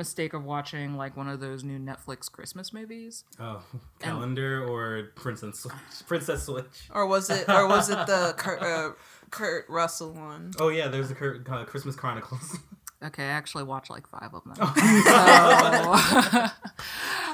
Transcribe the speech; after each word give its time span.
mistake 0.00 0.32
of 0.32 0.44
watching 0.44 0.96
like 0.96 1.14
one 1.14 1.28
of 1.28 1.40
those 1.40 1.62
new 1.62 1.78
Netflix 1.78 2.32
Christmas 2.32 2.72
movies. 2.72 3.24
Oh, 3.38 3.62
calendar 3.98 4.66
or 4.66 5.10
Princess 5.14 5.58
Switch? 5.60 5.74
Princess 6.08 6.44
Switch. 6.44 6.88
Or 6.90 7.06
was 7.06 7.28
it? 7.28 7.46
Or 7.50 7.68
was 7.68 7.90
it 7.90 7.98
the 8.06 8.34
Kurt, 8.38 8.62
uh, 8.62 8.92
Kurt 9.30 9.68
Russell 9.68 10.12
one? 10.12 10.52
Oh 10.58 10.70
yeah, 10.70 10.88
there's 10.88 11.10
the 11.10 11.14
Cur- 11.14 11.44
uh, 11.46 11.64
Christmas 11.66 11.96
Chronicles. 11.96 12.58
Okay, 13.02 13.22
I 13.22 13.28
actually 13.28 13.64
watched 13.64 13.88
like 13.88 14.06
five 14.06 14.34
of 14.34 14.44
them. 14.44 14.56
Oh. 14.60 14.74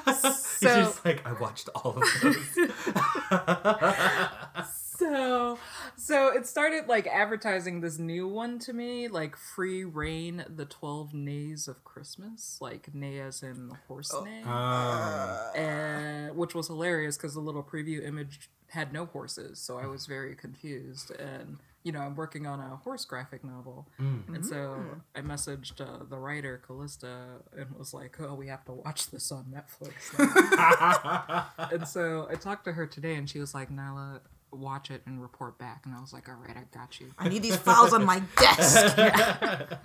so, 0.07 0.29
He's 0.61 0.61
just 0.61 1.05
like 1.05 1.27
I 1.27 1.33
watched 1.33 1.69
all 1.75 1.99
of 1.99 2.05
those. 2.23 2.37
So, 4.99 5.59
so 5.97 6.29
it 6.29 6.47
started 6.47 6.89
like 6.89 7.07
advertising 7.07 7.81
this 7.81 7.99
new 7.99 8.27
one 8.27 8.59
to 8.61 8.73
me, 8.73 9.09
like 9.09 9.37
Free 9.37 9.85
Rein, 9.85 10.45
the 10.49 10.65
Twelve 10.65 11.13
Neighs 11.13 11.69
of 11.69 11.85
Christmas, 11.85 12.59
like 12.61 12.95
Nay 12.95 13.21
as 13.21 13.43
in 13.43 13.73
horse 13.89 14.15
neigh, 14.25 14.43
oh. 14.45 14.49
Ah. 14.49 15.53
and 15.55 16.37
which 16.37 16.55
was 16.55 16.69
hilarious 16.69 17.17
because 17.17 17.35
the 17.35 17.41
little 17.41 17.63
preview 17.63 18.07
image 18.07 18.51
had 18.69 18.93
no 18.93 19.07
horses, 19.07 19.59
so 19.59 19.79
I 19.79 19.87
was 19.87 20.07
very 20.07 20.35
confused 20.35 21.11
and. 21.13 21.59
You 21.83 21.93
know, 21.93 22.01
I'm 22.01 22.17
working 22.17 22.49
on 22.49 22.59
a 22.59 22.75
horse 22.83 23.05
graphic 23.05 23.45
novel, 23.45 23.87
mm. 24.01 24.27
and 24.35 24.45
so 24.45 24.57
mm. 24.57 25.01
I 25.15 25.21
messaged 25.21 25.81
uh, 25.81 26.03
the 26.11 26.19
writer 26.19 26.61
Callista 26.67 27.37
and 27.57 27.71
was 27.79 27.95
like, 27.95 28.17
"Oh, 28.19 28.35
we 28.35 28.49
have 28.49 28.65
to 28.65 28.73
watch 28.73 29.09
this 29.13 29.31
on 29.31 29.45
Netflix." 29.55 30.11
and 31.73 31.87
so 31.87 32.27
I 32.29 32.35
talked 32.35 32.65
to 32.65 32.73
her 32.73 32.89
today, 32.89 33.15
and 33.15 33.31
she 33.31 33.39
was 33.39 33.55
like, 33.55 33.71
"Nilah, 33.71 34.21
watch 34.53 34.91
it 34.91 35.03
and 35.07 35.21
report 35.23 35.59
back." 35.59 35.83
And 35.87 35.95
I 35.95 36.01
was 36.01 36.13
like, 36.13 36.29
"All 36.29 36.35
right, 36.37 36.57
I 36.57 36.65
got 36.77 37.01
you." 37.01 37.13
I 37.19 37.29
need 37.29 37.43
these 37.43 37.57
files 37.57 37.93
on 37.93 38.05
my 38.05 38.21
desk. 38.39 39.77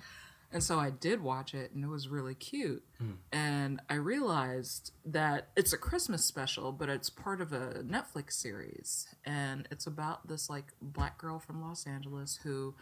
And 0.54 0.62
so 0.62 0.78
I 0.78 0.90
did 0.90 1.22
watch 1.22 1.54
it, 1.54 1.72
and 1.72 1.82
it 1.82 1.88
was 1.88 2.08
really 2.08 2.34
cute. 2.34 2.84
Hmm. 2.98 3.12
And 3.32 3.80
I 3.88 3.94
realized 3.94 4.92
that 5.06 5.48
it's 5.56 5.72
a 5.72 5.78
Christmas 5.78 6.26
special, 6.26 6.72
but 6.72 6.90
it's 6.90 7.08
part 7.08 7.40
of 7.40 7.54
a 7.54 7.82
Netflix 7.82 8.32
series, 8.34 9.06
and 9.24 9.66
it's 9.70 9.86
about 9.86 10.28
this 10.28 10.50
like 10.50 10.74
black 10.82 11.16
girl 11.16 11.38
from 11.38 11.62
Los 11.62 11.86
Angeles 11.86 12.40
who 12.42 12.74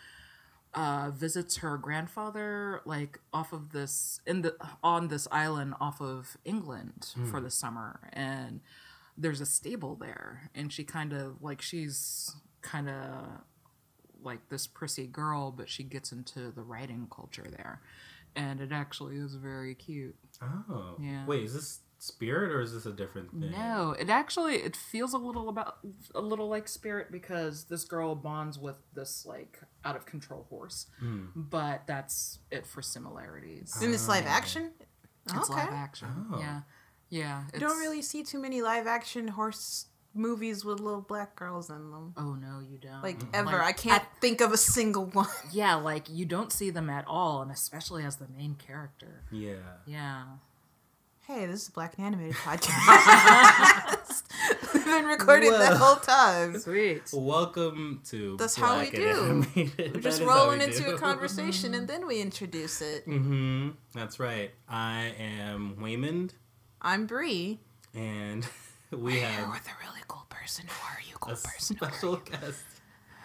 uh, 0.75 1.12
visits 1.14 1.58
her 1.58 1.77
grandfather 1.78 2.81
like 2.84 3.20
off 3.33 3.53
of 3.53 3.70
this 3.70 4.20
in 4.27 4.42
the 4.42 4.56
on 4.83 5.06
this 5.06 5.28
island 5.31 5.75
off 5.81 6.01
of 6.01 6.36
England 6.45 7.12
Hmm. 7.14 7.31
for 7.31 7.41
the 7.41 7.51
summer, 7.53 8.01
and 8.12 8.61
there's 9.20 9.40
a 9.40 9.46
stable 9.46 9.96
there, 9.96 10.50
and 10.54 10.72
she 10.72 10.84
kind 10.84 11.12
of 11.12 11.42
like 11.42 11.60
she's 11.62 12.34
kind 12.62 12.88
of 12.88 13.27
like 14.22 14.48
this 14.48 14.66
prissy 14.66 15.06
girl, 15.06 15.50
but 15.50 15.68
she 15.68 15.82
gets 15.82 16.12
into 16.12 16.50
the 16.50 16.62
riding 16.62 17.06
culture 17.14 17.46
there, 17.50 17.80
and 18.36 18.60
it 18.60 18.72
actually 18.72 19.16
is 19.16 19.34
very 19.34 19.74
cute. 19.74 20.16
oh. 20.42 20.96
Yeah. 21.00 21.24
Wait, 21.27 21.44
is 21.44 21.54
this 21.54 21.80
Spirit 22.02 22.50
or 22.50 22.62
is 22.62 22.72
this 22.72 22.86
a 22.86 22.92
different 22.92 23.30
thing? 23.30 23.50
No, 23.50 23.94
it 23.98 24.08
actually 24.08 24.55
it 24.56 24.74
feels 24.74 25.12
a 25.12 25.18
little 25.18 25.50
about 25.50 25.77
a 26.14 26.20
little 26.22 26.48
like 26.48 26.66
Spirit 26.66 27.12
because 27.12 27.64
this 27.64 27.84
girl 27.84 28.14
bonds 28.14 28.58
with 28.58 28.78
this 28.95 29.27
like 29.27 29.61
out 29.84 29.96
of 29.96 30.06
control 30.06 30.46
horse, 30.48 30.86
Hmm. 30.98 31.27
but 31.36 31.83
that's 31.86 32.39
it 32.50 32.66
for 32.66 32.80
similarities. 32.80 33.77
In 33.83 33.90
this 33.90 34.08
live 34.08 34.24
action, 34.27 34.70
It's 35.27 35.50
okay. 35.50 35.61
live 35.61 35.72
action. 35.74 36.08
Oh. 36.33 36.39
Yeah, 36.39 36.61
yeah. 37.10 37.44
You 37.52 37.60
don't 37.60 37.78
really 37.78 38.02
see 38.02 38.22
too 38.22 38.38
many 38.40 38.62
live 38.62 38.86
action 38.86 39.28
horse 39.28 39.86
movies 40.14 40.64
with 40.64 40.80
little 40.80 41.02
black 41.02 41.36
girls 41.36 41.68
in 41.70 41.90
them. 41.90 42.14
Oh 42.16 42.34
no, 42.34 42.60
you 42.60 42.78
don't. 42.78 43.02
Like 43.02 43.18
ever. 43.34 43.52
Like, 43.52 43.62
I 43.62 43.72
can't 43.72 44.04
think 44.20 44.40
of 44.40 44.52
a 44.52 44.56
single 44.56 45.04
one. 45.12 45.26
Yeah, 45.52 45.74
like 45.74 46.06
you 46.08 46.24
don't 46.24 46.52
see 46.52 46.70
them 46.70 46.88
at 46.90 47.04
all, 47.06 47.42
and 47.42 47.50
especially 47.50 48.04
as 48.04 48.16
the 48.16 48.28
main 48.36 48.54
character. 48.54 49.22
Yeah. 49.30 49.54
Yeah. 49.86 50.24
Hey, 51.26 51.46
this 51.46 51.62
is 51.62 51.68
a 51.68 51.72
Black 51.72 51.94
and 51.96 52.06
Animated 52.06 52.34
podcast. 52.34 54.22
We've 54.74 54.84
been 54.84 55.04
recording 55.04 55.52
the 55.52 55.77
whole 55.77 55.94
time. 55.94 56.58
Sweet. 56.58 57.02
Welcome 57.12 58.00
to. 58.06 58.36
That's 58.36 58.56
how 58.56 58.80
we 58.80 58.90
Black 58.90 58.94
do. 58.96 59.08
and 59.24 59.46
Animated. 59.54 59.94
We're 59.94 60.00
just 60.10 60.20
is 60.20 60.27
rolling 60.27 60.58
we 60.58 60.64
into 60.64 60.82
do. 60.82 60.90
a 60.94 60.98
conversation 60.98 61.74
and 61.74 61.86
then 61.86 62.08
we 62.08 62.20
introduce 62.20 62.80
it. 62.82 63.06
Mm-hmm. 63.06 63.68
That's 63.94 64.18
right. 64.18 64.50
I 64.68 65.14
am 65.20 65.77
Waymond, 65.80 66.30
I'm 66.83 67.07
Bree. 67.07 67.58
and 67.95 68.46
we 68.91 69.14
You're 69.14 69.24
have 69.27 69.51
with 69.51 69.67
a 69.67 69.73
really 69.86 70.01
cool 70.08 70.24
person. 70.30 70.67
Who 70.67 70.86
are 70.86 71.01
you, 71.07 71.14
cool 71.20 71.35
a 71.35 71.36
person? 71.36 71.77
Special 71.77 72.17
guest. 72.17 72.64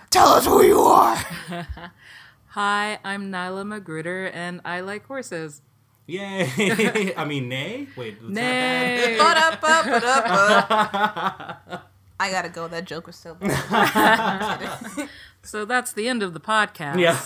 Tell 0.09 0.27
us 0.29 0.45
who 0.45 0.61
you 0.63 0.79
are. 0.81 1.15
Hi, 2.47 2.99
I'm 3.03 3.31
Nilah 3.31 3.65
Magruder, 3.65 4.27
and 4.27 4.59
I 4.65 4.81
like 4.81 5.05
horses. 5.05 5.61
Yay! 6.05 7.13
I 7.17 7.25
mean, 7.25 7.47
nay. 7.49 7.87
Wait. 7.95 8.21
was 8.21 8.33
that 8.33 8.41
Nay. 8.41 9.15
Ba-da-ba, 9.17 9.89
ba-da-ba. 9.89 11.83
I 12.19 12.31
gotta 12.31 12.49
go. 12.49 12.67
That 12.67 12.85
joke 12.85 13.07
was 13.07 13.15
so 13.15 13.35
bad. 13.35 15.09
So 15.43 15.65
that's 15.65 15.93
the 15.93 16.07
end 16.07 16.23
of 16.23 16.33
the 16.33 16.39
podcast. 16.39 16.99
Yeah. 16.99 17.19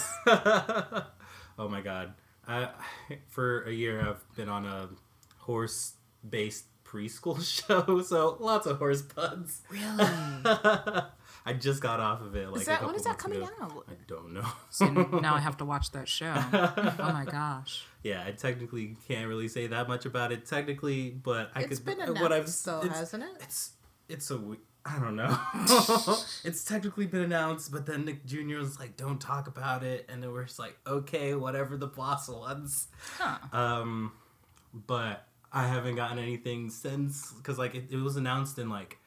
oh 1.59 1.68
my 1.68 1.81
god. 1.81 2.13
I, 2.47 2.69
for 3.28 3.63
a 3.63 3.72
year, 3.72 4.01
I've 4.01 4.35
been 4.35 4.50
on 4.50 4.66
a 4.66 4.89
horse-based 6.24 6.66
preschool 6.85 7.41
show, 7.68 8.02
so 8.02 8.38
lots 8.40 8.66
of 8.66 8.78
horse 8.78 9.02
puns. 9.02 9.62
really? 9.69 9.84
I 11.46 11.53
just 11.57 11.81
got 11.81 12.00
off 12.00 12.22
of 12.22 12.35
it. 12.35 12.50
Like 12.50 12.62
Is 12.62 12.68
that 12.68 12.81
when 12.81 12.90
couple 12.96 13.03
that 13.06 13.18
coming 13.18 13.41
ago. 13.41 13.50
out? 13.62 13.85
I 13.90 13.94
don't 14.07 14.34
know. 14.34 14.46
So 14.69 14.85
now 15.22 15.35
I 15.35 15.40
have 15.40 15.57
to 15.57 15.66
watch 15.66 15.91
that 15.91 16.07
show. 16.07 16.34
Oh 16.35 17.12
my 17.13 17.25
gosh. 17.25 17.85
Yeah, 18.03 18.24
I 18.25 18.31
technically 18.31 18.97
can't 19.07 19.28
really 19.28 19.47
say 19.47 19.68
that 19.68 19.88
much 19.88 20.06
about 20.06 20.31
it 20.31 20.46
technically, 20.46 21.09
but 21.12 21.50
I 21.56 21.62
It's 21.62 21.80
could. 21.80 21.97
been 21.97 22.13
what 22.16 22.31
I've 22.31 22.40
announced, 22.44 22.66
though, 22.66 22.81
it's, 22.81 23.00
hasn't 23.00 23.24
it? 23.24 23.30
It's 23.41 23.72
it's 24.09 24.30
a 24.31 24.38
we- 24.38 24.57
I 24.86 24.97
don't 25.00 25.16
know. 25.16 25.38
it's 26.44 26.63
technically 26.63 27.06
been 27.06 27.22
announced, 27.22 27.72
but 27.72 27.86
then 27.86 28.06
Nick 28.06 28.25
Jr. 28.25 28.57
was 28.57 28.80
like, 28.80 28.96
"Don't 28.96 29.19
talk 29.19 29.47
about 29.47 29.84
it," 29.84 30.06
and 30.09 30.24
then 30.24 30.31
we're 30.31 30.46
just 30.46 30.57
like, 30.57 30.78
"Okay, 30.88 31.36
whatever 31.36 31.75
the 31.78 31.88
boss 31.88 32.30
wants." 32.30 32.88
Huh. 33.18 33.38
Um, 33.57 34.13
but 34.74 35.25
I 35.51 35.67
haven't 35.67 35.95
gotten 35.95 36.19
anything 36.19 36.69
since 36.69 37.31
because 37.33 37.57
like 37.57 37.75
it, 37.75 37.85
it 37.91 37.97
was 37.97 38.15
announced 38.17 38.59
in 38.59 38.69
like 38.69 38.97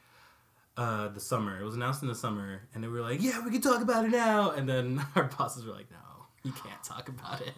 uh 0.77 1.09
the 1.09 1.21
summer. 1.21 1.61
It 1.61 1.65
was 1.65 1.75
announced 1.77 2.03
in 2.03 2.09
the 2.09 2.15
summer, 2.15 2.63
and 2.75 2.83
they 2.83 2.89
were 2.89 3.01
like, 3.01 3.23
"Yeah, 3.23 3.45
we 3.45 3.51
can 3.51 3.61
talk 3.61 3.83
about 3.83 4.05
it 4.05 4.11
now," 4.11 4.51
and 4.51 4.69
then 4.69 5.05
our 5.17 5.25
bosses 5.25 5.65
were 5.65 5.73
like, 5.73 5.91
"No, 5.91 6.27
you 6.43 6.53
can't 6.53 6.83
talk 6.83 7.09
about 7.09 7.41
it." 7.41 7.53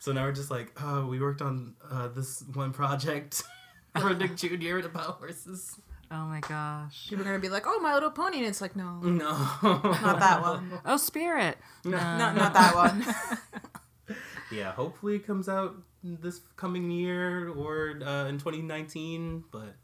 So 0.00 0.12
now 0.12 0.24
we're 0.24 0.32
just 0.32 0.50
like, 0.50 0.72
"Oh, 0.82 1.06
we 1.06 1.20
worked 1.20 1.42
on 1.42 1.74
uh, 1.90 2.08
this 2.08 2.42
one 2.54 2.72
project 2.72 3.42
for 4.00 4.14
Nick 4.14 4.36
Jr. 4.36 4.78
about 4.78 5.18
horses." 5.18 5.78
Oh 6.10 6.26
my 6.26 6.40
gosh. 6.40 7.08
People 7.08 7.22
are 7.24 7.28
gonna 7.28 7.38
be 7.38 7.48
like, 7.48 7.64
"Oh, 7.66 7.80
My 7.80 7.94
Little 7.94 8.10
Pony," 8.10 8.38
and 8.38 8.46
it's 8.46 8.60
like, 8.60 8.76
no, 8.76 8.98
No, 9.02 9.30
not 9.30 10.20
that 10.20 10.42
one. 10.42 10.80
Oh, 10.84 10.96
Spirit. 10.96 11.56
Uh, 11.84 11.90
Not 11.90 12.36
not 12.36 12.52
that 12.54 12.74
one. 12.74 14.16
Yeah, 14.52 14.72
hopefully 14.72 15.16
it 15.16 15.26
comes 15.26 15.48
out 15.48 15.74
this 16.04 16.40
coming 16.56 16.90
year 16.90 17.48
or 17.48 17.98
uh, 18.04 18.26
in 18.26 18.38
2019, 18.38 19.44
but 19.50 19.74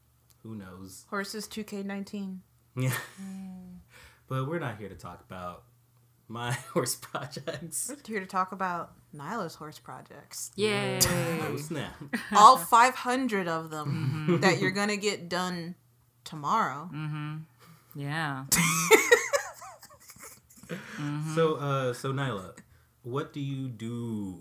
who 0.42 0.54
knows? 0.54 1.06
Horses 1.10 1.48
2K19. 1.48 2.38
Yeah. 2.76 2.92
But 4.28 4.46
we're 4.46 4.60
not 4.60 4.78
here 4.78 4.88
to 4.88 4.94
talk 4.94 5.24
about 5.28 5.64
my 6.28 6.52
horse 6.72 6.94
projects. 6.94 7.88
We're 7.88 7.96
here 8.06 8.20
to 8.20 8.26
talk 8.26 8.52
about 8.52 8.92
Nilah's 9.12 9.56
horse 9.56 9.80
projects. 9.80 10.52
Yay. 10.54 11.00
Oh, 11.02 11.56
snap. 11.56 12.00
All 12.32 12.56
500 12.56 13.48
of 13.48 13.70
them 13.70 14.38
that 14.40 14.60
you're 14.60 14.70
gonna 14.70 14.96
get 14.96 15.28
done 15.28 15.74
tomorrow. 16.22 16.88
Yeah. 17.96 18.44
So, 21.34 21.56
uh, 21.56 21.92
so 21.92 22.12
Nilah, 22.12 22.54
what 23.02 23.32
do 23.32 23.40
you 23.40 23.66
do? 23.66 24.38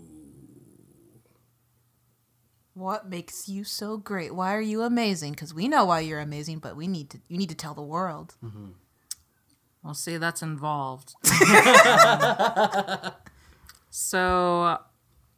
What 2.80 3.10
makes 3.10 3.46
you 3.46 3.62
so 3.62 3.98
great? 3.98 4.34
Why 4.34 4.54
are 4.54 4.60
you 4.60 4.80
amazing? 4.82 5.32
Because 5.32 5.52
we 5.52 5.68
know 5.68 5.84
why 5.84 6.00
you're 6.00 6.18
amazing, 6.18 6.60
but 6.60 6.76
we 6.76 6.88
need 6.88 7.10
to. 7.10 7.20
You 7.28 7.36
need 7.36 7.50
to 7.50 7.54
tell 7.54 7.74
the 7.74 7.82
world. 7.82 8.36
Well, 9.82 9.92
see, 9.92 10.16
that's 10.16 10.40
involved. 10.40 11.14
so, 13.90 14.78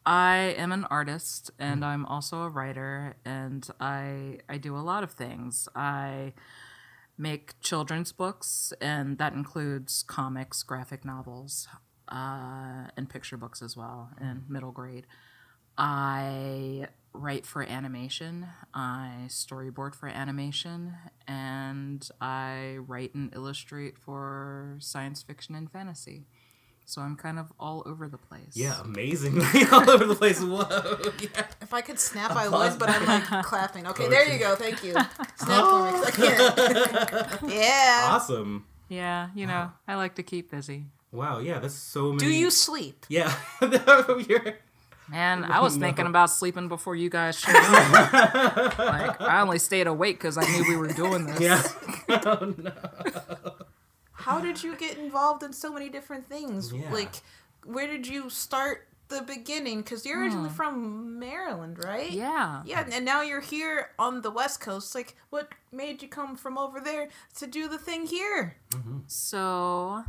I 0.06 0.36
am 0.56 0.70
an 0.70 0.84
artist 0.84 1.50
and 1.58 1.84
I'm 1.84 2.06
also 2.06 2.42
a 2.42 2.48
writer, 2.48 3.16
and 3.24 3.68
I 3.80 4.38
I 4.48 4.58
do 4.58 4.76
a 4.76 4.84
lot 4.92 5.02
of 5.02 5.10
things. 5.10 5.68
I 5.74 6.34
make 7.18 7.60
children's 7.60 8.12
books, 8.12 8.72
and 8.80 9.18
that 9.18 9.32
includes 9.32 10.04
comics, 10.04 10.62
graphic 10.62 11.04
novels, 11.04 11.66
uh, 12.08 12.86
and 12.96 13.08
picture 13.08 13.36
books 13.36 13.62
as 13.62 13.76
well 13.76 14.10
in 14.20 14.44
middle 14.48 14.70
grade. 14.70 15.06
I 15.76 16.86
write 17.14 17.44
for 17.46 17.62
animation, 17.62 18.46
I 18.74 19.24
storyboard 19.28 19.94
for 19.94 20.08
animation, 20.08 20.94
and 21.28 22.06
I 22.20 22.76
write 22.86 23.14
and 23.14 23.32
illustrate 23.34 23.98
for 23.98 24.76
science 24.80 25.22
fiction 25.22 25.54
and 25.54 25.70
fantasy. 25.70 26.26
So 26.84 27.00
I'm 27.00 27.16
kind 27.16 27.38
of 27.38 27.52
all 27.60 27.82
over 27.86 28.08
the 28.08 28.18
place. 28.18 28.54
Yeah, 28.54 28.80
amazingly 28.82 29.46
all 29.72 29.88
over 29.88 30.04
the 30.04 30.16
place. 30.16 30.40
Whoa. 30.40 30.98
Yeah. 31.20 31.46
If 31.60 31.72
I 31.72 31.80
could 31.80 31.98
snap, 32.00 32.32
I 32.32 32.46
Applause 32.46 32.72
would, 32.72 32.80
but 32.80 32.90
I'm 32.90 33.06
like 33.06 33.44
clapping. 33.44 33.86
Okay, 33.86 34.08
there 34.08 34.28
you 34.30 34.38
go. 34.38 34.56
Thank 34.56 34.82
you. 34.82 34.92
Snap 35.36 35.64
for 35.64 35.84
me. 35.84 35.90
'cause 35.92 36.04
I 36.06 36.10
can't. 37.38 37.52
yeah. 37.52 38.08
Awesome. 38.12 38.66
Yeah, 38.88 39.28
you 39.34 39.46
know, 39.46 39.70
I 39.86 39.94
like 39.94 40.16
to 40.16 40.22
keep 40.22 40.50
busy. 40.50 40.86
Wow. 41.12 41.38
Yeah, 41.38 41.60
that's 41.60 41.74
so 41.74 42.08
many. 42.12 42.18
Do 42.18 42.28
you 42.28 42.50
sleep? 42.50 43.06
Yeah. 43.08 43.32
You're- 45.12 45.18
Man, 45.18 45.44
I 45.50 45.60
was 45.60 45.76
No. 45.76 45.86
thinking 45.86 46.06
about 46.06 46.30
sleeping 46.30 46.68
before 46.68 46.96
you 46.96 47.10
guys 47.10 47.38
showed 47.40 47.54
up. 47.54 48.78
like, 48.78 49.20
I 49.20 49.40
only 49.40 49.58
stayed 49.58 49.86
awake 49.86 50.18
because 50.18 50.38
I 50.38 50.44
knew 50.44 50.64
we 50.68 50.76
were 50.76 50.88
doing 50.88 51.26
this. 51.26 51.40
yeah. 51.40 51.62
oh 52.26 52.54
no. 52.56 52.72
How 54.12 54.40
did 54.40 54.62
you 54.62 54.76
get 54.76 54.98
involved 54.98 55.42
in 55.42 55.52
so 55.52 55.72
many 55.72 55.88
different 55.88 56.28
things? 56.28 56.72
Yeah. 56.72 56.92
Like, 56.92 57.14
where 57.64 57.86
did 57.88 58.06
you 58.06 58.30
start 58.30 58.86
the 59.08 59.22
beginning? 59.22 59.82
Because 59.82 60.06
you're 60.06 60.20
originally 60.20 60.48
hmm. 60.48 60.54
from 60.54 61.18
Maryland, 61.18 61.82
right? 61.82 62.10
Yeah. 62.10 62.62
Yeah, 62.64 62.86
and 62.90 63.04
now 63.04 63.22
you're 63.22 63.40
here 63.40 63.90
on 63.98 64.22
the 64.22 64.30
West 64.30 64.60
Coast. 64.60 64.94
Like, 64.94 65.16
what 65.30 65.48
made 65.72 66.02
you 66.02 66.08
come 66.08 66.36
from 66.36 66.56
over 66.56 66.80
there 66.80 67.08
to 67.38 67.46
do 67.46 67.68
the 67.68 67.78
thing 67.78 68.06
here? 68.06 68.56
Mm-hmm. 68.70 68.98
So, 69.08 70.04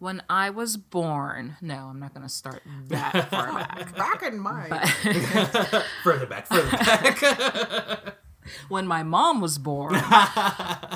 when 0.00 0.22
I 0.30 0.48
was 0.50 0.76
born, 0.78 1.56
no, 1.60 1.74
I'm 1.74 2.00
not 2.00 2.14
going 2.14 2.26
to 2.26 2.32
start 2.32 2.62
that 2.88 3.12
far 3.30 3.52
back. 3.52 3.94
Back 3.94 4.22
in 4.22 4.40
my. 4.40 4.66
Further 6.02 6.26
back. 6.26 6.46
Further 6.48 6.70
back. 6.70 8.16
when 8.68 8.86
my 8.86 9.02
mom 9.02 9.42
was 9.42 9.58
born. 9.58 9.94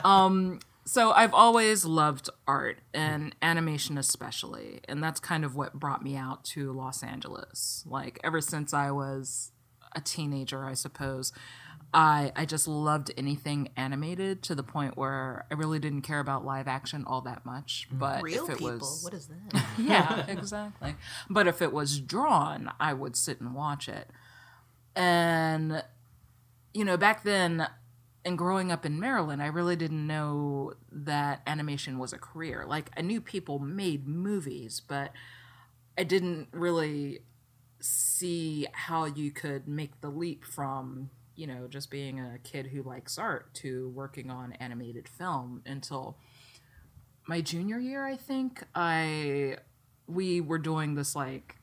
um, 0.05 0.59
so 0.87 1.13
I've 1.13 1.35
always 1.35 1.85
loved 1.85 2.31
art 2.49 2.79
and 2.95 3.37
animation 3.43 3.99
especially, 3.99 4.81
and 4.89 5.03
that's 5.03 5.21
kind 5.21 5.45
of 5.45 5.55
what 5.55 5.75
brought 5.75 6.03
me 6.03 6.17
out 6.17 6.43
to 6.47 6.73
Los 6.73 7.03
Angeles. 7.03 7.85
Like 7.87 8.19
ever 8.25 8.41
since 8.41 8.73
I 8.73 8.91
was 8.91 9.53
a 9.95 10.01
teenager, 10.01 10.65
I 10.65 10.73
suppose. 10.73 11.31
I, 11.95 12.33
I 12.35 12.45
just 12.45 12.67
loved 12.67 13.13
anything 13.17 13.69
animated 13.77 14.43
to 14.43 14.57
the 14.57 14.65
point 14.65 14.97
where 14.97 15.47
I 15.49 15.55
really 15.55 15.79
didn't 15.79 16.03
care 16.03 16.19
about 16.19 16.45
live 16.45 16.67
action 16.67 17.05
all 17.07 17.21
that 17.23 17.47
much. 17.47 17.87
Mm. 17.95 17.99
But 18.01 18.23
Real 18.23 18.45
if 18.45 18.51
it 18.51 18.59
people. 18.59 18.79
was 18.79 19.05
What 19.05 19.15
is 19.15 19.29
that? 19.29 19.65
yeah, 19.79 20.27
exactly. 20.27 20.97
But 21.31 21.47
if 21.47 21.63
it 21.63 21.73
was 21.73 22.01
drawn, 22.01 22.73
I 22.81 22.93
would 22.93 23.17
sit 23.17 23.41
and 23.41 23.55
watch 23.55 23.89
it. 23.89 24.11
And, 24.97 25.85
you 26.73 26.85
know, 26.85 26.97
back 26.97 27.23
then, 27.23 27.69
and 28.25 28.37
growing 28.37 28.73
up 28.73 28.85
in 28.85 28.99
Maryland, 28.99 29.41
I 29.41 29.47
really 29.47 29.77
didn't 29.77 30.05
know 30.05 30.73
that 30.91 31.43
animation 31.47 31.99
was 31.99 32.13
a 32.13 32.19
career. 32.19 32.65
Like, 32.67 32.91
I 32.97 33.03
knew 33.03 33.21
people 33.21 33.61
made 33.61 34.09
movies, 34.09 34.81
but 34.87 35.13
I 35.97 36.03
didn't 36.03 36.49
really 36.51 37.21
see 37.81 38.67
how 38.73 39.05
you 39.05 39.31
could 39.31 39.69
make 39.69 40.01
the 40.01 40.09
leap 40.09 40.45
from, 40.45 41.11
you 41.37 41.47
know, 41.47 41.67
just 41.69 41.91
being 41.91 42.21
a 42.21 42.39
kid 42.43 42.67
who 42.67 42.83
likes 42.83 43.19
art 43.19 43.53
to 43.55 43.91
working 43.91 44.31
on 44.31 44.53
animated 44.55 45.09
film 45.09 45.63
until 45.67 46.17
my 47.27 47.41
junior 47.41 47.79
year, 47.79 48.07
I 48.07 48.17
think. 48.17 48.63
I 48.75 49.59
we 50.07 50.41
were 50.41 50.59
doing 50.59 50.95
this 50.95 51.17
like 51.17 51.57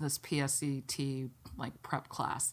this 0.00 0.18
PSAT 0.18 1.30
like 1.56 1.80
prep 1.82 2.08
class 2.08 2.52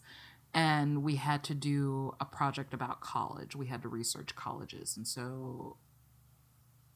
and 0.54 1.04
we 1.04 1.18
had 1.18 1.44
to 1.44 1.54
do 1.54 2.16
a 2.22 2.26
project 2.26 2.74
about 2.74 3.02
college. 3.02 3.56
We 3.58 3.68
had 3.68 3.82
to 3.82 3.90
research 3.90 4.36
colleges. 4.36 4.96
And 4.96 5.06
so 5.06 5.76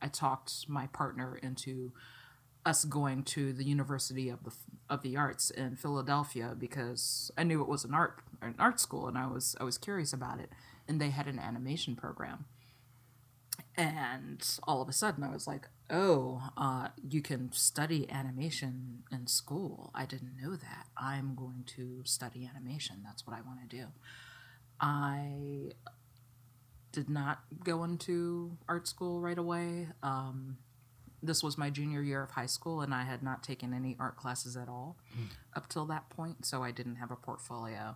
I 0.01 0.07
talked 0.07 0.69
my 0.69 0.87
partner 0.87 1.37
into 1.43 1.91
us 2.65 2.85
going 2.85 3.23
to 3.23 3.53
the 3.53 3.63
University 3.63 4.29
of 4.29 4.43
the 4.43 4.51
of 4.89 5.01
the 5.01 5.15
Arts 5.15 5.49
in 5.49 5.75
Philadelphia 5.75 6.55
because 6.57 7.31
I 7.37 7.43
knew 7.43 7.61
it 7.61 7.67
was 7.67 7.83
an 7.83 7.93
art 7.93 8.19
an 8.41 8.55
art 8.59 8.79
school 8.79 9.07
and 9.07 9.17
I 9.17 9.27
was 9.27 9.55
I 9.59 9.63
was 9.63 9.77
curious 9.77 10.13
about 10.13 10.39
it 10.39 10.49
and 10.87 10.99
they 10.99 11.09
had 11.09 11.27
an 11.27 11.39
animation 11.39 11.95
program. 11.95 12.45
And 13.77 14.45
all 14.67 14.81
of 14.81 14.89
a 14.89 14.93
sudden 14.93 15.23
I 15.23 15.31
was 15.31 15.47
like, 15.47 15.69
"Oh, 15.89 16.49
uh, 16.57 16.89
you 17.07 17.21
can 17.21 17.51
study 17.53 18.09
animation 18.09 19.03
in 19.11 19.27
school. 19.27 19.91
I 19.95 20.05
didn't 20.05 20.35
know 20.41 20.55
that. 20.55 20.87
I'm 20.97 21.35
going 21.35 21.63
to 21.77 22.01
study 22.03 22.49
animation. 22.49 22.97
That's 23.03 23.25
what 23.25 23.37
I 23.37 23.41
want 23.41 23.69
to 23.69 23.77
do." 23.77 23.87
I 24.81 25.71
did 26.91 27.09
not 27.09 27.39
go 27.63 27.83
into 27.83 28.57
art 28.67 28.87
school 28.87 29.19
right 29.21 29.37
away. 29.37 29.87
Um, 30.01 30.57
this 31.21 31.43
was 31.43 31.57
my 31.57 31.69
junior 31.69 32.01
year 32.01 32.23
of 32.23 32.31
high 32.31 32.45
school, 32.45 32.81
and 32.81 32.93
I 32.93 33.03
had 33.03 33.21
not 33.23 33.43
taken 33.43 33.73
any 33.73 33.95
art 33.99 34.15
classes 34.15 34.55
at 34.55 34.69
all 34.69 34.97
up 35.55 35.67
till 35.67 35.85
that 35.87 36.09
point, 36.09 36.45
so 36.45 36.63
I 36.63 36.71
didn't 36.71 36.95
have 36.95 37.11
a 37.11 37.15
portfolio. 37.15 37.95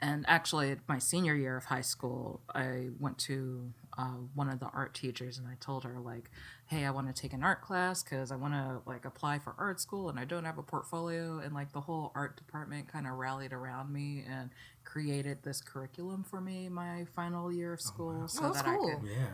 And 0.00 0.24
actually, 0.26 0.76
my 0.88 0.98
senior 0.98 1.34
year 1.34 1.56
of 1.56 1.64
high 1.66 1.82
school, 1.82 2.40
I 2.54 2.88
went 2.98 3.18
to 3.20 3.72
uh, 3.96 4.16
one 4.34 4.48
of 4.48 4.58
the 4.58 4.66
art 4.66 4.94
teachers, 4.94 5.38
and 5.38 5.46
I 5.46 5.54
told 5.60 5.84
her 5.84 5.98
like, 6.00 6.30
"Hey, 6.66 6.84
I 6.84 6.90
want 6.90 7.06
to 7.14 7.22
take 7.22 7.32
an 7.32 7.42
art 7.44 7.62
class 7.62 8.02
because 8.02 8.32
I 8.32 8.36
want 8.36 8.54
to 8.54 8.80
like 8.86 9.04
apply 9.04 9.38
for 9.38 9.54
art 9.58 9.80
school, 9.80 10.08
and 10.08 10.18
I 10.18 10.24
don't 10.24 10.44
have 10.44 10.58
a 10.58 10.62
portfolio." 10.62 11.38
And 11.38 11.54
like 11.54 11.72
the 11.72 11.82
whole 11.82 12.10
art 12.14 12.36
department 12.36 12.88
kind 12.88 13.06
of 13.06 13.12
rallied 13.14 13.52
around 13.52 13.92
me 13.92 14.24
and 14.28 14.50
created 14.84 15.42
this 15.44 15.60
curriculum 15.60 16.24
for 16.24 16.40
me 16.40 16.68
my 16.68 17.04
final 17.14 17.52
year 17.52 17.72
of 17.72 17.80
school, 17.80 18.26
so 18.28 18.40
Oh, 18.44 18.52
that's 18.52 18.62
that 18.62 18.70
I 18.70 18.76
could. 18.76 19.08
Yeah. 19.08 19.26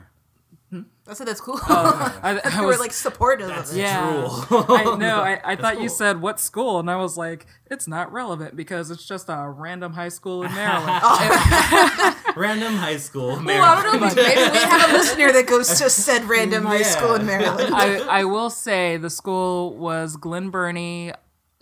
Hmm? 0.71 0.83
I 1.09 1.15
said 1.15 1.27
that's 1.27 1.41
cool. 1.41 1.59
Oh, 1.69 2.21
I, 2.23 2.39
I 2.39 2.61
you 2.61 2.67
was 2.67 2.77
were 2.77 2.81
like 2.81 2.93
supportive 2.93 3.49
That's 3.49 3.73
of 3.73 3.77
it. 3.77 3.81
yeah. 3.81 4.11
drool. 4.49 4.65
I 4.69 4.97
know. 4.97 5.21
I, 5.21 5.41
I 5.45 5.57
thought 5.61 5.81
you 5.81 5.89
said 5.89 6.21
what 6.21 6.39
school, 6.39 6.79
and 6.79 6.89
I 6.89 6.95
was 6.95 7.17
like, 7.17 7.47
it's 7.67 7.89
not 7.89 8.13
relevant 8.13 8.55
because 8.55 8.93
it's 8.93 9.05
just 9.05 9.29
a 9.29 9.49
random 9.49 9.93
high 9.95 10.11
school 10.11 10.45
in 10.45 10.55
Maryland. 10.55 11.01
Oh. 11.03 12.33
Random 12.37 12.75
high 12.75 12.99
school. 12.99 13.41
Well, 13.45 13.63
I 13.65 13.83
don't 13.83 14.01
know. 14.01 14.07
Maybe 14.15 14.41
we 14.41 14.59
have 14.59 14.91
a 14.91 14.93
listener 14.93 15.33
that 15.33 15.47
goes 15.49 15.69
to 15.81 15.91
said 15.91 16.25
random 16.25 16.65
high 16.65 16.83
school 16.83 17.15
in 17.15 17.27
Maryland. 17.27 17.75
I, 17.75 18.21
I 18.21 18.25
will 18.25 18.51
say 18.51 18.97
the 18.97 19.11
school 19.11 19.77
was 19.77 20.17
Glen 20.17 20.51
Burnie 20.51 21.13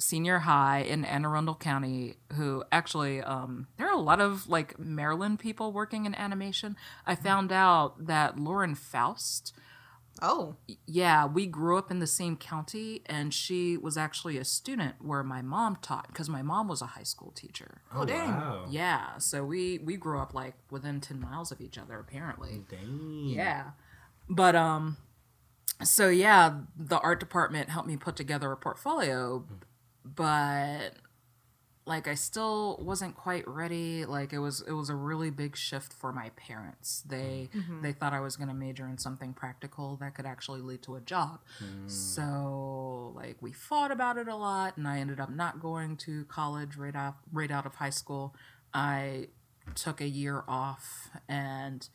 Senior 0.00 0.40
High 0.40 0.80
in 0.80 1.04
Anne 1.04 1.24
Arundel 1.24 1.56
County, 1.56 2.16
who 2.34 2.62
actually, 2.70 3.20
um, 3.20 3.66
there 3.78 3.88
are 3.88 3.94
a 3.94 4.00
lot 4.00 4.20
of 4.20 4.48
like 4.48 4.78
Maryland 4.78 5.40
people 5.40 5.72
working 5.72 6.06
in 6.06 6.14
animation. 6.14 6.76
I 7.06 7.16
found 7.16 7.50
out 7.50 8.06
that 8.06 8.38
Lauren 8.38 8.76
Faust, 8.76 9.52
oh, 10.22 10.54
yeah, 10.86 11.26
we 11.26 11.46
grew 11.46 11.76
up 11.76 11.90
in 11.90 11.98
the 11.98 12.06
same 12.06 12.36
county, 12.36 13.02
and 13.06 13.34
she 13.34 13.76
was 13.76 13.96
actually 13.96 14.38
a 14.38 14.44
student 14.44 14.96
where 15.04 15.24
my 15.24 15.42
mom 15.42 15.76
taught 15.82 16.06
because 16.08 16.28
my 16.28 16.42
mom 16.42 16.68
was 16.68 16.80
a 16.80 16.86
high 16.86 17.02
school 17.02 17.32
teacher. 17.32 17.82
Oh, 17.92 18.04
dang. 18.04 18.30
Wow. 18.30 18.66
Yeah, 18.70 19.18
so 19.18 19.44
we 19.44 19.78
we 19.78 19.96
grew 19.96 20.20
up 20.20 20.32
like 20.32 20.54
within 20.70 21.00
10 21.00 21.20
miles 21.20 21.50
of 21.50 21.60
each 21.60 21.76
other 21.76 21.98
apparently. 21.98 22.62
Dang. 22.70 23.24
Yeah. 23.30 23.70
But 24.28 24.54
um 24.54 24.96
so 25.82 26.08
yeah, 26.08 26.60
the 26.76 26.98
art 26.98 27.20
department 27.20 27.68
helped 27.68 27.88
me 27.88 27.96
put 27.96 28.16
together 28.16 28.50
a 28.50 28.56
portfolio, 28.56 29.44
but 30.04 30.94
like 31.86 32.06
I 32.06 32.14
still 32.14 32.78
wasn't 32.82 33.14
quite 33.16 33.48
ready. 33.48 34.04
Like 34.04 34.32
it 34.32 34.38
was 34.40 34.60
it 34.66 34.72
was 34.72 34.90
a 34.90 34.94
really 34.94 35.30
big 35.30 35.56
shift 35.56 35.92
for 35.92 36.12
my 36.12 36.30
parents. 36.36 37.02
They 37.06 37.48
they 37.82 37.92
thought 37.92 38.12
I 38.12 38.20
was 38.20 38.36
going 38.36 38.48
to 38.48 38.54
major 38.54 38.86
in 38.86 38.98
something 38.98 39.32
practical 39.32 39.96
that 39.96 40.14
could 40.14 40.26
actually 40.26 40.60
lead 40.60 40.82
to 40.82 40.96
a 40.96 41.00
job. 41.00 41.40
So 41.86 43.12
like 43.16 43.36
we 43.40 43.52
fought 43.52 43.90
about 43.90 44.18
it 44.18 44.28
a 44.28 44.36
lot 44.36 44.76
and 44.76 44.86
I 44.86 44.98
ended 44.98 45.18
up 45.18 45.30
not 45.30 45.60
going 45.60 45.96
to 45.98 46.24
college 46.26 46.76
right 46.76 46.94
out 46.94 47.16
right 47.32 47.50
out 47.50 47.64
of 47.66 47.76
high 47.76 47.90
school. 47.90 48.34
I 48.74 49.28
took 49.74 50.00
a 50.00 50.08
year 50.08 50.44
off 50.48 51.10
and 51.28 51.88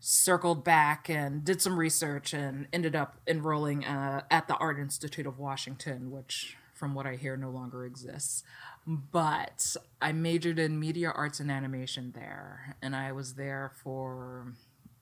circled 0.00 0.62
back 0.64 1.08
and 1.08 1.44
did 1.44 1.60
some 1.60 1.78
research 1.78 2.32
and 2.32 2.68
ended 2.72 2.94
up 2.94 3.20
enrolling 3.26 3.84
uh, 3.84 4.22
at 4.30 4.46
the 4.46 4.54
Art 4.56 4.78
Institute 4.78 5.26
of 5.26 5.38
Washington, 5.38 6.10
which, 6.10 6.56
from 6.78 6.94
what 6.94 7.06
I 7.06 7.16
hear, 7.16 7.36
no 7.36 7.50
longer 7.50 7.84
exists. 7.84 8.42
But 8.86 9.76
I 10.00 10.12
majored 10.12 10.58
in 10.58 10.78
media 10.80 11.10
arts 11.14 11.40
and 11.40 11.50
animation 11.50 12.12
there, 12.14 12.76
and 12.80 12.94
I 12.96 13.12
was 13.12 13.34
there 13.34 13.72
for 13.82 14.54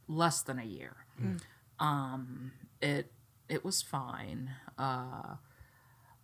less 0.09 0.43
than 0.43 0.59
a 0.59 0.65
year. 0.65 0.97
Um, 1.79 2.53
it 2.81 3.13
it 3.49 3.65
was 3.65 3.83
fine. 3.83 4.51
Uh, 4.79 5.37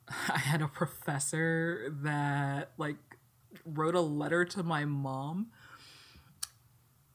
I 0.29 0.39
had 0.39 0.63
a 0.63 0.69
professor 0.69 1.95
that 2.03 2.73
like 2.79 2.97
wrote 3.65 3.95
a 3.95 4.01
letter 4.01 4.45
to 4.47 4.63
my 4.63 4.85
mom 4.85 5.49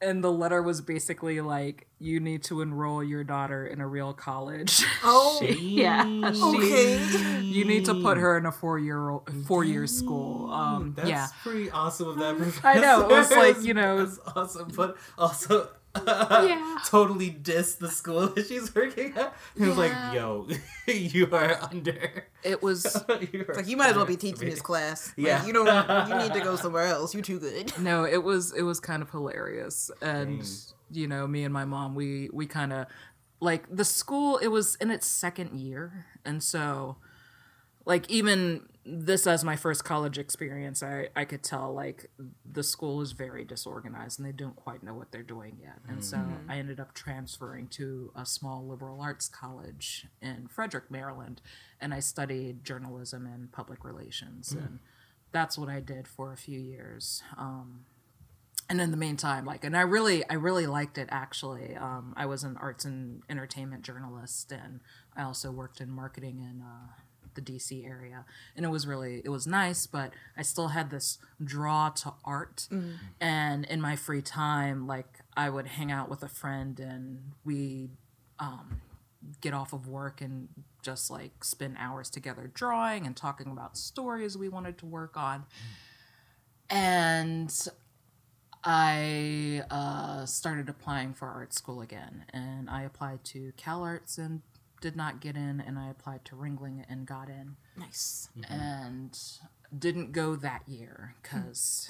and 0.02 0.24
the 0.24 0.32
letter 0.32 0.62
was 0.62 0.82
basically 0.82 1.42
like 1.42 1.88
you 2.00 2.20
need 2.20 2.44
to 2.44 2.62
enroll 2.62 3.04
your 3.04 3.24
daughter 3.24 3.66
in 3.66 3.82
a 3.82 3.88
real 3.88 4.14
college 4.14 4.84
oh, 5.04 5.40
yeah 5.60 6.04
okay. 6.44 7.42
you 7.42 7.66
need 7.66 7.86
to 7.86 7.94
put 8.02 8.18
her 8.18 8.38
in 8.38 8.46
a 8.46 8.52
four 8.52 8.78
year 8.78 9.18
four 9.46 9.64
year 9.64 9.88
school 9.88 10.52
um 10.52 10.94
That's 10.96 11.10
yeah 11.10 11.28
pretty 11.44 11.70
awesome 11.72 12.10
of 12.10 12.18
that 12.18 12.38
professor. 12.38 12.68
I 12.68 12.80
know, 12.80 13.02
it 13.02 13.10
was 13.10 13.32
like, 13.32 13.64
you 13.64 13.74
know- 13.74 14.00
it's 14.04 14.20
awesome. 14.36 14.72
But 14.76 14.98
also, 15.18 15.70
Yeah. 16.06 16.78
totally 16.86 17.30
diss 17.30 17.76
the 17.76 17.90
school 17.90 18.28
that 18.28 18.48
she's 18.48 18.74
working 18.76 19.18
at. 19.18 19.34
He 19.58 19.66
was 19.66 19.78
like, 19.78 19.92
"Yo, 20.14 20.48
you 20.88 21.28
are 21.32 21.58
under." 21.64 22.26
It 22.44 22.62
was 22.62 23.04
you 23.32 23.46
Like 23.56 23.68
you 23.68 23.78
might 23.78 23.90
as 23.90 23.96
well 23.96 24.06
be 24.06 24.16
teaching 24.18 24.50
this 24.50 24.62
class. 24.62 25.14
Like, 25.18 25.28
Yeah. 25.28 25.46
you 25.46 25.54
don't. 25.54 26.10
You 26.10 26.16
need 26.18 26.34
to 26.34 26.42
go 26.42 26.56
somewhere 26.56 26.86
else. 26.86 27.14
You 27.16 27.22
too 27.22 27.40
good. 27.40 27.78
no, 27.80 28.06
it 28.06 28.24
was 28.24 28.54
it 28.54 28.62
was 28.64 28.80
kind 28.80 29.02
of 29.02 29.10
hilarious, 29.10 29.90
and 30.02 30.40
Dang. 30.40 30.48
you 30.92 31.08
know, 31.08 31.28
me 31.28 31.44
and 31.44 31.54
my 31.54 31.66
mom, 31.66 31.96
we 31.96 32.30
we 32.32 32.46
kind 32.46 32.72
of 32.74 32.88
like 33.40 33.64
the 33.76 33.86
school. 33.86 34.38
It 34.38 34.48
was 34.48 34.76
in 34.76 34.92
its 34.92 35.08
second 35.08 35.60
year, 35.60 36.06
and 36.26 36.42
so 36.44 36.98
like 37.86 38.10
even 38.10 38.68
this 38.88 39.28
as 39.28 39.44
my 39.44 39.56
first 39.56 39.84
college 39.84 40.18
experience, 40.18 40.82
I 40.82 41.10
I 41.16 41.26
could 41.26 41.44
tell 41.44 41.74
like 41.74 42.10
the 42.50 42.64
school 42.64 43.02
is 43.02 43.12
very 43.12 43.44
disorganized 43.44 44.20
and 44.20 44.28
they 44.28 44.32
don't 44.32 44.56
quite 44.56 44.84
know 44.84 44.94
what 44.94 45.12
they're 45.12 45.24
doing 45.24 45.58
yet, 45.62 45.80
and 45.88 46.04
so 46.04 46.20
I 46.48 46.58
ended 46.58 46.80
up 46.80 46.94
transferring 46.94 47.68
to 47.70 48.12
a 48.16 48.26
small 48.26 48.66
liberal 48.66 49.02
arts 49.02 49.28
college 49.28 50.08
in 50.22 50.48
Frederick, 50.48 50.90
Maryland, 50.90 51.42
and 51.82 51.94
I 51.94 52.00
studied 52.00 52.64
journalism 52.64 53.26
and 53.26 53.52
public 53.52 53.84
relations 53.84 54.52
and. 54.54 54.80
That's 55.34 55.58
what 55.58 55.68
I 55.68 55.82
did 55.82 56.08
for 56.08 56.32
a 56.32 56.38
few 56.38 56.58
years. 56.58 57.22
Um, 57.38 57.82
and 58.70 58.82
in 58.82 58.92
the 58.92 58.98
meantime 58.98 59.46
like 59.46 59.64
and 59.64 59.78
i 59.78 59.82
really 59.82 60.28
i 60.30 60.34
really 60.34 60.68
liked 60.68 60.98
it 60.98 61.08
actually 61.12 61.76
um, 61.76 62.14
i 62.18 62.26
was 62.26 62.44
an 62.44 62.58
arts 62.58 62.86
and 62.86 63.22
entertainment 63.30 63.82
journalist 63.84 64.52
and 64.52 64.82
i 65.16 65.24
also 65.24 65.52
worked 65.52 65.80
in 65.80 65.90
marketing 65.90 66.46
and 66.48 66.62
uh, 66.62 66.92
the 67.38 67.42
dc 67.42 67.70
area. 67.88 68.26
And 68.56 68.66
it 68.66 68.70
was 68.70 68.86
really 68.86 69.22
it 69.24 69.30
was 69.30 69.48
nice 69.48 69.88
but 69.88 70.12
i 70.36 70.42
still 70.42 70.70
had 70.70 70.90
this 70.90 71.18
draw 71.42 71.90
to 71.90 72.14
art. 72.26 72.68
And 73.22 73.64
in 73.66 73.80
my 73.80 73.96
free 73.96 74.22
time 74.22 74.88
like 74.88 75.22
i 75.38 75.50
would 75.50 75.68
hang 75.68 75.92
out 75.92 76.10
with 76.10 76.22
a 76.24 76.28
friend 76.28 76.80
and 76.80 77.32
we 77.46 77.90
um, 78.40 78.82
get 79.42 79.54
off 79.54 79.74
of 79.74 79.88
work 79.88 80.22
and 80.22 80.50
just 80.82 81.10
like 81.10 81.44
spend 81.44 81.76
hours 81.78 82.10
together 82.10 82.50
drawing 82.54 83.06
and 83.06 83.16
talking 83.16 83.52
about 83.52 83.78
stories 83.78 84.38
we 84.38 84.50
wanted 84.50 84.78
to 84.78 84.86
work 84.86 85.18
on. 85.18 85.46
And 86.70 87.54
I 88.64 89.64
uh, 89.70 90.26
started 90.26 90.70
applying 90.70 91.14
for 91.14 91.28
art 91.28 91.54
school 91.54 91.82
again, 91.82 92.26
and 92.32 92.70
I 92.70 92.84
applied 92.84 93.24
to 93.26 93.54
Cal 93.58 93.84
Arts 93.84 94.18
and 94.18 94.42
did 94.88 94.96
not 94.96 95.20
get 95.20 95.36
in, 95.36 95.60
and 95.60 95.78
I 95.78 95.90
applied 95.90 96.24
to 96.26 96.36
Ringling 96.36 96.86
and 96.90 97.06
got 97.06 97.28
in, 97.28 97.58
Nice. 97.76 98.30
and 98.50 99.18
didn't 99.78 100.14
go 100.14 100.38
that 100.38 100.62
year 100.68 101.14
because 101.22 101.90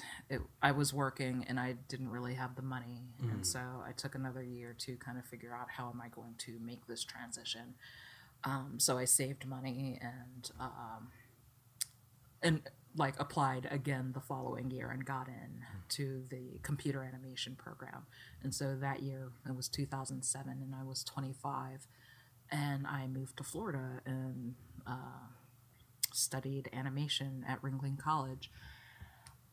I 0.60 0.72
was 0.72 0.92
working 0.92 1.44
and 1.48 1.60
I 1.60 1.76
didn't 1.88 2.10
really 2.10 2.34
have 2.34 2.56
the 2.56 2.62
money, 2.62 3.02
and 3.30 3.46
so 3.46 3.60
I 3.86 3.92
took 3.92 4.16
another 4.16 4.42
year 4.42 4.74
to 4.78 4.96
kind 4.96 5.16
of 5.16 5.24
figure 5.24 5.54
out 5.54 5.68
how 5.76 5.90
am 5.90 6.00
I 6.00 6.08
going 6.08 6.34
to 6.38 6.58
make 6.60 6.86
this 6.88 7.04
transition. 7.04 7.74
Um, 8.42 8.74
so 8.78 8.98
I 8.98 9.04
saved 9.04 9.46
money 9.46 9.98
and 10.00 10.50
um, 10.58 11.08
and 12.42 12.62
like 12.96 13.14
applied 13.20 13.68
again 13.70 14.10
the 14.12 14.20
following 14.20 14.70
year 14.72 14.90
and 14.90 15.04
got 15.04 15.28
in 15.28 15.62
to 15.90 16.24
the 16.30 16.58
computer 16.62 17.02
animation 17.04 17.54
program. 17.54 18.06
And 18.42 18.52
so 18.54 18.76
that 18.80 19.02
year 19.02 19.28
it 19.48 19.54
was 19.54 19.68
2007 19.68 20.50
and 20.62 20.74
I 20.74 20.82
was 20.84 21.04
25 21.04 21.86
and 22.50 22.86
I 22.86 23.06
moved 23.06 23.36
to 23.38 23.44
Florida 23.44 24.00
and 24.06 24.54
uh, 24.86 25.28
studied 26.12 26.68
animation 26.72 27.44
at 27.48 27.60
Ringling 27.62 27.98
College. 27.98 28.50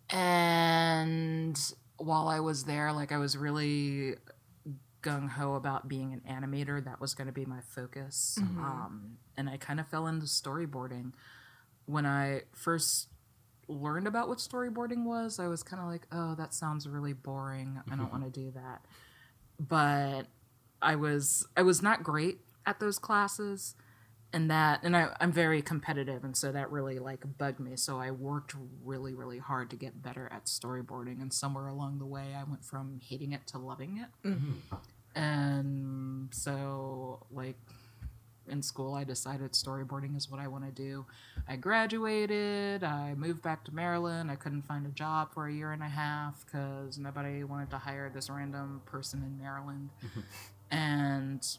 And 0.09 1.59
while 1.97 2.27
I 2.27 2.39
was 2.39 2.65
there, 2.65 2.91
like 2.93 3.11
I 3.11 3.17
was 3.17 3.37
really 3.37 4.15
gung 5.01 5.29
ho 5.29 5.53
about 5.53 5.87
being 5.87 6.13
an 6.13 6.21
animator. 6.29 6.83
That 6.83 6.99
was 6.99 7.13
going 7.13 7.27
to 7.27 7.33
be 7.33 7.45
my 7.45 7.59
focus. 7.61 8.37
Um, 8.59 9.17
and 9.37 9.49
I 9.49 9.57
kind 9.57 9.79
of 9.79 9.87
fell 9.87 10.07
into 10.07 10.25
storyboarding. 10.25 11.13
When 11.85 12.05
I 12.05 12.41
first 12.53 13.09
learned 13.67 14.07
about 14.07 14.27
what 14.27 14.39
storyboarding 14.39 15.03
was, 15.03 15.39
I 15.39 15.47
was 15.47 15.63
kind 15.63 15.81
of 15.81 15.87
like, 15.87 16.07
oh, 16.11 16.35
that 16.35 16.53
sounds 16.53 16.87
really 16.87 17.13
boring. 17.13 17.79
I 17.91 17.95
don't 17.95 18.11
want 18.11 18.23
to 18.23 18.29
do 18.29 18.51
that. 18.51 18.85
But 19.59 20.23
I 20.81 20.95
was 20.95 21.47
I 21.55 21.63
was 21.63 21.81
not 21.81 22.03
great 22.03 22.39
at 22.65 22.79
those 22.79 22.99
classes 22.99 23.75
and 24.35 24.51
that 24.51 24.81
and 24.83 24.95
I, 24.97 25.09
i'm 25.21 25.31
very 25.31 25.61
competitive 25.61 26.23
and 26.23 26.35
so 26.35 26.51
that 26.51 26.69
really 26.69 26.99
like 26.99 27.23
bugged 27.37 27.59
me. 27.59 27.75
So 27.77 27.99
i 27.99 28.11
worked 28.11 28.53
really 28.83 29.13
really 29.13 29.39
hard 29.39 29.69
to 29.69 29.75
get 29.75 30.03
better 30.03 30.29
at 30.31 30.45
storyboarding 30.45 31.21
and 31.21 31.33
somewhere 31.33 31.67
along 31.67 31.99
the 31.99 32.05
way 32.05 32.35
i 32.37 32.43
went 32.43 32.63
from 32.63 32.99
hating 33.01 33.31
it 33.31 33.47
to 33.47 33.57
loving 33.57 34.03
it. 34.03 34.27
Mm-hmm. 34.27 34.75
And 35.17 36.33
so 36.33 37.25
like 37.31 37.55
in 38.47 38.61
school 38.61 38.93
i 38.93 39.05
decided 39.05 39.53
storyboarding 39.53 40.17
is 40.17 40.29
what 40.29 40.41
i 40.41 40.47
want 40.47 40.65
to 40.65 40.71
do. 40.71 41.05
I 41.47 41.55
graduated 41.55 42.83
i 42.83 43.13
moved 43.15 43.41
back 43.41 43.63
to 43.65 43.73
maryland. 43.73 44.29
I 44.29 44.35
couldn't 44.35 44.63
find 44.63 44.85
a 44.85 44.91
job 44.91 45.33
for 45.33 45.47
a 45.47 45.53
year 45.53 45.71
and 45.71 45.81
a 45.81 45.87
half 45.87 46.45
because 46.45 46.97
nobody 46.97 47.45
wanted 47.45 47.69
to 47.69 47.77
hire 47.77 48.11
this 48.13 48.29
random 48.29 48.81
person 48.85 49.23
in 49.23 49.41
maryland. 49.41 49.91
Mm-hmm. 50.03 50.19
And 50.71 51.57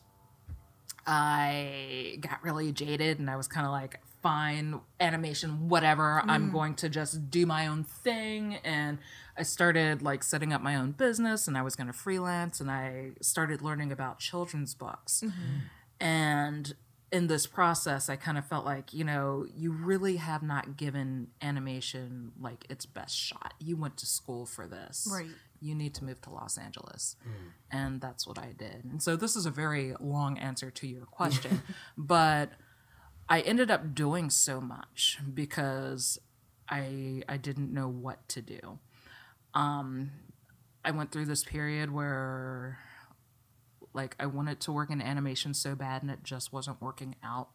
I 1.06 2.18
got 2.20 2.42
really 2.42 2.72
jaded 2.72 3.18
and 3.18 3.30
I 3.30 3.36
was 3.36 3.46
kind 3.46 3.66
of 3.66 3.72
like, 3.72 4.00
fine, 4.26 4.80
animation, 4.98 5.68
whatever. 5.68 6.20
I'm 6.26 6.46
mm-hmm. 6.46 6.52
going 6.52 6.74
to 6.76 6.88
just 6.88 7.30
do 7.30 7.46
my 7.46 7.68
own 7.68 7.84
thing. 7.84 8.56
And 8.64 8.98
I 9.38 9.44
started 9.44 10.02
like 10.02 10.24
setting 10.24 10.52
up 10.52 10.60
my 10.60 10.74
own 10.74 10.90
business 10.90 11.46
and 11.46 11.56
I 11.56 11.62
was 11.62 11.76
going 11.76 11.86
to 11.86 11.92
freelance 11.92 12.60
and 12.60 12.68
I 12.68 13.12
started 13.20 13.62
learning 13.62 13.92
about 13.92 14.18
children's 14.18 14.74
books. 14.74 15.22
Mm-hmm. 15.24 16.04
And 16.04 16.74
in 17.12 17.28
this 17.28 17.46
process, 17.46 18.08
I 18.08 18.16
kind 18.16 18.36
of 18.36 18.44
felt 18.44 18.64
like, 18.64 18.92
you 18.92 19.04
know, 19.04 19.46
you 19.56 19.70
really 19.70 20.16
have 20.16 20.42
not 20.42 20.76
given 20.76 21.28
animation 21.40 22.32
like 22.40 22.66
its 22.68 22.84
best 22.84 23.16
shot. 23.16 23.54
You 23.60 23.76
went 23.76 23.96
to 23.98 24.06
school 24.06 24.44
for 24.44 24.66
this 24.66 25.08
Right. 25.10 25.28
You 25.60 25.74
need 25.74 25.94
to 25.94 26.04
move 26.04 26.20
to 26.22 26.30
Los 26.30 26.58
Angeles. 26.58 27.16
And 27.70 28.00
that's 28.00 28.26
what 28.26 28.38
I 28.38 28.52
did. 28.56 28.84
And 28.84 29.02
so 29.02 29.16
this 29.16 29.36
is 29.36 29.46
a 29.46 29.50
very 29.50 29.94
long 30.00 30.38
answer 30.38 30.70
to 30.70 30.86
your 30.86 31.06
question, 31.06 31.62
but 31.96 32.50
I 33.28 33.40
ended 33.40 33.70
up 33.70 33.94
doing 33.94 34.30
so 34.30 34.60
much 34.60 35.18
because 35.32 36.18
I 36.68 37.22
I 37.28 37.36
didn't 37.36 37.72
know 37.72 37.88
what 37.88 38.28
to 38.30 38.42
do. 38.42 38.78
Um 39.54 40.12
I 40.84 40.92
went 40.92 41.10
through 41.10 41.26
this 41.26 41.42
period 41.42 41.92
where 41.92 42.78
like 43.92 44.14
I 44.20 44.26
wanted 44.26 44.60
to 44.60 44.72
work 44.72 44.90
in 44.90 45.02
animation 45.02 45.54
so 45.54 45.74
bad 45.74 46.02
and 46.02 46.10
it 46.10 46.22
just 46.22 46.52
wasn't 46.52 46.80
working 46.80 47.16
out. 47.24 47.48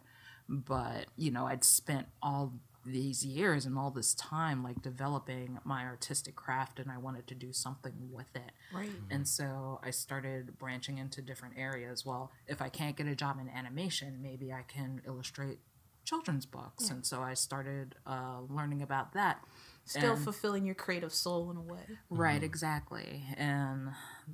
But, 0.49 1.05
you 1.15 1.31
know, 1.31 1.45
I'd 1.45 1.63
spent 1.63 2.07
all 2.21 2.53
these 2.85 3.23
years 3.25 3.65
and 3.65 3.77
all 3.77 3.91
this 3.91 4.13
time 4.15 4.63
like 4.63 4.81
developing 4.81 5.59
my 5.63 5.83
artistic 5.85 6.35
craft 6.35 6.79
and 6.79 6.89
I 6.89 6.97
wanted 6.97 7.27
to 7.27 7.35
do 7.35 7.53
something 7.53 7.93
with 8.11 8.35
it. 8.35 8.51
Right. 8.73 8.89
And 9.09 9.27
so 9.27 9.79
I 9.83 9.91
started 9.91 10.57
branching 10.57 10.97
into 10.97 11.21
different 11.21 11.55
areas. 11.57 12.05
Well, 12.05 12.31
if 12.47 12.61
I 12.61 12.69
can't 12.69 12.95
get 12.97 13.07
a 13.07 13.15
job 13.15 13.37
in 13.39 13.49
animation, 13.49 14.19
maybe 14.21 14.51
I 14.51 14.63
can 14.67 15.01
illustrate 15.05 15.59
children's 16.03 16.45
books. 16.45 16.89
And 16.89 17.05
so 17.05 17.21
I 17.21 17.35
started 17.35 17.95
uh, 18.07 18.39
learning 18.49 18.81
about 18.81 19.13
that. 19.13 19.43
Still 19.85 20.13
And- 20.13 20.23
fulfilling 20.23 20.65
your 20.65 20.75
creative 20.75 21.13
soul 21.13 21.51
in 21.51 21.57
a 21.57 21.61
way. 21.61 21.85
Right, 22.09 22.43
exactly. 22.43 23.23
And 23.37 23.89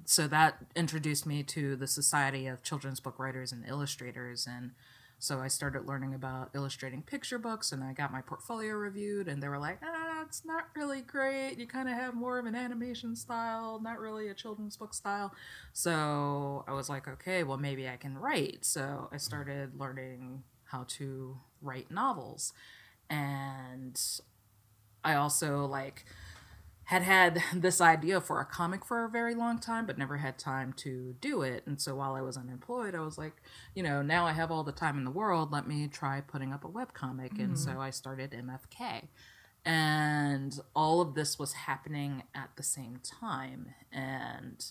so 0.06 0.28
that 0.28 0.58
introduced 0.76 1.26
me 1.26 1.44
to 1.44 1.76
the 1.76 1.88
Society 1.88 2.48
of 2.48 2.64
Children's 2.64 3.00
Book 3.00 3.20
Writers 3.20 3.52
and 3.52 3.66
Illustrators. 3.68 4.48
And 4.50 4.72
so 5.20 5.40
I 5.40 5.48
started 5.48 5.88
learning 5.88 6.14
about 6.14 6.52
illustrating 6.54 7.02
picture 7.02 7.40
books 7.40 7.72
and 7.72 7.84
I 7.84 7.94
got 7.94 8.12
my 8.12 8.22
portfolio 8.22 8.74
reviewed. 8.74 9.28
And 9.28 9.42
they 9.42 9.48
were 9.48 9.58
like, 9.58 9.80
ah, 9.84 10.24
it's 10.26 10.46
not 10.46 10.66
really 10.76 11.02
great. 11.02 11.58
You 11.58 11.66
kind 11.66 11.90
of 11.90 11.96
have 11.96 12.14
more 12.14 12.38
of 12.38 12.46
an 12.46 12.56
animation 12.56 13.16
style, 13.16 13.80
not 13.82 14.00
really 14.00 14.28
a 14.28 14.36
children's 14.36 14.78
book 14.78 14.94
style. 14.94 15.34
So 15.74 16.64
I 16.68 16.74
was 16.74 16.88
like, 16.88 17.08
okay, 17.08 17.44
well, 17.44 17.58
maybe 17.58 17.90
I 17.90 17.98
can 17.98 18.18
write. 18.18 18.64
So 18.64 19.10
I 19.12 19.18
started 19.18 19.80
learning 19.80 20.44
how 20.66 20.86
to 20.88 21.38
write 21.64 21.90
novels. 21.90 22.54
And 23.10 24.00
I 25.04 25.16
also 25.16 25.66
like 25.66 26.06
had 26.88 27.04
had 27.04 27.44
this 27.54 27.82
idea 27.82 28.22
for 28.22 28.40
a 28.40 28.46
comic 28.46 28.86
for 28.86 29.04
a 29.04 29.10
very 29.10 29.36
long 29.36 29.60
time, 29.60 29.86
but 29.86 29.98
never 29.98 30.18
had 30.18 30.40
time 30.40 30.74
to 30.78 31.16
do 31.20 31.42
it. 31.42 31.64
And 31.66 31.82
so 31.82 31.96
while 31.96 32.16
I 32.16 32.22
was 32.22 32.38
unemployed, 32.38 32.96
I 32.96 33.02
was 33.02 33.18
like, 33.18 33.42
you 33.76 33.84
know, 33.84 34.02
now 34.02 34.26
I 34.26 34.32
have 34.32 34.52
all 34.52 34.64
the 34.64 34.72
time 34.72 34.98
in 34.98 35.04
the 35.04 35.12
world. 35.12 35.52
Let 35.52 35.68
me 35.68 35.88
try 35.88 36.22
putting 36.22 36.54
up 36.54 36.64
a 36.64 36.70
webcomic. 36.70 37.40
And 37.44 37.60
so 37.60 37.72
mm-hmm. 37.72 37.80
I 37.82 37.90
started 37.90 38.32
MFK. 38.32 39.10
And 39.66 40.58
all 40.74 41.02
of 41.02 41.14
this 41.14 41.38
was 41.38 41.54
happening 41.54 42.24
at 42.34 42.52
the 42.56 42.64
same 42.64 43.02
time. 43.04 43.74
And 43.92 44.66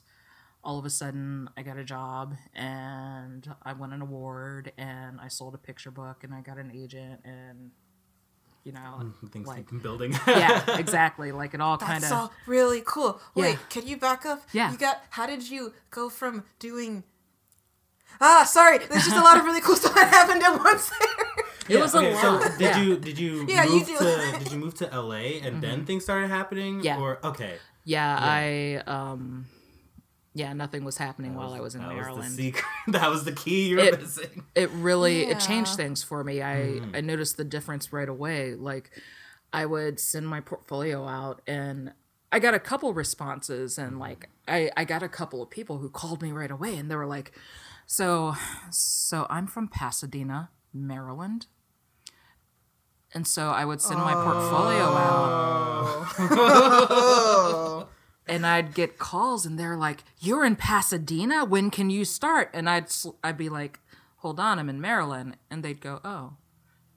all 0.65 0.79
of 0.79 0.87
a 0.87 0.91
sudden, 0.91 1.51
I 1.55 1.63
got 1.63 1.77
a 1.77 1.85
job 1.85 2.35
and 2.55 3.47
I 3.63 3.75
won 3.75 3.93
an 3.93 4.01
award 4.01 4.73
and 4.79 5.21
I 5.21 5.29
sold 5.29 5.55
a 5.55 5.59
picture 5.59 5.91
book 5.91 6.25
and 6.25 6.33
I 6.33 6.41
got 6.41 6.57
an 6.57 6.73
agent 6.75 7.21
and 7.25 7.73
you 8.67 8.73
know, 8.73 9.13
Things 9.31 9.47
like 9.47 9.71
keep 9.71 9.81
building. 9.81 10.13
yeah, 10.27 10.77
exactly. 10.85 11.31
Like 11.31 11.55
it 11.55 11.61
all 11.61 11.79
kind 11.79 11.97
of. 11.99 12.01
That's 12.03 12.13
all 12.13 12.33
really 12.47 12.83
cool. 12.85 13.21
Wait, 13.37 13.53
Yeah. 13.53 13.57
can 13.71 13.87
you 13.87 13.97
back 13.97 14.27
up? 14.27 14.43
Yeah. 14.53 14.73
You 14.73 14.77
got. 14.77 15.01
How 15.11 15.25
did 15.27 15.49
you 15.49 15.73
go 15.91 16.09
from 16.09 16.43
doing? 16.59 17.05
Ah, 18.21 18.45
sorry. 18.45 18.79
There's 18.79 19.05
just 19.05 19.17
a 19.17 19.21
lot 19.23 19.37
of 19.39 19.45
really 19.45 19.61
cool 19.61 19.77
stuff 19.83 19.95
that 19.95 20.09
happened 20.13 20.43
at 20.43 20.59
once 20.59 20.91
there. 20.91 21.79
It 21.79 21.81
was 21.81 21.95
a 21.95 21.99
okay, 21.99 22.15
So 22.21 22.39
did 22.59 22.61
yeah. 22.61 22.81
you 22.83 22.97
did 22.99 23.19
you 23.19 23.47
Yeah, 23.49 23.65
you 23.65 23.71
move 23.79 23.87
do. 23.87 23.97
to 23.99 24.39
did 24.41 24.53
you 24.53 24.59
move 24.59 24.75
to 24.83 24.87
LA 25.01 25.39
and 25.47 25.63
then 25.63 25.85
things 25.85 26.03
started 26.05 26.29
happening? 26.29 26.77
Mm-hmm. 26.77 26.85
Yeah. 26.87 26.99
Or 27.01 27.19
okay. 27.25 27.55
yeah, 27.85 28.19
I 28.21 28.83
um 28.87 29.47
yeah, 30.37 30.53
nothing 30.53 30.85
was 30.85 30.99
happening 30.99 31.35
while 31.35 31.55
I 31.55 31.61
was 31.61 31.75
in 31.75 31.81
that 31.81 31.97
Was 32.13 32.37
the 32.37 32.43
secret. 32.43 32.65
that 32.89 33.09
was 33.09 33.25
the 33.25 33.33
key 33.33 33.69
you 33.69 33.77
were 33.77 33.85
It- 33.85 34.01
missing. 34.01 34.45
it 34.55 34.71
really 34.71 35.23
Yeah. 35.23 35.31
it 35.31 35.41
changed 35.41 35.77
things 35.77 36.03
for 36.03 36.23
me. 36.23 36.43
I 36.43 36.73
hmm. 36.73 36.95
I 36.95 37.01
noticed 37.01 37.39
the 37.39 37.45
difference 37.45 37.91
right 37.91 38.09
away. 38.09 38.55
Like 38.55 38.91
I 39.51 39.65
would 39.65 39.99
send 39.99 40.29
my 40.29 40.41
portfolio 40.41 41.09
out 41.09 41.41
and 41.47 41.95
I 42.31 42.39
got 42.39 42.53
a 42.53 42.59
couple 42.59 42.93
responses 42.93 43.79
and 43.79 43.93
hmm. 43.93 44.01
like 44.01 44.29
I 44.47 44.71
I 44.77 44.85
got 44.85 45.03
a 45.03 45.09
couple 45.09 45.41
of 45.41 45.49
people 45.49 45.79
who 45.79 45.89
called 45.89 46.21
me 46.21 46.33
right 46.33 46.51
away 46.51 46.77
and 46.77 46.91
they 46.91 46.97
were 46.97 47.07
like, 47.07 47.33
"So 47.87 48.37
so 48.71 49.27
I'm 49.31 49.47
from 49.47 49.69
Pasadena, 49.69 50.51
Maryland." 50.75 51.47
And 53.15 53.27
so 53.27 53.49
I 53.49 53.65
would 53.65 53.81
send 53.81 54.01
my 54.01 54.13
portfolio 54.13 54.85
out. 54.85 56.07
Oh. 56.19 57.89
and 58.27 58.47
I'd 58.47 58.75
get 58.75 58.99
calls 58.99 59.47
and 59.47 59.59
they're 59.59 59.77
like, 59.77 60.05
"You're 60.21 60.45
in 60.45 60.57
Pasadena. 60.57 61.45
When 61.45 61.71
can 61.71 61.91
you 61.91 62.05
start?" 62.05 62.51
And 62.53 62.69
I'd 62.69 62.91
sl- 62.91 63.17
I'd 63.23 63.37
be 63.37 63.49
like, 63.49 63.81
"Hold 64.19 64.41
on, 64.41 64.59
I'm 64.59 64.69
in 64.69 64.81
Maryland." 64.81 65.37
And 65.51 65.63
they'd 65.63 65.81
go, 65.81 66.01
"Oh." 66.05 66.35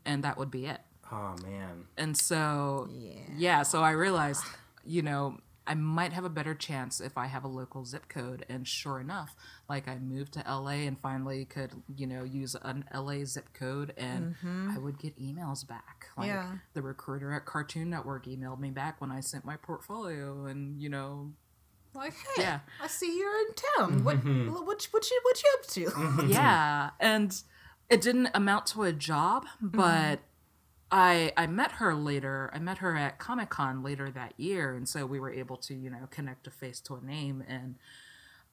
And 0.06 0.24
that 0.24 0.38
would 0.38 0.50
be 0.52 0.66
it. 0.66 0.82
Oh 1.12 1.36
man. 1.44 1.86
And 1.98 2.18
so 2.18 2.90
yeah, 3.36 3.64
so 3.64 3.82
I 3.84 3.92
realized, 3.92 4.44
you 4.84 5.02
know, 5.02 5.38
I 5.70 5.76
might 5.76 6.14
have 6.14 6.26
a 6.26 6.30
better 6.30 6.56
chance 6.56 7.00
if 7.00 7.16
I 7.16 7.28
have 7.28 7.44
a 7.44 7.48
local 7.48 7.86
zip 7.86 8.10
code. 8.10 8.44
And 8.50 8.68
sure 8.68 9.00
enough, 9.00 9.36
like 9.70 9.88
I 9.88 10.00
moved 10.00 10.34
to 10.34 10.44
LA 10.48 10.88
and 10.88 11.00
finally 11.00 11.46
could, 11.46 11.72
you 11.96 12.08
know, 12.08 12.24
use 12.24 12.56
an 12.64 12.86
LA 12.92 13.24
zip 13.24 13.54
code 13.54 13.94
and 13.96 14.34
mm-hmm. 14.36 14.72
I 14.76 14.80
would 14.80 14.98
get 14.98 15.16
emails 15.22 15.66
back. 15.66 16.08
Like 16.18 16.30
Yeah. 16.30 16.54
the 16.74 16.82
recruiter 16.82 17.32
at 17.34 17.46
Cartoon 17.46 17.92
Network 17.92 18.26
emailed 18.26 18.60
me 18.60 18.72
back 18.72 19.00
when 19.00 19.12
I 19.12 19.20
sent 19.20 19.46
my 19.46 19.58
portfolio 19.58 20.48
and, 20.48 20.82
you 20.82 20.90
know, 20.90 21.34
Like, 21.94 22.14
hey, 22.36 22.42
Yeah. 22.42 22.60
I 22.82 22.88
see 22.88 23.20
you're 23.20 23.40
in 23.42 23.54
town. 23.78 24.04
What, 24.04 24.18
mm-hmm. 24.18 24.52
what, 24.52 24.88
what, 24.92 25.12
you, 25.12 25.22
what 25.24 25.44
you 25.44 25.56
up 25.60 25.68
to? 25.68 25.86
Mm-hmm. 25.86 26.32
yeah 26.32 26.90
and 27.00 27.40
it 27.90 28.02
didn't 28.02 28.30
amount 28.34 28.66
to 28.68 28.84
a 28.84 28.92
job 28.92 29.46
but 29.62 30.20
i 30.92 31.32
i 31.38 31.46
met 31.46 31.74
her 31.74 31.94
later 31.94 32.50
i 32.54 32.60
met 32.60 32.80
her 32.80 32.96
at 32.96 33.20
comic-con 33.20 33.84
later 33.84 34.10
that 34.10 34.34
year 34.38 34.76
and 34.76 34.88
so 34.88 35.06
we 35.06 35.20
were 35.20 35.32
able 35.32 35.58
to 35.58 35.74
you 35.74 35.90
know 35.90 36.08
connect 36.10 36.48
a 36.48 36.52
face 36.52 36.80
to 36.80 36.96
a 36.96 37.02
name 37.02 37.44
and 37.48 37.76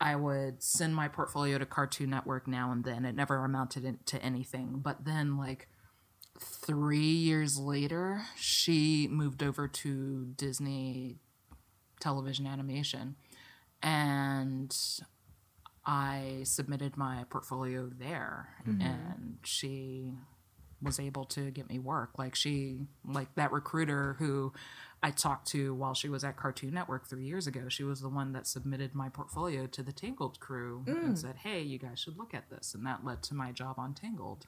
i 0.00 0.14
would 0.14 0.62
send 0.62 0.94
my 0.94 1.08
portfolio 1.08 1.58
to 1.58 1.66
cartoon 1.66 2.10
network 2.10 2.46
now 2.46 2.70
and 2.70 2.84
then. 2.84 3.04
It 3.04 3.14
never 3.14 3.44
amounted 3.44 4.06
to 4.06 4.22
anything 4.22 4.80
but 4.82 5.04
then 5.04 5.36
like 5.36 5.68
three 6.38 6.98
years 6.98 7.58
later 7.58 8.22
she 8.36 9.08
moved 9.10 9.42
over 9.42 9.66
to 9.66 10.26
disney 10.36 11.16
television 12.00 12.46
animation 12.46 13.16
and 13.82 14.76
I 15.84 16.40
submitted 16.42 16.96
my 16.96 17.24
portfolio 17.30 17.88
there 17.96 18.48
mm-hmm. 18.66 18.80
and 18.80 19.38
she 19.44 20.14
was 20.86 20.98
able 20.98 21.24
to 21.26 21.50
get 21.50 21.68
me 21.68 21.78
work. 21.78 22.18
Like 22.18 22.34
she 22.34 22.86
like 23.04 23.34
that 23.34 23.52
recruiter 23.52 24.16
who 24.18 24.52
I 25.02 25.10
talked 25.10 25.48
to 25.48 25.74
while 25.74 25.92
she 25.92 26.08
was 26.08 26.24
at 26.24 26.36
Cartoon 26.36 26.72
Network 26.72 27.06
3 27.06 27.22
years 27.22 27.46
ago. 27.46 27.68
She 27.68 27.84
was 27.84 28.00
the 28.00 28.08
one 28.08 28.32
that 28.32 28.46
submitted 28.46 28.94
my 28.94 29.08
portfolio 29.10 29.66
to 29.66 29.82
the 29.82 29.92
Tangled 29.92 30.40
crew 30.40 30.84
and 30.86 31.14
mm. 31.14 31.18
said, 31.18 31.36
"Hey, 31.36 31.60
you 31.60 31.78
guys 31.78 31.98
should 31.98 32.16
look 32.16 32.32
at 32.32 32.48
this." 32.48 32.74
And 32.74 32.86
that 32.86 33.04
led 33.04 33.22
to 33.24 33.34
my 33.34 33.52
job 33.52 33.78
on 33.78 33.92
Tangled. 33.92 34.46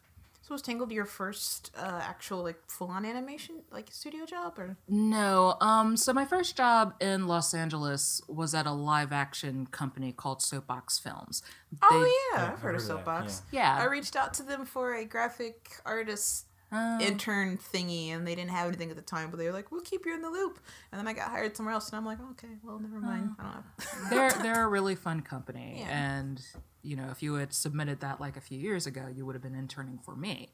So 0.49 0.55
was 0.55 0.63
Tangled 0.63 0.91
your 0.93 1.05
first 1.05 1.71
uh, 1.77 2.01
actual 2.03 2.43
like 2.43 2.57
full 2.69 2.89
on 2.89 3.05
animation 3.05 3.57
like 3.71 3.89
studio 3.91 4.25
job 4.25 4.59
or? 4.59 4.79
No. 4.89 5.57
Um. 5.61 5.95
So 5.99 6.15
my 6.15 6.25
first 6.25 6.57
job 6.57 6.95
in 7.01 7.27
Los 7.27 7.53
Angeles 7.53 8.23
was 8.29 8.55
at 8.55 8.65
a 8.67 8.73
live 8.73 9.13
action 9.13 9.67
company 9.67 10.11
called 10.11 10.41
Soapbox 10.41 10.99
Films. 10.99 11.43
Oh 11.83 12.01
They- 12.03 12.39
yeah, 12.39 12.47
Yeah, 12.47 12.53
I've 12.55 12.59
heard 12.61 12.77
of 12.77 12.81
I've 12.81 12.89
heard 12.89 12.99
of 13.01 13.05
that, 13.05 13.31
Soapbox. 13.31 13.43
yeah. 13.51 13.77
I 13.79 13.85
reached 13.85 14.17
out 14.17 14.33
to 14.35 14.43
them 14.43 14.65
for 14.65 14.95
a 14.95 15.05
graphic 15.05 15.71
artist 15.85 16.47
Oh. 16.71 17.01
intern 17.01 17.57
thingy, 17.57 18.09
and 18.11 18.27
they 18.27 18.35
didn't 18.35 18.51
have 18.51 18.69
anything 18.69 18.91
at 18.91 18.97
the 18.97 19.03
time, 19.03 19.31
but 19.31 19.39
they 19.39 19.47
were 19.47 19.53
like, 19.53 19.73
"We'll 19.73 19.81
keep 19.81 20.05
you 20.05 20.13
in 20.15 20.21
the 20.21 20.29
loop." 20.29 20.61
And 20.93 20.99
then 20.99 21.09
I 21.09 21.15
got 21.15 21.31
hired 21.31 21.57
somewhere 21.57 21.73
else, 21.75 21.89
and 21.89 21.97
I'm 21.97 22.05
like, 22.05 22.19
"Okay, 22.33 22.57
well, 22.63 22.79
never 22.79 23.01
mind. 23.01 23.31
I 23.39 23.43
don't 23.43 23.53
have." 23.55 23.65
they're 24.11 24.43
they're 24.43 24.65
a 24.65 24.69
really 24.69 24.95
fun 24.95 25.23
company 25.23 25.77
Yeah. 25.81 26.19
and 26.19 26.43
you 26.83 26.95
know 26.95 27.09
if 27.11 27.23
you 27.23 27.35
had 27.35 27.55
submitted 27.55 28.01
that 28.01 28.21
like 28.21 28.37
a 28.37 28.41
few 28.43 28.59
years 28.59 28.87
ago 28.87 29.07
you 29.13 29.25
would 29.27 29.35
have 29.35 29.43
been 29.43 29.55
interning 29.55 29.99
for 30.05 30.15
me 30.15 30.51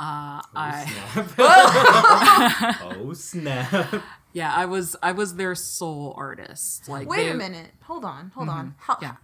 uh 0.00 0.42
i 0.54 0.84
oh 2.82 3.12
snap. 3.14 4.02
yeah 4.32 4.52
i 4.54 4.64
was 4.66 4.96
i 5.02 5.12
was 5.12 5.36
their 5.36 5.54
sole 5.54 6.12
artist 6.16 6.88
like 6.88 7.08
Wait 7.08 7.24
they- 7.24 7.30
a 7.30 7.34
minute. 7.34 7.70
Hold 7.84 8.04
on. 8.04 8.32
Hold 8.34 8.48
on. 8.48 8.74
How, 8.78 8.98
yeah 9.00 9.16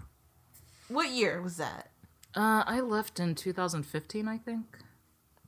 What 0.89 1.11
year 1.11 1.43
was 1.43 1.57
that? 1.59 1.91
uh 2.35 2.63
i 2.67 2.81
left 2.81 3.19
in 3.21 3.35
2015 3.35 4.27
i 4.29 4.39
think 4.39 4.79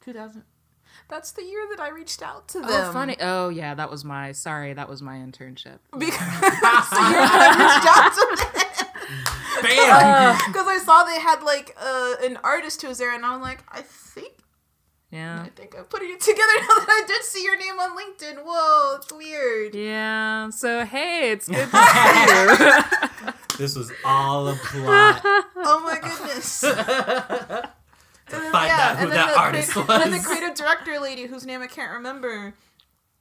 2000. 0.00 0.42
That's 1.08 1.32
the 1.32 1.42
year 1.42 1.66
that 1.70 1.80
I 1.80 1.88
reached 1.90 2.22
out 2.22 2.48
to 2.48 2.60
them. 2.60 2.68
oh 2.70 2.92
funny 2.92 3.16
oh 3.20 3.48
yeah 3.48 3.74
that 3.74 3.90
was 3.90 4.04
my 4.04 4.32
sorry 4.32 4.72
that 4.74 4.88
was 4.88 5.02
my 5.02 5.16
internship 5.16 5.78
Because 5.98 6.18
that's 6.40 6.90
the 6.90 6.96
I 7.00 7.56
reached 7.60 7.88
out 7.96 8.12
to 8.14 8.36
them. 8.36 8.46
Bam. 9.62 10.38
Because 10.46 10.66
I 10.68 10.78
saw 10.84 11.04
they 11.04 11.20
had 11.20 11.42
like 11.42 11.76
uh, 11.80 12.14
an 12.24 12.38
artist 12.44 12.80
who 12.82 12.88
was 12.88 12.98
there, 12.98 13.12
and 13.14 13.24
I 13.26 13.32
was 13.32 13.42
like, 13.42 13.62
I 13.68 13.82
think 13.82 14.32
yeah 15.10 15.42
I 15.44 15.48
think 15.48 15.74
I'm 15.76 15.84
putting 15.84 16.10
it 16.10 16.20
together 16.20 16.40
now 16.60 16.68
that 16.78 16.86
I 16.88 17.04
did 17.06 17.22
see 17.24 17.42
your 17.42 17.58
name 17.58 17.78
on 17.80 17.98
LinkedIn. 17.98 18.44
Whoa, 18.44 18.96
it's 18.96 19.12
weird. 19.12 19.74
yeah 19.74 20.50
so 20.50 20.84
hey 20.84 21.32
it's 21.32 21.48
good 21.48 21.68
to 21.68 21.76
see 21.76 23.26
you 23.26 23.32
this 23.58 23.74
was 23.76 23.90
all 24.04 24.48
a 24.48 24.54
plot 24.54 25.20
Oh 25.56 25.80
my 25.84 25.98
goodness. 26.00 26.64
To 28.30 28.36
uh, 28.36 28.50
find 28.50 28.70
out 28.70 28.96
who 28.96 29.04
and 29.04 29.12
then 29.12 29.18
that 29.18 29.34
the 29.34 29.40
artist 29.40 29.70
crea- 29.72 29.84
was. 29.84 30.02
And 30.02 30.12
the 30.12 30.18
creative 30.18 30.54
director 30.54 30.98
lady, 30.98 31.26
whose 31.26 31.46
name 31.46 31.62
I 31.62 31.66
can't 31.66 31.92
remember, 31.92 32.54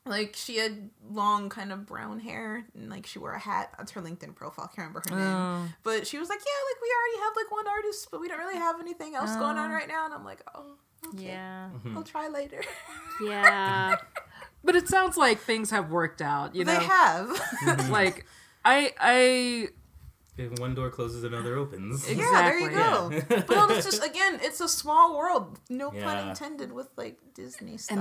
like 0.05 0.35
she 0.35 0.57
had 0.57 0.89
long 1.09 1.49
kind 1.49 1.71
of 1.71 1.85
brown 1.85 2.19
hair 2.19 2.65
and 2.73 2.89
like 2.89 3.05
she 3.05 3.19
wore 3.19 3.33
a 3.33 3.39
hat. 3.39 3.73
That's 3.77 3.91
her 3.91 4.01
LinkedIn 4.01 4.35
profile. 4.35 4.69
I 4.71 4.75
can't 4.75 4.87
remember 4.89 5.03
her 5.09 5.15
name. 5.15 5.25
Oh. 5.25 5.67
But 5.83 6.07
she 6.07 6.17
was 6.17 6.29
like, 6.29 6.39
yeah, 6.39 6.69
like 6.71 6.81
we 6.81 6.89
already 6.95 7.23
have 7.25 7.35
like 7.35 7.51
one 7.51 7.67
artist, 7.67 8.07
but 8.11 8.19
we 8.19 8.27
don't 8.27 8.39
really 8.39 8.57
have 8.57 8.79
anything 8.79 9.15
else 9.15 9.35
going 9.35 9.57
on 9.57 9.71
oh. 9.71 9.73
right 9.73 9.87
now. 9.87 10.05
And 10.05 10.13
I'm 10.13 10.25
like, 10.25 10.41
oh, 10.55 10.75
okay. 11.13 11.25
yeah 11.25 11.69
mm-hmm. 11.75 11.97
I'll 11.97 12.03
try 12.03 12.27
later. 12.27 12.61
yeah 13.23 13.97
but 14.63 14.75
it 14.75 14.87
sounds 14.87 15.17
like 15.17 15.39
things 15.39 15.71
have 15.71 15.91
worked 15.91 16.21
out 16.21 16.55
you 16.55 16.65
know 16.65 16.77
they 16.77 16.85
have. 16.85 17.89
like 17.89 18.25
I 18.65 18.93
I 18.99 19.67
If 20.39 20.57
one 20.59 20.73
door 20.73 20.89
closes, 20.89 21.23
another 21.23 21.55
opens. 21.57 22.07
Ex- 22.07 22.17
yeah, 22.17 22.31
there 22.43 22.59
you 22.59 22.67
Exactly. 22.67 23.19
go. 23.37 23.43
but 23.47 23.55
no, 23.55 23.69
it's 23.75 23.85
just 23.85 24.03
again, 24.11 24.39
it's 24.41 24.61
a 24.61 24.69
small 24.69 25.17
world. 25.17 25.59
No 25.69 25.91
pun 25.91 26.29
intended 26.29 26.71
with 26.71 26.87
like 26.95 27.17
Disney 27.33 27.77
stuff. 27.77 27.97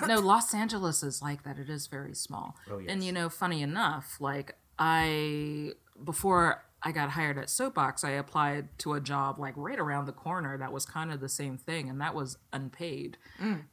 and 0.00 0.08
no 0.08 0.18
Los 0.20 0.54
Angeles 0.54 1.02
is 1.02 1.20
like 1.22 1.42
that. 1.44 1.58
It 1.58 1.68
is 1.68 1.86
very 1.86 2.14
small. 2.14 2.56
Oh, 2.70 2.80
And 2.88 3.04
you 3.04 3.12
know, 3.12 3.28
funny 3.28 3.62
enough, 3.62 4.16
like 4.20 4.56
I 4.78 5.72
before 6.02 6.64
I 6.82 6.92
got 6.92 7.10
hired 7.10 7.36
at 7.36 7.50
Soapbox, 7.50 8.04
I 8.04 8.10
applied 8.12 8.68
to 8.78 8.94
a 8.94 9.00
job 9.00 9.38
like 9.38 9.52
right 9.56 9.78
around 9.78 10.06
the 10.06 10.12
corner 10.12 10.56
that 10.56 10.72
was 10.72 10.86
kind 10.86 11.12
of 11.12 11.20
the 11.20 11.28
same 11.28 11.58
thing, 11.58 11.90
and 11.90 12.00
that 12.00 12.14
was 12.14 12.38
unpaid, 12.54 13.18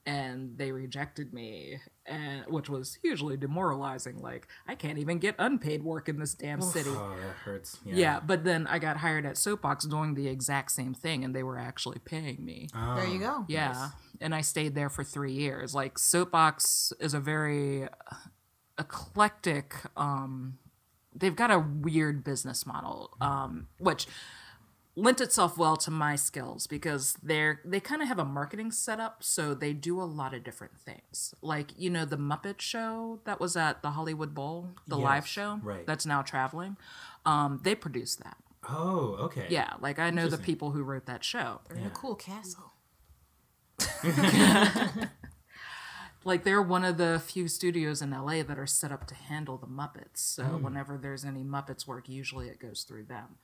and 0.05 0.57
they 0.57 0.71
rejected 0.73 1.33
me, 1.33 1.79
and 2.05 2.45
which 2.47 2.69
was 2.69 2.97
hugely 3.01 3.37
demoralizing. 3.37 4.19
Like 4.19 4.47
I 4.67 4.75
can't 4.75 4.97
even 4.97 5.19
get 5.19 5.35
unpaid 5.39 5.83
work 5.83 6.09
in 6.09 6.19
this 6.19 6.33
damn 6.33 6.61
city. 6.61 6.89
Oh, 6.91 7.15
that 7.21 7.35
hurts. 7.45 7.79
Yeah. 7.85 7.95
Yeah, 7.95 8.19
but 8.19 8.43
then 8.43 8.67
I 8.67 8.77
got 8.79 8.97
hired 8.97 9.25
at 9.25 9.37
Soapbox 9.37 9.85
doing 9.85 10.13
the 10.15 10.27
exact 10.27 10.71
same 10.71 10.93
thing, 10.93 11.23
and 11.23 11.33
they 11.33 11.43
were 11.43 11.57
actually 11.57 11.99
paying 12.03 12.43
me. 12.43 12.67
there 12.73 13.07
you 13.07 13.19
go. 13.19 13.45
Yeah, 13.47 13.89
and 14.19 14.35
I 14.35 14.41
stayed 14.41 14.75
there 14.75 14.89
for 14.89 15.03
three 15.05 15.33
years. 15.33 15.73
Like 15.73 15.97
Soapbox 15.97 16.91
is 16.99 17.13
a 17.13 17.19
very 17.19 17.87
eclectic. 18.77 19.75
Um, 19.95 20.57
they've 21.19 21.35
got 21.35 21.51
a 21.51 21.59
weird 21.59 22.23
business 22.23 22.65
model, 22.65 23.15
um, 23.19 23.67
which 23.79 24.07
lent 24.95 25.21
itself 25.21 25.57
well 25.59 25.77
to 25.77 25.91
my 25.91 26.15
skills 26.15 26.65
because 26.65 27.17
they're 27.21 27.61
they 27.63 27.79
kind 27.79 28.01
of 28.01 28.07
have 28.07 28.19
a 28.19 28.25
marketing 28.25 28.71
setup, 28.71 29.23
so 29.23 29.53
they 29.53 29.73
do 29.73 30.01
a 30.01 30.03
lot 30.05 30.33
of 30.33 30.43
different 30.43 30.77
things. 30.79 31.33
Like 31.41 31.71
you 31.77 31.89
know 31.89 32.05
the 32.05 32.17
Muppet 32.17 32.59
Show 32.59 33.19
that 33.25 33.39
was 33.39 33.55
at 33.55 33.81
the 33.81 33.91
Hollywood 33.91 34.33
Bowl, 34.33 34.71
the 34.87 34.97
live 34.97 35.27
show 35.27 35.59
right. 35.63 35.85
that's 35.85 36.05
now 36.05 36.21
traveling. 36.21 36.77
Um, 37.25 37.61
they 37.63 37.75
produced 37.75 38.23
that. 38.23 38.37
Oh, 38.69 39.17
okay. 39.21 39.45
Yeah, 39.49 39.73
like 39.79 39.99
I 39.99 40.09
know 40.09 40.27
the 40.27 40.37
people 40.37 40.71
who 40.71 40.83
wrote 40.83 41.05
that 41.05 41.23
show. 41.23 41.61
They're 41.67 41.77
in 41.77 41.85
a 41.85 41.89
cool 41.89 42.15
castle. 42.15 42.73
like 46.27 46.43
they're 46.43 46.61
one 46.61 46.83
of 46.83 46.97
the 46.97 47.21
few 47.25 47.47
studios 47.47 48.01
in 48.01 48.11
LA 48.11 48.43
that 48.43 48.59
are 48.59 48.67
set 48.67 48.91
up 48.91 49.07
to 49.07 49.15
handle 49.15 49.57
the 49.57 49.65
Muppets. 49.65 50.17
So 50.17 50.43
whenever 50.43 50.97
there's 50.97 51.23
any 51.23 51.43
Muppets 51.43 51.87
work, 51.87 52.09
usually 52.09 52.49
it 52.49 52.59
goes 52.59 52.83
through 52.83 53.05
them. 53.05 53.37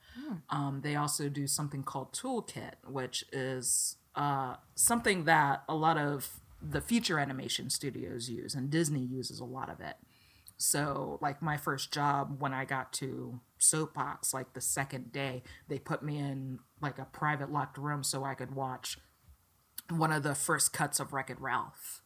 Um, 0.50 0.80
they 0.84 0.94
also 0.94 1.30
do 1.30 1.46
something 1.46 1.82
called 1.82 2.12
Toolkit, 2.12 2.74
which 2.86 3.24
is 3.32 3.96
uh, 4.14 4.56
something 4.74 5.24
that 5.24 5.64
a 5.66 5.74
lot 5.74 5.96
of 5.96 6.28
the 6.62 6.82
feature 6.82 7.18
animation 7.18 7.70
studios 7.70 8.28
use, 8.28 8.54
and 8.54 8.70
Disney 8.70 9.00
uses 9.02 9.40
a 9.40 9.44
lot 9.44 9.70
of 9.70 9.80
it. 9.80 9.96
So, 10.56 11.18
like 11.20 11.42
my 11.42 11.56
first 11.56 11.92
job 11.92 12.36
when 12.38 12.52
I 12.52 12.64
got 12.64 12.92
to 12.94 13.40
Soapbox, 13.58 14.32
like 14.32 14.52
the 14.52 14.60
second 14.60 15.10
day, 15.10 15.42
they 15.68 15.78
put 15.78 16.02
me 16.02 16.18
in 16.18 16.58
like 16.80 16.98
a 16.98 17.06
private 17.06 17.50
locked 17.50 17.76
room 17.76 18.04
so 18.04 18.24
I 18.24 18.34
could 18.34 18.54
watch 18.54 18.98
one 19.90 20.12
of 20.12 20.22
the 20.22 20.34
first 20.34 20.72
cuts 20.72 21.00
of 21.00 21.12
Wreck 21.12 21.28
It 21.28 21.40
Ralph 21.40 22.03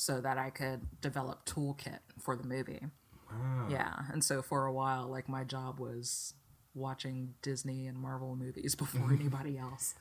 so 0.00 0.20
that 0.20 0.38
I 0.38 0.50
could 0.50 1.00
develop 1.00 1.44
Toolkit 1.44 1.98
for 2.18 2.36
the 2.36 2.44
movie. 2.44 2.86
Yeah. 3.68 3.94
And 4.12 4.24
so 4.24 4.42
for 4.42 4.66
a 4.66 4.72
while, 4.72 5.06
like 5.06 5.28
my 5.28 5.44
job 5.44 5.78
was 5.78 6.34
watching 6.74 7.34
Disney 7.42 7.86
and 7.86 7.98
Marvel 7.98 8.34
movies 8.34 8.74
before 8.76 9.12
anybody 9.20 9.58
else. 9.58 9.94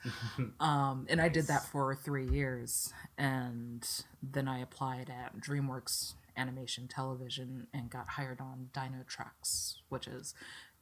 Um, 0.60 1.06
and 1.10 1.22
I 1.22 1.30
did 1.30 1.48
that 1.48 1.66
for 1.66 1.94
three 1.96 2.28
years. 2.28 2.94
And 3.18 3.88
then 4.24 4.48
I 4.48 4.60
applied 4.60 5.10
at 5.10 5.40
DreamWorks 5.40 6.14
Animation 6.38 6.88
Television 6.88 7.68
and 7.74 7.90
got 7.90 8.10
hired 8.10 8.40
on 8.40 8.70
Dino 8.74 9.04
Trucks, 9.06 9.82
which 9.90 10.08
is 10.08 10.34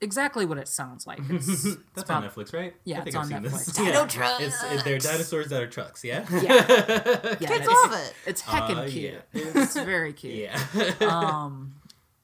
exactly 0.01 0.45
what 0.45 0.57
it 0.57 0.67
sounds 0.67 1.05
like. 1.07 1.19
It's, 1.29 1.47
it's 1.65 1.77
That's 1.95 2.09
about- 2.09 2.23
on 2.23 2.29
Netflix, 2.29 2.53
right? 2.53 2.73
Yeah, 2.83 2.95
I 2.95 2.97
think 2.99 3.07
it's 3.07 3.15
I've 3.15 3.21
on 3.23 3.27
seen 3.29 3.41
this. 3.43 3.69
Netflix. 3.69 3.75
Dino 3.77 3.91
Yeah. 4.01 4.05
trucks. 4.07 4.43
It's, 4.43 4.63
it, 4.63 4.83
they're 4.83 4.97
dinosaurs 4.99 5.47
that 5.49 5.61
are 5.63 5.67
trucks, 5.67 6.03
yeah? 6.03 6.25
Yeah. 6.31 6.39
yeah 6.43 7.35
Kids 7.35 7.51
it's, 7.51 7.67
love 7.67 7.93
it. 7.93 8.13
It's 8.25 8.41
heckin' 8.43 8.77
Uh, 8.77 8.87
cute. 8.89 9.21
yeah. 9.33 9.43
It's 9.55 9.75
very 9.75 10.13
cute. 10.13 10.49
Yeah. 10.49 11.07
um, 11.07 11.75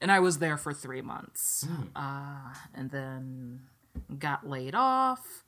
and 0.01 0.11
I 0.11 0.19
was 0.19 0.39
there 0.39 0.57
for 0.57 0.73
three 0.73 1.01
months, 1.01 1.65
uh, 1.95 2.53
and 2.75 2.91
then 2.91 3.61
got 4.19 4.47
laid 4.47 4.75
off, 4.75 5.43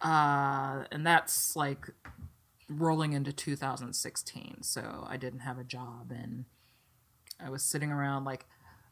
uh, 0.00 0.84
and 0.92 1.04
that's 1.06 1.56
like 1.56 1.90
rolling 2.68 3.14
into 3.14 3.32
2016. 3.32 4.62
So 4.62 5.06
I 5.08 5.16
didn't 5.16 5.40
have 5.40 5.58
a 5.58 5.64
job, 5.64 6.12
and 6.12 6.44
I 7.44 7.50
was 7.50 7.62
sitting 7.62 7.90
around 7.90 8.24
like 8.24 8.46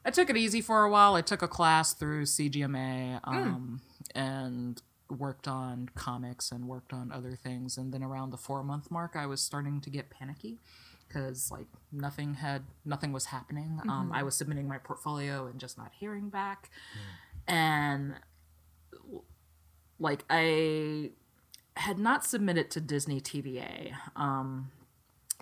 I 0.06 0.10
took 0.10 0.30
it 0.30 0.36
easy 0.36 0.60
for 0.60 0.84
a 0.84 0.90
while. 0.90 1.16
I 1.16 1.20
took 1.20 1.42
a 1.42 1.48
class 1.48 1.92
through 1.92 2.24
CGMA, 2.24 3.20
um, 3.24 3.80
and 4.14 4.80
worked 5.10 5.48
on 5.48 5.88
comics 5.94 6.52
and 6.52 6.66
worked 6.66 6.92
on 6.92 7.10
other 7.12 7.34
things, 7.34 7.76
and 7.76 7.92
then 7.92 8.02
around 8.02 8.30
the 8.30 8.36
four 8.36 8.62
month 8.62 8.90
mark, 8.90 9.16
I 9.16 9.26
was 9.26 9.40
starting 9.40 9.80
to 9.80 9.90
get 9.90 10.08
panicky 10.08 10.58
because 11.08 11.50
like 11.50 11.66
nothing 11.92 12.34
had 12.34 12.62
nothing 12.84 13.12
was 13.12 13.26
happening. 13.26 13.80
Um, 13.88 14.10
i 14.14 14.22
was 14.22 14.36
submitting 14.36 14.68
my 14.68 14.78
portfolio 14.78 15.46
and 15.46 15.58
just 15.58 15.76
not 15.76 15.92
hearing 15.98 16.28
back. 16.28 16.70
And 17.48 18.14
like 19.98 20.24
i 20.28 21.10
had 21.74 21.98
not 21.98 22.24
submitted 22.24 22.70
to 22.70 22.80
disney 22.80 23.20
tva 23.20 23.92
um, 24.14 24.70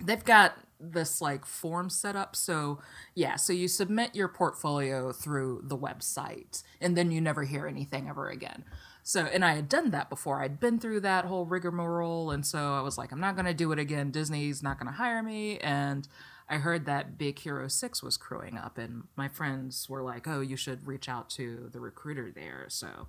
they've 0.03 0.23
got 0.23 0.57
this 0.79 1.21
like 1.21 1.45
form 1.45 1.89
set 1.89 2.15
up 2.15 2.35
so 2.35 2.79
yeah 3.13 3.35
so 3.35 3.53
you 3.53 3.67
submit 3.67 4.15
your 4.15 4.27
portfolio 4.27 5.11
through 5.11 5.61
the 5.63 5.77
website 5.77 6.63
and 6.81 6.97
then 6.97 7.11
you 7.11 7.21
never 7.21 7.43
hear 7.43 7.67
anything 7.67 8.07
ever 8.09 8.29
again. 8.29 8.63
So 9.03 9.21
and 9.21 9.45
i 9.45 9.53
had 9.53 9.69
done 9.69 9.91
that 9.91 10.09
before. 10.09 10.41
I'd 10.41 10.59
been 10.59 10.79
through 10.79 11.01
that 11.01 11.25
whole 11.25 11.45
rigmarole 11.45 12.31
and 12.31 12.45
so 12.45 12.73
i 12.73 12.81
was 12.81 12.97
like 12.97 13.11
i'm 13.11 13.19
not 13.19 13.35
going 13.35 13.45
to 13.45 13.53
do 13.53 13.71
it 13.71 13.79
again. 13.79 14.11
Disney's 14.11 14.63
not 14.63 14.79
going 14.79 14.91
to 14.91 14.97
hire 14.97 15.23
me. 15.23 15.57
And 15.59 16.07
i 16.49 16.57
heard 16.57 16.85
that 16.85 17.17
big 17.17 17.39
hero 17.39 17.67
6 17.67 18.03
was 18.03 18.17
crewing 18.17 18.57
up 18.57 18.77
and 18.77 19.03
my 19.15 19.27
friends 19.27 19.89
were 19.89 20.03
like 20.03 20.27
oh 20.27 20.41
you 20.41 20.55
should 20.55 20.85
reach 20.85 21.07
out 21.09 21.29
to 21.31 21.69
the 21.71 21.79
recruiter 21.79 22.31
there. 22.31 22.65
So 22.67 23.07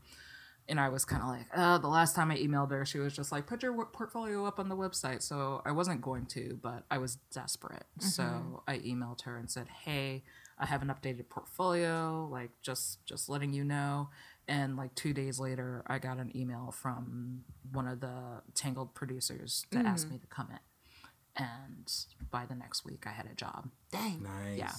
and 0.69 0.81
I 0.81 0.89
was 0.89 1.05
kind 1.05 1.23
of 1.23 1.29
like, 1.29 1.47
uh, 1.55 1.79
the 1.79 1.89
last 1.89 2.17
time 2.17 2.31
I 2.31 2.39
emailed 2.39 2.71
her, 2.71 2.85
she 2.85 2.99
was 2.99 3.15
just 3.15 3.31
like, 3.31 3.47
put 3.47 3.63
your 3.63 3.73
w- 3.73 3.89
portfolio 3.93 4.45
up 4.47 4.59
on 4.59 4.69
the 4.69 4.77
website. 4.77 5.23
So 5.23 5.63
I 5.65 5.73
wasn't 5.73 6.01
going 6.01 6.27
to, 6.27 6.59
but 6.63 6.85
I 6.91 6.99
was 6.99 7.17
desperate. 7.33 7.85
So 7.99 8.63
I 8.67 8.79
emailed 8.79 9.23
her 9.23 9.37
and 9.37 9.51
said, 9.51 9.69
hey, 9.85 10.25
I 10.59 10.67
have 10.67 10.83
an 10.83 10.89
updated 10.89 11.29
portfolio, 11.29 12.29
like 12.31 12.51
just 12.63 13.05
just 13.05 13.29
letting 13.29 13.53
you 13.53 13.63
know. 13.63 14.09
And 14.49 14.77
like 14.77 14.95
two 14.95 15.13
days 15.13 15.39
later, 15.39 15.83
I 15.87 15.99
got 15.99 16.19
an 16.19 16.33
email 16.35 16.73
from 16.73 17.45
one 17.73 17.87
of 17.89 18.01
the 18.01 18.43
Tangled 18.55 18.95
producers 18.95 19.67
to 19.73 19.79
ask 19.79 20.09
me 20.09 20.19
to 20.19 20.27
come 20.29 20.49
in. 20.51 21.45
And 21.45 21.93
by 22.31 22.47
the 22.47 22.55
next 22.55 22.85
week, 22.85 23.05
I 23.07 23.11
had 23.11 23.27
a 23.27 23.35
job. 23.35 23.69
Dang. 23.93 24.23
Nice. 24.23 24.59
Yeah. 24.59 24.73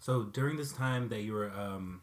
So 0.00 0.24
during 0.24 0.56
this 0.56 0.72
time 0.72 1.08
that 1.08 1.22
you 1.22 1.32
were 1.32 1.50
um, 1.50 2.02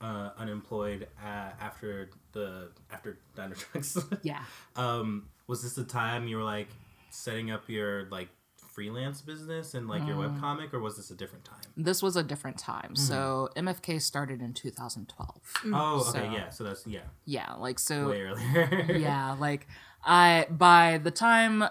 uh, 0.00 0.30
unemployed 0.36 1.08
uh, 1.22 1.50
after 1.60 2.10
the 2.32 2.70
after 2.90 3.18
Dino 3.36 3.54
Trucks, 3.54 3.98
Yeah. 4.22 4.42
um, 4.76 5.28
was 5.46 5.62
this 5.62 5.74
the 5.74 5.84
time 5.84 6.26
you 6.28 6.36
were 6.36 6.44
like 6.44 6.68
setting 7.10 7.50
up 7.50 7.68
your 7.68 8.06
like 8.10 8.28
freelance 8.56 9.20
business 9.20 9.74
and 9.74 9.88
like 9.88 10.06
your 10.06 10.16
Mm. 10.16 10.38
webcomic, 10.40 10.72
or 10.72 10.78
was 10.80 10.96
this 10.96 11.10
a 11.10 11.14
different 11.14 11.44
time? 11.44 11.58
This 11.76 12.02
was 12.02 12.16
a 12.16 12.22
different 12.22 12.56
time. 12.58 12.94
So 12.96 13.48
MFK 13.56 14.00
started 14.00 14.40
in 14.40 14.54
2012. 14.54 15.40
Oh, 15.66 16.06
okay, 16.10 16.18
So- 16.26 16.32
yeah. 16.32 16.50
So 16.50 16.64
that's 16.64 16.86
yeah, 16.86 17.00
Yeah, 17.24 17.54
like 17.54 17.78
so. 17.78 18.08
way 18.10 18.22
earlier. 18.22 18.92
yeah 18.98 19.32
like 19.38 19.66
i 20.04 20.46
by 20.48 20.98
the 21.02 21.10
time 21.10 21.62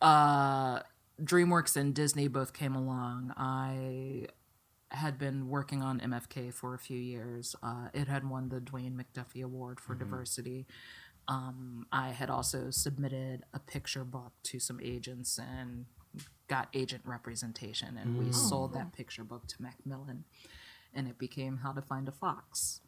uh 0.00 0.80
dreamworks 1.22 1.76
and 1.76 1.94
disney 1.94 2.26
both 2.28 2.52
came 2.54 2.74
along 2.74 3.32
i 3.36 4.26
had 4.92 5.18
been 5.18 5.48
working 5.48 5.82
on 5.82 6.00
mfk 6.00 6.52
for 6.52 6.74
a 6.74 6.78
few 6.78 6.98
years. 6.98 7.54
Uh, 7.62 7.88
it 7.94 8.08
had 8.08 8.28
won 8.28 8.48
the 8.48 8.60
dwayne 8.60 8.94
mcduffie 8.96 9.42
award 9.44 9.78
for 9.80 9.94
diversity. 9.94 10.66
Um, 11.28 11.86
i 11.92 12.08
had 12.10 12.28
also 12.30 12.70
submitted 12.70 13.44
a 13.54 13.58
picture 13.60 14.04
book 14.04 14.32
to 14.44 14.58
some 14.58 14.80
agents 14.82 15.38
and 15.38 15.86
got 16.48 16.68
agent 16.74 17.02
representation 17.04 17.96
and 17.96 18.18
we 18.18 18.32
sold 18.32 18.74
that 18.74 18.92
picture 18.92 19.22
book 19.22 19.46
to 19.46 19.62
macmillan 19.62 20.24
and 20.92 21.06
it 21.06 21.18
became 21.18 21.58
how 21.58 21.72
to 21.72 21.80
find 21.82 22.08
a 22.08 22.12
fox. 22.12 22.80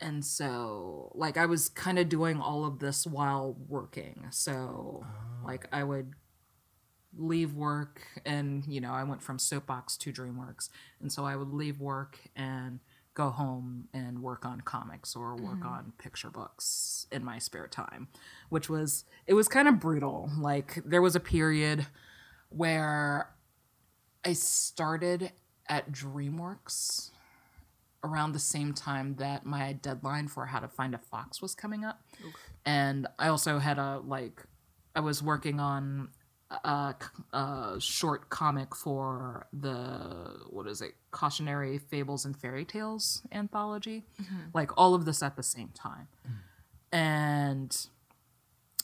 And 0.00 0.22
so 0.24 1.12
like 1.14 1.36
i 1.38 1.46
was 1.46 1.68
kind 1.70 1.98
of 1.98 2.08
doing 2.10 2.40
all 2.40 2.64
of 2.66 2.78
this 2.80 3.06
while 3.06 3.56
working. 3.68 4.26
So 4.30 5.06
like 5.44 5.66
i 5.72 5.82
would 5.82 6.14
leave 7.16 7.54
work 7.54 8.02
and 8.24 8.64
you 8.66 8.80
know 8.80 8.92
i 8.92 9.02
went 9.02 9.22
from 9.22 9.38
soapbox 9.38 9.96
to 9.96 10.12
dreamworks. 10.12 10.68
And 11.00 11.12
so 11.12 11.24
i 11.24 11.36
would 11.36 11.52
leave 11.52 11.80
work 11.80 12.18
and 12.36 12.80
go 13.14 13.30
home 13.30 13.88
and 13.92 14.22
work 14.22 14.46
on 14.46 14.60
comics 14.60 15.16
or 15.16 15.34
work 15.34 15.58
mm-hmm. 15.58 15.66
on 15.66 15.92
picture 15.98 16.30
books 16.30 17.06
in 17.10 17.24
my 17.24 17.38
spare 17.38 17.66
time 17.66 18.08
which 18.50 18.68
was 18.68 19.04
it 19.26 19.34
was 19.34 19.48
kind 19.48 19.66
of 19.66 19.80
brutal. 19.80 20.30
Like 20.38 20.80
there 20.84 21.00
was 21.00 21.16
a 21.16 21.20
period 21.20 21.86
where 22.50 23.30
i 24.24 24.32
started 24.34 25.32
at 25.68 25.90
dreamworks 25.90 27.10
around 28.02 28.32
the 28.32 28.38
same 28.38 28.74
time 28.74 29.14
that 29.16 29.46
my 29.46 29.72
deadline 29.72 30.26
for 30.26 30.46
how 30.46 30.58
to 30.58 30.68
find 30.68 30.94
a 30.94 30.98
fox 30.98 31.40
was 31.40 31.54
coming 31.54 31.84
up. 31.84 32.00
And 32.66 33.06
i 33.18 33.28
also 33.28 33.58
had 33.58 33.78
a 33.78 34.00
like 34.04 34.44
i 34.94 35.00
was 35.00 35.22
working 35.22 35.60
on 35.60 36.08
a, 36.50 36.94
a 37.32 37.76
short 37.78 38.28
comic 38.28 38.74
for 38.74 39.46
the 39.52 40.40
what 40.48 40.66
is 40.66 40.80
it 40.80 40.92
cautionary 41.10 41.78
fables 41.78 42.24
and 42.24 42.36
fairy 42.36 42.64
tales 42.64 43.22
anthology 43.32 44.04
mm-hmm. 44.20 44.36
like 44.52 44.70
all 44.76 44.94
of 44.94 45.04
this 45.04 45.22
at 45.22 45.36
the 45.36 45.42
same 45.42 45.68
time 45.74 46.08
mm. 46.28 46.32
and 46.92 47.86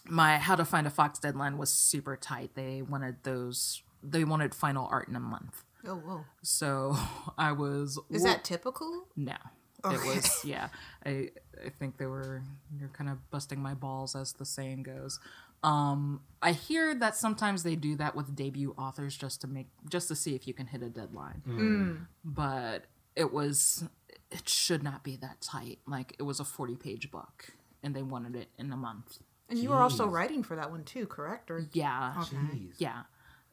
my 0.05 0.39
how 0.39 0.55
to 0.55 0.65
find 0.65 0.87
a 0.87 0.91
fox 0.91 1.19
deadline 1.19 1.59
was 1.59 1.71
super 1.71 2.17
tight 2.17 2.51
they 2.55 2.83
wanted 2.83 3.17
those 3.25 3.83
they 4.03 4.23
wanted 4.23 4.55
final 4.55 4.87
art 4.91 5.09
in 5.09 5.17
a 5.17 5.21
month 5.21 5.65
Oh, 5.89 5.97
whoa. 5.97 6.25
so 6.43 6.97
i 7.39 7.53
was 7.53 7.99
Is 8.11 8.23
that 8.25 8.45
typical? 8.45 9.07
no. 9.17 9.37
It 9.85 10.05
was 10.05 10.41
yeah. 10.45 10.69
I 11.05 11.31
I 11.65 11.69
think 11.79 11.99
they 11.99 12.07
were 12.07 12.43
you're 12.77 12.89
kind 12.89 13.09
of 13.09 13.31
busting 13.31 13.61
my 13.61 13.75
balls 13.75 14.17
as 14.17 14.33
the 14.33 14.45
saying 14.45 14.83
goes. 14.83 15.21
Um 15.67 16.21
I 16.43 16.53
hear 16.53 16.95
that 16.95 17.17
sometimes 17.17 17.63
they 17.65 17.75
do 17.77 17.97
that 17.97 18.15
with 18.15 18.37
debut 18.37 18.75
authors 18.79 19.17
just 19.17 19.41
to 19.41 19.47
make 19.49 19.67
just 19.91 20.07
to 20.09 20.15
see 20.17 20.35
if 20.35 20.47
you 20.47 20.55
can 20.55 20.67
hit 20.67 20.83
a 20.83 20.89
deadline. 20.89 22.07
But 22.25 22.85
it 23.17 23.33
was 23.33 23.85
it 24.31 24.49
should 24.49 24.83
not 24.83 25.03
be 25.05 25.17
that 25.17 25.41
tight. 25.41 25.79
Like 25.87 26.15
it 26.19 26.23
was 26.23 26.41
a 26.41 26.45
40 26.45 26.77
page 26.77 27.11
book 27.11 27.51
and 27.83 27.95
they 27.95 28.03
wanted 28.03 28.37
it 28.37 28.49
in 28.59 28.73
a 28.73 28.77
month. 28.77 29.19
And 29.49 29.59
you 29.59 29.71
were 29.71 29.77
also 29.77 30.07
writing 30.07 30.43
for 30.43 30.57
that 30.57 30.71
one 30.71 30.85
too, 30.85 31.07
correct? 31.07 31.51
Or 31.51 31.67
Yeah. 31.73 32.15
Jeez. 32.19 32.75
Yeah. 32.79 33.03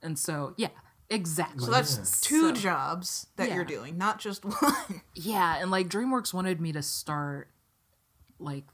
And 0.01 0.17
so 0.19 0.53
yeah, 0.57 0.69
exactly. 1.09 1.63
so 1.65 1.71
that's 1.71 1.97
Yeah. 1.97 2.03
two 2.29 2.49
So- 2.49 2.61
jobs 2.61 3.27
that 3.37 3.47
Yeah. 3.49 3.55
you're 3.55 3.65
doing, 3.65 3.97
not 3.97 4.19
just 4.19 4.43
one. 4.61 5.01
Yeah, 5.15 5.55
and 5.57 5.71
like 5.71 5.87
DreamWorks 5.89 6.33
wanted 6.33 6.59
me 6.61 6.71
to 6.73 6.81
start 6.83 7.49
like 8.39 8.65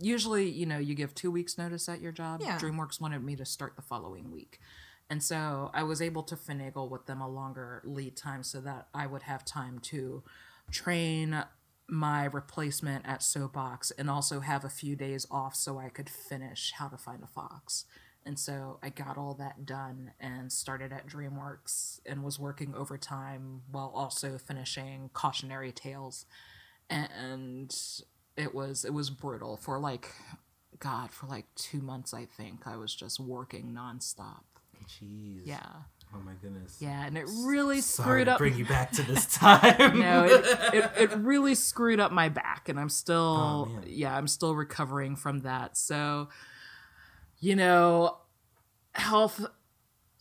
usually, 0.00 0.48
you 0.48 0.66
know, 0.66 0.78
you 0.78 0.94
give 0.94 1.14
2 1.14 1.30
weeks 1.30 1.58
notice 1.58 1.88
at 1.88 2.00
your 2.00 2.12
job. 2.12 2.40
Yeah. 2.42 2.58
DreamWorks 2.58 3.00
wanted 3.00 3.22
me 3.22 3.36
to 3.36 3.44
start 3.44 3.76
the 3.76 3.82
following 3.82 4.30
week. 4.30 4.60
And 5.08 5.22
so 5.22 5.70
I 5.72 5.84
was 5.84 6.02
able 6.02 6.24
to 6.24 6.36
finagle 6.36 6.90
with 6.90 7.06
them 7.06 7.20
a 7.20 7.28
longer 7.28 7.80
lead 7.84 8.16
time 8.16 8.42
so 8.42 8.60
that 8.62 8.88
I 8.92 9.06
would 9.06 9.22
have 9.22 9.44
time 9.44 9.78
to 9.80 10.24
train 10.70 11.44
my 11.88 12.24
replacement 12.24 13.06
at 13.06 13.22
Soapbox 13.22 13.92
and 13.92 14.10
also 14.10 14.40
have 14.40 14.64
a 14.64 14.68
few 14.68 14.96
days 14.96 15.24
off 15.30 15.54
so 15.54 15.78
I 15.78 15.88
could 15.88 16.10
finish 16.10 16.72
How 16.72 16.88
to 16.88 16.96
Find 16.96 17.22
a 17.22 17.28
Fox. 17.28 17.84
And 18.24 18.36
so 18.36 18.80
I 18.82 18.88
got 18.88 19.16
all 19.16 19.34
that 19.34 19.64
done 19.64 20.10
and 20.18 20.50
started 20.50 20.92
at 20.92 21.06
DreamWorks 21.06 22.00
and 22.04 22.24
was 22.24 22.40
working 22.40 22.74
overtime 22.74 23.62
while 23.70 23.92
also 23.94 24.36
finishing 24.36 25.10
Cautionary 25.12 25.70
Tales. 25.70 26.26
And 26.90 27.72
it 28.36 28.54
was 28.54 28.84
it 28.84 28.92
was 28.92 29.10
brutal 29.10 29.56
for 29.56 29.78
like 29.78 30.10
God, 30.78 31.10
for 31.10 31.26
like 31.26 31.46
two 31.54 31.80
months 31.80 32.12
I 32.12 32.24
think. 32.24 32.66
I 32.66 32.76
was 32.76 32.94
just 32.94 33.18
working 33.20 33.74
nonstop. 33.76 34.42
Jeez. 34.88 35.40
Yeah. 35.44 35.58
Oh 36.14 36.20
my 36.24 36.32
goodness. 36.40 36.78
Yeah, 36.80 37.04
and 37.04 37.18
it 37.18 37.26
really 37.44 37.80
Sorry 37.80 38.22
screwed 38.22 38.28
up 38.28 38.38
bring 38.38 38.56
you 38.56 38.64
back 38.64 38.92
to 38.92 39.02
this 39.02 39.26
time. 39.34 39.98
no, 39.98 40.24
it, 40.24 40.74
it, 40.74 40.90
it 41.10 41.16
really 41.16 41.54
screwed 41.54 41.98
up 41.98 42.12
my 42.12 42.28
back, 42.28 42.68
and 42.68 42.78
I'm 42.78 42.88
still, 42.88 43.68
Oh, 43.68 43.80
yeah, 43.86 44.16
I'm 44.16 44.28
still 44.28 44.54
recovering 44.54 45.16
from 45.16 45.40
that. 45.40 45.76
So, 45.76 46.28
you 47.40 47.56
know, 47.56 48.18
health 48.92 49.44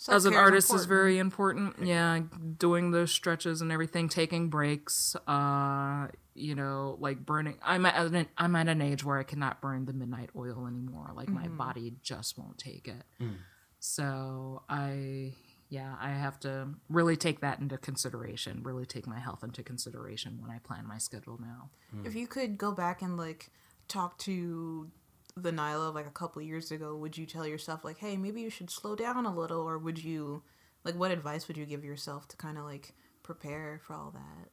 as 0.09 0.25
an 0.25 0.33
artist 0.35 0.67
is 0.67 0.83
important. 0.83 0.89
very 0.89 1.17
important. 1.17 1.75
Yeah, 1.83 2.19
doing 2.57 2.91
those 2.91 3.11
stretches 3.11 3.61
and 3.61 3.71
everything, 3.71 4.09
taking 4.09 4.49
breaks. 4.49 5.15
Uh, 5.27 6.07
you 6.33 6.53
know, 6.53 6.97
like 6.99 7.25
burning. 7.25 7.57
I'm 7.63 7.85
at 7.85 7.95
an 8.13 8.27
I'm 8.37 8.55
at 8.55 8.67
an 8.67 8.81
age 8.81 9.03
where 9.05 9.17
I 9.17 9.23
cannot 9.23 9.61
burn 9.61 9.85
the 9.85 9.93
midnight 9.93 10.29
oil 10.35 10.67
anymore. 10.67 11.11
Like 11.15 11.29
my 11.29 11.43
Mm-hmm. 11.45 11.57
body 11.57 11.93
just 12.03 12.37
won't 12.37 12.57
take 12.57 12.87
it. 12.87 13.03
Mm. 13.21 13.35
So 13.79 14.63
I, 14.67 15.33
yeah, 15.69 15.95
I 15.99 16.09
have 16.09 16.39
to 16.41 16.69
really 16.89 17.15
take 17.15 17.39
that 17.41 17.59
into 17.59 17.77
consideration. 17.77 18.61
Really 18.63 18.85
take 18.85 19.05
my 19.07 19.19
health 19.19 19.43
into 19.43 19.63
consideration 19.63 20.39
when 20.41 20.51
I 20.51 20.57
plan 20.59 20.87
my 20.87 20.97
schedule 20.97 21.39
now. 21.41 21.69
If 22.03 22.15
you 22.15 22.27
could 22.27 22.57
go 22.57 22.71
back 22.71 23.01
and 23.01 23.15
like 23.15 23.49
talk 23.87 24.17
to 24.19 24.89
the 25.37 25.51
Nilah 25.51 25.89
of 25.89 25.95
like 25.95 26.07
a 26.07 26.11
couple 26.11 26.41
years 26.41 26.71
ago, 26.71 26.95
would 26.95 27.17
you 27.17 27.25
tell 27.25 27.45
yourself 27.45 27.83
like, 27.83 27.97
"Hey, 27.97 28.15
maybe 28.17 28.41
you 28.41 28.49
should 28.49 28.69
slow 28.69 28.95
down 28.95 29.25
a 29.25 29.35
little," 29.35 29.61
or 29.61 29.77
would 29.77 30.03
you, 30.03 30.43
like, 30.83 30.95
what 30.95 31.11
advice 31.11 31.47
would 31.47 31.57
you 31.57 31.65
give 31.65 31.83
yourself 31.83 32.27
to 32.29 32.37
kind 32.37 32.57
of 32.57 32.63
like 32.63 32.93
prepare 33.23 33.81
for 33.85 33.93
all 33.93 34.11
that? 34.11 34.49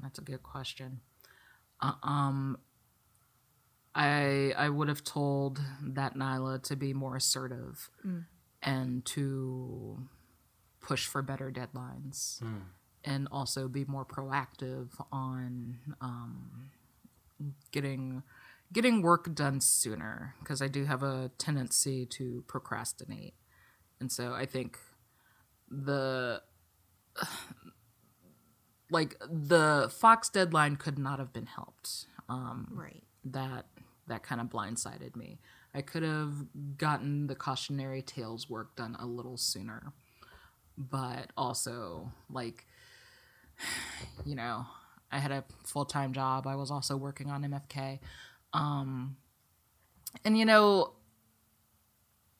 That's 0.00 0.18
a 0.18 0.22
good 0.22 0.42
question. 0.42 1.00
Uh, 1.80 1.92
um, 2.02 2.58
I 3.94 4.52
I 4.56 4.68
would 4.68 4.88
have 4.88 5.02
told 5.04 5.60
that 5.82 6.14
Nilah 6.16 6.62
to 6.64 6.76
be 6.76 6.92
more 6.92 7.16
assertive 7.16 7.90
and 8.62 9.04
to 9.06 9.98
push 10.80 11.06
for 11.06 11.22
better 11.22 11.50
deadlines, 11.52 12.40
and 13.04 13.28
also 13.30 13.68
be 13.68 13.84
more 13.84 14.04
proactive 14.04 14.88
on 15.12 15.78
um, 16.00 16.70
getting 17.72 18.22
getting 18.72 19.00
work 19.02 19.34
done 19.34 19.60
sooner 19.60 20.34
because 20.40 20.60
I 20.60 20.68
do 20.68 20.84
have 20.84 21.02
a 21.02 21.30
tendency 21.38 22.06
to 22.06 22.44
procrastinate, 22.48 23.34
and 24.00 24.10
so 24.12 24.34
I 24.34 24.46
think 24.46 24.78
the 25.70 26.42
like 28.90 29.16
the 29.20 29.90
Fox 29.92 30.28
deadline 30.28 30.76
could 30.76 30.98
not 30.98 31.18
have 31.18 31.32
been 31.32 31.46
helped. 31.46 32.06
Um, 32.28 32.68
Right. 32.74 33.02
that 33.24 33.66
that 34.06 34.22
kind 34.22 34.40
of 34.40 34.48
blindsided 34.48 35.16
me. 35.16 35.38
I 35.74 35.82
could 35.82 36.02
have 36.02 36.32
gotten 36.78 37.26
the 37.26 37.34
cautionary 37.34 38.00
tales 38.02 38.48
work 38.48 38.74
done 38.76 38.96
a 38.98 39.06
little 39.06 39.36
sooner, 39.36 39.92
but 40.76 41.30
also 41.36 42.12
like 42.30 42.66
you 44.24 44.34
know, 44.34 44.66
I 45.10 45.18
had 45.18 45.30
a 45.30 45.44
full 45.64 45.84
time 45.84 46.12
job. 46.12 46.46
I 46.46 46.54
was 46.56 46.70
also 46.70 46.96
working 46.96 47.30
on 47.30 47.42
MFK, 47.42 47.98
um, 48.52 49.16
and 50.24 50.36
you 50.38 50.44
know, 50.44 50.92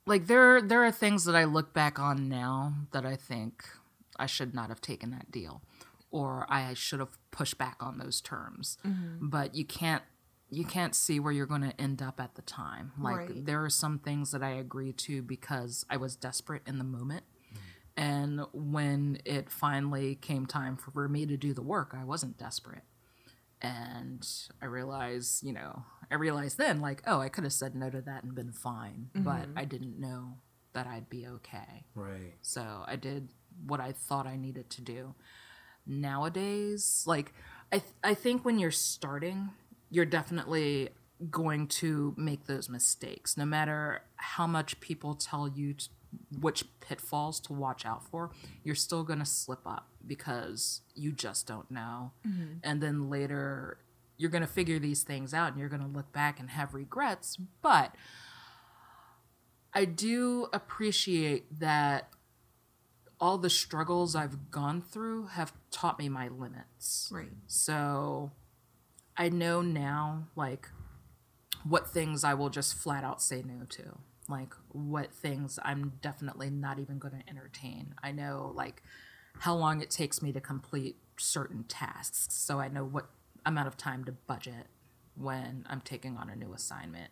like 0.07 0.27
there 0.27 0.61
there 0.61 0.85
are 0.85 0.93
things 0.93 1.25
that 1.25 1.37
I 1.37 1.45
look 1.45 1.73
back 1.73 1.99
on 1.99 2.29
now 2.29 2.75
that 2.93 3.05
I 3.07 3.17
think 3.17 3.65
I 4.19 4.27
should 4.27 4.55
not 4.55 4.69
have 4.69 4.81
taken 4.81 5.11
that 5.11 5.31
deal, 5.31 5.63
or 6.11 6.47
I 6.49 6.75
should 6.75 7.01
have 7.01 7.17
pushed 7.31 7.59
back 7.59 7.77
on 7.81 7.99
those 7.99 8.21
terms. 8.21 8.79
But 9.21 9.55
you 9.55 9.65
can't 9.65 10.03
you 10.51 10.65
can't 10.65 10.95
see 10.95 11.21
where 11.21 11.31
you're 11.33 11.45
going 11.47 11.61
to 11.61 11.79
end 11.79 12.01
up 12.01 12.19
at 12.21 12.35
the 12.35 12.43
time. 12.43 12.93
Like 12.99 13.17
Right. 13.17 13.45
there 13.45 13.63
are 13.65 13.69
some 13.71 13.99
things 13.99 14.31
that 14.31 14.43
I 14.43 14.51
agreed 14.51 14.97
to 14.99 15.21
because 15.21 15.85
I 15.91 15.99
was 15.99 16.17
desperate 16.17 16.63
in 16.67 16.79
the 16.79 16.85
moment. 16.85 17.25
And 17.99 18.43
when 18.53 19.19
it 19.25 19.51
finally 19.51 20.15
came 20.15 20.47
time 20.47 20.77
for 20.77 21.09
me 21.09 21.27
to 21.27 21.37
do 21.37 21.53
the 21.53 21.63
work, 21.63 21.97
I 22.01 22.05
wasn't 22.05 22.39
desperate. 22.39 22.85
And 23.61 24.25
I 24.63 24.67
realized, 24.67 25.43
you 25.45 25.53
know, 25.53 25.85
I 26.09 26.15
realized 26.15 26.59
then, 26.59 26.81
like, 26.81 27.03
oh, 27.09 27.21
I 27.21 27.29
could 27.29 27.43
have 27.43 27.53
said 27.53 27.75
no 27.75 27.91
to 27.91 28.01
that 28.03 28.23
and 28.23 28.37
been 28.37 28.53
fine, 28.53 29.11
mm-hmm. 29.13 29.25
but 29.25 29.49
I 29.61 29.65
didn't 29.65 29.99
know 29.99 30.35
that 30.75 30.87
I'd 30.87 31.11
be 31.11 31.27
okay. 31.27 31.87
Right. 31.97 32.35
So 32.41 32.85
I 32.87 32.95
did 32.95 33.31
what 33.67 33.81
I 33.81 33.91
thought 33.91 34.29
I 34.29 34.37
needed 34.37 34.71
to 34.71 34.81
do. 34.81 35.17
Nowadays, 35.85 37.03
like 37.05 37.33
I 37.73 37.79
th- 37.79 37.95
I 38.05 38.15
think 38.15 38.45
when 38.45 38.61
you're 38.61 38.71
starting, 38.71 39.51
you're 39.91 40.05
definitely 40.05 40.91
going 41.31 41.67
to 41.67 42.15
make 42.17 42.47
those 42.47 42.69
mistakes. 42.69 43.37
No 43.37 43.45
matter 43.45 44.03
how 44.17 44.47
much 44.47 44.79
people 44.79 45.15
tell 45.15 45.49
you 45.49 45.75
t- 45.75 45.89
which 46.41 46.65
pitfalls 46.81 47.41
to 47.41 47.53
watch 47.53 47.85
out 47.85 48.05
for, 48.05 48.31
you're 48.65 48.75
still 48.75 49.03
going 49.03 49.19
to 49.19 49.25
slip 49.25 49.67
up 49.67 49.89
because 50.07 50.83
you 50.95 51.13
just 51.13 51.47
don't 51.47 51.71
know. 51.71 52.13
Mm-hmm. 52.27 52.59
And 52.63 52.83
then 52.83 53.11
later 53.11 53.79
you're 54.17 54.31
going 54.31 54.43
to 54.43 54.49
figure 54.49 54.79
these 54.79 55.03
things 55.03 55.33
out 55.33 55.53
and 55.53 55.61
you're 55.61 55.69
going 55.69 55.83
to 55.83 55.89
look 55.89 56.13
back 56.13 56.41
and 56.41 56.51
have 56.51 56.75
regrets, 56.75 57.39
but 57.63 57.95
I 59.73 59.85
do 59.85 60.49
appreciate 60.53 61.61
that 61.61 62.09
all 63.21 63.39
the 63.39 63.51
struggles 63.51 64.17
I've 64.17 64.51
gone 64.51 64.81
through 64.81 65.27
have 65.27 65.53
taught 65.71 65.99
me 65.99 66.09
my 66.09 66.29
limits. 66.29 67.11
Right. 67.13 67.31
So 67.47 68.33
I 69.17 69.29
know 69.29 69.61
now, 69.61 70.29
like, 70.37 70.69
what 71.65 71.89
things 71.91 72.25
I 72.25 72.35
will 72.35 72.51
just 72.51 72.75
flat 72.75 73.05
out 73.05 73.21
say 73.21 73.43
no 73.45 73.67
to. 73.71 73.99
Like, 74.29 74.55
what 74.87 75.13
things 75.13 75.59
I'm 75.63 75.95
definitely 76.01 76.51
not 76.51 76.79
even 76.79 76.99
going 76.99 77.15
to 77.21 77.29
entertain. 77.29 77.95
I 78.03 78.13
know, 78.13 78.53
like, 78.55 78.83
how 79.41 79.55
long 79.55 79.81
it 79.81 79.91
takes 79.91 80.21
me 80.23 80.33
to 80.33 80.41
complete 80.41 80.97
certain 81.17 81.65
tasks. 81.65 82.27
So 82.31 82.59
I 82.61 82.69
know 82.69 82.85
what 82.85 83.07
amount 83.47 83.69
of 83.69 83.77
time 83.77 84.05
to 84.05 84.13
budget 84.13 84.67
when 85.15 85.65
I'm 85.69 85.81
taking 85.81 86.17
on 86.17 86.31
a 86.31 86.37
new 86.37 86.53
assignment. 86.55 87.11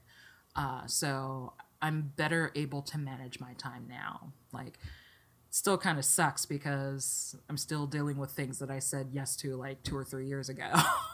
Uh, 0.55 0.87
so 0.87 1.53
I'm 1.83 2.13
better 2.17 2.51
able 2.55 2.83
to 2.83 2.99
manage 2.99 3.41
my 3.41 3.53
time 3.55 3.87
now. 3.89 4.33
Like, 4.53 4.79
still 5.51 5.79
kind 5.79 5.99
of 5.99 6.05
sucks 6.05 6.45
because 6.47 7.35
I'm 7.49 7.57
still 7.57 7.87
dealing 7.87 8.17
with 8.19 8.31
things 8.31 8.59
that 8.59 8.71
I 8.71 8.79
said 8.79 9.09
yes 9.13 9.37
to 9.37 9.57
like 9.57 9.83
two 9.83 9.97
or 9.97 10.05
three 10.05 10.27
years 10.27 10.49
ago. 10.49 10.71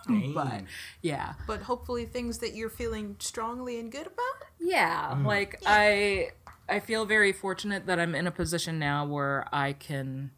but 0.34 0.62
yeah, 1.00 1.34
But 1.46 1.62
hopefully, 1.62 2.06
things 2.06 2.38
that 2.38 2.54
you're 2.54 2.70
feeling 2.70 3.16
strongly 3.20 3.78
and 3.78 3.90
good 3.92 4.06
about. 4.06 4.48
yeah, 4.58 5.16
like 5.24 5.60
I 5.66 6.30
I 6.72 6.80
feel 6.80 7.04
very 7.04 7.32
fortunate 7.32 7.84
that 7.84 8.00
I'm 8.00 8.14
in 8.14 8.26
a 8.26 8.30
position 8.30 8.78
now 8.78 9.04
where 9.04 9.46
I 9.52 9.74
can 9.74 10.30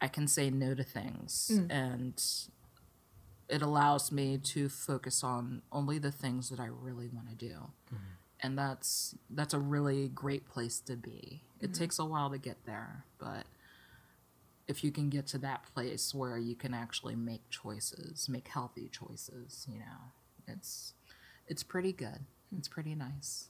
I 0.00 0.06
can 0.06 0.28
say 0.28 0.48
no 0.48 0.74
to 0.74 0.84
things 0.84 1.50
mm. 1.52 1.66
and 1.68 2.22
it 3.48 3.60
allows 3.60 4.12
me 4.12 4.38
to 4.38 4.68
focus 4.68 5.24
on 5.24 5.62
only 5.72 5.98
the 5.98 6.12
things 6.12 6.50
that 6.50 6.60
I 6.60 6.66
really 6.66 7.08
want 7.08 7.28
to 7.30 7.34
do. 7.34 7.54
Mm-hmm. 7.92 8.14
And 8.42 8.56
that's 8.56 9.16
that's 9.28 9.52
a 9.52 9.58
really 9.58 10.06
great 10.06 10.48
place 10.48 10.78
to 10.86 10.94
be. 10.94 11.42
It 11.60 11.72
mm-hmm. 11.72 11.72
takes 11.72 11.98
a 11.98 12.04
while 12.04 12.30
to 12.30 12.38
get 12.38 12.64
there, 12.64 13.04
but 13.18 13.44
if 14.68 14.84
you 14.84 14.92
can 14.92 15.10
get 15.10 15.26
to 15.28 15.38
that 15.38 15.64
place 15.74 16.14
where 16.14 16.38
you 16.38 16.54
can 16.54 16.72
actually 16.72 17.16
make 17.16 17.50
choices, 17.50 18.28
make 18.28 18.46
healthy 18.46 18.88
choices, 18.88 19.66
you 19.68 19.80
know, 19.80 20.12
it's 20.46 20.94
it's 21.48 21.64
pretty 21.64 21.92
good. 21.92 22.20
Hmm. 22.50 22.58
It's 22.58 22.68
pretty 22.68 22.94
nice. 22.94 23.48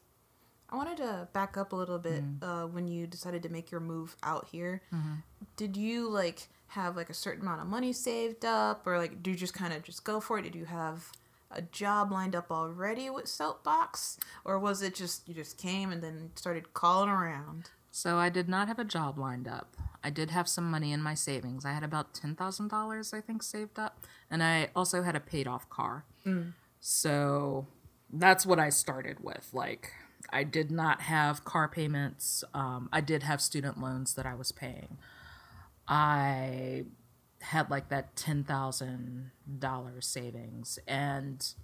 I 0.71 0.77
wanted 0.77 0.99
to 0.99 1.29
back 1.33 1.57
up 1.57 1.73
a 1.73 1.77
little 1.77 1.99
bit 1.99 2.23
mm. 2.23 2.43
uh, 2.43 2.67
when 2.67 2.87
you 2.87 3.07
decided 3.07 3.43
to 3.43 3.49
make 3.49 3.71
your 3.71 3.81
move 3.81 4.17
out 4.23 4.47
here. 4.51 4.83
Mm-hmm. 4.95 5.15
Did 5.57 5.77
you 5.77 6.09
like 6.09 6.49
have 6.69 6.97
like 6.97 7.11
a 7.11 7.15
certain 7.15 7.43
amount 7.43 7.61
of 7.61 7.67
money 7.67 7.93
saved 7.93 8.45
up, 8.45 8.87
or 8.87 8.99
like 8.99 9.23
do 9.23 9.31
you 9.31 9.37
just 9.37 9.55
kind 9.55 9.73
of 9.73 9.83
just 9.83 10.05
go 10.05 10.21
for 10.21 10.39
it? 10.39 10.43
Did 10.43 10.55
you 10.55 10.67
have 10.67 11.11
a 11.51 11.63
job 11.63 12.13
lined 12.13 12.37
up 12.37 12.51
already 12.51 13.11
with 13.11 13.27
Soapbox, 13.27 14.19
or 14.45 14.59
was 14.59 14.83
it 14.83 14.95
just 14.95 15.29
you 15.29 15.35
just 15.35 15.59
came 15.59 15.91
and 15.91 16.03
then 16.03 16.31
started 16.37 16.73
calling 16.73 17.11
around? 17.11 17.71
So 17.91 18.19
I 18.19 18.29
did 18.29 18.49
not 18.49 18.69
have 18.69 18.79
a 18.79 18.85
job 18.85 19.19
lined 19.19 19.49
up. 19.49 19.77
I 20.05 20.11
did 20.11 20.31
have 20.31 20.49
some 20.49 20.71
money 20.71 20.93
in 20.93 21.03
my 21.03 21.15
savings. 21.15 21.65
I 21.65 21.73
had 21.73 21.83
about 21.83 22.15
ten 22.15 22.37
thousand 22.37 22.69
dollars, 22.69 23.13
I 23.13 23.21
think, 23.21 23.43
saved 23.43 23.79
up, 23.79 24.07
and 24.31 24.43
I 24.43 24.71
also 24.77 25.03
had 25.03 25.17
a 25.17 25.21
paid 25.21 25.49
off 25.49 25.69
car. 25.69 26.05
Mm. 26.25 26.53
So 26.81 27.67
that's 28.13 28.47
what 28.47 28.61
I 28.61 28.71
started 28.71 29.21
with. 29.21 29.51
Like 29.53 29.93
I 30.33 30.45
did 30.45 30.71
not 30.71 31.03
have 31.03 31.45
car 31.45 31.69
payments. 31.69 32.45
Um, 32.55 32.89
I 32.93 33.01
did 33.01 33.23
have 33.23 33.41
student 33.41 33.81
loans 33.81 34.15
that 34.15 34.27
I 34.27 34.35
was 34.35 34.53
paying. 34.53 34.99
I 35.89 36.85
had 37.41 37.71
like 37.71 37.89
that 37.89 38.17
ten 38.17 38.45
thousand 38.45 39.31
dollars 39.59 40.07
savings, 40.07 40.79
and 40.87 41.55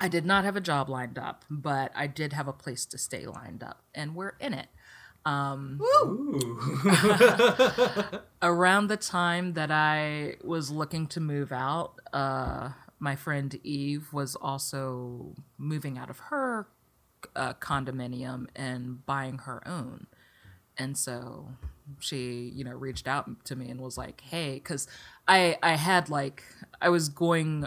I 0.00 0.08
did 0.08 0.24
not 0.24 0.44
have 0.44 0.56
a 0.56 0.60
job 0.60 0.88
lined 0.88 1.18
up, 1.18 1.44
but 1.50 1.92
I 1.94 2.06
did 2.06 2.32
have 2.32 2.48
a 2.48 2.52
place 2.52 2.86
to 2.86 2.98
stay 2.98 3.26
lined 3.26 3.62
up, 3.62 3.82
and 3.94 4.14
we're 4.14 4.34
in 4.40 4.54
it. 4.54 4.68
Ooh. 5.82 6.58
around 8.42 8.86
the 8.86 8.96
time 8.96 9.52
that 9.54 9.70
I 9.70 10.36
was 10.42 10.70
looking 10.70 11.06
to 11.08 11.20
move 11.20 11.52
out, 11.52 12.00
uh, 12.12 12.70
my 12.98 13.14
friend 13.14 13.58
Eve 13.62 14.12
was 14.12 14.36
also 14.36 15.34
moving 15.58 15.98
out 15.98 16.08
of 16.08 16.18
her 16.18 16.68
uh, 17.36 17.54
condominium 17.54 18.46
and 18.54 19.04
buying 19.06 19.38
her 19.38 19.66
own. 19.66 20.06
And 20.76 20.96
so 20.96 21.48
she, 22.00 22.52
you 22.54 22.64
know, 22.64 22.72
reached 22.72 23.08
out 23.08 23.44
to 23.46 23.56
me 23.56 23.68
and 23.68 23.80
was 23.80 23.98
like, 23.98 24.20
"Hey, 24.20 24.54
because 24.54 24.86
I 25.26 25.58
I 25.62 25.74
had 25.74 26.08
like 26.08 26.42
I 26.80 26.88
was 26.88 27.08
going 27.08 27.66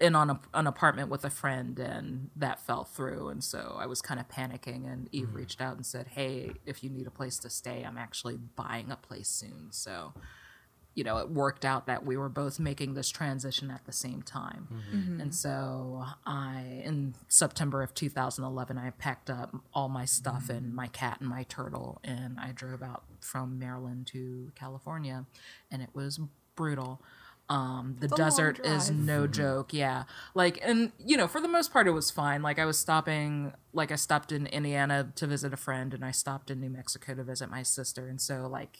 in 0.00 0.14
on 0.14 0.28
a, 0.28 0.40
an 0.52 0.66
apartment 0.66 1.08
with 1.08 1.24
a 1.24 1.30
friend 1.30 1.78
and 1.78 2.30
that 2.36 2.60
fell 2.60 2.84
through. 2.84 3.28
And 3.28 3.42
so 3.42 3.76
i 3.78 3.86
was 3.86 4.02
kind 4.02 4.20
of 4.20 4.28
panicking 4.28 4.90
and 4.92 5.08
eve 5.12 5.34
reached 5.34 5.60
out 5.60 5.76
and 5.76 5.86
said 5.86 6.08
hey 6.08 6.52
if 6.66 6.82
you 6.82 6.90
need 6.90 7.06
a 7.06 7.10
place 7.10 7.38
to 7.38 7.48
stay 7.48 7.84
i'm 7.86 7.96
actually 7.96 8.36
buying 8.56 8.90
a 8.90 8.96
place 8.96 9.28
soon. 9.28 9.68
So 9.70 10.12
you 10.94 11.02
know 11.04 11.18
it 11.18 11.28
worked 11.30 11.64
out 11.64 11.86
that 11.86 12.04
we 12.04 12.16
were 12.16 12.28
both 12.28 12.58
making 12.60 12.94
this 12.94 13.08
transition 13.10 13.70
at 13.70 13.84
the 13.84 13.92
same 13.92 14.22
time. 14.22 14.68
And 15.20 15.34
so 15.34 16.04
i 16.26 16.82
in 16.84 17.14
september 17.28 17.82
of 17.82 17.94
2011 17.94 18.78
i 18.78 18.90
packed 18.90 19.30
up 19.30 19.54
all 19.72 19.88
my 19.88 20.04
stuff 20.04 20.48
and 20.48 20.74
my 20.74 20.86
cat 20.86 21.18
and 21.20 21.28
my 21.28 21.44
turtle 21.44 22.00
and 22.04 22.38
i 22.38 22.52
drove 22.52 22.82
out 22.82 23.04
from 23.20 23.58
maryland 23.58 24.06
to 24.08 24.52
california 24.54 25.24
and 25.70 25.82
it 25.82 25.90
was 25.94 26.20
brutal. 26.56 27.00
Um 27.50 27.96
the 28.00 28.06
a 28.06 28.16
desert 28.16 28.58
is 28.64 28.90
no 28.90 29.26
joke 29.26 29.74
yeah. 29.74 30.04
Like 30.34 30.58
and 30.62 30.92
you 30.98 31.16
know 31.16 31.28
for 31.28 31.40
the 31.42 31.48
most 31.48 31.72
part 31.72 31.86
it 31.86 31.90
was 31.90 32.10
fine. 32.10 32.40
Like 32.42 32.58
i 32.58 32.64
was 32.64 32.78
stopping 32.78 33.52
like 33.72 33.92
i 33.92 33.96
stopped 33.96 34.32
in 34.32 34.46
indiana 34.46 35.12
to 35.16 35.26
visit 35.26 35.52
a 35.52 35.56
friend 35.56 35.92
and 35.92 36.04
i 36.04 36.10
stopped 36.10 36.50
in 36.50 36.60
new 36.60 36.70
mexico 36.70 37.14
to 37.14 37.22
visit 37.22 37.50
my 37.50 37.62
sister. 37.62 38.08
And 38.08 38.20
so 38.20 38.46
like 38.50 38.78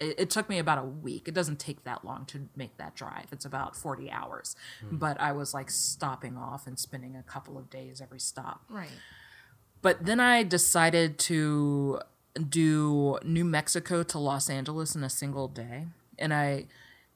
it, 0.00 0.20
it 0.20 0.30
took 0.30 0.48
me 0.48 0.58
about 0.58 0.78
a 0.78 0.84
week 0.84 1.28
it 1.28 1.34
doesn't 1.34 1.58
take 1.58 1.84
that 1.84 2.04
long 2.04 2.24
to 2.26 2.48
make 2.56 2.76
that 2.76 2.94
drive 2.94 3.26
it's 3.32 3.44
about 3.44 3.76
40 3.76 4.10
hours 4.10 4.56
hmm. 4.80 4.96
but 4.96 5.20
i 5.20 5.32
was 5.32 5.54
like 5.54 5.70
stopping 5.70 6.36
off 6.36 6.66
and 6.66 6.78
spending 6.78 7.16
a 7.16 7.22
couple 7.22 7.58
of 7.58 7.70
days 7.70 8.00
every 8.00 8.20
stop 8.20 8.62
Right. 8.68 8.88
but 9.82 10.04
then 10.04 10.20
I 10.20 10.42
decided 10.42 11.18
to 11.20 12.00
do 12.48 13.18
New 13.24 13.44
Mexico 13.44 14.02
to 14.02 14.18
Los 14.18 14.50
Angeles 14.50 14.94
in 14.94 15.04
a 15.04 15.10
single 15.10 15.48
day. 15.48 15.86
And 16.18 16.34
I, 16.34 16.66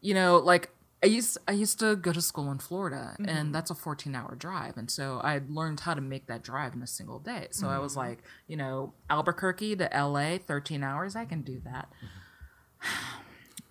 you 0.00 0.14
know, 0.14 0.36
like 0.36 0.70
I 1.02 1.06
used 1.06 1.38
I 1.46 1.52
used 1.52 1.78
to 1.80 1.96
go 1.96 2.12
to 2.12 2.20
school 2.20 2.50
in 2.50 2.58
Florida 2.58 3.14
and 3.18 3.28
mm-hmm. 3.28 3.52
that's 3.52 3.70
a 3.70 3.74
14-hour 3.74 4.36
drive. 4.36 4.76
And 4.76 4.90
so 4.90 5.20
I 5.22 5.40
learned 5.48 5.80
how 5.80 5.94
to 5.94 6.00
make 6.00 6.26
that 6.26 6.42
drive 6.42 6.74
in 6.74 6.82
a 6.82 6.86
single 6.86 7.18
day. 7.18 7.48
So 7.50 7.68
I 7.68 7.78
was 7.78 7.92
mm-hmm. 7.92 8.00
like, 8.00 8.18
you 8.46 8.56
know, 8.56 8.94
Albuquerque 9.10 9.76
to 9.76 9.88
LA, 9.94 10.38
13 10.38 10.82
hours, 10.82 11.16
I 11.16 11.24
can 11.24 11.42
do 11.42 11.60
that. 11.64 11.88
Mm-hmm. 11.96 12.17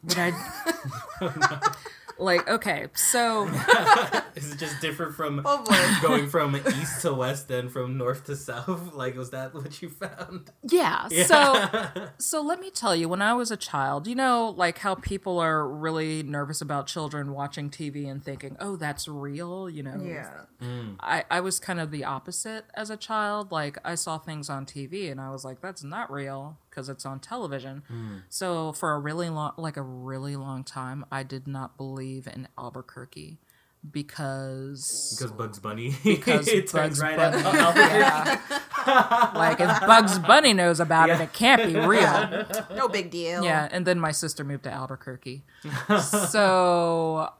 Would 0.03 0.17
I 0.17 0.31
like 2.19 2.47
okay, 2.49 2.87
so 2.95 3.47
Is 4.35 4.51
it 4.53 4.59
just 4.59 4.79
different 4.81 5.15
from 5.15 5.41
Oh 5.43 5.99
going 6.01 6.29
from 6.29 6.55
east 6.55 7.01
to 7.01 7.13
west 7.13 7.49
and 7.51 7.71
from 7.71 7.97
north 7.97 8.25
to 8.25 8.35
south? 8.35 8.93
Like, 8.93 9.17
was 9.17 9.31
that 9.31 9.53
what 9.53 9.81
you 9.81 9.89
found? 9.89 10.51
Yeah. 10.63 11.07
So 11.07 12.09
so 12.19 12.41
let 12.41 12.59
me 12.59 12.69
tell 12.69 12.95
you, 12.95 13.09
when 13.09 13.21
I 13.21 13.33
was 13.33 13.51
a 13.51 13.57
child, 13.57 14.07
you 14.07 14.15
know, 14.15 14.53
like 14.55 14.79
how 14.79 14.95
people 14.95 15.39
are 15.39 15.67
really 15.67 16.23
nervous 16.23 16.61
about 16.61 16.87
children 16.87 17.33
watching 17.33 17.69
TV 17.69 18.09
and 18.09 18.23
thinking, 18.23 18.55
"Oh, 18.59 18.75
that's 18.75 19.07
real," 19.07 19.69
you 19.69 19.83
know. 19.83 19.99
yeah. 20.03 20.41
Mm. 20.61 20.95
I 20.99 21.25
I 21.29 21.39
was 21.41 21.59
kind 21.59 21.79
of 21.79 21.91
the 21.91 22.03
opposite 22.05 22.65
as 22.75 22.89
a 22.89 22.97
child. 22.97 23.51
Like 23.51 23.77
I 23.83 23.95
saw 23.95 24.17
things 24.17 24.49
on 24.49 24.65
TV 24.65 25.11
and 25.11 25.19
I 25.19 25.31
was 25.31 25.43
like, 25.43 25.61
"That's 25.61 25.83
not 25.83 26.11
real." 26.11 26.57
Because 26.77 26.89
it's 26.89 27.07
on 27.07 27.19
television. 27.19 27.81
Hmm. 27.87 28.17
So 28.29 28.71
for 28.71 28.93
a 28.93 28.99
really 28.99 29.31
long, 29.31 29.53
like 29.57 29.77
a 29.77 29.81
really 29.81 30.35
long 30.35 30.63
time, 30.63 31.03
I 31.11 31.23
did 31.23 31.47
not 31.47 31.75
believe 31.75 32.27
in 32.27 32.47
Albuquerque 32.55 33.39
because 33.91 35.17
Because 35.17 35.31
Bugs 35.31 35.57
Bunny. 35.57 35.95
Because 36.03 36.47
it 36.47 36.67
turns 36.67 36.99
Bugs 36.99 37.01
right 37.01 37.17
Bunny. 37.17 37.43
out 37.43 37.55
Albuquerque. 37.55 37.97
yeah. 37.97 39.31
like 39.33 39.59
if 39.59 39.67
Bugs 39.87 40.19
Bunny 40.19 40.53
knows 40.53 40.79
about 40.79 41.09
it, 41.09 41.19
it 41.19 41.33
can't 41.33 41.65
be 41.65 41.79
real. 41.79 42.45
No 42.75 42.87
big 42.87 43.09
deal. 43.09 43.43
Yeah, 43.43 43.67
and 43.71 43.83
then 43.83 43.99
my 43.99 44.11
sister 44.11 44.43
moved 44.43 44.65
to 44.65 44.71
Albuquerque. 44.71 45.45
so 46.29 47.33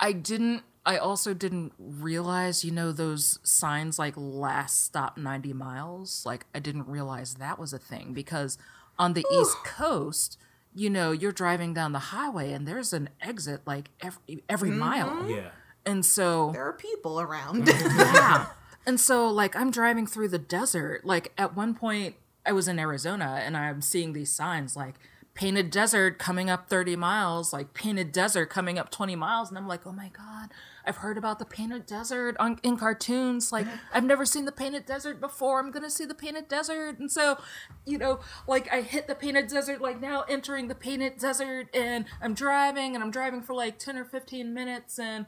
I 0.00 0.12
didn't 0.12 0.62
I 0.84 0.96
also 0.96 1.34
didn't 1.34 1.72
realize, 1.78 2.64
you 2.64 2.70
know, 2.70 2.90
those 2.90 3.38
signs 3.42 3.98
like 3.98 4.14
last 4.16 4.84
stop 4.84 5.18
90 5.18 5.52
miles. 5.52 6.24
Like 6.24 6.46
I 6.54 6.58
didn't 6.58 6.86
realize 6.86 7.34
that 7.34 7.58
was 7.58 7.72
a 7.72 7.78
thing 7.78 8.12
because 8.12 8.56
on 8.98 9.12
the 9.12 9.26
East 9.32 9.56
Coast, 9.64 10.38
you 10.74 10.88
know, 10.88 11.12
you're 11.12 11.32
driving 11.32 11.74
down 11.74 11.92
the 11.92 11.98
highway 11.98 12.52
and 12.52 12.66
there's 12.66 12.92
an 12.92 13.10
exit 13.20 13.60
like 13.66 13.90
every 14.00 14.42
every 14.48 14.70
mile. 14.70 15.28
Yeah. 15.28 15.50
And 15.84 16.04
so 16.04 16.50
There 16.52 16.66
are 16.66 16.72
people 16.72 17.20
around. 17.20 17.66
Mm-hmm. 17.66 17.98
yeah. 18.14 18.46
And 18.86 18.98
so, 18.98 19.28
like, 19.28 19.54
I'm 19.56 19.70
driving 19.70 20.06
through 20.06 20.28
the 20.28 20.38
desert. 20.38 21.04
Like, 21.04 21.32
at 21.36 21.54
one 21.54 21.74
point, 21.74 22.16
I 22.44 22.52
was 22.52 22.68
in 22.68 22.78
Arizona 22.78 23.40
and 23.44 23.56
I'm 23.56 23.82
seeing 23.82 24.12
these 24.12 24.32
signs 24.32 24.76
like 24.76 24.94
painted 25.34 25.70
desert 25.70 26.18
coming 26.18 26.50
up 26.50 26.68
30 26.68 26.96
miles, 26.96 27.52
like 27.52 27.72
painted 27.72 28.12
desert 28.12 28.46
coming 28.46 28.78
up 28.78 28.90
20 28.90 29.16
miles. 29.16 29.48
And 29.48 29.56
I'm 29.56 29.68
like, 29.68 29.86
oh 29.86 29.92
my 29.92 30.08
God, 30.08 30.50
I've 30.84 30.98
heard 30.98 31.16
about 31.16 31.38
the 31.38 31.44
painted 31.44 31.86
desert 31.86 32.36
on, 32.38 32.58
in 32.62 32.76
cartoons. 32.76 33.52
Like, 33.52 33.66
I've 33.94 34.04
never 34.04 34.26
seen 34.26 34.44
the 34.44 34.52
painted 34.52 34.86
desert 34.86 35.20
before. 35.20 35.60
I'm 35.60 35.70
going 35.70 35.84
to 35.84 35.90
see 35.90 36.04
the 36.04 36.14
painted 36.14 36.48
desert. 36.48 36.98
And 36.98 37.10
so, 37.10 37.38
you 37.86 37.96
know, 37.96 38.20
like, 38.46 38.72
I 38.72 38.82
hit 38.82 39.06
the 39.06 39.14
painted 39.14 39.46
desert, 39.46 39.80
like, 39.80 40.00
now 40.00 40.24
entering 40.28 40.68
the 40.68 40.74
painted 40.74 41.18
desert, 41.18 41.68
and 41.74 42.06
I'm 42.20 42.34
driving 42.34 42.94
and 42.94 43.04
I'm 43.04 43.10
driving 43.10 43.42
for 43.42 43.54
like 43.54 43.78
10 43.78 43.96
or 43.96 44.04
15 44.04 44.52
minutes. 44.52 44.98
And 44.98 45.26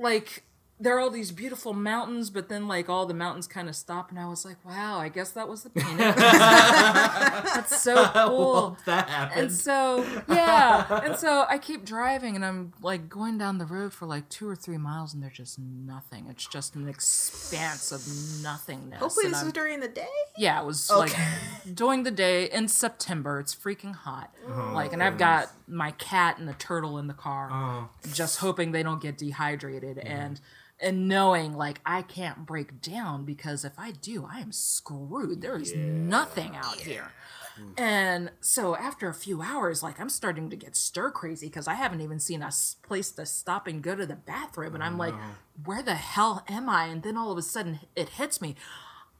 like 0.00 0.44
there 0.82 0.96
are 0.96 1.00
all 1.00 1.10
these 1.10 1.30
beautiful 1.30 1.74
mountains, 1.74 2.30
but 2.30 2.48
then 2.48 2.66
like 2.66 2.88
all 2.88 3.04
the 3.06 3.14
mountains 3.14 3.46
kind 3.46 3.68
of 3.68 3.76
stop, 3.76 4.10
and 4.10 4.18
I 4.18 4.26
was 4.26 4.44
like, 4.44 4.56
"Wow, 4.64 4.98
I 4.98 5.08
guess 5.10 5.30
that 5.32 5.46
was 5.48 5.62
the 5.62 5.70
painted." 5.80 6.14
That's 6.16 7.80
so 7.82 8.06
cool. 8.14 8.38
Well, 8.52 8.78
that 8.86 9.32
And 9.36 9.52
so 9.52 10.04
yeah, 10.28 11.00
and 11.04 11.16
so 11.16 11.44
I 11.48 11.58
keep 11.58 11.84
driving, 11.84 12.34
and 12.36 12.44
I'm 12.44 12.72
like 12.82 13.08
going 13.08 13.38
down 13.38 13.58
the 13.58 13.66
road 13.66 13.92
for 13.92 14.06
like 14.06 14.28
two 14.28 14.48
or 14.48 14.56
three 14.56 14.78
miles, 14.78 15.14
and 15.14 15.22
there's 15.22 15.36
just 15.36 15.58
nothing. 15.58 16.26
It's 16.30 16.46
just 16.46 16.74
an 16.74 16.88
expanse 16.88 17.92
of 17.92 18.00
nothingness. 18.42 18.98
Hopefully 19.00 19.26
and 19.26 19.34
this 19.34 19.40
I'm- 19.40 19.48
is 19.48 19.52
during 19.52 19.80
the 19.80 19.88
day. 19.88 20.06
yeah, 20.36 20.60
it 20.60 20.66
was 20.66 20.90
Okay. 20.90 21.00
like 21.00 21.74
during 21.74 22.02
the 22.04 22.10
day 22.10 22.46
in 22.50 22.68
September. 22.68 23.38
It's 23.40 23.54
freaking 23.54 23.94
hot. 23.94 24.34
Oh, 24.48 24.72
like, 24.74 24.92
and 24.92 25.02
I've 25.02 25.18
got 25.18 25.48
my 25.68 25.90
cat 25.92 26.38
and 26.38 26.48
the 26.48 26.54
turtle 26.54 26.98
in 26.98 27.06
the 27.06 27.14
car, 27.14 27.48
Oh. 27.52 27.88
just 28.12 28.38
hoping 28.38 28.72
they 28.72 28.82
don't 28.82 29.00
get 29.00 29.18
dehydrated 29.18 29.98
and 29.98 30.40
and 30.80 31.08
knowing 31.08 31.56
like 31.56 31.80
I 31.84 32.02
can't 32.02 32.46
break 32.46 32.80
down 32.80 33.24
because 33.24 33.64
if 33.64 33.78
I 33.78 33.92
do, 33.92 34.26
I 34.30 34.40
am 34.40 34.52
screwed. 34.52 35.40
There 35.40 35.56
is 35.56 35.74
nothing 35.74 36.56
out 36.56 36.80
here. 36.80 37.12
Hmm. 37.56 37.72
And 37.76 38.30
so 38.40 38.76
after 38.76 39.08
a 39.08 39.14
few 39.14 39.42
hours, 39.42 39.82
like 39.82 40.00
I'm 40.00 40.08
starting 40.08 40.50
to 40.50 40.56
get 40.56 40.76
stir 40.76 41.10
crazy 41.10 41.46
because 41.46 41.68
I 41.68 41.74
haven't 41.74 42.00
even 42.00 42.18
seen 42.18 42.42
a 42.42 42.50
place 42.82 43.10
to 43.12 43.26
stop 43.26 43.66
and 43.66 43.82
go 43.82 43.94
to 43.94 44.06
the 44.06 44.16
bathroom. 44.16 44.74
And 44.74 44.82
I'm 44.82 44.98
like, 44.98 45.14
oh, 45.14 45.36
where 45.64 45.82
the 45.82 45.94
hell 45.94 46.44
am 46.48 46.68
I? 46.68 46.84
And 46.84 47.02
then 47.02 47.16
all 47.16 47.32
of 47.32 47.38
a 47.38 47.42
sudden 47.42 47.80
it 47.94 48.10
hits 48.10 48.40
me. 48.40 48.56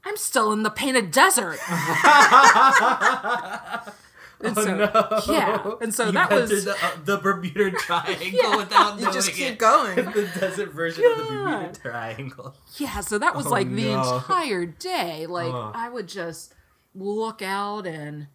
I'm 0.03 0.17
still 0.17 0.51
in 0.51 0.63
the 0.63 0.71
painted 0.71 1.11
desert. 1.11 1.59
and 4.43 4.55
so, 4.55 5.21
Yeah. 5.31 5.71
And 5.81 5.93
so 5.93 6.05
You 6.07 6.11
that 6.13 6.31
was 6.31 6.65
the, 6.65 6.71
uh, 6.71 6.91
the 7.05 7.17
Bermuda 7.17 7.71
Triangle 7.77 8.57
without 8.57 8.99
You 8.99 9.11
just 9.11 9.31
keep 9.33 9.53
it. 9.53 9.57
going. 9.57 9.95
the 9.95 10.29
desert 10.39 10.73
version 10.73 11.03
of 11.11 11.17
the 11.17 11.23
Bermuda 11.23 11.73
Triangle. 11.79 12.55
Yeah, 12.77 12.99
so 13.01 13.17
that 13.17 13.35
was 13.35 13.47
Oh, 13.47 13.51
like 13.51 13.69
the 13.73 13.91
entire 13.91 14.65
day. 14.65 15.25
Like 15.27 15.53
Ugh. 15.53 15.71
I 15.75 15.89
would 15.89 16.07
just 16.07 16.53
look 16.93 17.41
out 17.41 17.85
and 17.87 18.27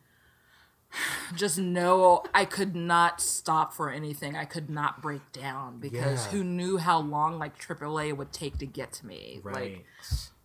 just 1.35 1.59
know 1.59 2.23
I 2.35 2.45
could 2.45 2.75
not 2.75 3.21
stop 3.21 3.73
for 3.75 3.91
anything. 3.91 4.37
I 4.37 4.45
could 4.45 4.71
not 4.71 5.03
break 5.03 5.33
down 5.33 5.79
because 5.79 6.27
Yeah. 6.27 6.33
who 6.33 6.45
knew 6.45 6.79
how 6.79 7.01
long 7.01 7.39
like 7.39 7.59
AAA 7.59 8.17
would 8.17 8.33
take 8.33 8.59
to 8.59 8.67
get 8.67 8.93
to 8.95 9.07
me. 9.07 9.41
Right. 9.43 9.55
Like, 9.55 9.87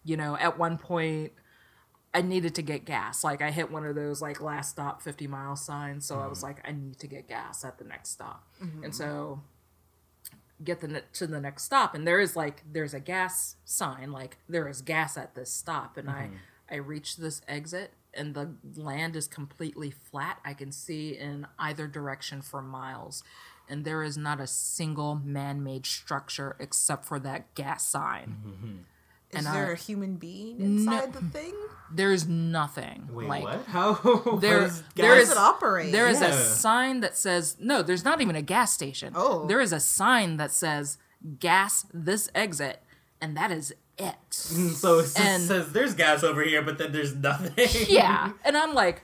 you 0.03 0.17
know, 0.17 0.35
at 0.37 0.57
one 0.57 0.77
point 0.77 1.31
I 2.13 2.21
needed 2.21 2.55
to 2.55 2.61
get 2.61 2.85
gas. 2.85 3.23
Like 3.23 3.41
I 3.41 3.51
hit 3.51 3.71
one 3.71 3.85
of 3.85 3.95
those 3.95 4.21
like 4.21 4.41
last 4.41 4.71
stop 4.71 5.01
50 5.01 5.27
mile 5.27 5.55
signs, 5.55 6.05
so 6.05 6.19
I 6.19 6.27
was 6.27 6.39
mm-hmm. 6.39 6.47
like 6.47 6.67
I 6.67 6.71
need 6.71 6.99
to 6.99 7.07
get 7.07 7.27
gas 7.27 7.63
at 7.63 7.77
the 7.77 7.85
next 7.85 8.09
stop. 8.09 8.47
Mm-hmm. 8.61 8.83
And 8.83 8.95
so 8.95 9.41
get 10.63 10.81
the 10.81 11.03
to 11.13 11.27
the 11.27 11.39
next 11.39 11.63
stop. 11.63 11.95
And 11.95 12.05
there 12.05 12.19
is 12.19 12.35
like 12.35 12.63
there's 12.69 12.93
a 12.93 12.99
gas 12.99 13.55
sign 13.63 14.11
like 14.11 14.37
there 14.49 14.67
is 14.67 14.81
gas 14.81 15.17
at 15.17 15.35
this 15.35 15.51
stop. 15.51 15.97
And 15.97 16.09
i 16.09 16.23
mm-hmm. 16.23 16.35
i 16.69 16.75
reach 16.75 17.17
this 17.17 17.41
exit 17.47 17.93
and 18.13 18.35
the 18.35 18.55
land 18.75 19.15
is 19.15 19.27
completely 19.27 19.91
flat. 19.91 20.39
I 20.43 20.53
can 20.53 20.71
see 20.71 21.17
in 21.17 21.47
either 21.57 21.87
direction 21.87 22.41
for 22.41 22.61
miles. 22.61 23.23
And 23.69 23.85
there 23.85 24.03
is 24.03 24.17
not 24.17 24.41
a 24.41 24.47
single 24.47 25.15
man-made 25.15 25.85
structure 25.85 26.57
except 26.59 27.05
for 27.05 27.19
that 27.19 27.55
gas 27.55 27.85
sign 27.85 28.85
Is 29.33 29.45
And, 29.45 29.55
there 29.55 29.71
a 29.71 29.75
human 29.77 30.15
being 30.15 30.59
inside 30.59 31.13
the 31.13 31.21
thing? 31.21 31.53
there's 31.93 32.27
nothing 32.27 33.07
Wait, 33.11 33.27
like 33.27 33.43
what? 33.43 33.65
How? 33.67 33.99
Oh, 34.03 34.37
there- 34.41 34.61
was 34.61 34.83
there 34.95 35.15
does 35.15 35.31
it 35.31 35.37
operate? 35.37 35.91
There 35.91 36.07
is 36.07 36.21
Yeah. 36.21 36.27
a 36.29 36.33
sign 36.33 36.99
that 37.01 37.17
says 37.17 37.57
no. 37.59 37.81
There's 37.81 38.03
not 38.05 38.21
even 38.21 38.35
a 38.35 38.41
gas 38.41 38.71
station. 38.73 39.13
Oh. 39.15 39.45
there 39.47 39.59
is 39.61 39.71
a 39.73 39.79
sign 39.79 40.37
that 40.37 40.51
says 40.51 40.97
gas 41.39 41.85
this 41.93 42.29
exit, 42.35 42.81
and 43.21 43.35
that 43.37 43.51
is 43.51 43.73
it. 43.97 44.15
So 44.31 44.99
it 44.99 45.11
And- 45.19 45.43
says 45.43 45.71
there's 45.73 45.93
gas 45.93 46.23
over 46.23 46.41
here, 46.43 46.61
but 46.61 46.77
then 46.77 46.91
there's 46.91 47.15
nothing. 47.15 47.67
yeah, 47.89 48.31
and 48.43 48.57
I'm 48.57 48.73
like, 48.73 49.03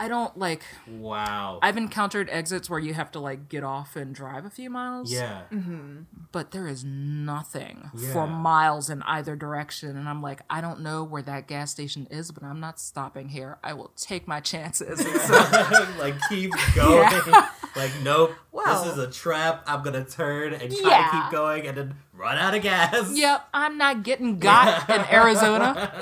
I 0.00 0.06
don't 0.08 0.36
like. 0.38 0.62
Wow. 0.88 1.58
I've 1.60 1.76
encountered 1.76 2.28
exits 2.30 2.70
where 2.70 2.78
you 2.78 2.94
have 2.94 3.10
to 3.12 3.18
like 3.20 3.48
get 3.48 3.64
off 3.64 3.96
and 3.96 4.14
drive 4.14 4.44
a 4.44 4.50
few 4.50 4.70
miles. 4.70 5.12
yeah. 5.12 5.42
Mm-hmm. 5.52 6.02
but 6.30 6.52
there 6.52 6.68
is 6.68 6.84
nothing 6.84 7.90
Yeah. 7.94 8.12
for 8.12 8.26
miles 8.28 8.90
in 8.90 9.02
either 9.02 9.34
direction, 9.34 9.96
and 9.96 10.08
I'm 10.08 10.22
like, 10.22 10.40
I 10.48 10.60
don't 10.60 10.80
know 10.80 11.02
where 11.02 11.22
that 11.22 11.48
gas 11.48 11.70
station 11.72 12.06
is, 12.10 12.30
but 12.30 12.42
I'm 12.44 12.60
not 12.60 12.78
stopping 12.78 13.28
here. 13.30 13.58
I 13.64 13.72
will 13.72 13.90
take 13.96 14.28
my 14.28 14.40
chances. 14.40 15.00
So 15.28 15.86
like 15.98 16.14
keep 16.28 16.52
going. 16.74 17.08
Like 17.76 17.92
nope. 18.02 18.32
Wow. 18.50 18.82
This 18.82 18.92
is 18.94 18.98
a 18.98 19.10
trap. 19.10 19.62
I'm 19.66 19.82
gonna 19.84 20.04
turn 20.04 20.52
and 20.54 20.74
try 20.74 20.90
Yeah. 20.90 21.04
to 21.04 21.10
keep 21.22 21.30
going 21.32 21.66
and 21.66 21.76
then 21.76 21.94
run 22.12 22.36
out 22.38 22.54
of 22.54 22.62
gas. 22.62 23.12
Yep, 23.16 23.48
I'm 23.54 23.78
not 23.78 24.02
getting 24.02 24.38
got 24.38 24.88
in 24.90 25.00
Arizona. 25.12 25.92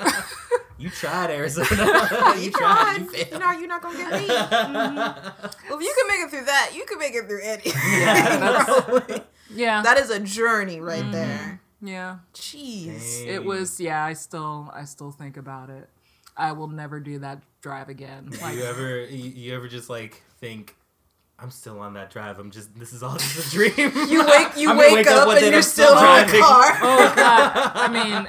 You 0.79 0.91
tried 0.91 1.31
Arizona. 1.31 1.67
you 2.37 2.45
You 2.45 2.51
tried. 2.51 2.51
tried. 2.51 2.97
You 2.99 3.05
You 3.05 3.25
failed. 3.25 3.41
know 3.41 3.51
you're 3.53 3.69
not 3.69 3.83
gonna 3.83 3.99
get 3.99 4.13
me. 4.21 4.27
Mm-hmm. 4.37 5.69
Well, 5.69 5.79
if 5.79 5.85
you 5.85 5.95
can 5.97 6.09
make 6.09 6.21
it 6.21 6.31
through 6.31 6.45
that, 6.47 6.73
you 6.75 6.85
can 6.85 6.99
make 6.99 7.15
it 7.15 7.27
through 7.27 7.43
any. 7.43 7.63
Yeah, 9.55 9.83
that 9.85 9.99
is 9.99 10.11
a 10.11 10.21
journey 10.21 10.81
right 10.81 11.03
mm-hmm. 11.03 11.13
there. 11.13 11.61
yeah. 11.81 12.19
Jeez. 12.35 13.27
It 13.27 13.45
was 13.45 13.81
yeah. 13.81 14.05
I 14.05 14.13
still 14.13 14.71
I 14.75 14.85
still 14.85 15.11
think 15.11 15.37
about 15.37 15.71
it. 15.71 15.89
I 16.37 16.53
will 16.53 16.69
never 16.69 17.01
do 17.01 17.19
that 17.21 17.43
drive 17.63 17.89
again. 17.89 18.31
Like 18.43 18.57
you 18.57 18.65
ever 18.65 19.05
you, 19.05 19.31
you 19.31 19.55
ever 19.55 19.69
just 19.69 19.89
like 19.89 20.23
think 20.39 20.77
I'm 21.39 21.51
still 21.51 21.79
on 21.81 21.95
that 21.95 22.11
drive. 22.11 22.39
I'm 22.39 22.51
just 22.51 22.75
this 22.79 22.93
is 22.93 23.03
all 23.03 23.17
just 23.17 23.49
a 23.49 23.51
dream. 23.51 23.93
You 24.09 24.27
wake 24.27 24.57
you 24.57 24.77
wake, 24.77 24.93
wake 24.95 25.07
up 25.07 25.29
up, 25.29 25.35
and 25.37 25.45
and 25.45 25.53
you're 25.53 25.63
still 25.63 25.97
still 25.97 26.17
in 26.17 26.27
the 26.27 26.39
car. 26.39 26.79
oh 26.83 27.13
god. 27.17 27.73
I 27.75 27.89
mean, 27.89 28.27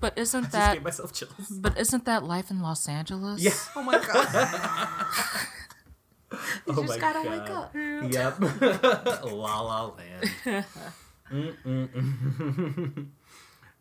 but 0.00 0.16
isn't 0.18 0.42
just 0.44 0.52
that 0.52 0.74
gave 0.74 0.82
myself 0.84 1.12
chills. 1.12 1.48
but 1.50 1.78
isn't 1.78 2.04
that 2.06 2.24
life 2.24 2.50
in 2.50 2.60
Los 2.60 2.88
Angeles? 2.88 3.40
Yeah. 3.40 3.52
Oh 3.76 3.82
my 3.82 3.98
god. 3.98 5.06
You 6.32 6.74
oh 6.76 6.82
just 6.86 6.88
my 6.88 6.98
gotta 6.98 7.24
God. 7.24 7.40
wake 7.40 7.50
up. 7.50 7.74
Yep. 8.14 9.24
La 9.32 9.60
La 9.60 9.92
Land. 9.96 10.66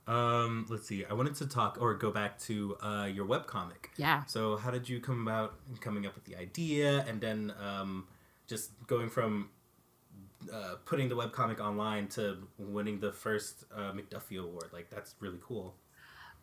Um, 0.07 0.65
let's 0.69 0.87
see. 0.87 1.05
I 1.05 1.13
wanted 1.13 1.35
to 1.35 1.45
talk 1.45 1.77
or 1.79 1.93
go 1.93 2.09
back 2.09 2.39
to 2.39 2.75
uh, 2.81 3.05
your 3.13 3.27
webcomic. 3.27 3.89
Yeah. 3.95 4.25
So, 4.25 4.57
how 4.57 4.71
did 4.71 4.89
you 4.89 4.99
come 4.99 5.21
about 5.21 5.53
coming 5.81 6.07
up 6.07 6.15
with 6.15 6.25
the 6.25 6.35
idea, 6.35 7.05
and 7.07 7.21
then 7.21 7.53
um, 7.63 8.07
just 8.47 8.71
going 8.87 9.09
from 9.09 9.49
uh, 10.51 10.77
putting 10.85 11.09
the 11.09 11.15
webcomic 11.15 11.59
online 11.59 12.07
to 12.07 12.37
winning 12.57 12.99
the 12.99 13.11
first 13.11 13.65
uh, 13.75 13.91
McDuffie 13.91 14.39
Award? 14.43 14.69
Like, 14.73 14.89
that's 14.89 15.13
really 15.19 15.37
cool. 15.43 15.75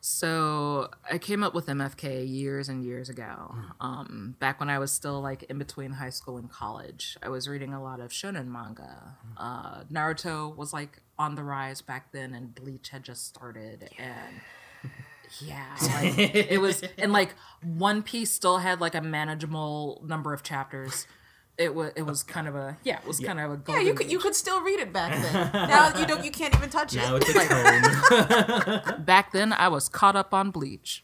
So 0.01 0.91
I 1.11 1.19
came 1.19 1.43
up 1.43 1.55
with 1.55 1.67
MFK 1.67 2.29
years 2.29 2.69
and 2.69 2.85
years 2.85 3.09
ago. 3.09 3.55
Hmm. 3.55 3.87
Um, 3.87 4.37
back 4.39 4.61
when 4.61 4.71
I 4.71 4.79
was 4.79 4.93
still 4.93 5.21
like 5.21 5.45
in 5.45 5.59
between 5.59 5.93
high 5.93 6.11
school 6.11 6.37
and 6.37 6.51
college, 6.51 7.17
I 7.23 7.29
was 7.29 7.49
reading 7.49 7.73
a 7.73 7.83
lot 7.83 8.01
of 8.01 8.11
shonen 8.11 8.47
manga. 8.47 9.17
Hmm. 9.37 9.39
Uh, 9.39 9.85
Naruto 9.93 10.55
was 10.55 10.73
like 10.73 11.01
on 11.19 11.35
the 11.35 11.43
rise 11.43 11.83
back 11.83 12.13
then, 12.13 12.35
and 12.35 12.55
Bleach 12.55 12.91
had 12.91 13.03
just 13.03 13.27
started, 13.27 13.89
and 13.99 14.93
yeah, 15.41 15.77
like, 15.81 16.19
it 16.19 16.61
was, 16.61 16.83
and 16.99 17.13
like 17.13 17.35
One 17.63 18.03
Piece 18.03 18.31
still 18.31 18.59
had 18.59 18.81
like 18.81 18.95
a 18.95 19.01
manageable 19.01 20.03
number 20.05 20.33
of 20.33 20.43
chapters. 20.43 21.07
It 21.59 21.75
was, 21.75 21.93
it 21.97 22.03
was 22.03 22.23
kind 22.23 22.47
of 22.49 22.55
a 22.55 22.77
yeah, 22.85 22.99
it 22.99 23.07
was 23.07 23.19
kind 23.19 23.41
of 23.41 23.51
a 23.51 23.61
Yeah, 23.73 23.81
you 23.81 23.95
could 23.95 24.11
you 24.11 24.19
could 24.19 24.35
still 24.35 24.61
read 24.61 24.79
it 24.79 24.93
back 24.93 25.13
then. 25.13 25.51
Now 25.69 25.99
you 25.99 26.07
don't 26.07 26.25
you 26.25 26.31
can't 26.31 26.55
even 26.55 26.69
touch 26.69 26.95
it. 26.95 26.99
Now 26.99 27.17
it's 27.17 27.29
a 27.31 28.83
tone. 28.85 29.05
back 29.05 29.33
then 29.33 29.53
I 29.53 29.69
was 29.69 29.89
caught 29.89 30.17
up 30.17 30.35
on 30.35 30.51
Bleach. 30.51 31.03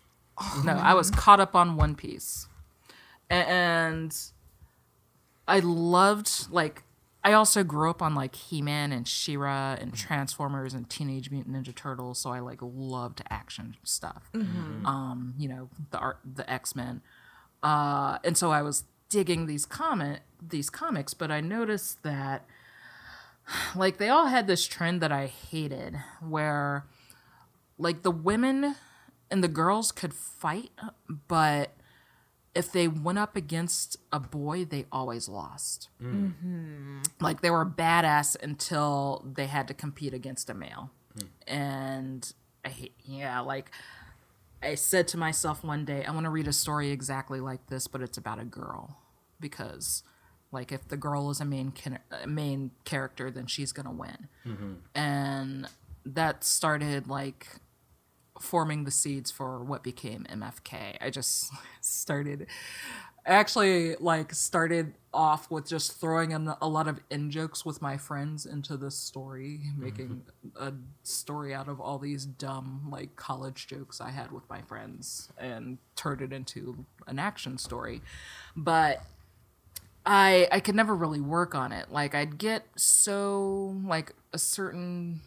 No, 0.64 0.72
I 0.72 0.94
was 0.94 1.10
caught 1.10 1.40
up 1.40 1.54
on 1.54 1.76
One 1.76 1.94
Piece. 1.94 2.48
And 3.30 4.14
I 5.48 5.60
loved 5.60 6.50
like 6.50 6.82
I 7.24 7.32
also 7.32 7.62
grew 7.62 7.88
up 7.88 8.02
on 8.02 8.14
like 8.14 8.34
He-Man 8.34 8.92
and 8.92 9.06
She-Ra 9.06 9.76
and 9.80 9.94
Transformers 9.94 10.74
and 10.74 10.90
Teenage 10.90 11.30
Mutant 11.30 11.56
Ninja 11.56 11.74
Turtles, 11.74 12.18
so 12.18 12.30
I 12.30 12.40
like 12.40 12.58
loved 12.60 13.22
action 13.30 13.76
stuff. 13.84 14.28
Um, 14.34 15.34
you 15.38 15.48
know, 15.48 15.70
the 15.92 15.98
art 15.98 16.18
the 16.24 16.50
X-Men. 16.50 17.00
Uh, 17.62 18.18
and 18.24 18.36
so 18.36 18.50
I 18.50 18.62
was 18.62 18.84
digging 19.12 19.44
these 19.44 19.66
comic 19.66 20.22
these 20.40 20.70
comics, 20.70 21.12
but 21.12 21.30
I 21.30 21.40
noticed 21.40 22.02
that 22.02 22.46
like 23.76 23.98
they 23.98 24.08
all 24.08 24.26
had 24.26 24.46
this 24.46 24.66
trend 24.66 25.00
that 25.02 25.12
I 25.12 25.26
hated 25.26 25.96
where 26.20 26.86
like 27.78 28.02
the 28.02 28.10
women 28.10 28.74
and 29.30 29.44
the 29.44 29.48
girls 29.48 29.92
could 29.92 30.14
fight, 30.14 30.70
but 31.28 31.72
if 32.54 32.72
they 32.72 32.88
went 32.88 33.18
up 33.18 33.36
against 33.36 33.96
a 34.12 34.20
boy, 34.20 34.64
they 34.64 34.86
always 34.90 35.28
lost. 35.28 35.88
Mm. 36.02 36.12
Mm-hmm. 36.12 36.98
Like 37.20 37.42
they 37.42 37.50
were 37.50 37.66
badass 37.66 38.36
until 38.42 39.26
they 39.26 39.46
had 39.46 39.68
to 39.68 39.74
compete 39.74 40.14
against 40.14 40.50
a 40.50 40.54
male. 40.54 40.90
Hmm. 41.14 41.26
And 41.46 42.32
I 42.64 42.68
hate, 42.68 42.94
yeah, 43.04 43.40
like 43.40 43.70
I 44.62 44.74
said 44.74 45.08
to 45.08 45.16
myself 45.16 45.64
one 45.64 45.84
day, 45.84 46.04
I 46.04 46.10
want 46.12 46.24
to 46.24 46.30
read 46.30 46.46
a 46.46 46.52
story 46.52 46.90
exactly 46.90 47.40
like 47.40 47.66
this, 47.68 47.86
but 47.86 48.02
it's 48.02 48.18
about 48.18 48.38
a 48.38 48.44
girl 48.44 49.01
because 49.42 50.02
like 50.50 50.72
if 50.72 50.88
the 50.88 50.96
girl 50.96 51.30
is 51.30 51.40
a 51.40 51.44
main 51.44 51.72
kin- 51.72 51.98
a 52.10 52.26
main 52.26 52.70
character, 52.84 53.30
then 53.30 53.46
she's 53.46 53.72
gonna 53.72 53.92
win. 53.92 54.28
Mm-hmm. 54.46 54.72
And 54.94 55.68
that 56.06 56.44
started 56.44 57.08
like 57.08 57.46
forming 58.40 58.84
the 58.84 58.90
seeds 58.90 59.30
for 59.30 59.62
what 59.62 59.82
became 59.82 60.24
MFK. 60.30 60.96
I 61.00 61.10
just 61.10 61.50
started 61.80 62.46
I 63.24 63.34
actually 63.34 63.94
like 64.00 64.34
started 64.34 64.94
off 65.14 65.48
with 65.50 65.68
just 65.68 66.00
throwing 66.00 66.32
in 66.32 66.52
a 66.60 66.68
lot 66.68 66.88
of 66.88 66.98
in 67.08 67.30
jokes 67.30 67.64
with 67.64 67.80
my 67.80 67.96
friends 67.96 68.46
into 68.46 68.76
this 68.76 68.96
story, 68.96 69.60
mm-hmm. 69.64 69.84
making 69.84 70.22
a 70.56 70.72
story 71.04 71.54
out 71.54 71.68
of 71.68 71.80
all 71.80 71.98
these 71.98 72.26
dumb 72.26 72.88
like 72.90 73.14
college 73.14 73.68
jokes 73.68 74.00
I 74.00 74.10
had 74.10 74.32
with 74.32 74.48
my 74.50 74.62
friends 74.62 75.28
and 75.38 75.78
turned 75.94 76.20
it 76.20 76.32
into 76.32 76.84
an 77.06 77.20
action 77.20 77.58
story. 77.58 78.02
But 78.56 79.04
I 80.04 80.48
I 80.50 80.60
could 80.60 80.74
never 80.74 80.94
really 80.94 81.20
work 81.20 81.54
on 81.54 81.72
it. 81.72 81.90
Like 81.90 82.14
I'd 82.14 82.38
get 82.38 82.66
so 82.76 83.76
like 83.84 84.12
a 84.32 84.38
certain 84.38 85.20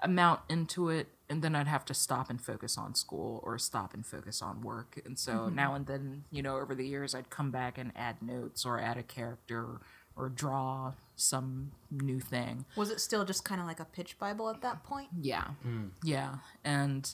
amount 0.00 0.40
into 0.48 0.88
it 0.88 1.08
and 1.28 1.42
then 1.42 1.54
I'd 1.54 1.66
have 1.66 1.84
to 1.86 1.94
stop 1.94 2.30
and 2.30 2.40
focus 2.40 2.78
on 2.78 2.94
school 2.94 3.40
or 3.42 3.58
stop 3.58 3.94
and 3.94 4.06
focus 4.06 4.42
on 4.42 4.62
work. 4.62 5.00
And 5.04 5.18
so 5.18 5.32
mm-hmm. 5.32 5.54
now 5.54 5.74
and 5.74 5.86
then, 5.86 6.24
you 6.30 6.42
know, 6.42 6.56
over 6.56 6.74
the 6.74 6.86
years 6.86 7.14
I'd 7.14 7.30
come 7.30 7.50
back 7.50 7.78
and 7.78 7.92
add 7.96 8.22
notes 8.22 8.64
or 8.64 8.80
add 8.80 8.96
a 8.96 9.02
character 9.02 9.80
or 10.16 10.28
draw 10.28 10.92
some 11.14 11.72
new 11.90 12.20
thing. 12.20 12.64
Was 12.76 12.90
it 12.90 13.00
still 13.00 13.24
just 13.24 13.44
kind 13.44 13.60
of 13.60 13.66
like 13.66 13.80
a 13.80 13.84
pitch 13.84 14.18
bible 14.18 14.48
at 14.50 14.62
that 14.62 14.84
point? 14.84 15.08
Yeah. 15.20 15.48
Mm. 15.66 15.90
Yeah. 16.02 16.36
And 16.64 17.12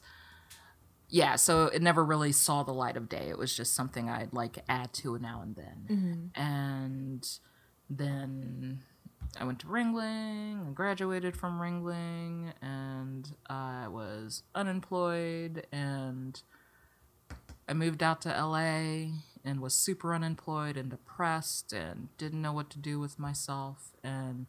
yeah, 1.12 1.36
so 1.36 1.66
it 1.66 1.82
never 1.82 2.02
really 2.02 2.32
saw 2.32 2.62
the 2.62 2.72
light 2.72 2.96
of 2.96 3.06
day. 3.06 3.28
It 3.28 3.36
was 3.36 3.54
just 3.54 3.74
something 3.74 4.08
I'd 4.08 4.32
like 4.32 4.56
add 4.66 4.94
to 4.94 5.18
now 5.18 5.42
and 5.42 5.54
then. 5.54 5.86
Mm-hmm. 5.90 6.42
And 6.42 7.38
then 7.90 8.80
I 9.38 9.44
went 9.44 9.58
to 9.58 9.66
Ringling 9.66 10.66
and 10.66 10.74
graduated 10.74 11.36
from 11.36 11.60
Ringling 11.60 12.54
and 12.62 13.30
I 13.46 13.88
was 13.88 14.42
unemployed 14.54 15.66
and 15.70 16.40
I 17.68 17.74
moved 17.74 18.02
out 18.02 18.22
to 18.22 18.30
LA 18.30 19.12
and 19.44 19.60
was 19.60 19.74
super 19.74 20.14
unemployed 20.14 20.78
and 20.78 20.88
depressed 20.88 21.74
and 21.74 22.08
didn't 22.16 22.40
know 22.40 22.54
what 22.54 22.70
to 22.70 22.78
do 22.78 22.98
with 22.98 23.18
myself 23.18 23.92
and 24.02 24.46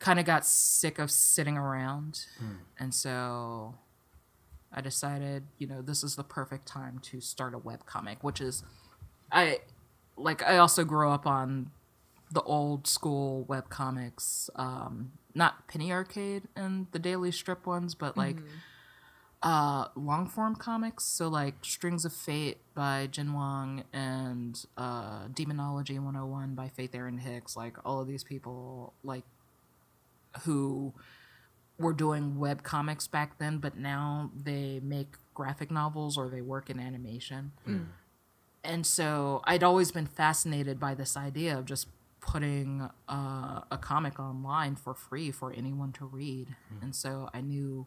kind 0.00 0.18
of 0.18 0.26
got 0.26 0.44
sick 0.44 0.98
of 0.98 1.10
sitting 1.10 1.56
around. 1.56 2.26
Hmm. 2.38 2.56
And 2.78 2.94
so 2.94 3.76
I 4.72 4.80
decided, 4.80 5.44
you 5.58 5.66
know, 5.66 5.82
this 5.82 6.02
is 6.04 6.16
the 6.16 6.24
perfect 6.24 6.66
time 6.66 7.00
to 7.04 7.20
start 7.20 7.54
a 7.54 7.58
web 7.58 7.86
comic, 7.86 8.22
which 8.22 8.40
is 8.40 8.62
I 9.32 9.60
like 10.16 10.42
I 10.42 10.58
also 10.58 10.84
grew 10.84 11.10
up 11.10 11.26
on 11.26 11.70
the 12.32 12.42
old 12.42 12.86
school 12.86 13.44
web 13.44 13.68
comics, 13.68 14.48
um, 14.54 15.12
not 15.34 15.66
Penny 15.66 15.92
Arcade 15.92 16.44
and 16.54 16.86
the 16.92 16.98
daily 16.98 17.32
strip 17.32 17.66
ones, 17.66 17.94
but 17.94 18.16
like 18.16 18.36
uh, 19.42 19.86
long 19.96 20.28
form 20.28 20.54
comics. 20.54 21.04
So 21.04 21.28
like 21.28 21.64
Strings 21.64 22.04
of 22.04 22.12
Fate 22.12 22.58
by 22.74 23.08
Jen 23.10 23.32
Wang 23.32 23.84
and 23.92 24.64
uh, 24.76 25.28
Demonology 25.34 25.98
101 25.98 26.54
by 26.54 26.68
Faith 26.68 26.94
Erin 26.94 27.18
Hicks. 27.18 27.56
Like 27.56 27.76
all 27.84 28.00
of 28.00 28.06
these 28.06 28.22
people, 28.22 28.92
like 29.02 29.24
who 30.42 30.92
were 31.80 31.94
doing 31.94 32.38
web 32.38 32.62
comics 32.62 33.06
back 33.08 33.38
then, 33.38 33.58
but 33.58 33.76
now 33.76 34.30
they 34.36 34.80
make 34.82 35.16
graphic 35.34 35.70
novels 35.70 36.16
or 36.18 36.28
they 36.28 36.42
work 36.42 36.68
in 36.70 36.78
animation. 36.78 37.52
And 38.62 38.86
so 38.86 39.40
I'd 39.44 39.62
always 39.64 39.90
been 39.90 40.06
fascinated 40.06 40.78
by 40.78 40.94
this 40.94 41.16
idea 41.16 41.58
of 41.58 41.64
just 41.64 41.88
putting 42.20 42.88
uh, 43.08 43.60
a 43.70 43.78
comic 43.80 44.20
online 44.20 44.76
for 44.76 44.92
free 44.94 45.30
for 45.30 45.52
anyone 45.52 45.92
to 45.92 46.04
read. 46.04 46.48
And 46.82 46.94
so 46.94 47.30
I 47.32 47.40
knew, 47.40 47.86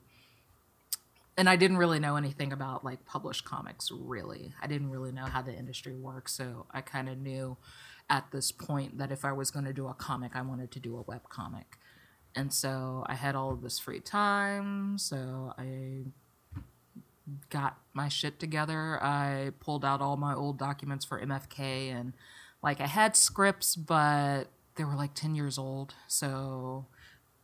and 1.37 1.47
I 1.47 1.55
didn't 1.55 1.77
really 1.77 1.99
know 1.99 2.15
anything 2.15 2.51
about 2.51 2.83
like 2.83 3.05
published 3.05 3.45
comics, 3.45 3.91
really. 3.91 4.53
I 4.59 4.65
didn't 4.65 4.89
really 4.89 5.11
know 5.11 5.25
how 5.25 5.43
the 5.43 5.53
industry 5.53 5.95
works. 5.95 6.33
So 6.33 6.65
I 6.71 6.81
kind 6.81 7.07
of 7.07 7.19
knew 7.19 7.57
at 8.09 8.25
this 8.31 8.51
point 8.51 8.97
that 8.97 9.11
if 9.11 9.23
I 9.23 9.31
was 9.31 9.51
going 9.51 9.65
to 9.65 9.73
do 9.73 9.87
a 9.87 9.93
comic, 9.93 10.31
I 10.35 10.41
wanted 10.41 10.71
to 10.71 10.79
do 10.79 10.97
a 10.97 11.01
web 11.03 11.29
comic. 11.29 11.77
And 12.35 12.51
so 12.51 13.03
I 13.07 13.15
had 13.15 13.35
all 13.35 13.51
of 13.51 13.61
this 13.61 13.79
free 13.79 13.99
time. 13.99 14.97
So 14.97 15.53
I 15.57 16.05
got 17.49 17.77
my 17.93 18.07
shit 18.07 18.39
together. 18.39 19.01
I 19.01 19.51
pulled 19.59 19.85
out 19.85 20.01
all 20.01 20.17
my 20.17 20.33
old 20.33 20.57
documents 20.57 21.05
for 21.05 21.19
MFK 21.19 21.93
and 21.93 22.13
like 22.61 22.81
I 22.81 22.87
had 22.87 23.15
scripts, 23.15 23.75
but 23.75 24.45
they 24.75 24.83
were 24.83 24.95
like 24.95 25.13
10 25.13 25.35
years 25.35 25.57
old. 25.57 25.95
So 26.07 26.87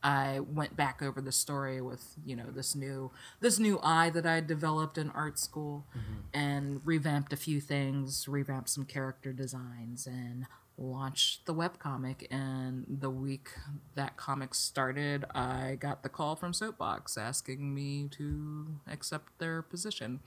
I 0.02 0.40
went 0.40 0.78
back 0.78 1.02
over 1.02 1.20
the 1.20 1.32
story 1.32 1.82
with, 1.82 2.16
you 2.26 2.36
know, 2.36 2.46
this 2.50 2.74
new 2.74 3.12
this 3.42 3.60
new 3.60 3.80
eye 3.84 4.10
that 4.12 4.26
I 4.26 4.40
developed 4.40 4.98
in 4.98 5.10
art 5.12 5.38
school 5.38 5.86
mm-hmm. 5.92 6.20
and 6.34 6.82
revamped 6.86 7.34
a 7.34 7.38
few 7.38 7.60
things, 7.60 8.28
revamped 8.28 8.70
some 8.70 8.86
character 8.86 9.34
designs 9.34 10.08
and 10.08 10.46
launched 10.80 11.46
the 11.46 11.54
webcomic 11.54 12.26
and 12.32 12.86
the 12.88 13.10
week 13.10 13.50
that 13.96 14.16
comic 14.16 14.56
started 14.56 15.26
i 15.36 15.78
got 15.80 16.04
the 16.04 16.10
call 16.10 16.36
from 16.36 16.54
soapbox 16.54 17.18
asking 17.18 17.74
me 17.74 18.08
to 18.12 18.68
accept 18.88 19.38
their 19.40 19.62
position. 19.62 20.20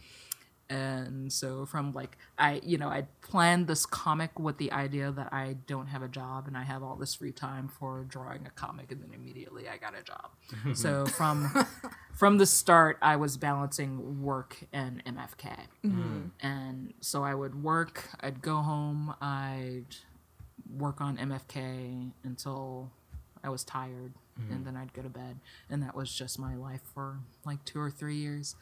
And 0.71 1.31
so 1.31 1.67
from 1.67 1.93
like 1.93 2.17
i 2.39 2.61
you 2.65 2.79
know 2.79 2.89
i 2.89 3.05
planned 3.21 3.67
this 3.67 3.85
comic 3.85 4.39
with 4.39 4.57
the 4.57 4.73
idea 4.73 5.11
that 5.11 5.31
i 5.31 5.57
don't 5.67 5.89
have 5.89 6.03
a 6.03 6.09
job 6.09 6.47
and 6.47 6.57
i 6.57 6.63
have 6.63 6.83
all 6.83 6.97
this 6.97 7.17
free 7.17 7.33
time 7.33 7.69
for 7.69 8.05
drawing 8.09 8.47
a 8.47 8.51
comic 8.51 8.91
and 8.91 9.03
then 9.03 9.11
immediately 9.13 9.69
i 9.69 9.77
got 9.77 9.93
a 9.99 10.03
job. 10.03 10.31
So 10.75 11.05
from 11.05 11.67
from 12.15 12.39
the 12.39 12.47
start 12.47 12.97
i 13.03 13.17
was 13.17 13.37
balancing 13.37 14.23
work 14.23 14.65
and 14.73 15.05
mfk 15.05 15.57
mm-hmm. 15.85 16.21
and 16.41 16.95
so 17.01 17.23
i 17.23 17.35
would 17.35 17.63
work 17.63 18.09
i'd 18.21 18.41
go 18.41 18.57
home 18.57 19.15
i'd 19.21 19.97
work 20.79 21.01
on 21.01 21.17
MFK 21.17 22.13
until 22.25 22.91
I 23.45 23.49
was 23.49 23.65
tired, 23.65 24.13
and 24.37 24.49
mm-hmm. 24.49 24.65
then 24.65 24.77
I'd 24.77 24.93
go 24.93 25.03
to 25.03 25.09
bed, 25.09 25.41
and 25.69 25.83
that 25.83 25.95
was 25.95 26.13
just 26.13 26.39
my 26.39 26.55
life 26.55 26.83
for 26.95 27.19
like 27.45 27.65
two 27.65 27.81
or 27.81 27.91
three 27.91 28.17
years. 28.17 28.57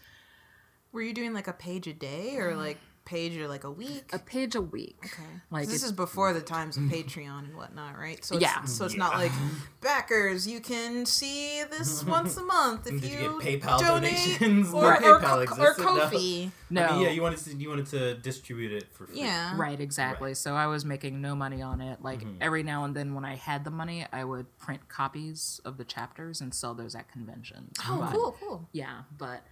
Were 0.93 1.03
you 1.03 1.13
doing 1.13 1.35
like 1.35 1.47
a 1.47 1.53
page 1.53 1.87
a 1.87 1.93
day 1.93 2.37
or 2.37 2.53
uh, 2.53 2.57
like 2.57 2.79
page 3.11 3.37
or 3.37 3.49
like 3.49 3.65
a 3.65 3.71
week? 3.71 4.11
A 4.13 4.19
page 4.21 4.55
a 4.55 4.61
week. 4.61 4.97
Okay. 5.05 5.29
Like 5.51 5.67
this 5.67 5.83
is 5.83 5.91
before 5.91 6.33
the 6.33 6.41
times 6.41 6.77
of 6.77 6.85
Patreon 6.85 7.45
and 7.45 7.57
whatnot, 7.57 7.99
right? 7.99 8.25
So 8.25 8.37
it's, 8.37 8.43
Yeah. 8.43 8.63
So 8.65 8.85
it's 8.85 8.95
mm, 8.95 8.99
not 8.99 9.15
like 9.15 9.33
backers. 9.81 10.47
You 10.47 10.61
can 10.61 11.05
see 11.05 11.65
this 11.65 12.05
once 12.17 12.37
a 12.37 12.45
month 12.45 12.87
if 12.87 13.01
Did 13.01 13.11
you 13.11 13.19
you, 13.19 13.43
get 13.43 13.63
PayPal 13.63 13.81
donate 13.81 14.13
donations 14.13 14.69
or, 14.73 14.83
when 14.83 15.05
or, 15.05 15.19
PayPal 15.19 15.47
co- 15.47 15.63
or 15.63 15.71
existed? 15.73 15.83
No. 15.83 15.99
Kofi. 15.99 16.51
No. 16.71 16.87
I 16.87 16.93
mean, 16.93 17.03
yeah, 17.03 17.11
you 17.11 17.23
wanted 17.23 17.39
to 17.41 17.57
you 17.57 17.69
wanted 17.69 17.87
to 17.87 18.15
distribute 18.15 18.73
it 18.73 18.93
for 18.93 19.07
free. 19.07 19.21
Yeah. 19.21 19.55
Right, 19.57 19.81
exactly. 19.81 20.35
So 20.35 20.55
I 20.55 20.69
was 20.69 20.85
making 20.85 21.21
no 21.21 21.35
money 21.35 21.63
on 21.63 21.81
it. 21.81 22.01
Like 22.01 22.21
mm-hmm. 22.21 22.39
every 22.41 22.63
now 22.63 22.85
and 22.85 22.95
then 22.95 23.15
when 23.15 23.25
I 23.25 23.35
had 23.35 23.65
the 23.65 23.73
money, 23.73 24.07
I 24.13 24.23
would 24.23 24.57
print 24.59 24.89
copies 24.89 25.61
of 25.65 25.79
the 25.79 25.85
chapters 25.85 26.41
and 26.41 26.55
sell 26.55 26.75
those 26.75 26.95
at 26.95 27.11
conventions. 27.11 27.77
Oh, 27.89 27.99
But- 27.99 28.13
cool, 28.13 28.37
cool. 28.41 28.69
yeah 28.73 29.03
but 29.19 29.43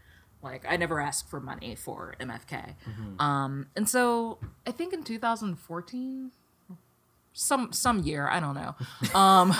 like 0.42 0.64
i 0.68 0.76
never 0.76 1.00
asked 1.00 1.28
for 1.28 1.40
money 1.40 1.74
for 1.74 2.14
mfk 2.20 2.74
um 3.18 3.66
and 3.76 3.88
so 3.88 4.38
i 4.66 4.70
think 4.70 4.92
in 4.92 5.02
2014 5.02 6.30
some 7.32 7.72
some 7.72 8.00
year 8.02 8.28
i 8.28 8.40
don't 8.40 8.54
know 8.54 8.74
um 9.18 9.52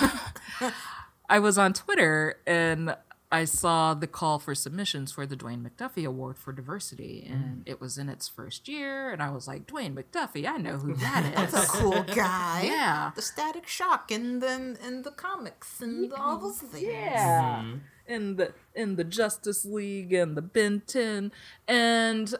i 1.28 1.38
was 1.38 1.58
on 1.58 1.72
twitter 1.72 2.36
and 2.46 2.96
i 3.30 3.44
saw 3.44 3.92
the 3.94 4.06
call 4.06 4.38
for 4.38 4.54
submissions 4.54 5.12
for 5.12 5.26
the 5.26 5.36
dwayne 5.36 5.62
mcduffie 5.62 6.06
award 6.06 6.38
for 6.38 6.52
diversity 6.52 7.26
and 7.30 7.62
it 7.66 7.80
was 7.80 7.98
in 7.98 8.08
its 8.08 8.26
first 8.26 8.68
year 8.68 9.10
and 9.10 9.22
i 9.22 9.30
was 9.30 9.46
like 9.46 9.66
dwayne 9.66 9.94
mcduffie 9.94 10.46
i 10.48 10.56
know 10.56 10.78
who 10.78 10.94
that 10.94 11.24
is 11.46 11.52
That's 11.52 11.74
a 11.74 11.78
cool 11.78 12.02
guy. 12.04 12.62
Yeah. 12.64 13.10
The 13.14 13.22
Static 13.22 13.66
Shock 13.66 14.10
and 14.10 14.42
then 14.42 14.78
and 14.82 15.04
the 15.04 15.10
comics 15.10 15.80
and 15.80 16.12
all 16.12 16.38
those 16.38 16.58
things. 16.58 16.84
Yeah. 16.84 17.64
In 18.08 18.36
the 18.36 18.54
in 18.74 18.96
the 18.96 19.04
Justice 19.04 19.64
League 19.64 20.12
and 20.12 20.36
the 20.36 20.42
Ben 20.42 20.82
10 20.86 21.30
and 21.66 22.34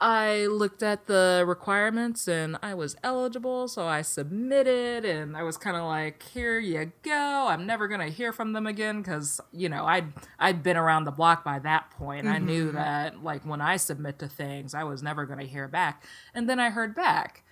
I 0.00 0.46
looked 0.46 0.82
at 0.82 1.06
the 1.06 1.44
requirements 1.46 2.28
and 2.28 2.56
I 2.62 2.74
was 2.74 2.96
eligible, 3.02 3.66
so 3.66 3.86
I 3.86 4.02
submitted 4.02 5.04
and 5.04 5.36
I 5.36 5.42
was 5.42 5.56
kind 5.56 5.76
of 5.76 5.82
like, 5.84 6.22
"Here 6.22 6.58
you 6.60 6.92
go. 7.02 7.46
I'm 7.48 7.66
never 7.66 7.88
going 7.88 8.00
to 8.00 8.06
hear 8.06 8.32
from 8.32 8.52
them 8.52 8.66
again 8.66 9.02
cuz 9.02 9.40
you 9.52 9.68
know, 9.68 9.86
I'd 9.86 10.12
I'd 10.38 10.62
been 10.62 10.76
around 10.76 11.04
the 11.04 11.10
block 11.10 11.42
by 11.42 11.58
that 11.60 11.90
point. 11.90 12.28
I 12.28 12.38
knew 12.38 12.66
mm-hmm. 12.66 12.76
that 12.76 13.24
like 13.24 13.44
when 13.44 13.60
I 13.60 13.76
submit 13.76 14.20
to 14.20 14.28
things, 14.28 14.72
I 14.72 14.84
was 14.84 15.02
never 15.02 15.26
going 15.26 15.40
to 15.40 15.46
hear 15.46 15.66
back. 15.66 16.04
And 16.32 16.48
then 16.48 16.60
I 16.60 16.70
heard 16.70 16.94
back. 16.94 17.42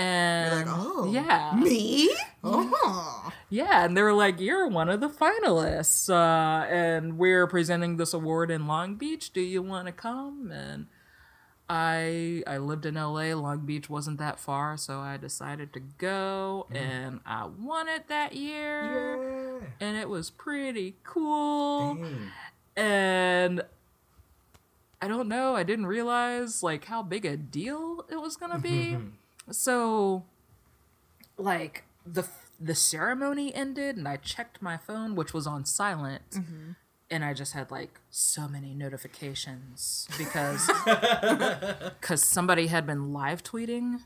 And 0.00 0.66
like, 0.68 0.76
"Oh, 0.78 1.10
yeah. 1.12 1.52
Me? 1.56 2.14
Oh. 2.42 3.30
Yeah, 3.50 3.84
and 3.84 3.94
they 3.94 4.00
were 4.02 4.14
like, 4.14 4.40
"You're 4.40 4.66
one 4.66 4.88
of 4.88 5.00
the 5.00 5.10
finalists, 5.10 6.08
uh, 6.08 6.64
and 6.72 7.18
we're 7.18 7.46
presenting 7.46 7.98
this 7.98 8.14
award 8.14 8.50
in 8.50 8.66
Long 8.66 8.94
Beach. 8.94 9.30
Do 9.32 9.42
you 9.42 9.60
want 9.60 9.86
to 9.88 9.92
come?" 9.92 10.50
And 10.50 10.86
I 11.68 12.42
I 12.46 12.56
lived 12.58 12.86
in 12.86 12.94
LA. 12.94 13.34
Long 13.34 13.66
Beach 13.66 13.90
wasn't 13.90 14.18
that 14.18 14.40
far, 14.40 14.76
so 14.78 15.00
I 15.00 15.18
decided 15.18 15.72
to 15.74 15.80
go, 15.80 16.66
and 16.70 17.20
I 17.26 17.44
won 17.46 17.88
it 17.88 18.08
that 18.08 18.34
year, 18.34 19.60
Yeah. 19.60 19.66
and 19.86 19.96
it 19.98 20.08
was 20.08 20.30
pretty 20.30 20.96
cool. 21.04 21.96
Dang. 21.96 22.30
And 22.76 23.62
I 25.02 25.08
don't 25.08 25.28
know, 25.28 25.54
I 25.56 25.62
didn't 25.62 25.86
realize 25.86 26.62
like 26.62 26.86
how 26.86 27.02
big 27.02 27.24
a 27.26 27.36
deal 27.36 28.04
it 28.08 28.20
was 28.20 28.36
gonna 28.36 28.58
be. 28.58 28.96
So, 29.50 30.24
like 31.36 31.84
the 32.06 32.24
the 32.60 32.74
ceremony 32.74 33.54
ended, 33.54 33.96
and 33.96 34.06
I 34.06 34.16
checked 34.16 34.60
my 34.60 34.76
phone, 34.76 35.14
which 35.14 35.32
was 35.32 35.46
on 35.46 35.64
silent, 35.64 36.30
mm-hmm. 36.32 36.72
and 37.10 37.24
I 37.24 37.32
just 37.34 37.52
had 37.52 37.70
like 37.70 38.00
so 38.10 38.48
many 38.48 38.74
notifications 38.74 40.08
because 40.18 40.70
because 42.00 42.22
somebody 42.22 42.66
had 42.66 42.86
been 42.86 43.12
live 43.12 43.42
tweeting 43.42 44.00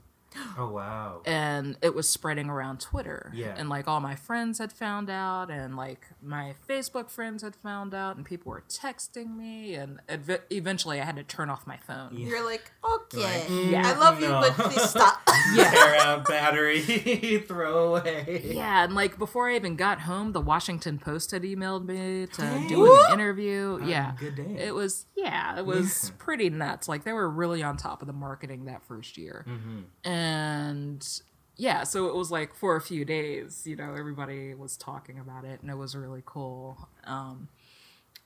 Oh 0.59 0.68
wow. 0.70 1.22
and 1.26 1.76
it 1.82 1.95
was 1.95 2.09
spreading 2.09 2.49
around 2.49 2.80
Twitter. 2.80 3.32
Yeah. 3.35 3.55
And 3.57 3.68
like 3.68 3.87
all 3.89 4.01
my 4.01 4.14
friends 4.16 4.59
had 4.59 4.72
found 4.72 5.09
out, 5.11 5.51
and 5.51 5.76
like 5.76 6.07
my 6.22 6.55
Facebook 6.68 7.11
friends 7.11 7.43
had 7.43 7.55
found 7.57 7.95
out, 7.95 8.16
and 8.16 8.24
people 8.24 8.51
were 8.51 8.64
texting 8.68 9.37
me, 9.37 9.74
and 9.74 10.01
ev- 10.09 10.43
eventually 10.51 11.01
I 11.01 11.05
had 11.05 11.16
to 11.16 11.22
turn 11.24 11.51
off 11.51 11.66
my 11.66 11.76
phone. 11.76 12.11
You're 12.16 12.45
like, 12.45 12.70
okay. 12.85 13.22
Like, 13.22 13.70
Yeah. 13.70 13.82
I 13.95 13.99
love 13.99 14.20
you, 14.20 14.28
but 14.28 14.53
please 14.55 14.91
stop. 14.91 15.20
Tear 15.55 15.97
out 16.01 16.26
battery, 16.26 16.80
throw 17.47 17.95
away. 17.97 18.43
Yeah, 18.55 18.85
and 18.85 18.95
like 18.95 19.18
before 19.18 19.51
I 19.51 19.57
even 19.57 19.76
got 19.76 20.01
home, 20.01 20.32
the 20.32 20.41
Washington 20.41 20.99
Post 20.99 21.30
had 21.32 21.43
emailed 21.43 21.85
me 21.87 22.26
to 22.26 22.41
Dang. 22.41 22.68
do 22.68 22.93
an 23.07 23.12
interview. 23.12 23.80
yeah. 23.85 24.12
good 24.18 24.37
day. 24.37 24.57
It 24.59 24.74
was 24.74 25.07
yeah, 25.16 25.59
it 25.59 25.66
was 25.66 26.12
pretty 26.18 26.51
nuts. 26.51 26.89
Like 26.89 27.05
they 27.05 27.12
were 27.12 27.28
really 27.30 27.62
on 27.62 27.76
top 27.76 28.01
of 28.03 28.07
the 28.07 28.12
marketing 28.12 28.64
that 28.66 28.82
first 28.87 29.16
year. 29.18 29.45
Mm-hmm. 29.49 29.80
And 30.05 30.24
yeah, 31.57 31.85
so 31.85 32.07
it 32.07 32.14
was 32.14 32.31
like 32.31 32.55
for 32.55 32.77
a 32.77 32.81
few 32.81 33.05
days, 33.05 33.66
you 33.66 33.77
know, 33.77 33.95
everybody 33.95 34.55
was 34.55 34.77
talking 34.77 35.18
about 35.18 35.45
it 35.45 35.61
and 35.62 35.70
it 35.70 35.77
was 35.77 35.95
really 35.95 36.22
cool. 36.25 36.89
Um 37.05 37.49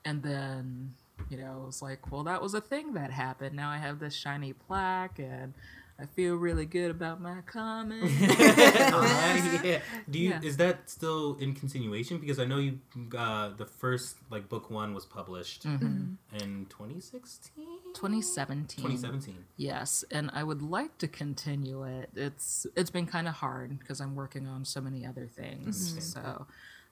and 0.05 0.23
then, 0.23 0.93
you 1.29 1.37
know, 1.37 1.61
it 1.63 1.65
was 1.65 1.81
like, 1.81 2.11
well, 2.11 2.23
that 2.23 2.41
was 2.41 2.53
a 2.53 2.61
thing 2.61 2.93
that 2.93 3.11
happened. 3.11 3.55
Now 3.55 3.69
I 3.69 3.77
have 3.77 3.99
this 3.99 4.15
shiny 4.15 4.53
plaque 4.53 5.19
and 5.19 5.53
I 6.01 6.05
feel 6.05 6.35
really 6.35 6.65
good 6.65 6.91
about 6.91 7.19
my 7.19 7.41
comic. 7.45 8.03
Uh, 8.03 9.59
yeah. 9.63 9.79
Do 10.09 10.19
you 10.19 10.29
Yeah. 10.29 10.39
is 10.43 10.57
that 10.57 10.89
still 10.89 11.35
in 11.39 11.53
continuation? 11.53 12.17
Because 12.19 12.39
I 12.39 12.45
know 12.45 12.57
you 12.57 12.79
uh, 13.17 13.49
the 13.57 13.65
first 13.65 14.15
like 14.29 14.47
book 14.49 14.69
one 14.69 14.93
was 14.93 15.05
published 15.05 15.63
Mm-hmm. 15.65 16.15
in 16.41 16.65
2016, 16.69 17.65
2017. 17.93 18.83
2017. 18.83 19.35
Yes, 19.57 20.03
and 20.11 20.29
I 20.33 20.43
would 20.43 20.61
like 20.61 20.97
to 20.99 21.07
continue 21.07 21.83
it. 21.83 22.09
It's 22.15 22.65
it's 22.75 22.89
been 22.89 23.05
kind 23.05 23.27
of 23.27 23.35
hard 23.35 23.77
because 23.79 23.99
I'm 23.99 24.15
working 24.15 24.47
on 24.47 24.65
so 24.65 24.79
many 24.81 25.05
other 25.05 25.27
things. 25.27 25.95
So, 26.13 26.47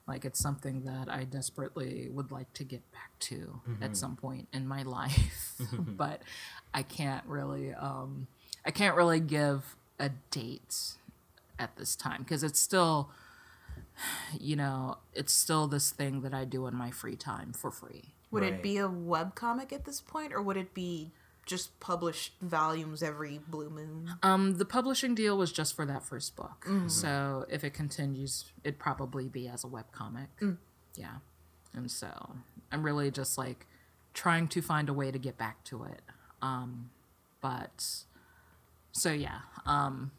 like, 0.06 0.24
it's 0.24 0.38
something 0.40 0.84
that 0.84 1.08
I 1.10 1.24
desperately 1.24 2.08
would 2.10 2.30
like 2.30 2.52
to 2.54 2.64
get 2.64 2.82
back 2.92 3.10
to 3.20 3.60
at 3.80 3.96
some 3.96 4.16
point 4.16 4.48
in 4.52 4.66
my 4.66 4.82
life, 4.98 5.60
but 5.96 6.22
I 6.74 6.82
can't 6.82 7.24
really. 7.26 7.72
Um, 7.74 8.26
I 8.64 8.70
can't 8.70 8.96
really 8.96 9.20
give 9.20 9.76
a 9.98 10.10
date 10.30 10.94
at 11.58 11.76
this 11.76 11.96
time 11.96 12.22
because 12.22 12.42
it's 12.42 12.58
still, 12.60 13.10
you 14.38 14.56
know, 14.56 14.98
it's 15.14 15.32
still 15.32 15.66
this 15.66 15.90
thing 15.90 16.20
that 16.22 16.34
I 16.34 16.44
do 16.44 16.66
in 16.66 16.74
my 16.74 16.90
free 16.90 17.16
time 17.16 17.52
for 17.52 17.70
free. 17.70 18.14
Would 18.30 18.42
Right. 18.42 18.54
it 18.54 18.62
be 18.62 18.76
a 18.78 18.88
webcomic 18.88 19.72
at 19.72 19.84
this 19.84 20.00
point, 20.00 20.32
or 20.32 20.42
would 20.42 20.56
it 20.58 20.74
be 20.74 21.12
just 21.46 21.80
published 21.80 22.34
volumes 22.42 23.02
every 23.02 23.40
blue 23.48 23.70
moon? 23.70 24.10
Um, 24.22 24.58
the 24.58 24.66
publishing 24.66 25.14
deal 25.14 25.38
was 25.38 25.50
just 25.50 25.74
for 25.74 25.86
that 25.86 26.02
first 26.04 26.36
book. 26.36 26.68
So 26.88 27.46
if 27.48 27.64
it 27.64 27.72
continues, 27.72 28.52
it'd 28.64 28.78
probably 28.78 29.28
be 29.28 29.48
as 29.48 29.64
a 29.64 29.66
web 29.66 29.86
webcomic. 29.90 30.58
Yeah. 30.94 31.16
And 31.74 31.90
so 31.90 32.36
I'm 32.70 32.82
really 32.82 33.10
just 33.10 33.38
like 33.38 33.66
trying 34.12 34.48
to 34.48 34.60
find 34.60 34.90
a 34.90 34.92
way 34.92 35.10
to 35.10 35.18
get 35.18 35.38
back 35.38 35.64
to 35.64 35.84
it. 35.84 36.02
Um, 36.42 36.90
but 37.40 38.04
so 38.92 39.12
yeah, 39.12 39.40
um, 39.66 40.12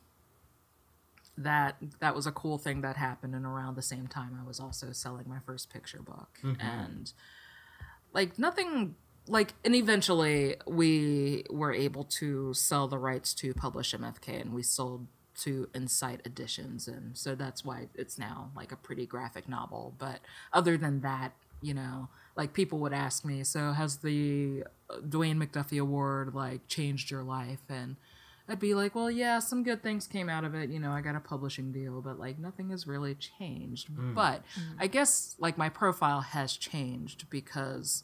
that 1.40 1.78
that 2.00 2.14
was 2.14 2.28
a 2.28 2.32
cool 2.32 2.58
thing 2.58 2.82
that 2.82 2.98
happened 2.98 3.34
and 3.34 3.46
around 3.46 3.76
the 3.76 3.82
same 3.82 4.08
time 4.08 4.38
I 4.40 4.46
was 4.46 4.60
also 4.60 4.92
selling 4.92 5.28
my 5.28 5.40
first 5.46 5.72
picture 5.72 6.02
book. 6.02 6.38
And 6.60 7.12
like 8.14 8.38
nothing 8.38 8.96
like 9.28 9.54
and 9.64 9.74
eventually 9.74 10.58
we 10.68 11.46
were 11.50 11.74
able 11.74 12.04
to 12.04 12.54
sell 12.54 12.88
the 12.88 12.98
rights 12.98 13.34
to 13.36 13.54
publish 13.54 13.94
mfk 13.94 14.42
and 14.42 14.54
we 14.54 14.64
sold 14.64 15.08
to 15.36 15.70
insight 15.74 16.20
editions. 16.26 16.90
And 16.90 17.18
so 17.18 17.34
that's 17.34 17.64
why 17.64 17.88
it's 17.96 18.18
now 18.20 18.52
like 18.54 18.74
a 18.74 18.76
pretty 18.76 19.06
graphic 19.06 19.48
novel. 19.48 19.96
But 19.98 20.20
other 20.52 20.78
than 20.78 21.00
that 21.02 21.34
you 21.62 21.74
know 21.74 22.08
like 22.38 22.54
people 22.54 22.80
would 22.80 22.94
ask 22.94 23.26
me 23.26 23.44
so 23.44 23.74
has 23.74 23.98
the 23.98 24.64
uh, 24.90 24.96
dwayne 25.02 25.36
mcduffie 25.44 25.82
award 25.82 26.36
like 26.36 26.68
changed 26.68 27.10
your 27.10 27.24
life? 27.24 27.62
And 27.70 27.96
I'd 28.50 28.60
be 28.60 28.74
like, 28.74 28.96
well, 28.96 29.12
yeah, 29.12 29.40
some 29.40 29.64
good 29.64 29.84
things 29.84 30.08
came 30.08 30.28
out 30.28 30.44
of 30.44 30.56
it. 30.56 30.70
You 30.70 30.80
know, 30.80 30.92
I 30.92 31.02
got 31.02 31.16
a 31.16 31.20
publishing 31.20 31.72
deal, 31.72 32.02
but 32.02 32.20
like 32.20 32.40
nothing 32.40 32.72
has 32.72 32.88
really 32.88 33.16
changed. 33.16 33.94
Mm. 33.94 34.16
But 34.16 34.44
mm. 34.60 34.76
I 34.80 34.88
guess 34.88 35.36
like 35.40 35.58
my 35.58 35.70
profile 35.70 36.22
has 36.22 36.58
changed 36.58 37.30
because, 37.30 38.04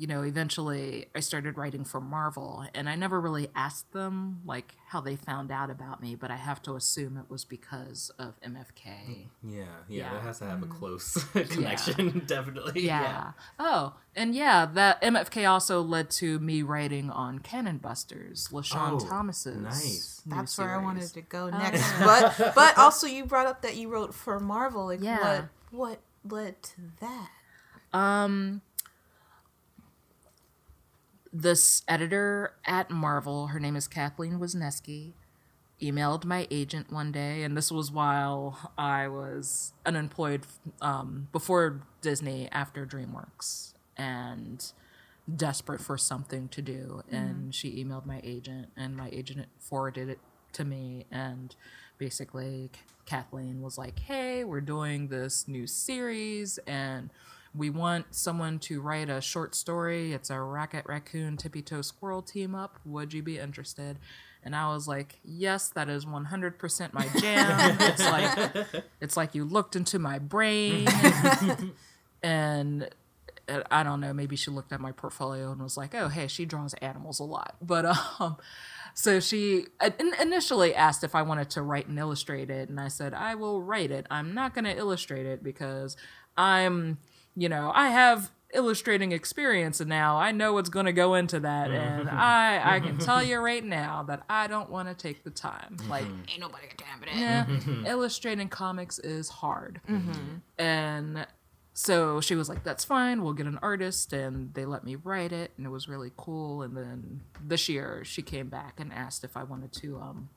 you 0.00 0.06
know, 0.06 0.22
eventually 0.22 1.04
I 1.14 1.20
started 1.20 1.58
writing 1.58 1.84
for 1.84 2.00
Marvel 2.00 2.64
and 2.74 2.88
I 2.88 2.94
never 2.96 3.20
really 3.20 3.48
asked 3.54 3.92
them 3.92 4.40
like 4.46 4.74
how 4.88 5.02
they 5.02 5.14
found 5.14 5.50
out 5.52 5.68
about 5.70 6.00
me, 6.00 6.14
but 6.14 6.30
I 6.30 6.36
have 6.36 6.62
to 6.62 6.74
assume 6.74 7.18
it 7.18 7.28
was 7.28 7.44
because 7.44 8.10
of 8.18 8.40
MFK. 8.40 9.28
Yeah, 9.42 9.60
yeah, 9.60 9.64
Yeah. 9.88 10.12
that 10.14 10.22
has 10.22 10.38
to 10.38 10.46
have 10.46 10.62
a 10.62 10.66
close 10.66 11.22
connection, 11.50 12.22
definitely. 12.26 12.80
Yeah. 12.80 13.32
Oh, 13.58 13.92
and 14.16 14.34
yeah, 14.34 14.64
that 14.64 15.02
MFK 15.02 15.46
also 15.46 15.82
led 15.82 16.08
to 16.12 16.38
me 16.38 16.62
writing 16.62 17.10
on 17.10 17.40
Cannon 17.40 17.76
Busters, 17.76 18.48
LeSean 18.50 18.92
Oh, 19.02 19.06
Thomas's. 19.06 19.60
nice. 19.60 20.22
new 20.24 20.34
That's 20.34 20.56
where 20.56 20.70
I 20.74 20.82
wanted 20.82 21.12
to 21.12 21.20
go 21.20 21.50
next. 21.50 21.84
But 22.00 22.54
but 22.54 22.78
also 22.78 23.06
you 23.06 23.26
brought 23.26 23.46
up 23.46 23.60
that 23.62 23.76
you 23.76 23.88
wrote 23.90 24.14
for 24.14 24.40
Marvel. 24.40 24.86
Like 24.86 25.02
Yeah. 25.02 25.18
what 25.20 25.48
what 25.72 26.00
led 26.24 26.62
to 26.62 26.80
that? 27.00 27.28
Um, 27.92 28.62
this 31.32 31.82
editor 31.86 32.54
at 32.64 32.90
Marvel, 32.90 33.48
her 33.48 33.60
name 33.60 33.76
is 33.76 33.86
Kathleen 33.86 34.38
Wisniewski, 34.38 35.12
emailed 35.80 36.24
my 36.24 36.46
agent 36.50 36.92
one 36.92 37.12
day, 37.12 37.42
and 37.42 37.56
this 37.56 37.70
was 37.70 37.90
while 37.90 38.72
I 38.76 39.08
was 39.08 39.72
unemployed 39.86 40.42
um, 40.80 41.28
before 41.32 41.82
Disney, 42.00 42.48
after 42.52 42.84
DreamWorks, 42.84 43.74
and 43.96 44.72
desperate 45.34 45.80
for 45.80 45.96
something 45.96 46.48
to 46.48 46.62
do. 46.62 47.02
And 47.10 47.54
she 47.54 47.82
emailed 47.82 48.06
my 48.06 48.20
agent, 48.24 48.68
and 48.76 48.96
my 48.96 49.08
agent 49.12 49.46
forwarded 49.58 50.08
it 50.08 50.18
to 50.54 50.64
me, 50.64 51.06
and 51.10 51.54
basically 51.98 52.70
Kathleen 53.06 53.62
was 53.62 53.78
like, 53.78 54.00
"Hey, 54.00 54.44
we're 54.44 54.60
doing 54.60 55.08
this 55.08 55.46
new 55.46 55.66
series, 55.66 56.58
and." 56.66 57.10
We 57.54 57.70
want 57.70 58.14
someone 58.14 58.58
to 58.60 58.80
write 58.80 59.08
a 59.08 59.20
short 59.20 59.54
story. 59.54 60.12
It's 60.12 60.30
a 60.30 60.40
Rocket 60.40 60.84
Raccoon 60.86 61.36
Tippy 61.36 61.62
Toe 61.62 61.82
Squirrel 61.82 62.22
team 62.22 62.54
up. 62.54 62.78
Would 62.84 63.12
you 63.12 63.22
be 63.22 63.38
interested? 63.38 63.98
And 64.42 64.56
I 64.56 64.72
was 64.72 64.88
like, 64.88 65.18
yes, 65.24 65.68
that 65.70 65.88
is 65.88 66.04
100% 66.06 66.92
my 66.92 67.08
jam. 67.18 67.76
it's 67.80 68.04
like 68.04 68.84
it's 69.00 69.16
like 69.16 69.34
you 69.34 69.44
looked 69.44 69.76
into 69.76 69.98
my 69.98 70.18
brain 70.18 70.86
and 72.22 72.88
I 73.70 73.82
don't 73.82 74.00
know, 74.00 74.12
maybe 74.12 74.36
she 74.36 74.50
looked 74.50 74.72
at 74.72 74.80
my 74.80 74.92
portfolio 74.92 75.50
and 75.50 75.60
was 75.60 75.76
like, 75.76 75.92
"Oh, 75.94 76.06
hey, 76.06 76.28
she 76.28 76.44
draws 76.44 76.72
animals 76.74 77.18
a 77.18 77.24
lot." 77.24 77.56
But 77.60 77.84
um 78.20 78.36
so 78.94 79.20
she 79.20 79.66
initially 80.20 80.74
asked 80.74 81.04
if 81.04 81.14
I 81.14 81.22
wanted 81.22 81.50
to 81.50 81.62
write 81.62 81.88
and 81.88 81.98
illustrate 81.98 82.50
it, 82.50 82.68
and 82.68 82.78
I 82.80 82.88
said, 82.88 83.14
"I 83.14 83.34
will 83.34 83.62
write 83.62 83.90
it. 83.90 84.06
I'm 84.10 84.34
not 84.34 84.54
going 84.54 84.64
to 84.64 84.76
illustrate 84.76 85.26
it 85.26 85.42
because 85.42 85.96
I'm, 86.36 86.98
you 87.36 87.48
know, 87.48 87.72
I 87.74 87.88
have 87.88 88.30
illustrating 88.52 89.12
experience 89.12 89.80
and 89.80 89.88
now 89.88 90.16
I 90.16 90.32
know 90.32 90.54
what's 90.54 90.68
going 90.68 90.86
to 90.86 90.92
go 90.92 91.14
into 91.14 91.38
that 91.40 91.70
and 91.70 92.08
I 92.08 92.76
I 92.76 92.80
can 92.80 92.98
tell 92.98 93.22
you 93.22 93.38
right 93.38 93.64
now 93.64 94.02
that 94.04 94.22
I 94.28 94.48
don't 94.48 94.70
want 94.70 94.88
to 94.88 94.94
take 94.94 95.22
the 95.22 95.30
time. 95.30 95.76
Mm-hmm. 95.76 95.90
Like 95.90 96.06
Ain't 96.28 96.40
nobody 96.40 96.66
got 96.66 96.78
time 96.78 96.98
for 97.00 97.06
that. 97.06 97.16
yeah, 97.16 97.90
illustrating 97.90 98.48
comics 98.48 98.98
is 98.98 99.28
hard. 99.28 99.80
Mm-hmm. 99.88 100.36
And 100.58 101.26
so 101.72 102.20
she 102.20 102.34
was 102.34 102.48
like, 102.48 102.64
that's 102.64 102.84
fine. 102.84 103.22
We'll 103.22 103.32
get 103.32 103.46
an 103.46 103.58
artist. 103.62 104.12
And 104.12 104.52
they 104.54 104.64
let 104.66 104.84
me 104.84 104.96
write 104.96 105.32
it. 105.32 105.52
And 105.56 105.64
it 105.64 105.70
was 105.70 105.88
really 105.88 106.10
cool. 106.16 106.62
And 106.62 106.76
then 106.76 107.22
this 107.42 107.68
year 107.68 108.02
she 108.04 108.22
came 108.22 108.48
back 108.48 108.78
and 108.78 108.92
asked 108.92 109.24
if 109.24 109.36
I 109.36 109.44
wanted 109.44 109.72
to 109.74 109.96
um, 109.96 110.28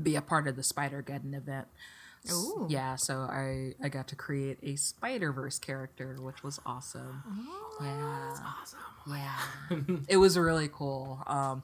be 0.00 0.16
a 0.16 0.20
part 0.20 0.46
of 0.48 0.56
the 0.56 0.62
Spider 0.62 1.02
Geddon 1.02 1.34
event. 1.34 1.68
Ooh. 2.30 2.66
Yeah, 2.68 2.96
so 2.96 3.20
I, 3.20 3.74
I 3.82 3.88
got 3.88 4.08
to 4.08 4.16
create 4.16 4.58
a 4.62 4.76
Spider 4.76 5.32
Verse 5.32 5.58
character, 5.58 6.16
which 6.20 6.42
was 6.42 6.60
awesome. 6.66 7.22
yeah, 7.80 8.34
Awesome. 8.60 8.78
yeah, 9.08 9.96
it 10.08 10.18
was 10.18 10.36
really 10.38 10.68
cool. 10.70 11.22
Um, 11.26 11.62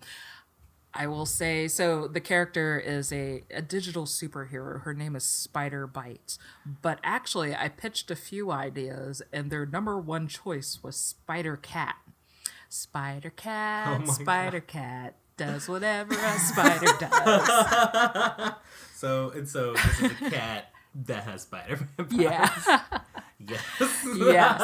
I 0.94 1.06
will 1.08 1.26
say 1.26 1.68
so. 1.68 2.08
The 2.08 2.20
character 2.22 2.78
is 2.78 3.12
a, 3.12 3.42
a 3.50 3.60
digital 3.60 4.06
superhero. 4.06 4.80
Her 4.82 4.94
name 4.94 5.14
is 5.14 5.24
Spider 5.24 5.86
Bite. 5.86 6.38
But 6.80 7.00
actually, 7.04 7.54
I 7.54 7.68
pitched 7.68 8.10
a 8.10 8.16
few 8.16 8.50
ideas, 8.50 9.20
and 9.30 9.50
their 9.50 9.66
number 9.66 9.98
one 9.98 10.26
choice 10.26 10.78
was 10.82 10.96
Spider 10.96 11.58
Cat. 11.58 11.96
Spider 12.70 13.28
Cat, 13.30 14.00
Oh 14.00 14.10
Spider 14.10 14.60
Cat 14.60 15.16
does 15.36 15.68
whatever 15.68 16.14
a 16.14 16.38
spider 16.38 16.86
does. 16.98 18.52
So 18.96 19.30
and 19.30 19.48
so 19.48 19.74
this 19.74 20.00
is 20.00 20.10
a 20.22 20.30
cat 20.30 20.72
that 21.06 21.24
has 21.24 21.42
spider 21.42 21.76
powers. 21.96 22.12
Yeah. 22.12 22.80
Yes. 23.38 23.60
yes. 24.16 24.58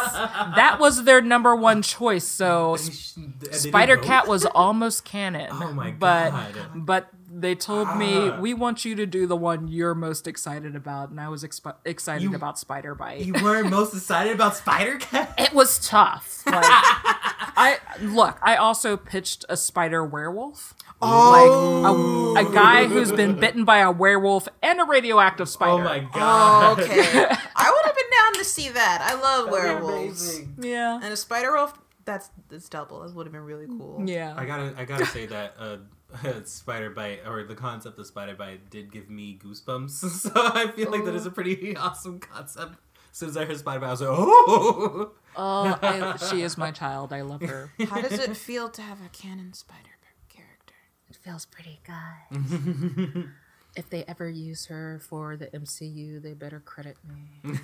That 0.57 0.79
was 0.81 1.05
their 1.05 1.21
number 1.21 1.55
one 1.55 1.83
choice. 1.83 2.25
So 2.25 2.75
And 2.75 3.35
they 3.39 3.49
did 3.49 3.55
Spider? 3.55 3.99
Cat 3.99 4.27
was 4.27 4.47
almost 4.47 5.05
canon. 5.05 5.51
Oh 5.53 5.73
my 5.75 5.91
but, 5.91 6.31
God. 6.31 6.55
But 6.75 7.09
they 7.31 7.55
told 7.55 7.95
me 7.99 8.31
Ah. 8.31 8.41
we 8.41 8.55
want 8.55 8.87
you 8.87 8.95
to 8.95 9.05
do 9.05 9.27
the 9.27 9.37
one 9.37 9.69
you're 9.69 9.95
most 9.95 10.27
excited 10.27 10.75
about, 10.75 11.11
and 11.11 11.21
I 11.21 11.29
was 11.29 11.45
exp- 11.45 11.75
excited 11.85 12.23
You- 12.31 12.35
about 12.35 12.59
Spider 12.59 12.95
Bite. 12.95 13.21
You 13.27 13.35
weren't 13.45 13.69
most 13.69 13.93
excited 13.95 14.33
about 14.35 14.57
Spider 14.57 14.97
Cat? 14.97 15.35
it 15.37 15.53
was 15.53 15.79
tough. 15.87 16.43
Like, 16.47 16.65
I 17.57 17.79
look. 18.01 18.39
I 18.43 18.57
also 18.57 18.97
pitched 18.97 19.45
a 19.49 19.57
spider 19.57 20.05
werewolf. 20.05 20.75
Oh. 21.01 22.33
Like 22.35 22.45
a, 22.45 22.49
a 22.49 22.55
guy 22.55 22.87
who's 22.87 23.11
been 23.11 23.39
bitten 23.39 23.65
by 23.65 23.79
a 23.79 23.91
werewolf 23.91 24.49
and 24.63 24.81
a 24.81 24.85
radioactive 24.85 25.49
spider. 25.49 25.73
Oh 25.73 25.79
my 25.79 26.01
god. 26.01 26.79
Oh, 26.79 26.83
okay. 26.83 27.01
I 27.01 27.71
would 27.71 27.87
have 27.87 27.97
been 27.97 28.11
down 28.19 28.35
to 28.35 28.45
see 28.45 28.69
that. 28.71 29.01
I 29.03 29.21
love 29.21 29.51
werewolves. 29.51 30.41
Yeah. 30.59 31.01
And 31.03 31.13
a 31.13 31.17
spider 31.17 31.53
wolf, 31.53 31.75
that's 32.05 32.31
that's 32.49 32.69
double. 32.69 33.01
That 33.01 33.15
would 33.15 33.27
have 33.27 33.33
been 33.33 33.43
really 33.43 33.67
cool. 33.67 34.03
Yeah. 34.05 34.35
I 34.37 34.45
gotta, 34.45 34.75
I 34.77 34.85
gotta 34.85 35.07
say 35.07 35.27
that 35.27 35.55
uh, 35.59 35.79
spider 36.45 36.91
bite 36.91 37.21
or 37.27 37.45
the 37.45 37.55
concept 37.55 37.99
of 37.99 38.07
spider 38.07 38.35
bite 38.35 38.71
did 38.71 38.93
give 38.93 39.11
me 39.11 39.39
goosebumps. 39.43 39.91
So 40.23 40.31
I 40.35 40.71
feel 40.71 40.91
like 40.91 41.05
that 41.05 41.15
is 41.15 41.27
a 41.27 41.31
pretty 41.31 41.77
awesome 41.77 42.21
concept. 42.21 42.77
As 43.11 43.19
soon 43.19 43.29
as 43.31 43.37
I 43.37 43.45
heard 43.45 43.59
spider 43.59 43.81
bite, 43.81 43.89
I 43.89 43.91
was 43.91 44.01
like, 44.01 44.11
oh. 44.11 45.13
Oh, 45.37 45.79
I, 45.83 46.17
she 46.31 46.43
is 46.43 46.59
my 46.59 46.71
child. 46.71 47.13
I 47.13 47.23
love 47.23 47.43
her. 47.43 47.73
How 47.89 48.01
does 48.01 48.19
it 48.19 48.37
feel 48.37 48.69
to 48.71 48.83
have 48.83 48.99
a 49.05 49.09
canon 49.09 49.53
spider 49.53 49.99
character? 50.29 50.75
It 51.09 51.17
feels 51.17 51.47
pretty 51.47 51.81
good. 51.85 53.29
if 53.77 53.89
they 53.91 54.05
ever 54.05 54.29
use 54.29 54.67
her 54.67 55.01
for 55.09 55.37
the 55.37 55.47
MCU, 55.47 56.23
they 56.23 56.35
better 56.35 56.61
credit 56.61 56.97
me. 57.09 57.59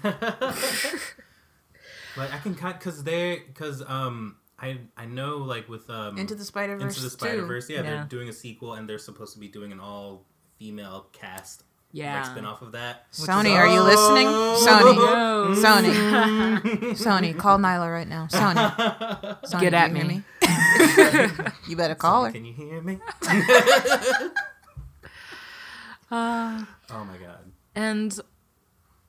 Like 2.17 2.33
I 2.35 2.39
can 2.39 2.55
cut 2.55 2.79
because 2.79 3.05
they 3.05 3.43
because 3.47 3.83
um 3.87 4.37
I 4.59 4.79
I 4.97 5.07
know 5.07 5.39
like 5.39 5.69
with 5.69 5.89
um 5.89 6.19
Into 6.19 6.35
the 6.35 6.45
Spider 6.45 6.77
Verse. 6.77 6.97
Into 6.97 7.03
the 7.03 7.11
Spider 7.11 7.45
Verse, 7.45 7.69
yeah, 7.71 7.77
Yeah. 7.77 7.83
they're 7.83 8.05
doing 8.05 8.29
a 8.29 8.33
sequel 8.33 8.75
and 8.75 8.89
they're 8.89 8.99
supposed 8.99 9.35
to 9.35 9.39
be 9.39 9.49
doing 9.49 9.73
an 9.73 9.81
all 9.81 10.25
female 10.59 11.07
cast 11.13 11.63
Yeah. 11.91 12.17
like 12.17 12.27
spin 12.27 12.45
off 12.45 12.61
of 12.63 12.73
that. 12.73 13.11
Sony, 13.13 13.55
are 13.57 13.67
you 13.67 13.81
listening? 13.81 14.27
Sony, 14.27 14.95
Yo. 14.97 15.55
Sony, 15.63 16.93
Sony, 16.95 17.37
call 17.37 17.59
Nilah 17.59 17.91
right 17.91 18.07
now. 18.09 18.27
Sony, 18.31 18.71
Sony 19.45 19.61
Get 19.61 19.75
at 19.75 19.91
you 19.91 19.97
hear 19.97 20.05
me. 20.07 20.23
you 21.69 21.77
better 21.77 21.95
call 21.95 22.27
her. 22.27 22.33
Can 22.33 22.45
you 22.45 22.53
hear 22.53 22.83
me? 22.83 22.99
Uh, 26.11 26.65
oh 26.91 27.05
my 27.05 27.17
god. 27.19 27.41
and 27.75 28.19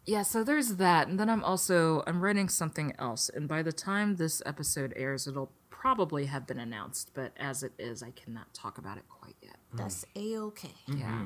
yeah, 0.05 0.21
so 0.23 0.43
there's 0.43 0.75
that. 0.75 1.07
And 1.07 1.19
then 1.19 1.29
I'm 1.29 1.43
also 1.43 2.03
I'm 2.07 2.21
writing 2.21 2.49
something 2.49 2.93
else. 2.99 3.29
And 3.29 3.47
by 3.47 3.61
the 3.61 3.71
time 3.71 4.15
this 4.15 4.41
episode 4.45 4.93
airs, 4.95 5.27
it'll 5.27 5.51
probably 5.69 6.25
have 6.25 6.45
been 6.47 6.59
announced. 6.59 7.11
But 7.13 7.31
as 7.37 7.63
it 7.63 7.73
is, 7.77 8.01
I 8.03 8.11
cannot 8.11 8.53
talk 8.53 8.77
about 8.77 8.97
it 8.97 9.03
quite 9.07 9.35
yet. 9.41 9.57
That's 9.73 10.03
a 10.15 10.37
okay. 10.37 10.73
Yeah. 10.87 11.25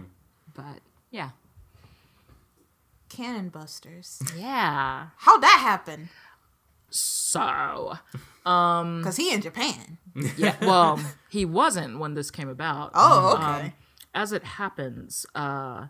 But 0.54 0.80
yeah. 1.12 1.30
Cannon 3.16 3.50
Busters. 3.50 4.22
Yeah. 4.38 5.08
How'd 5.18 5.42
that 5.44 5.60
happen? 5.62 6.10
So 6.90 7.94
um, 8.46 9.04
Cause 9.04 9.18
he 9.18 9.34
in 9.34 9.42
Japan. 9.42 9.98
yeah. 10.38 10.56
Well, 10.62 11.00
he 11.30 11.46
wasn't 11.46 12.00
when 12.00 12.14
this 12.14 12.30
came 12.32 12.50
about. 12.50 12.92
Oh, 12.94 13.38
Um, 13.38 13.44
okay. 13.56 13.74
as 14.14 14.32
it 14.32 14.44
happens, 14.44 15.26
uh, 15.34 15.88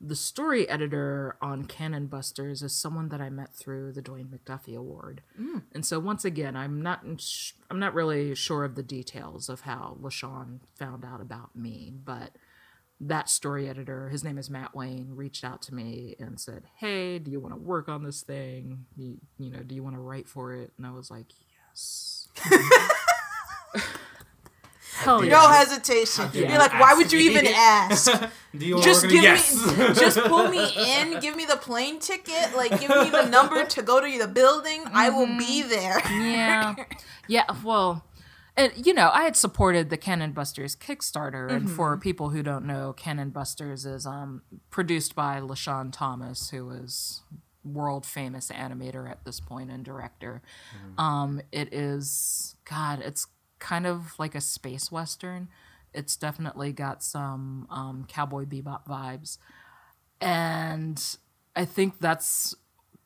the 0.00 0.16
story 0.16 0.68
editor 0.68 1.36
on 1.42 1.66
Cannon 1.66 2.06
Busters 2.06 2.62
is 2.62 2.74
someone 2.74 3.10
that 3.10 3.20
I 3.20 3.28
met 3.30 3.54
through 3.54 3.92
the 3.92 4.00
Dwayne 4.02 4.28
McDuffie 4.28 4.74
Award, 4.76 5.20
and 5.74 5.84
so 5.84 5.98
once 6.00 6.24
again, 6.24 6.56
I'm 6.56 6.80
not 6.80 7.02
sh- 7.20 7.52
I'm 7.70 7.78
not 7.78 7.92
really 7.94 8.34
sure 8.34 8.64
of 8.64 8.76
the 8.76 8.82
details 8.82 9.48
of 9.50 9.60
how 9.62 9.98
LeSean 10.00 10.60
found 10.74 11.04
out 11.04 11.20
about 11.20 11.54
me, 11.54 11.92
but 12.02 12.34
that 13.00 13.28
story 13.30 13.68
editor, 13.68 14.08
his 14.08 14.22
name 14.22 14.36
is 14.36 14.50
Matt 14.50 14.74
Wayne, 14.74 15.08
reached 15.14 15.44
out 15.44 15.62
to 15.62 15.74
me 15.74 16.16
and 16.18 16.38
said, 16.38 16.64
"Hey, 16.76 17.18
do 17.18 17.30
you 17.30 17.40
want 17.40 17.54
to 17.54 17.60
work 17.60 17.88
on 17.88 18.04
this 18.04 18.22
thing? 18.22 18.84
You, 18.96 19.18
you 19.38 19.50
know, 19.50 19.60
do 19.60 19.74
you 19.74 19.82
want 19.82 19.96
to 19.96 20.00
write 20.00 20.28
for 20.28 20.52
it?" 20.52 20.72
And 20.76 20.86
I 20.86 20.90
was 20.90 21.10
like, 21.10 21.26
"Yes." 21.72 22.28
Hell 25.00 25.24
yeah. 25.24 25.30
No 25.30 25.48
hesitation. 25.48 26.28
dare 26.30 26.50
You're 26.50 26.58
like, 26.58 26.78
why 26.78 26.92
would 26.94 27.10
you 27.10 27.20
even 27.20 27.46
ask? 27.54 28.12
Do 28.54 28.66
you 28.66 28.82
just 28.82 29.04
give 29.04 29.22
yes. 29.22 29.54
me, 29.78 29.94
just 29.94 30.18
pull 30.18 30.48
me 30.48 30.70
in. 30.76 31.20
Give 31.20 31.34
me 31.34 31.46
the 31.46 31.56
plane 31.56 32.00
ticket. 32.00 32.54
Like, 32.54 32.78
give 32.78 32.90
me 32.90 33.08
the 33.08 33.26
number 33.26 33.64
to 33.64 33.82
go 33.82 34.00
to 34.00 34.18
the 34.18 34.28
building. 34.28 34.84
I 34.92 35.08
will 35.08 35.26
be 35.26 35.62
mm-hmm. 35.62 35.68
there. 35.70 36.00
yeah 36.20 36.74
yeah 37.28 37.44
well 37.62 38.04
and 38.60 38.86
you 38.86 38.94
know 38.94 39.10
i 39.12 39.22
had 39.22 39.36
supported 39.36 39.90
the 39.90 39.96
cannon 39.96 40.32
busters 40.32 40.76
kickstarter 40.76 41.50
and 41.50 41.70
for 41.70 41.96
people 41.96 42.30
who 42.30 42.42
don't 42.42 42.64
know 42.64 42.92
cannon 42.92 43.30
busters 43.30 43.86
is 43.86 44.06
um, 44.06 44.42
produced 44.70 45.14
by 45.14 45.40
lesean 45.40 45.90
thomas 45.92 46.50
who 46.50 46.70
is 46.70 47.22
world 47.64 48.06
famous 48.06 48.50
animator 48.50 49.10
at 49.10 49.24
this 49.24 49.40
point 49.40 49.70
and 49.70 49.84
director. 49.84 50.42
Um, 50.98 51.40
it 51.52 51.72
is 51.72 52.56
god 52.68 53.00
it's 53.04 53.26
kind 53.58 53.86
of 53.86 54.14
like 54.18 54.34
a 54.34 54.40
space 54.40 54.90
western. 54.90 55.48
It's 55.92 56.16
definitely 56.16 56.72
got 56.72 57.02
some 57.02 57.66
um, 57.68 58.06
cowboy 58.08 58.44
bebop 58.44 58.86
vibes. 58.86 59.38
And 60.20 61.02
i 61.56 61.64
think 61.64 61.98
that's 61.98 62.54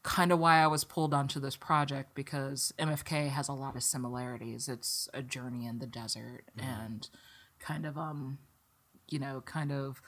kind 0.04 0.30
of 0.30 0.38
why 0.38 0.62
I 0.62 0.68
was 0.68 0.84
pulled 0.84 1.12
onto 1.12 1.40
this 1.40 1.56
project 1.56 2.14
because 2.14 2.72
MFK 2.78 3.30
has 3.30 3.48
a 3.48 3.52
lot 3.52 3.74
of 3.74 3.82
similarities. 3.82 4.68
It's 4.68 5.08
a 5.12 5.22
journey 5.22 5.66
in 5.66 5.80
the 5.80 5.86
desert 5.86 6.44
mm-hmm. 6.56 6.68
and 6.68 7.08
kind 7.58 7.84
of 7.84 7.98
um 7.98 8.38
you 9.08 9.18
know, 9.18 9.42
kind 9.44 9.72
of 9.72 10.00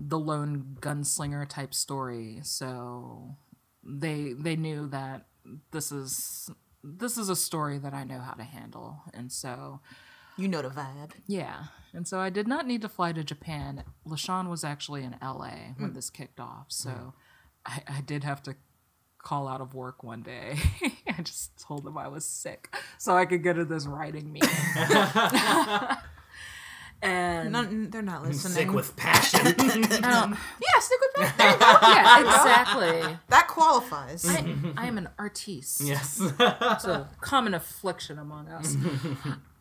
the 0.00 0.18
lone 0.18 0.76
gunslinger 0.80 1.48
type 1.48 1.74
story. 1.74 2.40
So 2.42 3.36
they 3.82 4.32
they 4.32 4.56
knew 4.56 4.86
that 4.88 5.26
this 5.70 5.92
is 5.92 6.50
this 6.82 7.16
is 7.16 7.28
a 7.28 7.36
story 7.36 7.78
that 7.78 7.94
I 7.94 8.04
know 8.04 8.20
how 8.20 8.34
to 8.34 8.44
handle. 8.44 9.02
And 9.12 9.32
so 9.32 9.80
You 10.36 10.48
know 10.48 10.62
the 10.62 10.70
vibe. 10.70 11.12
yeah. 11.26 11.64
And 11.92 12.08
so 12.08 12.18
I 12.18 12.28
did 12.28 12.48
not 12.48 12.66
need 12.66 12.82
to 12.82 12.88
fly 12.88 13.12
to 13.12 13.22
Japan. 13.22 13.84
LeSean 14.06 14.50
was 14.50 14.64
actually 14.64 15.04
in 15.04 15.16
LA 15.22 15.74
when 15.76 15.90
mm. 15.90 15.94
this 15.94 16.10
kicked 16.10 16.40
off. 16.40 16.66
So 16.68 16.90
mm. 16.90 17.12
I, 17.64 17.82
I 17.86 18.00
did 18.00 18.24
have 18.24 18.42
to 18.42 18.56
call 19.24 19.48
out 19.48 19.60
of 19.60 19.74
work 19.74 20.04
one 20.04 20.22
day. 20.22 20.56
I 21.08 21.22
just 21.22 21.58
told 21.58 21.82
them 21.84 21.98
I 21.98 22.06
was 22.08 22.24
sick 22.24 22.72
so 22.98 23.16
I 23.16 23.24
could 23.24 23.42
go 23.42 23.52
to 23.52 23.64
this 23.64 23.86
writing 23.86 24.30
meeting. 24.32 24.50
and 27.02 27.50
None, 27.50 27.90
they're 27.90 28.02
not 28.02 28.22
listening. 28.22 28.52
Sick 28.52 28.72
with 28.72 28.94
passion. 28.96 29.46
um, 30.04 30.38
yeah, 30.60 30.78
stick 30.78 31.00
with 31.00 31.18
me. 31.18 31.26
There 31.38 31.50
you 31.50 31.58
go. 31.58 31.78
yeah, 31.82 32.20
exactly. 32.20 33.18
That 33.30 33.48
qualifies. 33.48 34.26
I, 34.28 34.54
I 34.76 34.86
am 34.86 34.98
an 34.98 35.08
artiste. 35.18 35.80
yes. 35.80 36.20
It's 36.20 36.84
a 36.84 37.08
common 37.20 37.54
affliction 37.54 38.18
among 38.18 38.48
us. 38.48 38.76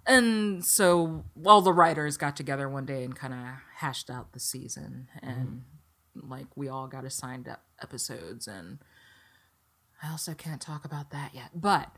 and 0.05 0.63
so 0.65 1.23
all 1.45 1.61
the 1.61 1.73
writers 1.73 2.17
got 2.17 2.35
together 2.35 2.67
one 2.67 2.85
day 2.85 3.05
and 3.05 3.15
kind 3.15 3.33
of 3.33 3.39
hashed 3.77 4.09
out 4.09 4.33
the 4.33 4.39
season 4.39 5.07
and 5.21 5.63
like 6.15 6.45
we 6.55 6.67
all 6.67 6.87
got 6.87 7.05
assigned 7.05 7.49
episodes 7.81 8.47
and 8.47 8.79
I 10.03 10.11
also 10.11 10.33
can't 10.33 10.61
talk 10.61 10.85
about 10.85 11.11
that 11.11 11.33
yet. 11.33 11.49
But 11.55 11.89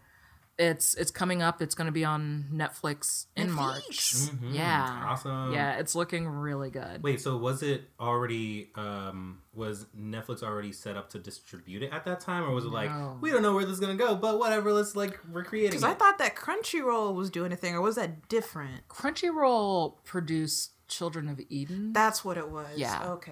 it's 0.57 0.93
it's 0.95 1.11
coming 1.11 1.41
up. 1.41 1.61
It's 1.61 1.75
going 1.75 1.87
to 1.87 1.91
be 1.91 2.05
on 2.05 2.45
Netflix 2.53 3.25
in 3.35 3.51
March. 3.51 4.15
Yeah. 4.51 5.03
Awesome. 5.07 5.53
Yeah, 5.53 5.77
it's 5.79 5.95
looking 5.95 6.27
really 6.27 6.69
good. 6.69 7.03
Wait, 7.03 7.19
so 7.19 7.35
was 7.35 7.61
it 7.63 7.89
already 7.99 8.69
um 8.75 9.39
was 9.53 9.85
Netflix 9.97 10.43
already 10.43 10.71
set 10.71 10.95
up 10.95 11.09
to 11.09 11.19
distribute 11.19 11.83
it 11.83 11.91
at 11.91 12.05
that 12.05 12.19
time 12.19 12.43
or 12.43 12.51
was 12.51 12.65
it 12.65 12.71
like 12.71 12.89
No. 12.89 13.17
we 13.19 13.31
don't 13.31 13.41
know 13.41 13.53
where 13.53 13.65
this 13.65 13.73
is 13.73 13.79
going 13.79 13.97
to 13.97 14.01
go, 14.01 14.15
but 14.15 14.39
whatever, 14.39 14.71
let's 14.71 14.95
like 14.95 15.19
recreate 15.29 15.65
it. 15.65 15.71
Because 15.71 15.83
I 15.83 15.93
thought 15.93 16.17
that 16.19 16.35
Crunchyroll 16.35 17.15
was 17.15 17.29
doing 17.29 17.51
a 17.51 17.55
thing, 17.57 17.75
or 17.75 17.81
was 17.81 17.95
that 17.95 18.29
different? 18.29 18.87
Crunchyroll 18.87 19.95
produced 20.05 20.71
Children 20.87 21.27
of 21.27 21.41
Ether. 21.49 21.91
That's 21.91 22.23
what 22.23 22.37
it 22.37 22.49
was. 22.49 22.77
Yeah. 22.77 23.03
Okay. 23.09 23.31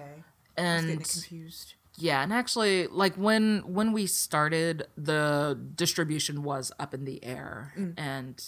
I 0.58 0.62
was 0.62 0.82
getting 0.82 0.90
and 0.96 1.08
confused. 1.08 1.74
Yeah, 1.96 2.22
and 2.22 2.32
actually, 2.32 2.88
like 2.88 3.14
when 3.14 3.62
when 3.66 3.92
we 3.92 4.06
started, 4.06 4.86
the 4.96 5.58
distribution 5.76 6.42
was 6.42 6.72
up 6.78 6.92
in 6.92 7.04
the 7.04 7.24
air, 7.24 7.72
and 7.96 8.42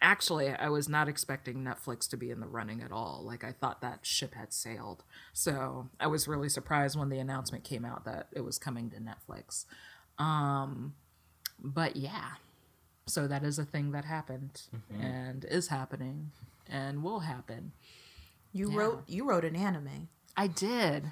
actually, 0.00 0.50
I 0.50 0.68
was 0.68 0.88
not 0.88 1.08
expecting 1.08 1.56
Netflix 1.64 2.08
to 2.10 2.16
be 2.16 2.30
in 2.30 2.38
the 2.38 2.46
running 2.46 2.82
at 2.82 2.92
all. 2.92 3.22
Like 3.24 3.42
I 3.42 3.50
thought 3.52 3.80
that 3.80 4.06
ship 4.06 4.34
had 4.34 4.52
sailed. 4.52 5.02
So 5.32 5.88
I 5.98 6.06
was 6.06 6.28
really 6.28 6.48
surprised 6.48 6.96
when 6.96 7.08
the 7.08 7.18
announcement 7.18 7.64
came 7.64 7.84
out 7.84 8.04
that 8.04 8.28
it 8.32 8.42
was 8.44 8.58
coming 8.58 8.90
to 8.90 8.96
Netflix. 8.98 9.64
Um, 10.18 10.94
but 11.58 11.96
yeah, 11.96 12.34
so 13.06 13.26
that 13.26 13.42
is 13.42 13.58
a 13.58 13.64
thing 13.64 13.90
that 13.92 14.04
happened 14.04 14.62
and 15.00 15.44
is 15.46 15.66
happening 15.68 16.30
and 16.68 17.02
will 17.02 17.20
happen. 17.20 17.72
You 18.52 18.70
Yeah. 18.70 18.76
wrote 18.78 19.02
you 19.08 19.28
wrote 19.28 19.44
an 19.44 19.56
anime. 19.56 20.08
I 20.36 20.46
did. 20.46 21.10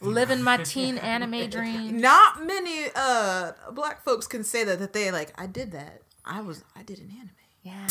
Living 0.00 0.42
my 0.42 0.58
teen 0.58 0.98
anime 0.98 1.48
dream. 1.50 1.98
Not 1.98 2.44
many 2.44 2.86
uh 2.94 3.52
black 3.72 4.04
folks 4.04 4.26
can 4.26 4.44
say 4.44 4.64
that 4.64 4.78
that 4.78 4.92
they 4.92 5.10
like 5.10 5.32
I 5.40 5.46
did 5.46 5.72
that. 5.72 6.02
I 6.24 6.40
was 6.40 6.64
I 6.76 6.82
did 6.82 6.98
an 6.98 7.10
anime. 7.10 7.30
Yeah. 7.62 7.88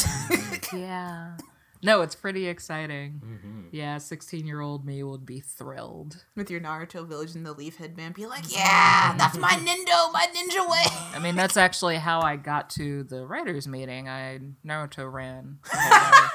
yeah. 0.73 1.37
No, 1.83 2.01
it's 2.01 2.15
pretty 2.15 2.47
exciting. 2.47 3.69
Yeah, 3.71 3.99
16 3.99 4.47
year 4.47 4.59
old 4.59 4.85
me 4.85 5.03
would 5.03 5.23
be 5.23 5.39
thrilled. 5.39 6.23
With 6.35 6.49
your 6.49 6.59
Naruto 6.59 7.05
village 7.05 7.35
and 7.35 7.45
the 7.45 7.53
leaf 7.53 7.77
headband, 7.77 8.15
be 8.15 8.25
like, 8.25 8.45
yeah, 8.51 9.13
that's 9.17 9.37
my 9.37 9.51
Nindo, 9.51 10.11
my 10.11 10.25
ninja 10.35 10.67
way. 10.67 10.85
I 11.13 11.19
mean, 11.21 11.35
that's 11.35 11.57
actually 11.67 11.97
how 11.97 12.21
I 12.21 12.37
got 12.37 12.71
to 12.71 13.03
the 13.03 13.27
writers' 13.27 13.67
meeting. 13.67 14.09
I 14.09 14.39
Naruto 14.65 15.11
ran. 15.11 15.59
the 15.63 15.77
whole 15.77 16.11
way. 16.11 16.27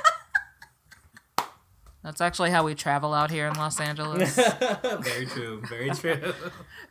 That's 2.03 2.21
actually 2.21 2.51
how 2.51 2.65
we 2.65 2.75
travel 2.75 3.13
out 3.13 3.31
here 3.31 3.47
in 3.47 3.55
Los 3.55 3.79
Angeles. 3.79 4.35
very 5.01 5.27
true. 5.27 5.63
Very 5.69 5.91
true. 5.95 6.33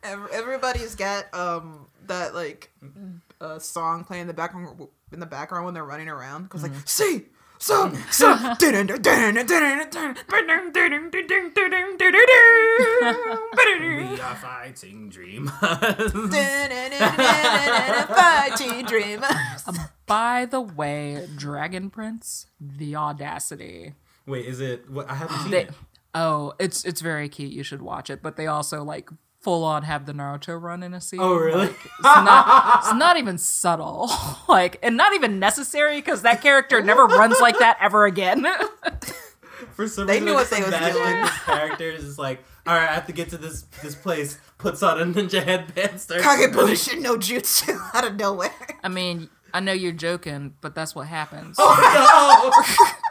Everybody's 0.04 0.96
got 0.96 1.34
um 1.34 1.88
that 2.08 2.36
like 2.36 2.70
uh, 3.42 3.60
song 3.60 4.04
playing 4.04 4.22
in 4.22 4.28
the 4.28 4.34
background 4.34 4.88
in 5.12 5.20
the 5.20 5.26
background 5.26 5.66
when 5.66 5.74
they're 5.74 5.86
running 5.86 6.10
around 6.10 6.44
because 6.44 6.64
like 6.64 6.72
see 6.86 7.26
so 7.58 7.94
so 8.10 8.38
we 8.38 8.56
are 14.22 14.36
fighting 14.36 15.10
dreamers. 15.10 15.52
fighting 18.08 18.86
dream. 18.86 19.26
By 20.06 20.46
the 20.46 20.62
way, 20.62 21.28
Dragon 21.36 21.90
Prince, 21.90 22.46
the 22.62 22.96
audacity. 22.96 23.96
Wait, 24.30 24.46
is 24.46 24.60
it? 24.62 24.90
What 24.90 25.10
I 25.10 25.16
haven't 25.16 25.38
seen 25.40 25.52
They, 25.52 25.62
it. 25.64 25.72
oh, 26.16 26.54
it's 26.60 26.86
it's 26.86 27.02
very 27.02 27.28
cute. 27.30 27.52
You 27.52 27.64
should 27.64 27.82
watch 27.82 28.10
it. 28.10 28.22
But 28.22 28.36
they 28.38 28.48
also 28.48 28.84
like 28.84 29.10
full 29.42 29.64
on 29.64 29.84
have 29.84 30.06
the 30.06 30.12
Naruto 30.14 30.62
run 30.62 30.84
in 30.84 30.94
a 30.94 31.02
scene. 31.02 31.20
Oh, 31.22 31.36
really? 31.36 31.68
Like, 31.68 31.70
it's 31.86 32.04
not 32.04 32.80
it's 32.80 32.94
not 32.94 33.18
even 33.18 33.38
subtle. 33.38 34.10
like 34.48 34.78
and 34.84 34.96
not 34.98 35.14
even 35.14 35.40
necessary 35.40 35.98
because 35.98 36.22
that 36.22 36.42
character 36.42 36.82
never 36.82 37.06
runs 37.06 37.40
like 37.42 37.58
that 37.60 37.78
ever 37.82 38.06
again. 38.06 38.46
For 39.74 39.88
some 39.88 40.08
They 40.08 40.14
reason, 40.22 40.26
knew 40.26 40.32
I 40.32 40.36
what 40.36 40.50
they 40.50 40.62
was 40.62 40.72
doing. 40.94 41.22
This 41.22 41.38
character 41.44 41.90
is 41.90 42.04
just 42.04 42.20
like, 42.20 42.44
all 42.68 42.76
right, 42.76 42.90
I 42.90 42.94
have 42.94 43.08
to 43.08 43.14
get 43.14 43.30
to 43.30 43.38
this 43.38 43.64
this 43.82 43.96
place. 43.96 44.38
Puts 44.58 44.84
on 44.84 45.00
a 45.02 45.06
ninja 45.06 45.42
headband, 45.44 46.00
starts. 46.02 46.24
Kagebusha 46.26 47.00
no 47.02 47.16
jutsu 47.18 47.78
out 47.94 48.06
of 48.06 48.16
nowhere. 48.18 48.52
I 48.84 48.90
mean, 48.90 49.30
I 49.54 49.62
know 49.62 49.72
you're 49.72 49.94
joking, 49.94 50.54
but 50.62 50.76
that's 50.76 50.94
what 50.96 51.08
happens. 51.08 51.56
Oh, 51.60 52.52
no! 52.94 53.09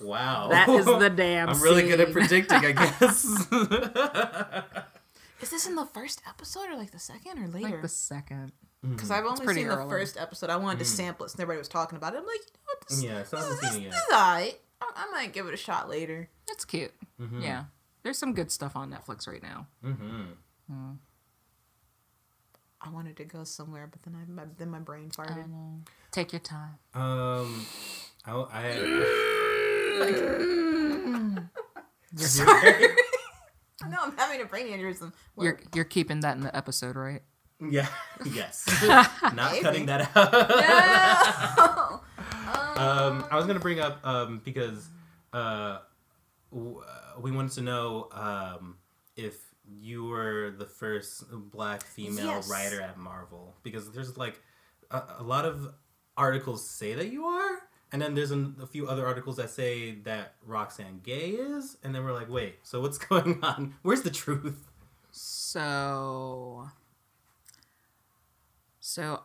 Wow, 0.00 0.48
That 0.48 0.68
is 0.68 0.84
the 0.86 1.08
damn. 1.14 1.48
I'm 1.48 1.60
really 1.62 1.82
good 1.82 2.00
at 2.00 2.12
predicting, 2.12 2.58
I 2.64 2.72
guess. 3.00 3.24
Is 5.40 5.50
this 5.50 5.66
in 5.66 5.74
the 5.74 5.86
first 5.86 6.20
episode 6.28 6.68
or 6.70 6.76
like 6.76 6.90
the 6.90 6.98
second 6.98 7.38
or 7.38 7.48
later? 7.48 7.70
like 7.70 7.82
the 7.82 7.88
second. 7.88 8.52
Because 8.82 9.10
I've 9.10 9.24
only 9.26 9.44
pretty 9.44 9.60
seen 9.60 9.68
the 9.68 9.76
first 9.88 10.16
episode. 10.18 10.48
I 10.48 10.56
wanted 10.56 10.78
to 10.78 10.84
sample 10.86 11.26
it, 11.26 11.32
and 11.32 11.40
everybody 11.40 11.58
was 11.58 11.68
talking 11.68 11.96
about 11.98 12.14
it. 12.14 12.18
I'm 12.18 12.26
like, 12.26 12.40
you 12.40 12.52
know 12.54 12.64
what? 12.64 12.88
This, 12.88 13.02
yeah, 13.02 13.24
so 13.24 13.36
haven't 13.36 13.60
this, 13.60 13.72
seen 13.72 13.84
this 13.84 13.94
is 13.94 14.02
alright. 14.12 14.58
I, 14.80 14.86
I 14.96 15.10
might 15.12 15.32
give 15.34 15.46
it 15.46 15.52
a 15.54 15.58
shot 15.58 15.90
later. 15.90 16.28
It's 16.50 16.64
cute. 16.64 16.92
Mm-hmm. 17.20 17.42
Yeah, 17.42 17.64
there's 18.02 18.16
some 18.16 18.32
good 18.32 18.50
stuff 18.50 18.76
on 18.76 18.90
Netflix 18.90 19.28
right 19.28 19.42
now. 19.42 19.66
Mm-hmm. 19.84 20.92
I 22.82 22.88
wanted 22.88 23.16
to 23.18 23.24
go 23.24 23.44
somewhere, 23.44 23.86
but 23.90 24.02
then 24.02 24.14
I 24.16 24.24
my, 24.30 24.44
then 24.56 24.70
my 24.70 24.78
brain 24.78 25.10
I 25.18 25.22
farted. 25.22 25.48
know. 25.50 25.80
Take 26.10 26.32
your 26.32 26.40
time. 26.40 26.78
Um, 26.94 27.66
I, 28.24 28.32
I 28.32 28.70
Sorry. 32.16 32.86
no, 33.88 33.96
I'm 34.02 34.16
having 34.16 34.40
a 34.42 34.44
brain 34.44 34.66
aneurysm. 34.68 35.12
What? 35.34 35.44
You're 35.44 35.60
you're 35.74 35.84
keeping 35.84 36.20
that 36.20 36.36
in 36.36 36.42
the 36.42 36.54
episode, 36.56 36.96
right? 36.96 37.22
yeah, 37.70 37.86
yes, 38.32 38.64
not 39.34 39.52
Maybe. 39.52 39.62
cutting 39.62 39.86
that 39.86 40.10
out. 40.16 40.32
No! 41.66 42.00
Um, 42.82 43.24
I 43.30 43.36
was 43.36 43.46
gonna 43.46 43.60
bring 43.60 43.80
up 43.80 44.04
um, 44.06 44.40
because 44.44 44.88
uh, 45.32 45.78
w- 46.52 46.78
uh, 46.80 47.20
we 47.20 47.30
wanted 47.30 47.52
to 47.52 47.60
know 47.62 48.08
um, 48.12 48.76
if 49.16 49.36
you 49.68 50.04
were 50.06 50.52
the 50.58 50.64
first 50.66 51.24
black 51.50 51.82
female 51.84 52.24
Yes. 52.26 52.48
writer 52.50 52.80
at 52.80 52.96
Marvel 52.98 53.54
because 53.62 53.90
there's 53.92 54.16
like 54.16 54.40
a, 54.90 55.02
a 55.18 55.22
lot 55.22 55.44
of 55.44 55.72
articles 56.16 56.68
say 56.68 56.94
that 56.94 57.12
you 57.12 57.24
are, 57.26 57.58
and 57.92 58.00
then 58.00 58.14
there's 58.14 58.30
an, 58.30 58.56
a 58.62 58.66
few 58.66 58.86
other 58.86 59.06
articles 59.06 59.36
that 59.36 59.50
say 59.50 59.92
that 60.04 60.34
Roxane 60.46 61.00
Gay 61.02 61.30
is, 61.30 61.76
and 61.82 61.94
then 61.94 62.04
we're 62.04 62.12
like, 62.12 62.30
wait, 62.30 62.56
so 62.62 62.80
what's 62.80 62.98
going 63.08 63.40
on? 63.42 63.74
Where's 63.82 64.02
the 64.02 64.10
truth? 64.10 64.68
So, 65.10 66.68
so 68.78 69.22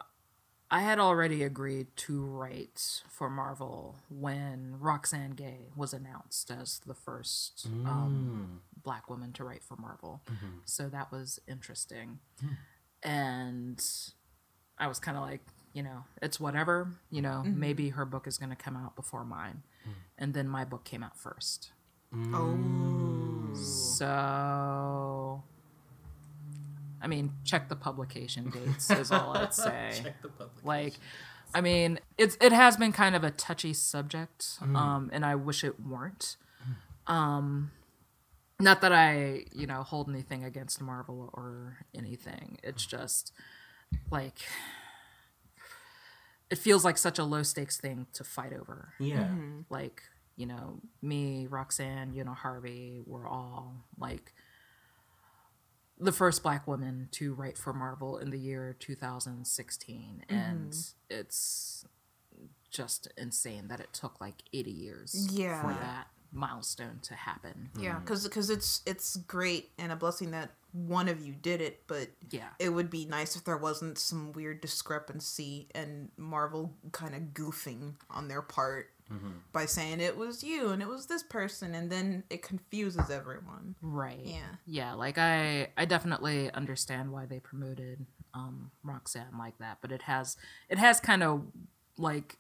I 0.72 0.82
had 0.82 0.98
already 0.98 1.44
agreed 1.44 1.88
to 1.98 2.26
write 2.26 3.04
for 3.08 3.30
Marvel 3.30 3.98
when 4.10 4.76
Roxane 4.80 5.32
Gay 5.32 5.70
was 5.76 5.94
announced 5.94 6.50
as 6.50 6.82
the 6.86 6.96
first 6.96 7.68
um, 7.86 8.62
mm. 8.76 8.84
black 8.84 9.10
woman 9.10 9.32
to 9.34 9.44
write 9.44 9.64
for 9.64 9.78
Marvel. 9.78 10.22
Mm-hmm. 10.26 10.60
So 10.66 10.90
that 10.90 11.12
was 11.12 11.40
interesting, 11.48 12.20
hmm. 12.42 12.54
and 13.04 13.84
I 14.80 14.88
was 14.88 15.00
kind 15.00 15.18
of 15.18 15.24
like, 15.24 15.42
you 15.76 15.84
know, 15.84 16.06
it's 16.22 16.40
whatever. 16.40 16.88
You 17.12 17.22
know, 17.22 17.44
mm-hmm. 17.46 17.60
maybe 17.60 17.90
her 17.90 18.06
book 18.06 18.26
is 18.26 18.38
going 18.38 18.50
to 18.50 18.56
come 18.56 18.78
out 18.78 18.96
before 18.96 19.26
mine, 19.26 19.62
hmm. 19.84 19.92
and 20.18 20.34
then 20.34 20.48
my 20.48 20.64
book 20.64 20.86
came 20.86 21.04
out 21.04 21.18
first. 21.18 21.72
Mm. 22.14 22.34
Oh. 22.34 23.56
So, 23.56 25.44
I 27.02 27.08
mean, 27.08 27.34
check 27.44 27.68
the 27.68 27.76
publication 27.76 28.50
dates 28.50 28.90
is 28.90 29.12
all 29.12 29.36
I'd 29.36 29.54
say. 29.54 29.92
Check 30.02 30.22
the 30.22 30.30
public. 30.30 30.64
Like, 30.64 30.94
I 31.54 31.60
mean, 31.62 32.00
it's 32.18 32.38
it 32.40 32.54
has 32.54 32.78
been 32.78 32.94
kind 32.94 33.16
of 33.16 33.26
a 33.26 33.32
touchy 33.32 33.74
subject, 33.74 34.62
mm. 34.62 34.76
um, 34.78 35.10
and 35.12 35.26
I 35.26 35.36
wish 35.36 35.64
it 35.64 35.80
weren't. 35.80 36.38
Mm. 37.10 37.14
Um, 37.14 37.72
not 38.62 38.80
that 38.80 38.94
I, 38.94 39.44
you 39.54 39.68
know, 39.68 39.84
hold 39.84 40.10
anything 40.10 40.46
against 40.46 40.82
Marvel 40.82 41.30
or 41.34 41.80
anything. 41.94 42.60
It's 42.64 42.86
just 42.86 43.34
like 44.10 44.40
it 46.50 46.58
feels 46.58 46.86
like 46.86 46.98
such 46.98 47.20
a 47.20 47.24
low 47.24 47.44
stakes 47.44 47.78
thing 47.78 48.08
to 48.14 48.24
fight 48.24 48.54
over. 48.54 48.94
Yeah, 49.00 49.24
mm-hmm. 49.24 49.62
like 49.70 50.04
you 50.36 50.46
know 50.46 50.80
me 51.02 51.48
roxane 51.50 52.14
you 52.14 52.24
know 52.24 52.34
harvey 52.34 53.02
we're 53.06 53.28
all 53.28 53.86
like 53.98 54.34
the 55.98 56.12
first 56.12 56.44
black 56.44 56.68
woman 56.68 57.08
to 57.12 57.34
write 57.34 57.58
for 57.58 57.72
marvel 57.74 58.18
in 58.18 58.32
the 58.32 58.38
year 58.38 58.76
2016 58.80 60.24
mm-hmm. 60.30 60.36
and 60.36 60.76
it's 61.10 61.86
just 62.70 63.08
insane 63.18 63.70
that 63.70 63.80
it 63.80 63.94
took 63.94 64.20
like 64.20 64.44
80 64.54 64.72
years 64.72 65.28
Yeah. 65.32 65.62
for 65.62 65.70
that 65.70 66.08
milestone 66.32 67.00
to 67.04 67.14
happen. 67.16 67.70
Yeah, 67.80 68.00
because 68.00 68.24
because 68.24 68.50
it's 68.50 68.82
it's 68.86 69.16
great 69.16 69.72
and 69.78 69.92
a 69.92 69.96
blessing 69.96 70.32
that 70.32 70.52
one 70.72 71.08
of 71.08 71.26
you 71.26 71.34
did 71.34 71.62
it, 71.62 71.84
but 71.88 72.10
yeah. 72.30 72.50
it 72.60 72.70
would 72.70 72.90
be 72.90 73.06
nice 73.06 73.38
if 73.38 73.46
there 73.46 73.58
wasn't 73.58 73.98
some 73.98 74.34
weird 74.34 74.60
discrepancy 74.60 75.70
and 75.74 76.10
Marvel 76.18 76.74
kind 76.92 77.16
of 77.16 77.22
goofing 77.34 77.94
on 78.10 78.28
their 78.28 78.42
part 78.42 78.90
by 79.54 79.68
saying 79.68 80.00
it 80.00 80.18
was 80.18 80.44
you 80.44 80.70
and 80.70 80.82
it 80.82 80.88
was 80.88 81.06
this 81.06 81.22
person, 81.22 81.76
and 81.76 81.92
then 81.92 82.24
it 82.30 82.42
confuses 82.42 83.10
everyone. 83.10 83.76
right. 83.82 84.20
Yeah. 84.24 84.40
yeah 84.66 84.94
like 84.94 85.18
i 85.20 85.68
i 85.78 85.86
definitely 85.86 86.52
understand 86.52 87.12
why 87.12 87.26
they 87.28 87.40
promoted 87.40 88.06
um 88.34 88.72
roxane 88.84 89.38
like 89.38 89.58
that 89.60 89.78
but 89.82 89.92
it 89.92 90.02
has 90.02 90.38
it 90.70 90.78
has 90.80 91.00
kind 91.00 91.22
of 91.24 91.44
like 91.98 92.38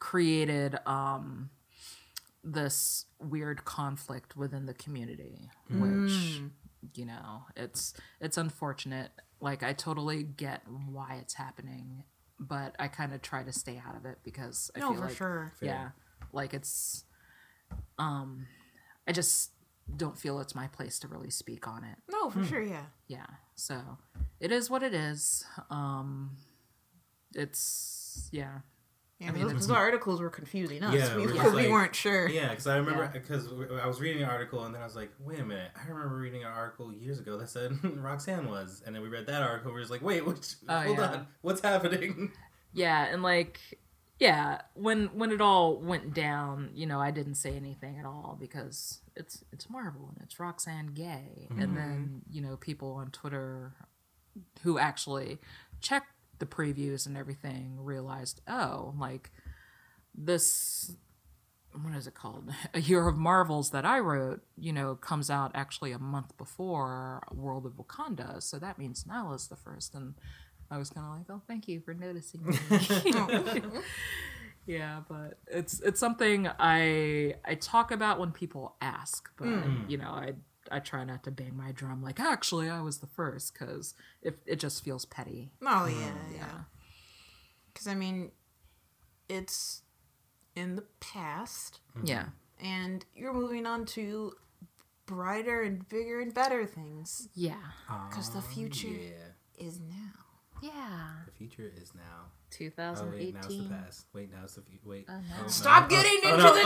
created 0.00 0.76
um 0.86 1.50
this 2.42 3.04
weird 3.20 3.64
conflict 3.64 4.36
within 4.36 4.64
the 4.66 4.74
community 4.74 5.50
which 5.68 6.40
you 6.94 7.04
know 7.04 7.42
it's 7.56 7.92
it's 8.20 8.36
unfortunate. 8.38 9.10
Like 9.42 9.62
i 9.62 9.72
totally 9.74 10.22
get 10.22 10.62
why 10.90 11.18
it's 11.20 11.34
happening 11.34 12.04
but 12.38 12.74
i 12.78 12.88
kind 12.88 13.12
of 13.12 13.20
try 13.22 13.42
to 13.42 13.52
stay 13.52 13.80
out 13.86 13.94
of 13.96 14.04
it 14.06 14.18
because 14.24 14.70
i 14.74 14.80
No, 14.80 14.88
feel 14.92 14.96
for 15.00 15.06
like 15.08 15.16
sure. 15.16 15.52
yeah. 15.60 15.90
Like 16.32 16.54
it's 16.54 17.04
um 17.98 18.46
i 19.06 19.12
just 19.12 19.50
don't 19.96 20.16
feel 20.18 20.40
it's 20.40 20.54
my 20.54 20.68
place 20.68 20.98
to 21.00 21.08
really 21.08 21.30
speak 21.30 21.66
on 21.66 21.82
it. 21.84 21.96
No, 22.10 22.30
for 22.30 22.44
sure. 22.44 22.62
Yeah. 22.62 22.84
yeah. 23.08 23.26
So 23.56 23.98
it 24.38 24.52
is 24.52 24.70
what 24.70 24.82
it 24.82 24.94
is. 24.94 25.44
Um 25.68 26.36
it's 27.34 28.28
yeah 28.32 28.60
Yeah, 29.20 29.32
mean, 29.32 29.42
those, 29.42 29.66
those 29.66 29.76
articles 29.76 30.20
were 30.20 30.30
confusing 30.30 30.82
us 30.82 30.94
Yeah, 30.94 31.14
we- 31.14 31.22
we're 31.22 31.32
because 31.32 31.52
just 31.52 31.56
we 31.56 31.68
weren't 31.68 31.94
sure. 31.94 32.26
Yeah, 32.28 32.48
because 32.48 32.66
I 32.66 32.76
remember 32.78 33.02
Yeah. 33.02 33.10
because 33.20 33.48
I 33.82 33.86
was 33.86 34.00
reading 34.00 34.22
an 34.22 34.30
article 34.30 34.64
and 34.64 34.74
then 34.74 34.80
I 34.80 34.86
was 34.86 34.96
like, 34.96 35.10
wait 35.20 35.38
a 35.38 35.44
minute, 35.44 35.70
I 35.76 35.86
remember 35.88 36.16
reading 36.16 36.42
an 36.42 36.50
article 36.50 36.92
years 36.92 37.20
ago 37.20 37.36
that 37.36 37.50
said 37.50 37.72
Roxane 37.82 38.48
was, 38.48 38.82
and 38.86 38.94
then 38.94 39.02
we 39.02 39.08
read 39.08 39.26
that 39.26 39.42
article. 39.42 39.72
We're 39.72 39.80
just 39.80 39.90
like, 39.90 40.02
wait, 40.02 40.24
which, 40.26 40.54
Oh, 40.68 40.80
hold 40.80 40.98
yeah. 40.98 41.12
on, 41.12 41.26
what's 41.42 41.60
happening? 41.60 42.32
yeah 42.72 43.06
and 43.06 43.22
like 43.22 43.78
yeah 44.18 44.60
when 44.74 45.06
when 45.08 45.30
it 45.32 45.40
all 45.40 45.76
went 45.76 46.14
down 46.14 46.70
you 46.74 46.86
know 46.86 47.00
i 47.00 47.10
didn't 47.10 47.34
say 47.34 47.56
anything 47.56 47.98
at 47.98 48.04
all 48.04 48.36
because 48.38 49.00
it's 49.16 49.42
it's 49.52 49.68
marvel 49.68 50.08
and 50.14 50.18
it's 50.22 50.38
roxane 50.38 50.88
gay 50.94 51.48
and 51.50 51.58
mm-hmm. 51.58 51.74
then 51.74 52.22
you 52.30 52.40
know 52.40 52.56
people 52.56 52.92
on 52.92 53.10
twitter 53.10 53.72
who 54.62 54.78
actually 54.78 55.38
checked 55.80 56.12
the 56.40 56.46
previews 56.46 57.06
and 57.06 57.16
everything 57.16 57.76
realized 57.78 58.40
oh 58.48 58.94
like 58.98 59.30
this 60.14 60.92
what 61.82 61.94
is 61.94 62.08
it 62.08 62.14
called? 62.14 62.50
A 62.74 62.80
year 62.80 63.06
of 63.06 63.16
marvels 63.16 63.70
that 63.70 63.84
i 63.84 63.98
wrote 64.00 64.42
you 64.58 64.72
know 64.72 64.96
comes 64.96 65.30
out 65.30 65.52
actually 65.54 65.92
a 65.92 65.98
month 65.98 66.36
before 66.36 67.22
world 67.32 67.66
of 67.66 67.72
wakanda. 67.74 68.42
So 68.42 68.58
that 68.58 68.78
means 68.78 69.06
nilah's 69.06 69.48
the 69.48 69.56
first. 69.56 69.94
And 69.94 70.14
i 70.70 70.78
was 70.78 70.90
kind 70.90 71.06
of 71.06 71.12
like 71.16 71.26
oh 71.30 71.42
thank 71.46 71.68
you 71.68 71.80
for 71.80 71.94
noticing 71.94 72.44
me. 72.44 72.58
yeah 74.66 75.00
but 75.08 75.38
it's 75.46 75.80
it's 75.80 75.98
something 75.98 76.48
i 76.58 77.34
i 77.44 77.54
talk 77.54 77.90
about 77.90 78.20
when 78.20 78.30
people 78.30 78.76
ask 78.80 79.30
but 79.38 79.46
hmm. 79.46 79.88
you 79.88 79.96
know 79.96 80.10
i 80.10 80.32
i 80.70 80.78
try 80.78 81.04
not 81.04 81.22
to 81.24 81.30
bang 81.30 81.56
my 81.56 81.72
drum 81.72 82.02
like 82.02 82.18
actually 82.20 82.68
i 82.70 82.80
was 82.80 82.98
the 82.98 83.06
first 83.06 83.52
because 83.52 83.94
if 84.22 84.34
it 84.46 84.56
just 84.56 84.82
feels 84.84 85.04
petty 85.04 85.50
Oh 85.62 85.66
mm. 85.88 85.90
yeah, 85.92 85.98
yeah. 86.32 86.36
yeah 86.38 86.60
Because 87.72 87.86
I 87.86 87.94
mean, 87.94 88.30
it's 89.28 89.82
in 90.56 90.76
the 90.76 90.84
past, 91.00 91.80
mm-hmm. 91.96 92.06
yeah 92.06 92.24
and 92.62 93.04
you're 93.14 93.32
moving 93.32 93.64
on 93.66 93.84
to 93.86 94.32
brighter 95.06 95.62
and 95.62 95.88
bigger 95.88 96.20
and 96.20 96.32
better 96.34 96.66
things. 96.66 97.28
yeah 97.34 97.54
um, 97.88 98.08
Because 98.10 98.30
the 98.30 98.42
future 98.42 98.88
Yeah. 98.88 99.66
is 99.66 99.80
now. 99.80 100.18
Yeah. 100.62 101.12
The 101.26 101.32
future 101.32 101.72
is 101.74 101.94
now. 101.94 102.26
Oh 102.26 102.30
2018. 102.50 103.18
wait, 103.18 103.32
now 103.34 103.40
it's 103.40 103.56
the 103.56 103.64
past. 103.74 104.06
Wait, 104.12 104.30
now 104.30 104.38
it's 104.44 104.54
the 104.56 104.62
future. 104.62 104.82
Wait. 104.84 105.06
Oh, 105.08 105.14
no. 105.14 105.22
Oh. 105.44 105.48
Stop 105.48 105.84
Oh, 105.84 105.88
getting 105.88 106.18
oh, 106.24 106.28
into 106.28 106.42
no. 106.44 106.54
the 106.54 106.60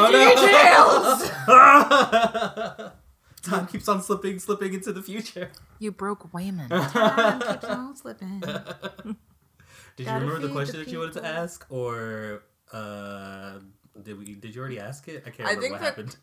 Oh, 1.48 2.74
no. 2.76 2.90
Time 3.44 3.66
keeps 3.66 3.88
on 3.88 4.02
slipping, 4.02 4.38
slipping 4.38 4.74
into 4.74 4.92
the 4.92 5.02
future. 5.02 5.50
You 5.78 5.92
broke 5.92 6.32
Wayman. 6.32 6.68
Time 6.70 7.40
keeps 7.40 7.64
on 7.64 7.96
slipping. 7.96 8.40
Did 9.96 10.06
you 10.06 10.12
remember 10.12 10.38
the 10.40 10.48
question 10.52 10.78
the 10.78 10.84
that 10.84 10.90
you 10.92 10.98
wanted 10.98 11.14
to 11.14 11.24
ask, 11.26 11.64
or 11.70 12.42
uh, 12.72 13.58
did 14.02 14.18
we? 14.18 14.34
Did 14.34 14.54
you 14.54 14.60
already 14.60 14.80
ask 14.80 15.06
it? 15.06 15.22
I 15.24 15.30
can't 15.30 15.48
I 15.48 15.52
remember 15.52 15.60
think 15.60 15.72
what 15.72 15.80
that- 15.80 15.86
happened. 15.86 16.16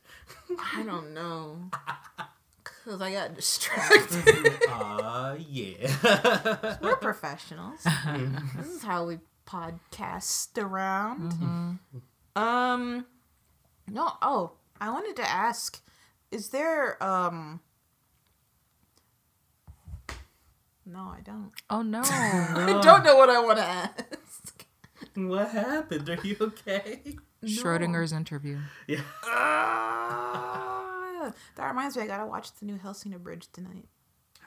I 0.75 0.83
don't 0.83 1.13
know. 1.13 1.69
Cause 2.83 2.99
I 3.01 3.11
got 3.13 3.35
distracted. 3.35 4.53
Ah, 4.67 5.35
yeah. 5.37 6.77
We're 6.81 6.95
professionals. 6.97 7.83
this 8.57 8.67
is 8.67 8.83
how 8.83 9.05
we 9.05 9.19
podcast 9.45 10.57
around. 10.61 11.77
Um, 12.35 13.05
no. 13.87 14.11
Oh, 14.21 14.53
I 14.81 14.89
wanted 14.89 15.15
to 15.17 15.29
ask: 15.29 15.81
Is 16.31 16.49
there 16.49 17.01
um? 17.03 17.59
No, 20.85 21.13
I 21.15 21.21
don't. 21.23 21.51
oh 21.69 21.81
no. 21.81 22.01
I 22.03 22.79
don't 22.83 23.03
know 23.03 23.15
what 23.15 23.29
I 23.29 23.39
want 23.39 23.57
to 23.59 23.63
ask. 23.65 24.65
what 25.15 25.49
happened? 25.49 26.09
Are 26.09 26.19
you 26.23 26.35
okay? 26.41 27.01
Schrodinger's 27.43 28.13
interview. 28.13 28.59
Yeah. 28.87 29.01
Ah, 29.25 31.33
that 31.55 31.67
reminds 31.67 31.95
me, 31.97 32.03
I 32.03 32.07
gotta 32.07 32.25
watch 32.25 32.53
the 32.59 32.65
new 32.65 32.77
Hellsing 32.77 33.13
Abridged 33.13 33.53
tonight. 33.53 33.87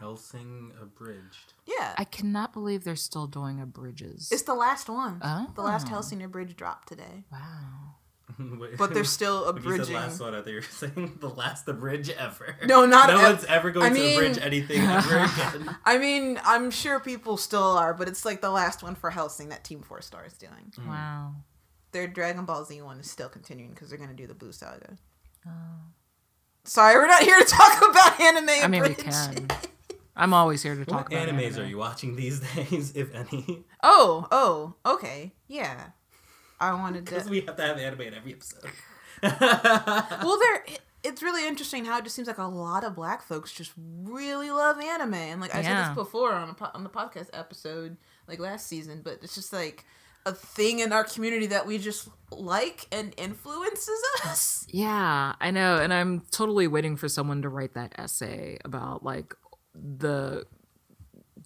Hellsing 0.01 0.72
abridged. 0.82 1.53
Yeah, 1.66 1.95
I 1.97 2.05
cannot 2.05 2.53
believe 2.53 2.82
they're 2.82 2.97
still 2.97 3.28
doing 3.28 3.61
abridges. 3.61 4.28
it's 4.32 4.43
the 4.43 4.55
last 4.55 4.89
one. 4.89 5.20
The 5.55 5.62
last 5.62 5.87
Oh. 5.87 5.91
Hellsing 5.91 6.22
Abridged 6.22 6.57
dropped 6.57 6.89
today, 6.89 7.24
wow. 7.30 7.95
Wait, 8.59 8.76
but 8.76 8.93
they're 8.95 9.05
still 9.18 9.53
when 9.53 9.62
you 9.62 9.85
said 9.85 9.95
last 9.95 10.20
one, 10.20 10.35
I 10.35 10.39
thought 10.43 10.49
you 10.51 10.57
were 10.57 10.62
saying 10.70 11.18
the 11.20 11.28
last 11.28 11.68
abridge 11.68 12.11
ever. 12.11 12.57
No, 12.66 12.87
not 12.87 13.09
no 13.09 13.18
ev- 13.18 13.32
one's 13.35 13.45
ever 13.45 13.70
going 13.70 13.87
I 13.87 13.89
to 13.91 13.95
mean- 13.95 14.14
abridge 14.16 14.39
anything 14.39 14.80
ever 14.80 15.18
again. 15.18 15.76
I 15.85 15.99
mean, 15.99 16.41
I'm 16.45 16.70
sure 16.70 17.01
people 17.01 17.37
still 17.37 17.62
are, 17.62 17.95
but 17.95 18.09
it's 18.09 18.24
like 18.24 18.41
the 18.41 18.51
last 18.51 18.82
one 18.82 18.95
for 18.95 19.11
Hellsing 19.11 19.49
that 19.51 19.64
Team 19.64 19.82
Four 19.82 20.01
Star 20.03 20.24
is 20.26 20.35
doing. 20.35 20.72
Mm. 20.78 20.89
Wow. 20.89 21.35
Their 21.93 22.09
Dragon 22.09 22.45
Ball 22.45 22.64
Z 22.64 22.82
one 22.82 22.99
is 22.99 23.11
still 23.11 23.28
continuing 23.28 23.70
because 23.72 23.89
they're 23.91 23.99
gonna 23.99 24.14
do 24.14 24.26
the 24.26 24.35
Boo 24.35 24.51
Saga. 24.53 24.97
Oh. 25.47 25.51
Sorry, 26.64 26.95
we're 26.97 27.07
not 27.07 27.22
here 27.22 27.39
to 27.39 27.45
talk 27.45 27.91
about 27.91 28.18
anime. 28.20 28.49
I 28.62 28.66
mean, 28.68 28.82
we 28.82 28.95
can. 28.95 29.49
I'm 30.16 30.32
always 30.32 30.62
here 30.62 30.74
to 30.76 30.85
talk 30.85 31.11
What 31.11 31.12
about 31.22 31.28
animes 31.28 31.47
anime. 31.53 31.61
are 31.62 31.68
you 31.68 31.76
watching 31.76 32.16
these 32.16 32.41
days, 32.41 32.93
if 32.97 33.14
any? 33.14 33.64
Oh, 33.82 34.26
oh, 34.30 34.74
okay, 34.95 35.32
yeah. 35.49 35.89
I 36.61 36.72
wanted 36.74 37.07
to. 37.07 37.12
Because 37.14 37.28
we 37.28 37.40
have 37.42 37.57
to 37.57 37.62
have 37.62 37.78
anime 37.78 38.02
in 38.02 38.14
every 38.14 38.32
episode. 38.32 38.70
Well, 40.22 40.38
there. 40.38 40.64
It's 41.02 41.22
really 41.22 41.46
interesting 41.46 41.84
how 41.84 41.98
it 41.98 42.05
just 42.05 42.16
seems 42.16 42.28
like 42.28 42.38
a 42.38 42.44
lot 42.44 42.82
of 42.82 42.94
black 42.94 43.22
folks 43.22 43.52
just 43.52 43.72
really 43.76 44.50
love 44.50 44.80
anime, 44.80 45.14
and 45.14 45.40
like 45.40 45.55
I 45.55 45.62
said 45.62 45.88
this 45.88 45.94
before 45.94 46.32
on 46.32 46.48
a 46.48 46.55
po- 46.55 46.70
on 46.72 46.82
the 46.82 46.88
podcast 46.88 47.28
episode, 47.34 47.98
like 48.26 48.38
last 48.38 48.66
season, 48.66 49.02
but 49.05 49.18
it's 49.22 49.34
just 49.34 49.52
like 49.52 49.84
a 50.24 50.32
thing 50.32 50.78
in 50.78 50.92
our 50.92 51.05
community 51.05 51.44
that 51.46 51.66
we 51.66 51.76
just 51.76 52.09
like 52.30 52.86
and 52.90 53.12
influences 53.18 54.00
us. 54.24 54.66
Yeah, 54.70 55.34
I 55.38 55.50
know, 55.50 55.76
and 55.76 55.92
I'm 55.92 56.22
totally 56.30 56.66
waiting 56.66 56.96
for 56.96 57.09
someone 57.09 57.42
to 57.42 57.50
write 57.50 57.74
that 57.74 57.94
essay 57.98 58.57
about 58.64 59.05
like 59.05 59.34
the 59.74 60.44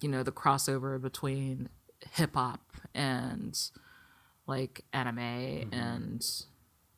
you 0.01 0.07
know, 0.07 0.23
the 0.23 0.31
crossover 0.31 1.01
between 1.01 1.67
hip 2.11 2.35
hop 2.35 2.61
and 2.93 3.59
like 4.49 4.83
anime 4.91 5.69
and 5.71 6.25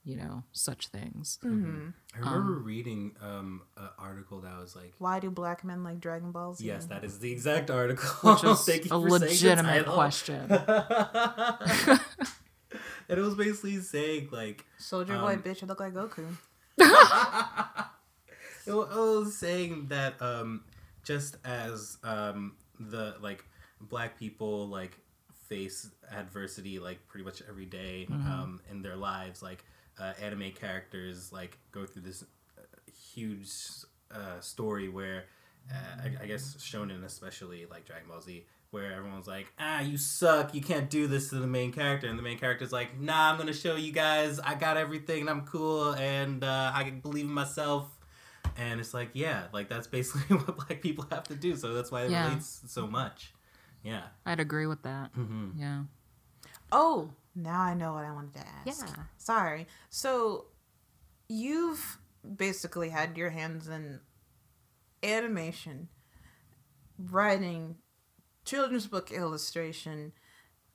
you 0.03 0.17
know, 0.17 0.43
such 0.51 0.87
things. 0.87 1.37
I 1.43 1.47
remember 1.47 2.53
reading 2.53 3.15
um, 3.21 3.61
an 3.77 3.89
article 3.99 4.41
that 4.41 4.59
was 4.59 4.75
like, 4.75 4.93
Why 4.97 5.19
do 5.19 5.29
black 5.29 5.63
men 5.63 5.83
like 5.83 5.99
Dragon 5.99 6.31
Balls?" 6.31 6.59
Yes, 6.59 6.85
that 6.87 7.03
is 7.03 7.19
the 7.19 7.31
exact 7.31 7.69
article. 7.69 8.09
Which 8.33 8.43
is 8.43 8.59
Thank 8.65 8.85
a 8.85 8.89
for 8.89 9.09
saying 9.09 9.19
the 9.19 9.19
legitimate 9.27 9.85
question. 9.85 10.51
and 10.51 11.99
it 13.09 13.19
was 13.19 13.35
basically 13.35 13.79
saying 13.79 14.29
like 14.31 14.65
Soulja 14.79 15.11
Um, 15.11 15.21
Boy, 15.21 15.35
bitch, 15.37 15.61
I 15.63 15.67
look 15.67 15.79
like 15.79 15.93
Goku. 15.93 16.25
it 16.77 16.87
it 18.65 18.73
was 18.73 19.37
saying 19.37 19.87
that 19.89 20.19
um, 20.19 20.63
just 21.03 21.37
as 21.45 21.97
um, 22.03 22.55
the 22.79 23.15
like 23.21 23.45
black 23.79 24.17
people 24.17 24.67
like 24.67 24.97
face 25.51 25.89
adversity 26.21 26.79
like 26.79 26.99
pretty 27.09 27.25
much 27.25 27.41
every 27.49 27.65
day, 27.65 28.07
um, 28.31 28.61
in 28.71 28.81
their 28.81 28.95
lives, 28.95 29.41
like 29.49 29.63
uh, 29.99 30.13
anime 30.25 30.51
characters 30.63 31.31
like 31.39 31.57
go 31.71 31.85
through 31.85 32.03
this 32.03 32.23
uh, 32.57 32.61
huge 33.13 33.49
uh, 34.13 34.39
story 34.39 34.87
where 34.89 35.25
uh, 35.71 36.03
I, 36.05 36.23
I 36.23 36.25
guess 36.27 36.55
shonen 36.59 37.03
especially 37.03 37.65
like 37.69 37.85
Dragon 37.85 38.07
Ball 38.07 38.21
Z. 38.21 38.45
Where 38.71 38.93
everyone's 38.93 39.27
like, 39.27 39.47
ah, 39.59 39.81
you 39.81 39.97
suck, 39.97 40.55
you 40.55 40.61
can't 40.61 40.89
do 40.89 41.05
this 41.05 41.29
to 41.31 41.35
the 41.35 41.51
main 41.59 41.73
character, 41.73 42.07
and 42.07 42.17
the 42.17 42.23
main 42.23 42.39
character's 42.39 42.71
like, 42.71 42.97
nah, 42.97 43.29
I'm 43.29 43.37
gonna 43.37 43.51
show 43.65 43.75
you 43.75 43.91
guys, 43.91 44.39
I 44.39 44.55
got 44.55 44.77
everything, 44.77 45.19
and 45.21 45.29
I'm 45.29 45.41
cool, 45.45 45.93
and 45.95 46.41
uh, 46.41 46.71
I 46.73 46.85
can 46.85 47.01
believe 47.01 47.25
in 47.25 47.33
myself, 47.33 47.83
and 48.55 48.79
it's 48.79 48.93
like, 48.93 49.09
yeah, 49.13 49.47
like 49.51 49.67
that's 49.67 49.87
basically 49.87 50.37
what 50.41 50.55
black 50.55 50.81
people 50.81 51.05
have 51.11 51.25
to 51.25 51.35
do. 51.35 51.57
So 51.57 51.73
that's 51.73 51.91
why 51.91 52.05
it 52.05 52.11
Yeah. 52.11 52.23
relates 52.23 52.61
so 52.67 52.87
much. 52.87 53.33
Yeah. 53.83 54.03
I'd 54.25 54.39
agree 54.39 54.67
with 54.67 54.83
that. 54.83 55.13
Mm-hmm. 55.15 55.59
Yeah. 55.59 55.83
Oh, 56.71 57.09
now 57.35 57.61
I 57.61 57.73
know 57.73 57.93
what 57.93 58.05
I 58.05 58.11
wanted 58.11 58.33
to 58.35 58.39
ask. 58.39 58.85
Yeah. 58.87 59.03
Sorry. 59.17 59.67
So, 59.89 60.45
you've 61.27 61.97
basically 62.35 62.89
had 62.89 63.17
your 63.17 63.29
hands 63.29 63.67
in 63.67 63.99
animation, 65.03 65.89
writing, 66.97 67.75
children's 68.45 68.87
book 68.87 69.11
illustration, 69.11 70.11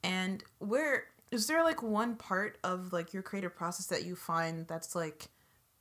and 0.03 0.43
where 0.59 1.05
is 1.31 1.47
there 1.47 1.63
like 1.63 1.83
one 1.83 2.17
part 2.17 2.59
of 2.65 2.93
like 2.93 3.13
your 3.13 3.23
creative 3.23 3.55
process 3.55 3.87
that 3.87 4.05
you 4.05 4.17
find 4.17 4.67
that's 4.69 4.95
like 4.95 5.29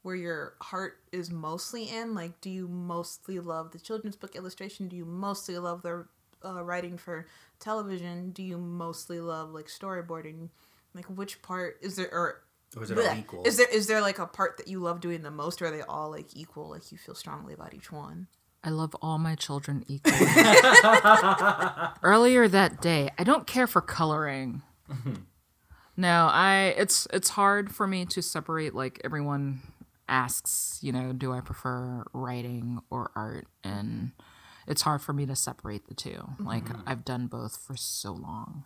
where 0.02 0.16
your 0.16 0.54
heart 0.62 1.00
is 1.12 1.32
mostly 1.32 1.90
in? 1.90 2.14
Like, 2.14 2.42
do 2.42 2.50
you 2.50 2.68
mostly 2.68 3.40
love 3.40 3.72
the 3.72 3.80
children's 3.80 4.16
book 4.16 4.36
illustration? 4.36 4.88
Do 4.88 4.96
you 4.96 5.06
mostly 5.06 5.58
love 5.58 5.82
the 5.82 6.06
uh, 6.46 6.64
writing 6.64 6.98
for 6.98 7.26
television? 7.60 8.30
Do 8.32 8.44
you 8.44 8.58
mostly 8.58 9.20
love 9.20 9.52
like 9.52 9.68
storyboarding? 9.68 10.50
Like, 10.94 11.06
which 11.08 11.42
part 11.42 11.78
is 11.82 11.96
there? 11.98 12.10
Or 12.12 12.44
Or 12.78 12.84
is 12.84 12.92
it 12.92 12.98
all 12.98 13.18
equal? 13.18 13.44
is 13.44 13.58
there 13.58 13.68
is 13.70 13.88
there 13.88 14.02
like 14.02 14.20
a 14.20 14.26
part 14.28 14.58
that 14.58 14.68
you 14.68 14.80
love 14.80 15.00
doing 15.02 15.24
the 15.24 15.32
most, 15.32 15.62
or 15.62 15.66
are 15.68 15.72
they 15.72 15.82
all 15.82 16.10
like 16.12 16.28
equal? 16.36 16.70
Like 16.70 16.92
you 16.92 16.98
feel 16.98 17.16
strongly 17.16 17.54
about 17.54 17.74
each 17.74 17.92
one? 17.92 18.28
I 18.64 18.70
love 18.70 18.96
all 19.02 19.18
my 19.20 19.36
children 19.36 19.84
equally. 19.88 20.18
Earlier 22.04 22.48
that 22.48 22.82
day, 22.82 23.10
I 23.18 23.24
don't 23.24 23.46
care 23.46 23.68
for 23.68 23.82
coloring. 23.82 24.64
no, 25.98 26.30
I 26.32 26.74
it's 26.78 27.08
it's 27.14 27.30
hard 27.30 27.74
for 27.74 27.88
me 27.88 28.06
to 28.06 28.22
separate 28.22 28.74
like 28.74 29.02
everyone 29.04 29.62
asks, 30.08 30.80
you 30.82 30.92
know, 30.92 31.14
do 31.14 31.32
I 31.34 31.42
prefer 31.42 32.06
writing 32.14 32.80
or 32.90 33.12
art 33.16 33.48
and 33.64 34.12
it's 34.68 34.82
hard 34.84 35.02
for 35.02 35.14
me 35.14 35.26
to 35.26 35.36
separate 35.36 35.88
the 35.88 35.94
2 35.94 36.10
Like 36.40 36.66
I've 36.88 37.06
done 37.06 37.28
both 37.28 37.58
for 37.58 37.76
so 37.76 38.12
long. 38.14 38.66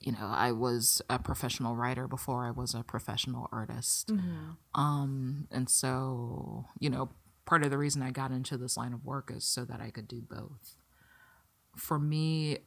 You 0.00 0.12
know, 0.12 0.26
I 0.30 0.52
was 0.52 1.02
a 1.10 1.18
professional 1.18 1.74
writer 1.74 2.06
before 2.06 2.46
I 2.46 2.50
was 2.52 2.72
a 2.74 2.82
professional 2.84 3.48
artist. 3.50 4.10
Um, 4.74 5.48
and 5.50 5.68
so, 5.68 6.66
you 6.78 6.88
know, 6.88 7.10
part 7.46 7.64
of 7.64 7.70
the 7.70 7.78
reason 7.78 8.02
I 8.02 8.10
got 8.10 8.30
into 8.30 8.56
this 8.56 8.76
line 8.76 8.92
of 8.92 9.04
work 9.04 9.32
is 9.34 9.44
so 9.44 9.64
that 9.64 9.80
I 9.80 9.90
could 9.90 10.06
do 10.06 10.20
both. 10.20 10.76
For 11.76 11.98
me, 11.98 12.58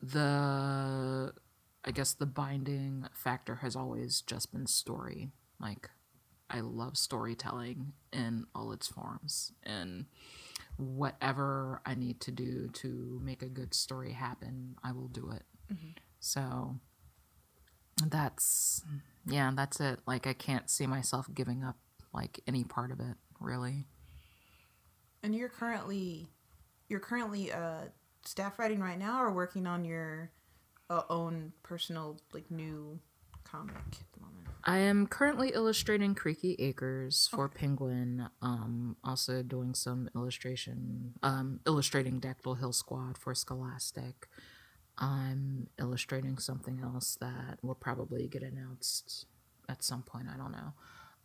the 0.00 1.32
I 1.84 1.90
guess 1.92 2.12
the 2.12 2.26
binding 2.26 3.06
factor 3.12 3.56
has 3.56 3.74
always 3.76 4.20
just 4.20 4.52
been 4.52 4.66
story. 4.66 5.30
Like 5.60 5.90
I 6.50 6.60
love 6.60 6.96
storytelling 6.96 7.92
in 8.12 8.46
all 8.54 8.72
its 8.72 8.86
forms 8.86 9.52
and 9.64 10.06
whatever 10.76 11.80
I 11.86 11.94
need 11.94 12.20
to 12.22 12.30
do 12.30 12.68
to 12.74 13.20
make 13.22 13.42
a 13.42 13.48
good 13.48 13.74
story 13.74 14.12
happen, 14.12 14.76
I 14.84 14.92
will 14.92 15.08
do 15.08 15.30
it. 15.30 15.42
So 16.20 16.76
that's 18.06 18.82
yeah, 19.26 19.50
that's 19.54 19.80
it. 19.80 20.00
Like 20.06 20.26
I 20.26 20.32
can't 20.34 20.68
see 20.70 20.86
myself 20.86 21.28
giving 21.34 21.64
up 21.64 21.76
like 22.12 22.40
any 22.46 22.64
part 22.64 22.90
of 22.92 23.00
it, 23.00 23.16
really. 23.40 23.86
And 25.22 25.34
you're 25.34 25.48
currently 25.48 26.28
you're 26.88 27.00
currently 27.00 27.52
uh 27.52 27.86
staff 28.24 28.58
writing 28.58 28.80
right 28.80 28.98
now, 28.98 29.22
or 29.22 29.32
working 29.32 29.66
on 29.66 29.84
your 29.84 30.30
uh, 30.90 31.02
own 31.08 31.52
personal 31.62 32.18
like 32.32 32.50
new 32.50 32.98
comic 33.44 33.76
at 33.76 34.12
the 34.12 34.15
moment. 34.15 34.15
I 34.68 34.78
am 34.78 35.06
currently 35.06 35.50
illustrating 35.54 36.16
Creaky 36.16 36.56
Acres 36.58 37.28
for 37.30 37.48
Penguin. 37.48 38.28
Um, 38.42 38.96
also 39.04 39.44
doing 39.44 39.74
some 39.74 40.10
illustration, 40.16 41.14
um, 41.22 41.60
illustrating 41.66 42.20
Dactyl 42.20 42.58
Hill 42.58 42.72
Squad 42.72 43.16
for 43.16 43.32
Scholastic. 43.32 44.26
I'm 44.98 45.68
illustrating 45.78 46.38
something 46.38 46.80
else 46.82 47.16
that 47.20 47.60
will 47.62 47.76
probably 47.76 48.26
get 48.26 48.42
announced 48.42 49.26
at 49.68 49.84
some 49.84 50.02
point. 50.02 50.26
I 50.34 50.36
don't 50.36 50.50
know. 50.50 50.72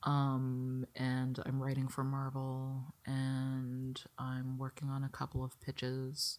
Um, 0.04 0.86
and 0.96 1.39
I'm 1.44 1.62
writing 1.64 1.88
for 1.88 2.04
Marvel, 2.04 2.94
and 3.08 4.00
I'm 4.20 4.60
working 4.60 4.89
on 4.89 5.04
a 5.04 5.10
couple 5.10 5.44
of 5.44 5.60
pitches 5.62 6.38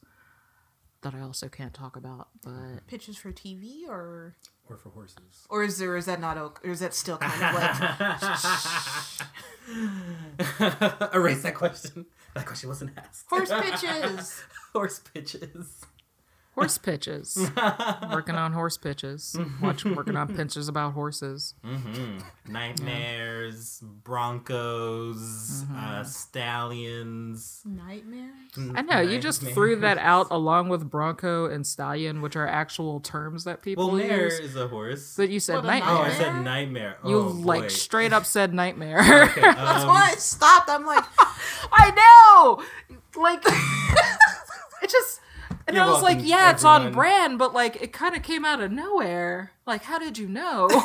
that 1.03 1.15
I 1.15 1.21
also 1.21 1.49
can't 1.49 1.75
talk 1.75 1.97
about. 1.97 2.29
But 2.45 2.87
Pitches 2.87 3.17
for 3.17 3.33
TV 3.33 3.89
or 3.89 4.37
Or 4.69 4.77
for 4.77 4.91
horses. 4.91 5.47
or 5.51 5.65
is 5.65 5.79
there 5.79 5.97
is 5.97 6.07
that 6.07 6.21
not 6.21 6.39
okay? 6.39 6.69
Or 6.69 6.73
is 6.73 6.81
that 6.81 6.95
still 6.95 7.19
kind 7.19 7.33
of 7.33 7.41
like 7.55 7.75
Erase 11.15 11.43
that 11.43 11.55
question. 11.55 12.07
That 12.35 12.47
question 12.47 12.69
wasn't 12.69 12.93
asked. 12.97 13.27
horse 13.29 13.51
pitches? 13.51 14.43
Horse 14.73 15.01
pitches. 15.13 15.85
Horse 16.55 16.79
pitches, 16.79 17.51
working 18.13 18.35
on 18.35 18.53
horse 18.53 18.77
pitches, 18.77 19.37
watch 19.61 19.85
working 19.85 20.17
on 20.17 20.35
pitches 20.35 20.69
about 20.69 20.93
horses. 20.93 21.55
Nightmares, 22.49 23.83
Broncos, 24.05 25.65
uh, 25.75 26.05
Stallions. 26.05 27.63
Nightmare. 27.65 28.33
I 28.75 28.83
know 28.83 29.01
you 29.01 29.19
just 29.19 29.43
threw 29.43 29.77
that 29.77 29.97
out 29.99 30.27
along 30.31 30.69
with 30.69 30.91
Bronco 30.91 31.47
and 31.47 31.67
Stallion, 31.67 32.21
which 32.21 32.37
are 32.37 32.47
actual 32.47 33.01
terms 33.01 33.45
that 33.45 33.63
people 33.63 33.89
Well, 33.89 33.97
mare 33.97 34.27
is 34.27 34.55
a 34.57 34.69
horse. 34.69 35.15
But 35.17 35.31
you 35.31 35.41
said 35.41 35.57
What, 35.57 35.65
a 35.65 35.69
nightmare. 35.69 35.95
Oh, 35.95 36.03
I 36.03 36.11
said 36.11 36.43
nightmare. 36.43 36.97
you 37.07 37.17
oh, 37.17 37.27
like 37.29 37.63
boy. 37.63 37.69
straight 37.69 38.13
up 38.13 38.27
said 38.27 38.53
nightmare. 38.53 39.01
Okay, 39.33 39.41
That's 39.41 39.83
um, 39.85 39.89
why 39.89 40.11
I 40.13 40.17
stopped. 40.17 40.69
I'm 40.69 40.85
like, 40.85 41.05
I 41.73 41.91
know. 41.97 43.21
Like 43.21 43.43
it 44.83 44.91
just 44.91 45.21
and 45.73 45.77
You're 45.79 45.87
I 45.87 45.91
was 45.91 46.03
like, 46.03 46.17
welcome, 46.19 46.27
yeah, 46.29 46.51
it's 46.51 46.65
on 46.65 46.93
brand, 46.93 47.39
but 47.39 47.55
like 47.55 47.77
it 47.81 47.93
kind 47.93 48.15
of 48.15 48.23
came 48.23 48.45
out 48.45 48.61
of 48.61 48.71
nowhere. 48.71 49.53
Like, 49.67 49.85
how 49.85 49.99
did 49.99 50.19
you 50.19 50.29
know? 50.29 50.69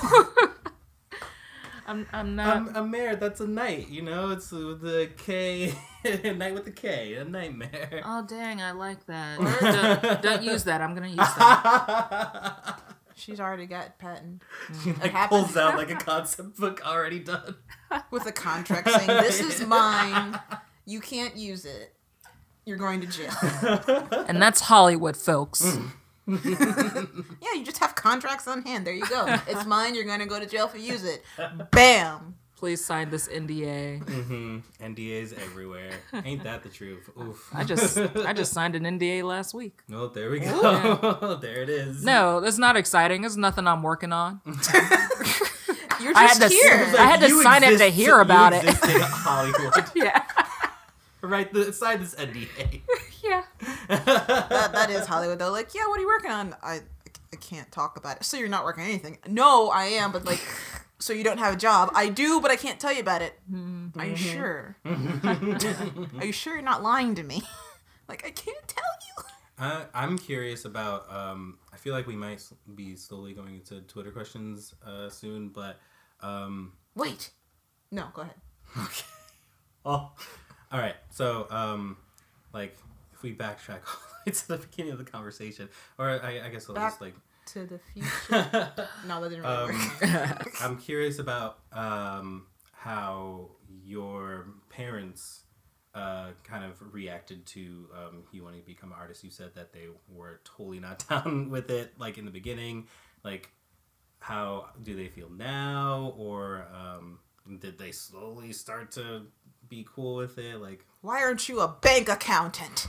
I'm 1.85 2.05
I'm 2.11 2.35
not. 2.35 2.57
Um, 2.57 2.71
a 2.75 2.83
mare, 2.83 3.15
that's 3.15 3.39
a 3.39 3.47
night, 3.47 3.89
you 3.89 4.01
know? 4.01 4.31
It's 4.31 4.49
the 4.49 5.09
K, 5.17 5.73
night 6.35 6.53
with 6.53 6.65
the 6.65 6.71
K, 6.71 7.13
a 7.15 7.23
nightmare. 7.25 8.01
oh 8.05 8.25
dang, 8.25 8.61
I 8.61 8.71
like 8.71 9.05
that. 9.07 9.39
don't, 10.01 10.21
don't 10.21 10.43
use 10.43 10.63
that. 10.65 10.81
I'm 10.81 10.93
gonna 10.95 11.07
use 11.07 11.17
that. 11.17 12.81
she's 13.15 13.39
already 13.39 13.65
got 13.65 13.97
patent 13.99 14.41
She 14.83 14.91
like 14.93 15.11
happened. 15.11 15.43
pulls 15.45 15.57
out 15.57 15.75
like 15.77 15.89
a 15.89 15.95
concept 15.95 16.57
book 16.57 16.81
already 16.85 17.19
done. 17.19 17.55
with 18.11 18.25
a 18.25 18.31
contract 18.33 18.89
saying 18.89 19.07
this 19.07 19.39
is 19.39 19.65
mine. 19.65 20.39
You 20.85 20.99
can't 21.01 21.35
use 21.35 21.65
it. 21.65 21.93
You're 22.67 22.77
going 22.77 22.99
to 23.01 23.07
jail. 23.07 23.31
And 24.27 24.41
that's 24.41 24.61
Hollywood, 24.61 25.15
folks. 25.17 25.77
Yeah, 26.27 27.53
you 27.55 27.63
just 27.63 27.77
have 27.77 27.95
contracts 27.95 28.49
on 28.49 28.61
hand. 28.63 28.85
There 28.85 28.93
you 28.93 29.07
go. 29.07 29.25
It's 29.47 29.65
mine. 29.65 29.95
You're 29.95 30.03
going 30.03 30.19
to 30.19 30.25
go 30.25 30.37
to 30.39 30.45
jail 30.45 30.67
for 30.67 30.77
use 30.77 31.05
it. 31.05 31.23
Bam. 31.71 32.35
Please 32.57 32.83
sign 32.83 33.09
this 33.11 33.29
NDA. 33.29 34.01
hmm 34.03 34.57
NDAs 34.83 35.31
everywhere. 35.41 35.91
Ain't 36.25 36.43
that 36.43 36.63
the 36.63 36.69
truth? 36.69 37.09
Oof. 37.17 37.49
I 37.53 37.63
just 37.63 37.97
I 37.97 38.33
just 38.33 38.51
signed 38.51 38.75
an 38.75 38.83
NDA 38.83 39.23
last 39.23 39.53
week. 39.53 39.79
Oh, 39.93 40.07
there 40.07 40.29
we 40.31 40.39
go. 40.41 41.37
there 41.41 41.61
it 41.61 41.69
is. 41.69 42.03
No, 42.03 42.39
it's 42.39 42.57
not 42.57 42.75
exciting. 42.75 43.23
It's 43.23 43.37
nothing 43.37 43.65
I'm 43.67 43.81
working 43.83 44.11
on. 44.11 44.41
You're 46.01 46.13
I 46.15 46.27
just 46.27 46.41
had 46.41 46.49
to- 46.49 46.53
here. 46.55 46.81
It's 46.89 46.97
I 46.99 47.03
had 47.05 47.19
to 47.21 47.27
you 47.29 47.41
sign 47.43 47.63
it 47.63 47.67
to 47.67 47.73
exist- 47.73 47.95
hear 47.95 48.15
you 48.15 48.21
about 48.21 48.53
it. 48.53 48.63
in 48.65 48.71
Hollywood. 49.01 49.73
Yeah. 49.95 50.23
Right, 51.21 51.51
the, 51.53 51.73
sign 51.73 51.99
this 51.99 52.15
NDA. 52.15 52.81
Yeah. 53.23 53.43
that, 53.89 54.69
that 54.71 54.89
is 54.89 55.05
Hollywood 55.05 55.39
though. 55.39 55.51
Like, 55.51 55.73
yeah, 55.73 55.87
what 55.87 55.97
are 55.97 56.01
you 56.01 56.07
working 56.07 56.31
on? 56.31 56.55
I 56.61 56.81
I 57.33 57.35
can't 57.35 57.69
talk 57.71 57.97
about 57.97 58.17
it. 58.17 58.23
So 58.23 58.37
you're 58.37 58.47
not 58.47 58.63
working 58.63 58.83
on 58.83 58.89
anything? 58.89 59.17
No, 59.27 59.69
I 59.69 59.85
am, 59.85 60.11
but 60.11 60.23
like, 60.23 60.39
so 60.99 61.13
you 61.13 61.23
don't 61.23 61.39
have 61.39 61.55
a 61.55 61.57
job? 61.57 61.91
I 61.93 62.09
do, 62.09 62.39
but 62.39 62.51
I 62.51 62.55
can't 62.55 62.79
tell 62.79 62.93
you 62.93 63.01
about 63.01 63.21
it. 63.21 63.37
Are 63.97 64.05
you 64.05 64.15
sure? 64.15 64.77
are 64.85 66.25
you 66.25 66.31
sure 66.31 66.53
you're 66.53 66.61
not 66.61 66.83
lying 66.83 67.15
to 67.15 67.23
me? 67.23 67.41
like, 68.07 68.25
I 68.25 68.29
can't 68.29 68.67
tell 68.67 68.83
you. 69.01 69.23
I, 69.59 69.85
I'm 69.93 70.17
curious 70.17 70.65
about. 70.65 71.11
Um, 71.11 71.57
I 71.73 71.77
feel 71.77 71.93
like 71.93 72.07
we 72.07 72.15
might 72.15 72.41
be 72.75 72.95
slowly 72.95 73.33
going 73.33 73.55
into 73.55 73.81
Twitter 73.81 74.11
questions 74.11 74.73
uh, 74.85 75.09
soon, 75.09 75.49
but 75.49 75.79
um, 76.21 76.73
Wait. 76.95 77.31
No, 77.91 78.07
go 78.13 78.21
ahead. 78.21 78.35
okay. 78.77 79.05
Oh, 79.85 80.11
all 80.71 80.79
right. 80.79 80.95
So, 81.11 81.47
um, 81.49 81.97
like, 82.53 82.77
if 83.13 83.21
we 83.23 83.33
backtrack 83.35 83.79
all 83.87 83.99
the 84.25 84.31
way 84.31 84.33
to 84.33 84.47
the 84.47 84.57
beginning 84.57 84.91
of 84.93 84.97
the 84.99 85.05
conversation, 85.05 85.69
or 85.97 86.09
I, 86.09 86.41
I 86.45 86.49
guess 86.49 86.69
I'll 86.69 86.75
just 86.75 87.01
like. 87.01 87.15
To 87.53 87.65
the 87.65 87.79
future. 87.93 88.09
no, 89.07 89.21
that 89.21 89.29
didn't 89.29 89.41
really 89.43 89.45
Um, 89.45 89.91
work. 90.01 90.47
I'm 90.61 90.77
curious 90.77 91.17
about 91.17 91.59
um, 91.71 92.45
how 92.73 93.51
your 93.85 94.47
parents 94.69 95.43
uh, 95.95 96.31
kind 96.43 96.65
of 96.65 96.93
reacted 96.93 97.45
to 97.45 97.87
um, 97.95 98.23
you 98.33 98.43
wanting 98.43 98.59
to 98.59 98.65
become 98.65 98.91
an 98.91 98.97
artist. 98.99 99.23
You 99.23 99.31
said 99.31 99.55
that 99.55 99.71
they 99.71 99.87
were 100.09 100.41
totally 100.43 100.79
not 100.81 101.07
down 101.09 101.49
with 101.49 101.69
it, 101.71 101.93
like 101.97 102.17
in 102.17 102.25
the 102.25 102.31
beginning. 102.31 102.87
Like, 103.23 103.49
how 104.19 104.67
do 104.83 104.95
they 104.95 105.07
feel 105.07 105.29
now, 105.29 106.13
or 106.17 106.65
um, 106.75 107.19
did 107.59 107.77
they 107.77 107.91
slowly 107.91 108.51
start 108.51 108.91
to 108.91 109.21
be 109.69 109.85
cool 109.93 110.15
with 110.17 110.37
it? 110.37 110.59
Like, 110.61 110.85
Why 111.01 111.21
aren't 111.21 111.47
you 111.49 111.59
a 111.61 111.67
bank 111.67 112.09
accountant? 112.09 112.87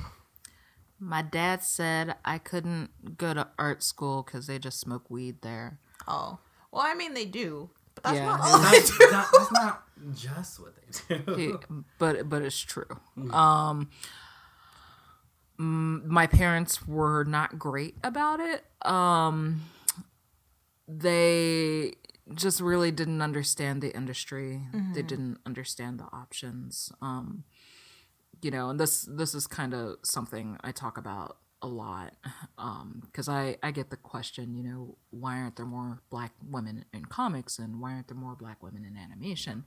My 1.01 1.23
dad 1.23 1.63
said 1.63 2.17
I 2.25 2.39
couldn't 2.39 3.17
go 3.19 3.33
to 3.35 3.49
art 3.59 3.83
school 3.83 4.23
because 4.25 4.47
they 4.47 4.59
just 4.59 4.81
smoke 4.81 5.09
weed 5.11 5.43
there. 5.43 5.79
Oh. 6.07 6.39
Well, 6.73 6.83
I 6.85 6.95
mean, 6.95 7.15
they 7.15 7.25
do. 7.25 7.71
But 7.95 8.05
that's 8.05 8.17
Yeah. 8.17 8.25
not 8.27 8.41
all 8.41 8.59
they 8.59 8.81
do. 8.81 9.11
not, 9.13 9.27
that's 9.33 9.53
not 9.53 9.83
just 10.15 10.61
what 10.61 10.75
they 11.09 11.19
do. 11.19 11.35
He- 11.37 11.83
but 11.99 12.29
but 12.29 12.43
it's 12.43 12.59
true. 12.59 12.87
Um, 13.31 13.91
mm, 15.59 16.05
my 16.05 16.27
parents 16.27 16.87
were 16.87 17.25
not 17.25 17.59
great 17.59 17.97
about 18.03 18.41
it. 18.41 18.65
Um, 18.83 19.63
they 20.87 21.95
just 22.35 22.61
really 22.61 22.91
didn't 22.91 23.23
understand 23.23 23.83
the 23.83 23.95
industry. 23.95 24.63
They 24.95 25.03
didn't 25.03 25.39
understand 25.47 25.99
the 25.99 26.09
options. 26.13 26.93
Um, 27.01 27.45
you 28.43 28.51
know, 28.51 28.71
and 28.71 28.79
this 28.79 29.03
this 29.11 29.35
is 29.35 29.47
kind 29.47 29.75
of 29.75 29.97
something 30.05 30.57
I 30.63 30.73
talk 30.73 30.99
about 30.99 31.39
a 31.61 31.67
lot 31.67 32.15
because 33.01 33.29
I 33.29 33.57
I 33.63 33.71
get 33.71 33.91
the 33.91 33.97
question, 33.97 34.55
you 34.55 34.63
know, 34.63 34.97
why 35.11 35.39
aren't 35.39 35.57
there 35.57 35.67
more 35.67 36.01
black 36.11 36.33
women 36.49 36.85
in 36.93 37.07
comics 37.07 37.59
and 37.59 37.81
why 37.81 37.93
aren't 37.93 38.09
there 38.09 38.17
more 38.17 38.37
black 38.37 38.63
women 38.63 38.85
in 38.85 38.97
animation? 38.97 39.65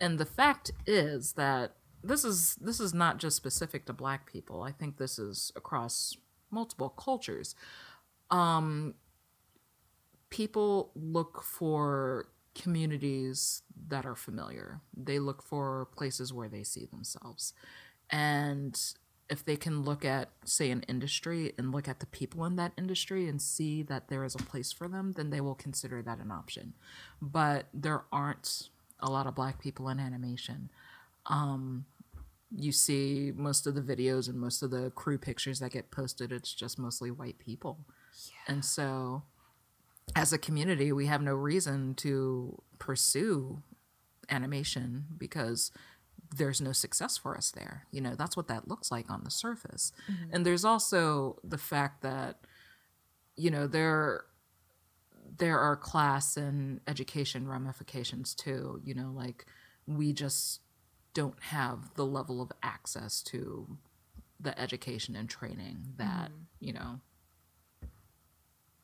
And 0.00 0.18
the 0.18 0.26
fact 0.26 0.70
is 0.86 1.32
that 1.32 1.76
this 2.02 2.24
is 2.24 2.56
this 2.56 2.80
is 2.80 2.94
not 2.94 3.18
just 3.18 3.36
specific 3.36 3.86
to 3.86 3.92
black 3.92 4.30
people. 4.30 4.62
I 4.62 4.72
think 4.72 4.98
this 4.98 5.18
is 5.18 5.52
across 5.56 6.16
multiple 6.50 6.90
cultures. 6.90 7.54
Um, 8.30 8.94
people 10.32 10.90
look 10.96 11.42
for 11.42 12.26
communities 12.54 13.62
that 13.88 14.06
are 14.06 14.16
familiar. 14.16 14.80
They 14.96 15.18
look 15.18 15.42
for 15.42 15.88
places 15.94 16.32
where 16.32 16.48
they 16.48 16.62
see 16.62 16.86
themselves. 16.86 17.52
And 18.08 18.78
if 19.28 19.44
they 19.44 19.56
can 19.56 19.82
look 19.82 20.06
at, 20.06 20.30
say, 20.44 20.70
an 20.70 20.84
industry 20.88 21.52
and 21.58 21.70
look 21.70 21.86
at 21.86 22.00
the 22.00 22.06
people 22.06 22.46
in 22.46 22.56
that 22.56 22.72
industry 22.78 23.28
and 23.28 23.42
see 23.42 23.82
that 23.82 24.08
there 24.08 24.24
is 24.24 24.34
a 24.34 24.38
place 24.38 24.72
for 24.72 24.88
them, 24.88 25.12
then 25.12 25.28
they 25.28 25.40
will 25.40 25.54
consider 25.54 26.00
that 26.02 26.18
an 26.18 26.30
option. 26.30 26.72
But 27.20 27.66
there 27.74 28.04
aren't 28.10 28.70
a 29.00 29.10
lot 29.10 29.26
of 29.26 29.34
black 29.34 29.60
people 29.60 29.90
in 29.90 30.00
animation. 30.00 30.70
Um, 31.26 31.84
you 32.56 32.72
see 32.72 33.32
most 33.36 33.66
of 33.66 33.74
the 33.74 33.82
videos 33.82 34.28
and 34.28 34.40
most 34.40 34.62
of 34.62 34.70
the 34.70 34.90
crew 34.94 35.18
pictures 35.18 35.60
that 35.60 35.72
get 35.72 35.90
posted, 35.90 36.32
it's 36.32 36.54
just 36.54 36.78
mostly 36.78 37.10
white 37.10 37.38
people. 37.38 37.78
And 38.46 38.64
so, 38.64 39.22
as 40.14 40.32
a 40.32 40.38
community, 40.38 40.92
we 40.92 41.06
have 41.06 41.22
no 41.22 41.34
reason 41.34 41.94
to 41.96 42.60
pursue 42.78 43.62
animation 44.28 45.06
because 45.16 45.70
there's 46.36 46.60
no 46.60 46.72
success 46.72 47.16
for 47.16 47.36
us 47.36 47.50
there. 47.50 47.86
You 47.90 48.00
know, 48.00 48.14
that's 48.14 48.36
what 48.36 48.48
that 48.48 48.68
looks 48.68 48.90
like 48.90 49.10
on 49.10 49.24
the 49.24 49.30
surface. 49.30 49.92
Mm-hmm. 50.10 50.34
And 50.34 50.46
there's 50.46 50.64
also 50.64 51.38
the 51.44 51.58
fact 51.58 52.02
that, 52.02 52.40
you 53.36 53.50
know, 53.50 53.66
there 53.66 54.24
there 55.38 55.58
are 55.58 55.76
class 55.76 56.36
and 56.36 56.80
education 56.86 57.48
ramifications 57.48 58.34
too. 58.34 58.80
You 58.84 58.94
know, 58.94 59.12
like 59.14 59.46
we 59.86 60.12
just 60.12 60.60
don't 61.14 61.40
have 61.44 61.94
the 61.94 62.06
level 62.06 62.40
of 62.40 62.50
access 62.62 63.22
to 63.22 63.78
the 64.40 64.58
education 64.58 65.14
and 65.14 65.28
training 65.28 65.94
that, 65.96 66.30
mm-hmm. 66.30 66.42
you 66.60 66.72
know, 66.72 67.00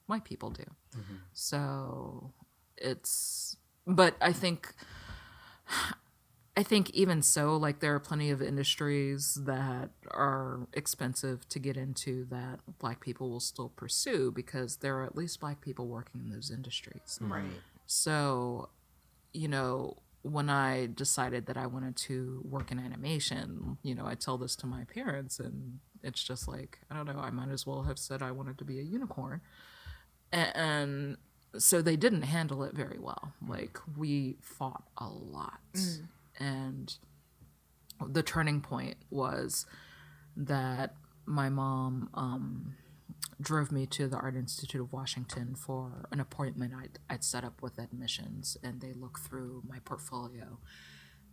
white 0.09 0.25
people 0.25 0.51
do. 0.51 0.65
Mm-hmm. 0.97 1.17
So 1.33 2.33
it's, 2.77 3.57
but 3.87 4.17
I 4.21 4.33
think, 4.33 4.75
I 6.57 6.63
think 6.63 6.91
even 6.91 7.23
so, 7.23 7.57
like 7.57 7.79
there 7.81 7.95
are 7.95 8.01
plenty 8.01 8.31
of 8.31 8.43
industries 8.43 9.39
that 9.45 9.91
are 10.11 10.67
expensive 10.73 11.49
to 11.51 11.59
get 11.61 11.77
into 11.77 12.25
that 12.31 12.61
black 12.81 13.01
people 13.01 13.31
will 13.31 13.41
still 13.41 13.69
pursue 13.69 14.33
because 14.33 14.79
there 14.79 14.99
are 14.99 15.05
at 15.05 15.15
least 15.15 15.39
black 15.41 15.61
people 15.61 15.87
working 15.87 16.21
in 16.25 16.31
those 16.31 16.51
industries. 16.51 17.21
Mm-hmm. 17.23 17.33
Right. 17.33 17.61
So, 17.87 18.71
you 19.33 19.47
know, 19.47 19.99
when 20.23 20.51
I 20.51 20.89
decided 20.93 21.47
that 21.47 21.57
I 21.57 21.67
wanted 21.67 21.97
to 21.97 22.43
work 22.45 22.73
in 22.73 22.79
animation, 22.79 23.79
you 23.83 23.95
know, 23.95 24.07
I 24.07 24.15
tell 24.15 24.37
this 24.37 24.57
to 24.57 24.67
my 24.67 24.85
parents, 24.85 25.39
and 25.39 25.79
it's 26.03 26.23
just 26.23 26.49
like, 26.49 26.81
I 26.91 26.97
don't 26.97 27.07
know, 27.07 27.21
I 27.21 27.31
might 27.31 27.51
as 27.51 27.67
well 27.67 27.85
have 27.85 27.99
said 27.99 28.21
I 28.21 28.33
wanted 28.33 28.59
to 28.59 28.65
be 28.65 28.79
a 28.81 28.83
unicorn. 28.83 29.41
And 30.33 31.17
so 31.57 31.81
they 31.83 31.97
didn't 31.97 32.23
handle 32.23 32.63
it 32.65 32.75
very 32.75 32.99
well. 32.99 33.33
Like, 33.47 33.79
we 33.97 34.37
fought 34.43 34.85
a 34.97 35.09
lot. 35.09 35.61
And 36.39 36.95
the 38.07 38.23
turning 38.23 38.61
point 38.61 38.97
was 39.11 39.67
that 40.37 40.95
my 41.27 41.49
mom 41.49 42.11
um, 42.15 42.77
drove 43.41 43.73
me 43.73 43.87
to 43.87 44.09
the 44.09 44.17
Art 44.17 44.37
Institute 44.37 44.81
of 44.81 44.93
Washington 44.93 45.55
for 45.55 46.07
an 46.11 46.21
appointment 46.21 46.73
I'd, 46.75 46.99
I'd 47.11 47.25
set 47.25 47.45
up 47.45 47.63
with 47.63 47.79
admissions, 47.79 48.57
and 48.63 48.81
they 48.81 48.93
looked 48.93 49.21
through 49.21 49.63
my 49.69 49.79
portfolio. 49.81 50.59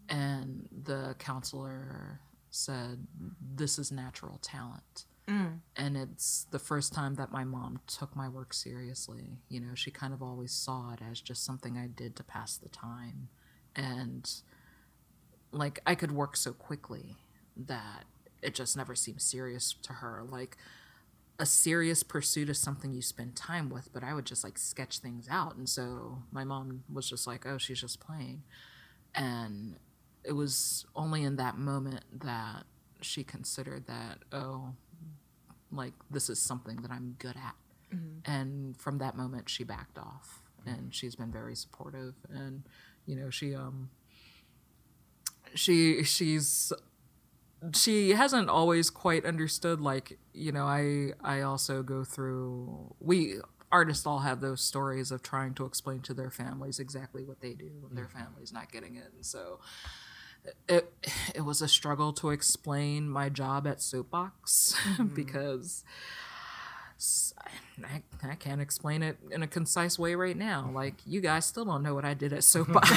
And 0.08 0.68
the 0.72 1.16
counselor 1.20 2.20
said, 2.52 3.08
This 3.42 3.80
is 3.80 3.92
natural 3.92 4.40
talent. 4.42 5.06
Mm. 5.28 5.60
And 5.76 5.98
it's 5.98 6.46
the 6.52 6.60
first 6.60 6.94
time 6.94 7.16
that 7.16 7.32
my 7.32 7.44
mom 7.44 7.80
took 7.88 8.16
my 8.16 8.30
work 8.30 8.54
seriously. 8.54 9.40
You 9.50 9.60
know, 9.60 9.74
she 9.74 9.92
kind 9.92 10.14
of 10.14 10.22
always 10.22 10.52
saw 10.52 10.94
it 10.94 11.00
as 11.10 11.20
just 11.20 11.44
something 11.44 11.78
I 11.78 11.88
did 11.88 12.16
to 12.18 12.24
pass 12.24 12.58
the 12.58 12.70
time. 12.70 13.30
And 13.76 14.30
like 15.52 15.80
I 15.86 15.96
could 15.96 16.12
work 16.12 16.38
so 16.38 16.54
quickly 16.54 17.18
that 17.58 18.06
it 18.42 18.54
just 18.54 18.78
never 18.78 18.94
seemed 18.94 19.22
serious 19.22 19.74
to 19.84 19.94
her. 19.94 20.24
Like 20.28 20.58
a 21.40 21.46
serious 21.46 22.04
pursuit 22.04 22.50
is 22.50 22.60
something 22.60 22.94
you 22.94 23.02
spend 23.02 23.36
time 23.36 23.70
with, 23.70 23.92
but 23.92 24.04
I 24.04 24.14
would 24.14 24.26
just 24.26 24.44
like 24.44 24.58
sketch 24.58 25.00
things 25.00 25.28
out. 25.30 25.56
And 25.56 25.68
so 25.68 26.20
my 26.32 26.44
mom 26.44 26.84
was 26.92 27.10
just 27.10 27.26
like, 27.26 27.46
oh, 27.46 27.58
she's 27.58 27.82
just 27.82 28.00
playing. 28.00 28.44
And 29.14 29.78
it 30.24 30.34
was 30.34 30.86
only 30.96 31.24
in 31.24 31.36
that 31.38 31.58
moment 31.58 32.04
that 32.24 32.64
she 33.02 33.24
considered 33.24 33.88
that, 33.88 34.20
oh, 34.32 34.74
like 35.72 35.94
this 36.10 36.30
is 36.30 36.42
something 36.42 36.78
that 36.78 36.92
I'm 36.92 37.16
good 37.20 37.36
at. 37.36 37.56
And 38.26 38.78
from 38.78 38.98
that 38.98 39.16
moment, 39.16 39.50
she 39.50 39.64
backed 39.64 39.98
off 39.98 40.42
and 40.66 40.94
she's 40.94 41.16
been 41.16 41.32
very 41.32 41.56
supportive. 41.56 42.16
And, 42.30 42.64
you 43.06 43.16
know, 43.16 43.30
she, 43.30 43.56
um, 43.56 43.90
she 45.54 46.04
she's 46.04 46.74
she 47.74 48.12
hasn't 48.12 48.50
always 48.50 48.90
quite 48.90 49.26
understood 49.26 49.82
like 49.82 50.20
you 50.34 50.52
know 50.52 50.66
i 50.66 51.12
i 51.24 51.42
also 51.42 51.82
go 51.82 52.04
through 52.04 52.94
we 53.00 53.40
artists 53.72 54.06
all 54.06 54.20
have 54.20 54.42
those 54.42 54.62
stories 54.62 55.12
of 55.12 55.24
trying 55.24 55.54
to 55.54 55.66
explain 55.66 56.00
to 56.00 56.14
their 56.14 56.30
families 56.30 56.80
exactly 56.80 57.24
what 57.24 57.42
they 57.42 57.54
do 57.54 57.72
and 57.90 57.98
their 57.98 58.08
family's 58.08 58.54
not 58.54 58.72
getting 58.72 58.96
it 58.96 59.12
and 59.16 59.26
so 59.26 59.60
it 60.68 60.92
it 61.34 61.42
was 61.42 61.62
a 61.62 61.68
struggle 61.68 62.14
to 62.14 62.30
explain 62.30 63.10
my 63.10 63.30
job 63.30 63.68
at 63.68 63.82
soapbox 63.82 64.76
mm-hmm. 64.84 65.06
because 65.16 65.84
I, 67.84 68.02
I 68.24 68.36
can't 68.36 68.62
explain 68.62 69.04
it 69.04 69.18
in 69.30 69.44
a 69.44 69.48
concise 69.48 70.00
way 70.00 70.16
right 70.16 70.38
now. 70.38 70.64
Mm-hmm. 70.64 70.76
Like 70.76 70.96
you 71.06 71.20
guys 71.20 71.46
still 71.46 71.66
don't 71.66 71.84
know 71.84 71.94
what 71.94 72.06
I 72.06 72.14
did 72.14 72.32
at 72.32 72.44
Soapbox. 72.44 72.90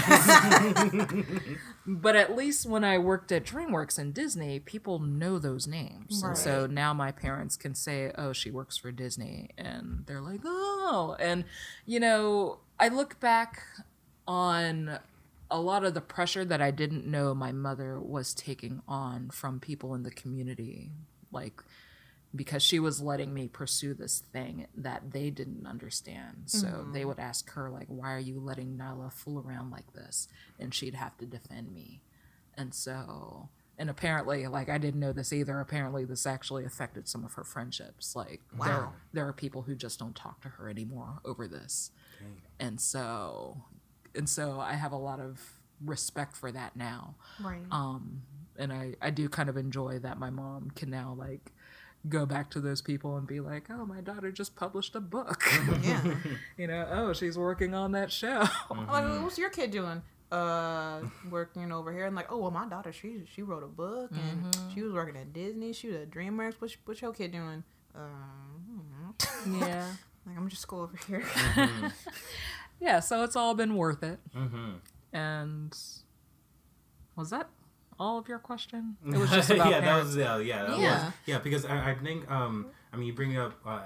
but 1.87 2.15
at 2.15 2.37
least 2.37 2.66
when 2.66 2.85
I 2.85 2.99
worked 2.99 3.33
at 3.33 3.45
DreamWorks 3.45 3.99
and 3.99 4.15
Disney, 4.15 4.61
people 4.61 5.01
know 5.01 5.39
those 5.39 5.66
names. 5.66 6.23
And 6.23 6.39
so 6.39 6.66
now 6.66 6.95
my 6.95 7.11
parents 7.11 7.57
can 7.57 7.75
say, 7.75 8.12
"Oh, 8.16 8.33
she 8.33 8.51
works 8.51 8.77
for 8.77 8.93
Disney." 8.93 9.51
And 9.59 10.05
they're 10.07 10.20
like, 10.20 10.41
"Oh." 10.45 11.16
And 11.19 11.45
you 11.85 11.99
know, 11.99 12.59
I 12.79 12.89
look 12.89 13.19
back 13.19 13.62
on 14.27 15.01
a 15.51 15.61
lot 15.61 15.85
of 15.85 15.95
the 15.95 16.01
pressure 16.01 16.45
that 16.45 16.61
I 16.61 16.70
didn't 16.70 17.07
know 17.07 17.35
my 17.35 17.53
mother 17.53 17.99
was 17.99 18.35
taking 18.35 18.83
on 18.87 19.31
from 19.31 19.61
people 19.61 19.95
in 19.95 20.03
the 20.03 20.11
community. 20.11 20.91
Like 21.33 21.62
because 22.35 22.62
she 22.62 22.79
was 22.79 23.01
letting 23.01 23.33
me 23.33 23.49
pursue 23.49 23.95
this 23.95 24.23
thing 24.33 24.66
that 24.77 25.12
they 25.12 25.31
didn't 25.31 25.66
understand. 25.66 26.43
So 26.47 26.66
mm-hmm. 26.66 26.93
they 26.93 27.05
would 27.05 27.19
ask 27.19 27.51
her 27.53 27.70
like, 27.70 27.87
"Why 27.89 28.12
are 28.12 28.19
you 28.19 28.39
letting 28.39 28.77
Nilah 28.77 29.12
fool 29.12 29.43
around 29.47 29.70
like 29.70 29.93
this?" 29.95 30.29
And 30.59 30.75
she'd 30.75 30.95
have 30.95 31.16
to 31.19 31.27
defend 31.27 31.73
me. 31.73 32.03
And 32.55 32.75
so, 32.75 33.49
and 33.79 33.89
apparently, 33.89 34.47
like 34.47 34.69
I 34.69 34.79
didn't 34.79 35.01
know 35.01 35.12
this 35.12 35.33
either. 35.33 35.59
Apparently, 35.59 36.05
this 36.05 36.27
actually 36.27 36.65
affected 36.65 37.09
some 37.09 37.25
of 37.25 37.35
her 37.35 37.45
friendships. 37.45 38.15
Like 38.15 38.43
there, 38.53 38.81
Wow. 38.81 38.93
there 39.12 39.27
are 39.27 39.33
people 39.33 39.62
who 39.62 39.75
just 39.75 39.99
don't 39.99 40.15
talk 40.15 40.43
to 40.43 40.49
her 40.51 40.69
anymore 40.69 41.20
over 41.25 41.49
this. 41.49 41.93
And 42.61 42.81
so, 42.81 43.62
and 44.15 44.29
so 44.29 44.61
I 44.61 44.75
have 44.75 44.93
a 44.93 44.97
lot 44.97 45.21
of 45.21 45.41
respect 45.85 46.37
for 46.37 46.51
that 46.51 46.75
now 46.75 47.15
Right. 47.41 47.63
um 47.71 48.23
and 48.59 48.73
i 48.73 48.95
i 49.01 49.11
do 49.11 49.29
kind 49.29 49.49
of 49.49 49.57
enjoy 49.57 50.01
that 50.01 50.19
my 50.19 50.29
mom 50.29 50.73
can 50.75 50.91
now 50.91 51.15
like 51.17 51.53
go 52.09 52.27
back 52.27 52.51
to 52.51 52.61
those 52.61 52.83
people 52.83 53.17
and 53.17 53.29
be 53.29 53.39
like 53.39 53.71
oh 53.71 53.87
my 53.87 54.01
daughter 54.01 54.33
just 54.33 54.57
published 54.57 54.97
a 54.97 55.01
book 55.01 55.45
yeah. 55.83 56.03
you 56.57 56.67
know 56.67 56.85
oh 56.91 57.13
she's 57.13 57.39
working 57.39 57.75
on 57.75 57.93
that 57.93 58.11
show 58.11 58.43
I'm 58.71 58.87
like, 58.89 59.23
what's 59.23 59.39
your 59.39 59.51
kid 59.51 59.71
doing? 59.71 60.03
Uh, 60.33 61.01
working 61.31 61.73
over 61.73 61.91
here, 61.91 62.05
and 62.05 62.15
like, 62.15 62.31
oh 62.31 62.37
well, 62.37 62.51
my 62.51 62.67
daughter, 62.69 62.93
she 62.93 63.23
she 63.35 63.41
wrote 63.41 63.63
a 63.63 63.67
book, 63.67 64.11
and 64.13 64.55
she 64.75 64.83
was 64.83 64.93
working 64.93 65.17
at 65.17 65.33
Disney. 65.33 65.73
She 65.73 65.87
was 65.89 65.97
at 65.97 66.11
DreamWorks. 66.11 66.57
What's 66.59 66.77
what's 66.85 67.01
your 67.01 67.15
kid 67.15 67.33
doing? 67.33 67.65
Um, 67.95 69.15
yeah 69.59 69.87
like 70.27 70.37
I'm 70.37 70.49
just 70.51 70.69
go 70.69 70.81
over 70.83 70.99
here. 71.07 71.25
Yeah 72.81 73.01
so 73.01 73.23
it's 73.25 73.37
all 73.37 73.55
been 73.55 73.75
worth 73.77 74.03
it 74.03 74.19
Mm-hmm. 74.37 74.71
and 75.13 75.77
was 77.17 77.31
that 77.31 77.49
all 77.99 78.19
of 78.19 78.29
your 78.29 78.39
question 78.39 78.97
it 79.07 79.17
was 79.17 79.31
just 79.31 79.51
about 79.51 79.71
yeah, 79.71 79.81
that 79.81 80.03
was 80.05 80.17
yeah, 80.17 80.39
yeah, 80.39 80.65
that 80.65 80.79
Yeah. 80.79 81.05
was 81.05 81.13
yeah. 81.27 81.39
Because 81.39 81.65
I, 81.65 81.91
I 81.91 81.95
think 81.95 82.31
um, 82.31 82.67
I 82.93 82.97
mean, 82.97 83.07
you 83.09 83.13
bring 83.13 83.37
up 83.37 83.55
uh, 83.67 83.81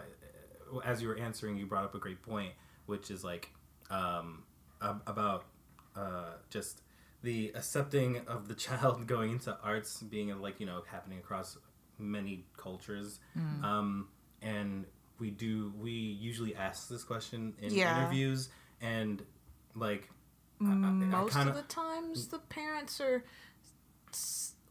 as 0.84 1.00
you 1.02 1.08
were 1.08 1.16
answering, 1.16 1.56
you 1.56 1.64
brought 1.66 1.84
up 1.84 1.94
a 1.94 1.98
great 1.98 2.22
point, 2.22 2.52
which 2.86 3.10
is 3.10 3.24
like 3.24 3.48
um, 3.90 4.42
about 5.06 5.44
uh, 5.96 6.34
just 6.50 6.82
the 7.22 7.52
accepting 7.54 8.20
of 8.26 8.48
the 8.48 8.54
child 8.66 9.06
going 9.06 9.30
into 9.32 9.56
arts 9.62 10.02
being 10.02 10.28
like 10.42 10.60
you 10.60 10.66
know 10.66 10.82
happening 10.90 11.18
across 11.18 11.56
many 11.98 12.44
cultures, 12.58 13.18
Mm. 13.38 13.64
um, 13.64 14.08
and 14.42 14.84
we 15.18 15.30
do 15.30 15.72
we 15.80 15.92
usually 15.92 16.54
ask 16.54 16.88
this 16.88 17.02
question 17.04 17.54
in 17.62 17.72
Yeah. 17.72 17.96
interviews 17.96 18.50
and 18.82 19.22
like 19.74 20.10
I- 20.60 20.64
I- 20.66 20.68
I 20.68 20.72
Most 20.90 21.32
kinda- 21.34 21.50
of 21.50 21.56
the 21.56 21.62
times, 21.62 22.28
the 22.28 22.38
parents 22.38 23.00
are. 23.00 23.24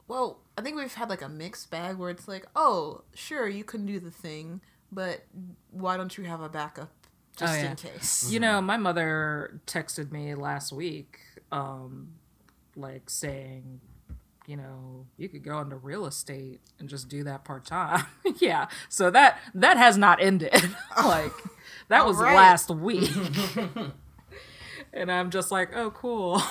Well, 0.08 0.40
I 0.58 0.62
think 0.62 0.76
we've 0.78 0.94
had 0.94 1.10
like 1.10 1.22
a 1.22 1.30
mixed 1.30 1.70
bag 1.72 1.96
where 1.98 2.10
it's 2.10 2.28
like, 2.28 2.46
oh, 2.56 3.04
sure, 3.14 3.48
you 3.48 3.64
can 3.64 3.86
do 3.86 4.00
the 4.00 4.12
thing, 4.12 4.62
but 4.92 5.26
why 5.70 5.98
don't 5.98 6.18
you 6.18 6.26
have 6.26 6.42
a 6.42 6.50
backup 6.50 6.92
just 7.38 7.54
Oh, 7.54 7.56
yeah. 7.58 7.72
in 7.72 7.76
case? 7.78 8.30
You 8.32 8.40
know, 8.40 8.62
my 8.62 8.78
mother 8.78 9.62
texted 9.68 10.12
me 10.12 10.36
last 10.36 10.72
week, 10.74 11.20
um, 11.52 12.14
like 12.76 13.10
saying, 13.10 13.80
you 14.52 14.58
know, 14.58 15.06
you 15.16 15.30
could 15.30 15.46
go 15.46 15.62
into 15.62 15.78
real 15.78 16.06
estate 16.06 16.60
and 16.78 16.90
just 16.90 17.08
do 17.08 17.24
that 17.24 17.46
part 17.46 17.64
time. 17.64 18.06
yeah. 18.40 18.68
So 18.90 19.10
that 19.10 19.40
that 19.56 19.78
has 19.78 19.98
not 19.98 20.22
ended. 20.22 20.52
like 21.06 21.32
that 21.88 22.06
was 22.06 22.18
Alright. 22.18 22.36
last 22.36 22.70
week. 22.70 23.10
and 24.94 25.10
I'm 25.10 25.32
just 25.32 25.50
like, 25.50 25.74
oh 25.74 25.92
cool. 25.92 26.42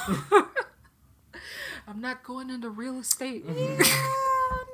I'm 1.86 2.00
not 2.00 2.22
going 2.24 2.48
into 2.48 2.70
real 2.70 2.98
estate. 3.00 3.44
Yeah, 3.46 3.76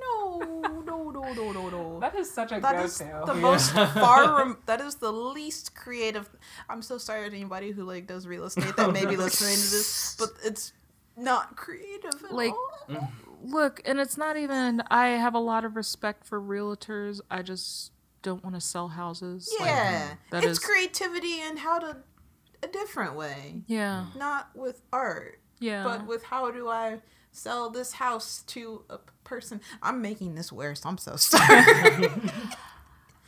no, 0.01 0.39
no, 0.85 1.11
no, 1.11 1.33
no, 1.33 1.53
no, 1.53 1.69
no. 1.69 1.99
That 1.99 2.15
is 2.15 2.33
such 2.33 2.53
a 2.53 2.61
That 2.61 2.85
is 2.85 2.99
the 2.99 3.35
most 3.35 3.73
far. 3.73 4.39
Rem- 4.39 4.59
that 4.67 4.81
is 4.81 4.97
the 4.97 5.11
least 5.11 5.75
creative. 5.75 6.29
I'm 6.69 6.81
so 6.83 6.97
sorry 6.97 7.29
to 7.29 7.35
anybody 7.35 7.73
who 7.73 7.83
like 7.83 8.07
does 8.07 8.25
real 8.29 8.45
estate 8.45 8.77
that 8.77 8.93
may 8.93 9.05
be 9.05 9.17
listening 9.17 9.55
to 9.57 9.71
this, 9.71 10.15
but 10.17 10.29
it's 10.45 10.73
not 11.17 11.57
creative 11.57 12.13
at 12.25 12.33
Like, 12.33 12.53
all. 12.53 12.71
Look, 13.43 13.81
and 13.85 14.01
it's 14.01 14.17
not 14.17 14.37
even. 14.37 14.83
I 14.91 15.09
have 15.09 15.35
a 15.35 15.39
lot 15.39 15.65
of 15.65 15.77
respect 15.77 16.27
for 16.27 16.41
realtors. 16.41 17.21
I 17.31 17.43
just 17.43 17.93
don't 18.23 18.43
want 18.43 18.57
to 18.57 18.61
sell 18.61 18.89
houses. 18.89 19.55
Like, 19.61 19.69
Yeah, 19.69 20.15
that 20.31 20.43
it's 20.45 20.59
is- 20.59 20.65
creativity 20.65 21.41
and 21.41 21.59
how 21.59 21.79
to 21.79 21.99
a 22.63 22.67
different 22.69 23.15
way, 23.15 23.63
yeah, 23.67 24.07
not 24.17 24.49
with 24.55 24.81
art, 24.93 25.41
yeah. 25.61 25.85
but 25.85 26.07
with 26.07 26.25
how 26.25 26.51
do 26.51 26.69
I 26.69 27.01
sell 27.31 27.69
this 27.71 27.93
house 27.93 28.43
to 28.49 28.83
a 28.89 28.99
person. 29.25 29.61
I'm 29.83 30.01
making 30.01 30.35
this 30.37 30.51
worse. 30.51 30.85
I'm 30.85 30.99
so 30.99 31.17
sorry. 31.17 32.09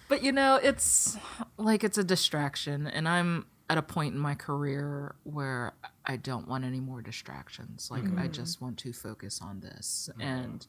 But 0.09 0.22
you 0.22 0.32
know, 0.32 0.56
it's 0.56 1.18
like 1.59 1.85
it's 1.85 1.98
a 1.98 2.05
distraction, 2.05 2.86
and 2.86 3.06
I'm 3.06 3.44
at 3.68 3.76
a 3.76 3.82
point 3.82 4.14
in 4.14 4.18
my 4.20 4.35
career 4.35 5.14
where 5.24 5.74
I 6.09 6.16
don't 6.16 6.48
want 6.48 6.64
any 6.64 6.80
more 6.80 7.02
distractions. 7.02 7.90
Like 7.90 8.05
I 8.05 8.06
mm-hmm. 8.06 8.32
just 8.32 8.62
want 8.62 8.78
to 8.78 8.93
focus 8.94 9.40
on 9.43 9.60
this. 9.60 10.09
Mm-hmm. 10.12 10.22
And 10.22 10.66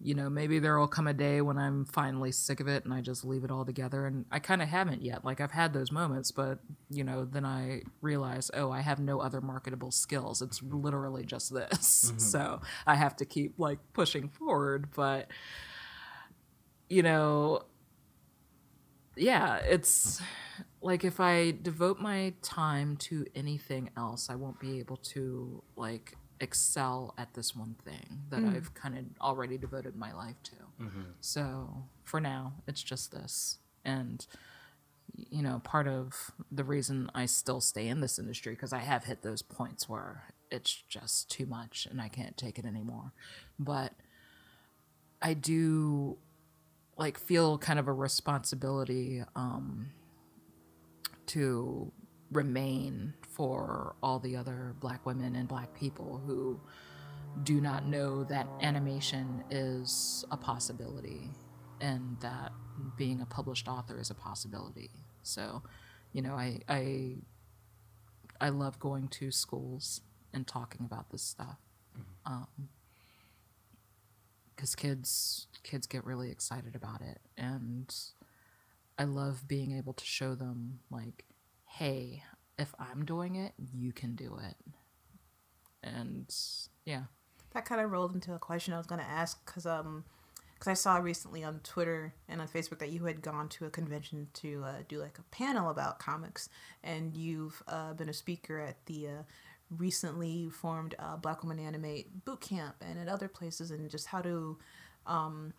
you 0.00 0.14
know, 0.14 0.30
maybe 0.30 0.60
there 0.60 0.78
will 0.78 0.86
come 0.86 1.08
a 1.08 1.12
day 1.12 1.40
when 1.40 1.58
I'm 1.58 1.84
finally 1.84 2.30
sick 2.30 2.60
of 2.60 2.68
it 2.68 2.84
and 2.84 2.94
I 2.94 3.00
just 3.00 3.24
leave 3.24 3.42
it 3.42 3.50
all 3.50 3.64
together. 3.64 4.06
And 4.06 4.24
I 4.30 4.38
kind 4.38 4.62
of 4.62 4.68
haven't 4.68 5.02
yet. 5.02 5.24
Like 5.24 5.40
I've 5.40 5.50
had 5.50 5.72
those 5.72 5.90
moments, 5.90 6.30
but 6.30 6.60
you 6.88 7.02
know, 7.02 7.24
then 7.24 7.44
I 7.44 7.82
realize, 8.00 8.50
oh, 8.54 8.70
I 8.70 8.80
have 8.80 9.00
no 9.00 9.20
other 9.20 9.40
marketable 9.40 9.90
skills. 9.90 10.40
It's 10.40 10.60
mm-hmm. 10.60 10.80
literally 10.80 11.24
just 11.24 11.52
this. 11.52 12.12
So 12.18 12.60
I 12.86 12.94
have 12.94 13.16
to 13.16 13.24
keep 13.24 13.54
like 13.58 13.78
pushing 13.92 14.28
forward. 14.28 14.88
But 14.94 15.28
you 16.88 17.02
know, 17.02 17.62
yeah, 19.16 19.56
it's 19.56 20.22
like 20.80 21.04
if 21.04 21.18
I 21.20 21.54
devote 21.62 21.98
my 22.00 22.34
time 22.42 22.96
to 22.98 23.26
anything 23.34 23.90
else, 23.96 24.30
I 24.30 24.34
won't 24.36 24.60
be 24.60 24.78
able 24.78 24.96
to 24.98 25.62
like 25.76 26.16
excel 26.40 27.14
at 27.18 27.34
this 27.34 27.56
one 27.56 27.74
thing 27.84 28.20
that 28.30 28.42
I've 28.54 28.72
kind 28.74 28.96
of 28.96 29.04
already 29.20 29.58
devoted 29.58 29.96
my 29.96 30.12
life 30.12 30.36
to. 30.44 30.54
So 31.20 31.84
for 32.04 32.20
now, 32.20 32.52
it's 32.68 32.82
just 32.82 33.10
this. 33.12 33.58
And 33.84 34.24
you 35.16 35.42
know, 35.42 35.60
part 35.64 35.88
of 35.88 36.30
the 36.52 36.62
reason 36.62 37.10
I 37.14 37.26
still 37.26 37.60
stay 37.60 37.88
in 37.88 38.00
this 38.00 38.18
industry 38.20 38.52
because 38.52 38.72
I 38.72 38.78
have 38.78 39.04
hit 39.04 39.22
those 39.22 39.42
points 39.42 39.88
where 39.88 40.22
it's 40.50 40.82
just 40.88 41.28
too 41.30 41.46
much 41.46 41.88
and 41.90 42.00
I 42.00 42.08
can't 42.08 42.36
take 42.36 42.56
it 42.58 42.64
anymore. 42.64 43.12
But 43.58 43.94
I 45.20 45.34
do 45.34 46.18
like 46.96 47.18
feel 47.18 47.58
kind 47.58 47.78
of 47.80 47.88
a 47.88 47.92
responsibility 47.92 49.24
um, 49.34 49.90
to 51.28 51.92
remain 52.30 53.14
for 53.22 53.94
all 54.02 54.18
the 54.18 54.36
other 54.36 54.74
black 54.80 55.06
women 55.06 55.34
and 55.34 55.48
black 55.48 55.74
people 55.74 56.20
who 56.26 56.60
do 57.44 57.60
not 57.60 57.86
know 57.86 58.24
that 58.24 58.46
animation 58.60 59.44
is 59.50 60.24
a 60.30 60.36
possibility 60.36 61.30
and 61.80 62.16
that 62.20 62.52
being 62.96 63.20
a 63.20 63.26
published 63.26 63.68
author 63.68 63.98
is 64.00 64.10
a 64.10 64.14
possibility. 64.14 64.90
So, 65.22 65.62
you 66.12 66.22
know, 66.22 66.34
I 66.34 66.60
I 66.68 67.16
I 68.40 68.48
love 68.50 68.78
going 68.78 69.08
to 69.08 69.30
schools 69.30 70.00
and 70.32 70.46
talking 70.46 70.84
about 70.84 71.10
this 71.10 71.22
stuff. 71.22 71.58
Mm-hmm. 71.96 72.32
Um, 72.32 72.68
because 74.54 74.74
kids 74.74 75.46
kids 75.62 75.86
get 75.86 76.04
really 76.04 76.30
excited 76.30 76.74
about 76.74 77.00
it 77.00 77.20
and 77.36 77.94
i 78.98 79.04
love 79.04 79.46
being 79.48 79.76
able 79.76 79.92
to 79.92 80.04
show 80.04 80.34
them 80.34 80.80
like 80.90 81.24
hey 81.64 82.22
if 82.58 82.74
i'm 82.78 83.04
doing 83.04 83.36
it 83.36 83.52
you 83.72 83.92
can 83.92 84.14
do 84.14 84.38
it. 84.42 84.56
And 85.82 86.34
yeah. 86.84 87.04
That 87.52 87.64
kind 87.64 87.80
of 87.80 87.90
rolled 87.90 88.14
into 88.14 88.34
a 88.34 88.38
question 88.38 88.74
I 88.74 88.78
was 88.78 88.86
going 88.86 89.00
to 89.00 89.06
ask 89.06 89.44
because 89.44 89.66
um, 89.66 90.04
cause 90.58 90.68
I 90.68 90.74
saw 90.74 90.96
recently 90.96 91.44
on 91.44 91.60
Twitter 91.60 92.14
and 92.28 92.40
on 92.40 92.48
Facebook 92.48 92.78
that 92.80 92.90
you 92.90 93.04
had 93.04 93.22
gone 93.22 93.48
to 93.50 93.64
a 93.64 93.70
convention 93.70 94.28
to 94.34 94.64
uh, 94.64 94.74
do 94.88 94.98
like 95.00 95.18
a 95.18 95.22
panel 95.34 95.70
about 95.70 95.98
comics, 95.98 96.48
and 96.84 97.16
you've 97.16 97.62
uh, 97.68 97.94
been 97.94 98.08
a 98.08 98.12
speaker 98.12 98.58
at 98.58 98.84
the 98.86 99.08
uh, 99.08 99.22
recently 99.70 100.50
formed 100.50 100.94
uh, 100.98 101.16
Black 101.16 101.42
Woman 101.42 101.58
Animate 101.58 102.24
Boot 102.24 102.40
Camp 102.40 102.76
and 102.80 102.98
at 102.98 103.08
other 103.08 103.28
places, 103.28 103.70
and 103.70 103.88
just 103.90 104.08
how 104.08 104.20
to 104.20 104.58
um, 105.06 105.54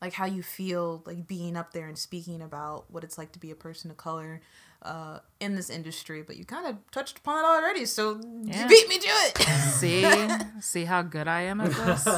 like 0.00 0.12
how 0.12 0.26
you 0.26 0.42
feel 0.42 1.02
like 1.06 1.26
being 1.26 1.56
up 1.56 1.72
there 1.72 1.86
and 1.88 1.96
speaking 1.98 2.42
about 2.42 2.84
what 2.90 3.02
it's 3.04 3.16
like 3.18 3.32
to 3.32 3.38
be 3.38 3.50
a 3.50 3.54
person 3.54 3.90
of 3.90 3.96
color 3.96 4.40
uh, 4.82 5.18
in 5.40 5.54
this 5.54 5.70
industry. 5.70 6.22
But 6.22 6.36
you 6.36 6.44
kind 6.44 6.66
of 6.66 6.76
touched 6.90 7.18
upon 7.18 7.44
it 7.44 7.48
already, 7.48 7.86
so 7.86 8.20
Yeah. 8.44 8.62
you 8.62 8.68
beat 8.68 8.88
me 8.88 8.98
to 8.98 9.08
it. 9.08 9.38
see 9.78 10.28
see 10.60 10.84
how 10.84 11.02
good 11.02 11.28
i 11.28 11.42
am 11.42 11.60
at 11.60 11.70
this 11.72 12.08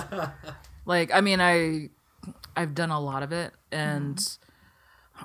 like 0.86 1.10
i 1.12 1.20
mean 1.20 1.40
i 1.40 1.88
i've 2.56 2.74
done 2.74 2.90
a 2.90 3.00
lot 3.00 3.22
of 3.22 3.32
it 3.32 3.52
and 3.72 4.36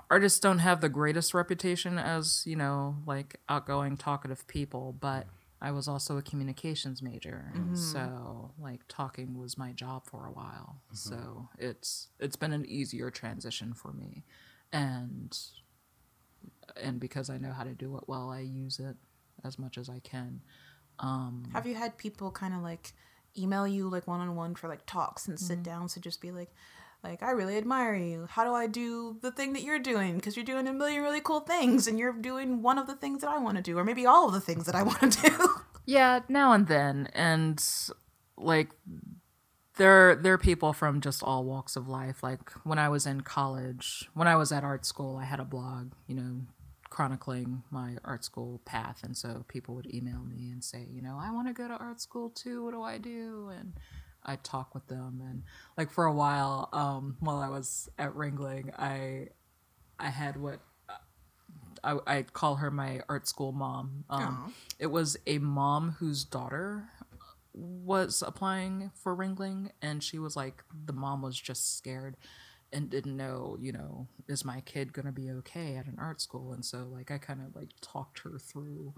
artists 0.10 0.40
don't 0.40 0.60
have 0.60 0.82
the 0.82 0.90
greatest 0.90 1.34
reputation 1.34 1.98
as 2.00 2.44
you 2.48 2.56
know 2.56 2.96
like 3.06 3.36
outgoing 3.50 3.96
talkative 3.98 4.48
people 4.48 4.96
but 5.00 5.28
i 5.64 5.72
was 5.72 5.88
also 5.88 6.18
a 6.18 6.22
communications 6.22 7.02
major 7.02 7.46
and 7.56 7.78
so 7.78 8.52
like 8.60 8.82
talking 8.88 9.40
was 9.40 9.58
my 9.58 9.72
job 9.72 10.06
for 10.06 10.28
a 10.28 10.32
while. 10.32 10.82
So 10.92 11.48
it's 11.58 12.10
it's 12.20 12.36
been 12.36 12.54
an 12.54 12.66
easier 12.68 13.10
transition 13.10 13.74
for 13.74 13.92
me. 13.94 14.24
And 14.72 15.36
and 16.76 17.00
because 17.00 17.30
i 17.30 17.38
know 17.38 17.52
how 17.52 17.64
to 17.64 17.74
do 17.74 17.96
it 17.98 18.04
well 18.08 18.30
i 18.30 18.40
use 18.40 18.80
it 18.80 18.96
as 19.44 19.58
much 19.60 19.78
as 19.78 19.90
i 19.90 20.00
can. 20.00 20.42
Um, 21.00 21.44
Have 21.54 21.66
you 21.66 21.76
had 21.76 21.98
people 21.98 22.30
kind 22.32 22.54
of 22.54 22.62
like 22.62 22.94
email 23.38 23.68
you 23.68 23.90
like 23.90 24.06
one 24.08 24.22
on 24.22 24.36
one 24.36 24.54
for 24.56 24.68
like 24.68 24.86
talks 24.86 25.28
and 25.28 25.38
Mm-hmm. 25.38 25.48
sit 25.48 25.64
down 25.64 25.88
to 25.90 26.00
just 26.00 26.22
be 26.22 26.32
like, 26.32 26.52
like 27.04 27.22
I 27.22 27.32
really 27.32 27.58
admire 27.58 27.96
you. 27.96 28.28
How 28.30 28.44
do 28.44 28.54
I 28.54 28.68
do 28.68 29.18
the 29.22 29.32
thing 29.32 29.54
that 29.54 29.64
you're 29.64 29.80
doing? 29.80 30.16
Because 30.16 30.36
you're 30.38 30.46
doing 30.46 30.68
a 30.68 30.74
million 30.74 31.02
really 31.02 31.22
cool 31.22 31.42
things, 31.42 31.88
and 31.88 32.00
you're 32.00 32.14
doing 32.14 32.62
one 32.62 32.78
of 32.78 32.88
the 32.88 32.96
things 32.96 33.22
that 33.22 33.30
I 33.30 33.38
want 33.40 33.58
to 33.58 33.64
do, 33.64 33.78
or 33.78 33.84
maybe 33.84 34.06
all 34.06 34.28
of 34.28 34.34
the 34.34 34.40
things 34.40 34.66
that 34.66 34.76
I 34.76 34.84
want 34.92 35.14
to 35.14 35.30
do. 35.30 35.50
Yeah, 35.86 36.22
now 36.30 36.54
and 36.54 36.68
then, 36.68 37.10
and 37.14 37.64
like 38.38 38.70
there 39.76 40.16
there 40.16 40.34
are 40.34 40.38
people 40.38 40.72
from 40.74 41.02
just 41.02 41.24
all 41.24 41.44
walks 41.44 41.76
of 41.76 41.88
life. 41.88 42.24
Like 42.24 42.52
when 42.64 42.80
I 42.80 42.90
was 42.90 43.06
in 43.06 43.22
college, 43.22 44.10
when 44.14 44.28
I 44.28 44.36
was 44.36 44.52
at 44.52 44.64
art 44.64 44.86
school, 44.86 45.18
I 45.18 45.26
had 45.26 45.40
a 45.40 45.46
blog, 45.46 45.94
you 46.08 46.16
know, 46.16 46.42
chronicling 46.90 47.64
my 47.70 47.98
art 48.06 48.24
school 48.24 48.62
path, 48.66 49.02
and 49.04 49.18
so 49.18 49.44
people 49.48 49.76
would 49.76 49.94
email 49.94 50.20
me 50.20 50.52
and 50.52 50.64
say, 50.64 50.88
you 50.90 51.02
know, 51.02 51.18
I 51.20 51.32
want 51.32 51.48
to 51.48 51.54
go 51.54 51.68
to 51.68 51.76
art 51.76 52.00
school 52.00 52.30
too. 52.30 52.64
What 52.64 52.74
do 52.74 52.82
I 52.82 52.98
do? 52.98 53.52
And 53.58 53.74
I 54.26 54.38
talk 54.38 54.74
with 54.74 54.88
them, 54.88 55.22
and 55.24 55.44
like 55.78 55.92
for 55.92 56.06
a 56.06 56.14
while, 56.14 56.70
um, 56.74 57.18
while 57.20 57.40
I 57.40 57.50
was 57.50 57.90
at 57.98 58.14
Ringling, 58.14 58.72
I 58.78 59.30
I 60.00 60.10
had 60.10 60.38
what 60.38 60.60
I, 61.84 61.98
I 62.08 62.22
call 62.24 62.56
her 62.56 62.72
my 62.72 63.02
art 63.10 63.28
school 63.28 63.52
mom. 63.52 64.06
Um, 64.10 64.54
it 64.80 64.88
was 64.88 65.18
a 65.28 65.38
mom 65.40 65.98
whose 66.00 66.24
daughter 66.24 66.90
was 67.54 68.24
applying 68.26 68.92
for 68.96 69.16
Ringling, 69.16 69.72
and 69.82 70.02
she 70.04 70.18
was 70.18 70.36
like, 70.36 70.64
the 70.86 70.94
mom 70.94 71.22
was 71.22 71.40
just 71.40 71.78
scared 71.78 72.16
and 72.72 72.90
didn't 72.90 73.16
know, 73.16 73.58
you 73.60 73.72
know, 73.72 74.08
is 74.28 74.44
my 74.44 74.62
kid 74.62 74.94
gonna 74.94 75.12
be 75.12 75.30
okay 75.30 75.76
at 75.76 75.86
an 75.86 75.98
art 76.00 76.22
school? 76.22 76.54
And 76.54 76.66
so, 76.66 76.88
like, 76.92 77.12
I 77.12 77.18
kind 77.18 77.42
of 77.42 77.56
like 77.56 77.70
talked 77.82 78.20
her 78.20 78.40
through 78.40 78.94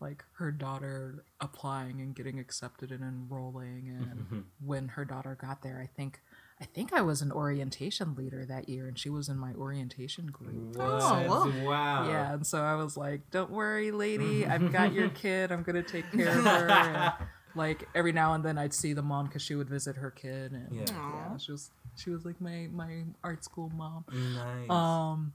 like 0.00 0.24
her 0.38 0.50
daughter 0.50 1.24
applying 1.40 2.00
and 2.00 2.14
getting 2.14 2.38
accepted 2.38 2.90
and 2.90 3.02
enrolling 3.02 3.88
and 3.88 4.44
when 4.64 4.88
her 4.88 5.04
daughter 5.04 5.36
got 5.40 5.62
there 5.62 5.78
i 5.82 5.86
think 5.96 6.20
i 6.60 6.64
think 6.64 6.92
i 6.92 7.00
was 7.02 7.20
an 7.22 7.30
orientation 7.30 8.14
leader 8.14 8.44
that 8.46 8.68
year 8.68 8.88
and 8.88 8.98
she 8.98 9.10
was 9.10 9.28
in 9.28 9.36
my 9.38 9.52
orientation 9.54 10.26
group 10.26 10.76
What? 10.76 11.02
whoa. 11.28 11.52
Wow. 11.64 12.08
yeah, 12.08 12.32
and 12.32 12.46
so 12.46 12.60
I 12.62 12.74
was 12.74 12.96
like, 12.96 13.30
"Don't 13.30 13.50
worry, 13.50 13.90
lady. 13.90 14.46
I've 14.46 14.72
got 14.72 14.92
your 14.92 15.08
kid. 15.24 15.52
I'm 15.52 15.62
gonna 15.62 15.82
take 15.82 16.10
care 16.12 16.28
of 16.38 16.44
her." 16.44 16.68
And, 16.70 17.12
like 17.54 17.88
every 17.94 18.12
now 18.12 18.34
and 18.34 18.44
then, 18.44 18.56
I'd 18.58 18.72
see 18.74 18.92
the 18.92 19.02
mom 19.02 19.26
because 19.26 19.42
she 19.42 19.54
would 19.54 19.68
visit 19.68 19.96
her 19.96 20.10
kid, 20.10 20.52
and 20.52 20.68
Yeah. 20.70 20.84
yeah, 20.88 21.36
she 21.38 21.52
was 21.52 21.70
she 21.96 22.10
was 22.10 22.24
like 22.24 22.40
my 22.40 22.68
my 22.72 23.04
art 23.24 23.42
school 23.44 23.70
mom. 23.74 24.04
Nice. 24.12 24.70
Um, 24.70 25.32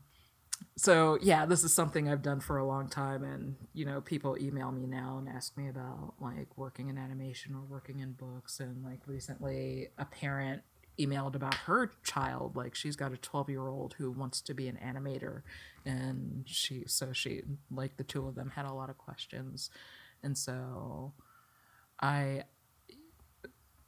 so 0.78 1.18
yeah, 1.22 1.46
this 1.46 1.64
is 1.64 1.74
something 1.74 2.10
I've 2.10 2.22
done 2.22 2.40
for 2.40 2.58
a 2.58 2.66
long 2.66 2.90
time, 2.90 3.24
and 3.24 3.56
you 3.74 3.86
know, 3.86 4.02
people 4.02 4.38
email 4.40 4.72
me 4.72 4.86
now 4.86 5.18
and 5.18 5.30
ask 5.30 5.58
me 5.58 5.70
about 5.70 6.14
like 6.20 6.58
working 6.58 6.90
in 6.90 6.98
animation 6.98 7.56
or 7.56 7.62
working 7.62 8.00
in 8.00 8.14
books, 8.14 8.60
and 8.60 8.84
like 8.84 9.02
recently, 9.08 9.90
a 9.98 10.06
parent 10.06 10.64
emailed 11.00 11.36
about 11.36 11.54
her 11.54 11.92
child 12.04 12.56
like 12.56 12.74
she's 12.74 12.96
got 12.96 13.12
a 13.12 13.18
12 13.18 13.50
year 13.50 13.68
old 13.68 13.96
who 13.98 14.12
wants 14.12 14.40
to 14.42 14.54
be 14.54 14.68
an 14.68 14.78
animator 14.84 15.42
and 15.86 16.44
she 16.46 16.84
so 16.88 17.12
she 17.12 17.42
like 17.70 17.98
the 17.98 18.04
two 18.04 18.28
of 18.28 18.36
them 18.36 18.52
had 18.56 18.66
a 18.66 18.74
lot 18.74 18.90
of 18.90 18.98
questions 18.98 19.70
and 20.24 20.38
so 20.38 21.12
i 22.00 22.44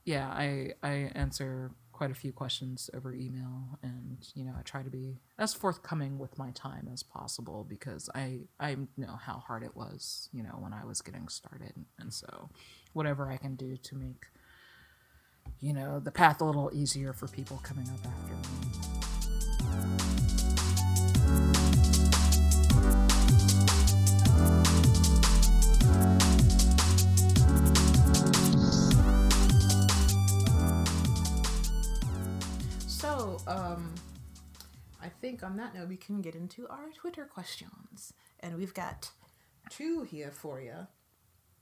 yeah 0.03 0.27
i 0.29 0.71
i 0.83 1.09
answer 1.15 1.71
quite 1.97 2.11
a 2.11 2.15
few 2.15 2.31
questions 2.31 2.91
over 2.93 3.11
email 3.11 3.79
and 3.81 4.29
you 4.35 4.45
know 4.45 4.53
i 4.57 4.61
try 4.61 4.83
to 4.83 4.89
be 4.91 5.17
as 5.39 5.55
forthcoming 5.55 6.19
with 6.19 6.37
my 6.37 6.51
time 6.51 6.87
as 6.93 7.01
possible 7.01 7.65
because 7.67 8.07
i 8.13 8.41
i 8.59 8.77
know 8.97 9.17
how 9.19 9.39
hard 9.47 9.63
it 9.63 9.75
was 9.75 10.29
you 10.31 10.43
know 10.43 10.55
when 10.59 10.73
i 10.73 10.85
was 10.85 11.01
getting 11.01 11.27
started. 11.27 11.73
And 11.99 12.13
so 12.13 12.49
whatever 12.93 13.31
i 13.31 13.37
can 13.37 13.55
do 13.55 13.77
to 13.77 13.95
make 13.95 14.27
you 15.59 15.73
know 15.73 15.99
the 15.99 16.11
path 16.11 16.39
a 16.39 16.45
little 16.45 16.69
easier 16.71 17.13
for 17.13 17.27
people 17.27 17.59
coming 17.63 17.89
up 17.89 18.05
after 18.05 18.35
me 18.35 18.43
So, 33.17 33.37
um, 33.47 33.93
I 35.01 35.09
think 35.09 35.43
on 35.43 35.57
that 35.57 35.73
note, 35.73 35.89
we 35.89 35.97
can 35.97 36.21
get 36.21 36.35
into 36.35 36.67
our 36.67 36.89
Twitter 36.95 37.25
questions. 37.25 38.13
And 38.41 38.57
we've 38.57 38.73
got 38.73 39.09
two 39.69 40.03
here 40.03 40.31
for 40.31 40.61
you. 40.61 40.87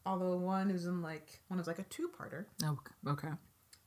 although 0.05 0.35
one 0.35 0.69
is 0.69 0.85
in 0.85 1.01
like 1.01 1.41
one 1.47 1.59
is 1.59 1.67
like 1.67 1.79
a 1.79 1.83
two-parter. 1.83 2.45
Oh, 2.63 2.77
okay. 3.07 3.29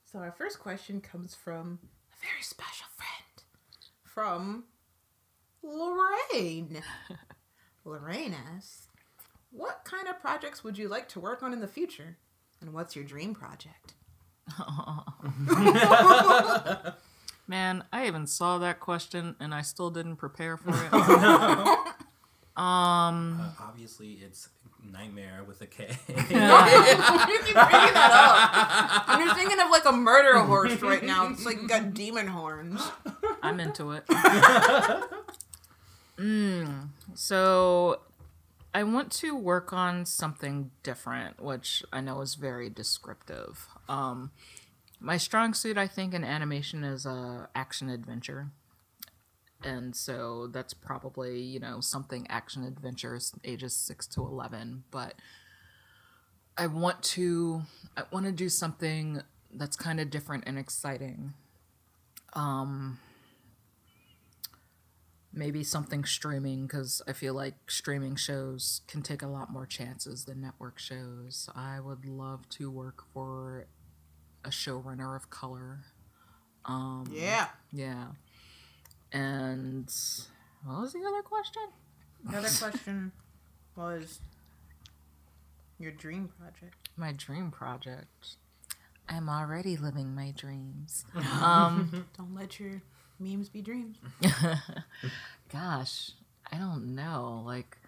So 0.04 0.18
our 0.18 0.32
first 0.32 0.58
question 0.58 1.00
comes 1.00 1.34
from 1.34 1.78
a 2.12 2.16
very 2.20 2.42
special 2.42 2.86
friend 2.96 3.44
from 4.02 4.64
Lorraine. 5.62 6.82
Lorraine 7.84 8.34
asks, 8.56 8.88
"What 9.50 9.84
kind 9.84 10.08
of 10.08 10.20
projects 10.20 10.64
would 10.64 10.78
you 10.78 10.88
like 10.88 11.08
to 11.10 11.20
work 11.20 11.42
on 11.42 11.52
in 11.52 11.60
the 11.60 11.68
future, 11.68 12.16
and 12.60 12.72
what's 12.72 12.96
your 12.96 13.04
dream 13.04 13.34
project?" 13.34 13.94
Man, 17.48 17.82
I 17.92 18.06
even 18.06 18.26
saw 18.26 18.58
that 18.58 18.78
question 18.78 19.34
and 19.40 19.54
I 19.54 19.62
still 19.62 19.90
didn't 19.90 20.16
prepare 20.16 20.56
for 20.56 20.70
it. 20.70 21.78
Uh, 22.58 23.52
obviously, 23.60 24.14
it's 24.14 24.48
Nightmare 24.82 25.44
with 25.46 25.60
a 25.60 25.66
K. 25.66 25.84
you 26.08 26.14
keep 26.16 26.26
bringing 26.26 27.54
that 27.54 29.04
up. 29.06 29.08
And 29.10 29.24
you're 29.24 29.34
thinking 29.36 29.60
of 29.60 29.70
like 29.70 29.84
a 29.84 29.92
murder 29.92 30.40
horse 30.40 30.82
right 30.82 31.04
now. 31.04 31.28
It's 31.30 31.46
like 31.46 31.68
got 31.68 31.94
demon 31.94 32.26
horns. 32.26 32.82
I'm 33.44 33.60
into 33.60 33.92
it. 33.92 34.04
mm, 36.18 36.88
so 37.14 38.00
I 38.74 38.82
want 38.82 39.12
to 39.12 39.36
work 39.36 39.72
on 39.72 40.04
something 40.04 40.72
different, 40.82 41.40
which 41.40 41.84
I 41.92 42.00
know 42.00 42.20
is 42.22 42.34
very 42.34 42.68
descriptive. 42.68 43.68
Um, 43.88 44.32
my 45.00 45.16
strong 45.16 45.54
suit, 45.54 45.78
I 45.78 45.86
think, 45.86 46.14
in 46.14 46.24
animation 46.24 46.84
is 46.84 47.06
uh, 47.06 47.46
action 47.54 47.88
adventure. 47.88 48.50
And 49.64 49.94
so 49.94 50.48
that's 50.52 50.72
probably, 50.74 51.40
you 51.40 51.58
know, 51.58 51.80
something 51.80 52.26
action 52.28 52.64
adventure 52.64 53.18
ages 53.44 53.74
6 53.74 54.06
to 54.08 54.20
11, 54.20 54.84
but 54.90 55.14
I 56.56 56.66
want 56.66 57.02
to 57.04 57.62
I 57.96 58.02
want 58.12 58.26
to 58.26 58.32
do 58.32 58.48
something 58.48 59.22
that's 59.52 59.76
kind 59.76 60.00
of 60.00 60.10
different 60.10 60.44
and 60.46 60.58
exciting. 60.58 61.34
Um 62.34 62.98
maybe 65.32 65.62
something 65.62 66.04
streaming 66.04 66.66
because 66.66 67.02
I 67.06 67.12
feel 67.12 67.34
like 67.34 67.54
streaming 67.70 68.16
shows 68.16 68.80
can 68.88 69.02
take 69.02 69.22
a 69.22 69.28
lot 69.28 69.52
more 69.52 69.66
chances 69.66 70.24
than 70.24 70.40
network 70.40 70.78
shows. 70.78 71.48
I 71.54 71.80
would 71.80 72.04
love 72.04 72.48
to 72.50 72.70
work 72.70 73.04
for 73.12 73.66
a 74.44 74.48
showrunner 74.50 75.14
of 75.16 75.30
color. 75.30 75.80
Um, 76.64 77.10
Yeah. 77.12 77.48
yeah. 77.72 78.06
And 79.12 79.90
what 80.64 80.80
was 80.80 80.92
the 80.92 81.00
other 81.06 81.22
question? 81.22 81.62
Another 82.26 82.48
question 82.58 83.12
was 83.76 84.20
your 85.78 85.92
dream 85.92 86.28
project. 86.38 86.74
My 86.96 87.12
dream 87.12 87.50
project. 87.50 88.36
I'm 89.08 89.28
already 89.30 89.76
living 89.76 90.14
my 90.14 90.32
dreams. 90.36 91.04
Um, 91.42 92.06
Don't 92.18 92.34
let 92.34 92.58
your 92.60 92.82
memes 93.18 93.48
be 93.48 93.62
dreams. 93.62 93.96
gosh, 95.52 96.10
I 96.52 96.58
don't 96.58 96.94
know. 96.94 97.42
Like, 97.46 97.78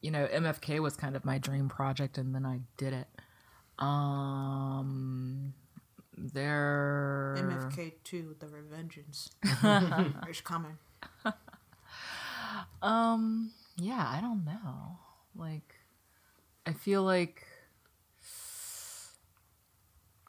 you 0.00 0.10
know, 0.10 0.26
MFK 0.26 0.80
was 0.80 0.94
kind 0.96 1.16
of 1.16 1.24
my 1.24 1.38
dream 1.38 1.68
project, 1.68 2.18
and 2.18 2.34
then 2.34 2.46
I 2.46 2.60
did 2.76 2.92
it. 2.92 3.08
Um, 3.78 5.54
there. 6.16 7.34
MFK 7.38 7.92
two, 8.04 8.36
the 8.38 8.46
Revengeance. 8.46 9.30
It's 10.28 10.40
coming. 10.40 10.78
Um, 12.82 13.50
yeah, 13.76 14.06
I 14.08 14.20
don't 14.20 14.44
know. 14.44 14.98
Like, 15.34 15.74
I 16.66 16.72
feel 16.72 17.02
like. 17.02 17.44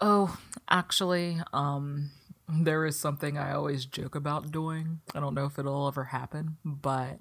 Oh, 0.02 0.38
actually, 0.70 1.40
um, 1.53 2.12
there 2.49 2.86
is 2.86 2.98
something 2.98 3.38
I 3.38 3.53
always 3.53 3.86
joke 3.86 4.16
about 4.16 4.52
doing. 4.52 5.02
I 5.14 5.20
don't 5.20 5.34
know 5.34 5.45
if 5.45 5.57
it'll 5.60 5.88
ever 5.88 6.06
happen, 6.06 6.57
but. 6.64 7.20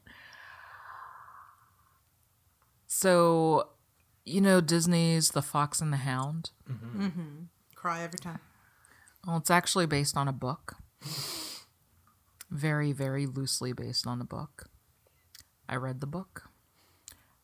So, 2.86 3.70
you 4.24 4.40
know, 4.40 4.60
Disney's 4.60 5.30
The 5.30 5.42
Fox 5.42 5.80
and 5.80 5.92
the 5.92 5.98
Hound? 5.98 6.50
Cry 7.74 8.02
every 8.02 8.18
time. 8.18 8.38
Well, 9.26 9.38
it's 9.38 9.50
actually 9.50 9.86
based 9.86 10.16
on 10.16 10.28
a 10.28 10.32
book. 10.32 10.76
Very, 12.50 12.92
very 12.92 13.26
loosely 13.26 13.72
based 13.72 14.06
on 14.06 14.20
a 14.20 14.24
book. 14.24 14.68
I 15.68 15.76
read 15.76 16.00
the 16.00 16.06
book. 16.06 16.50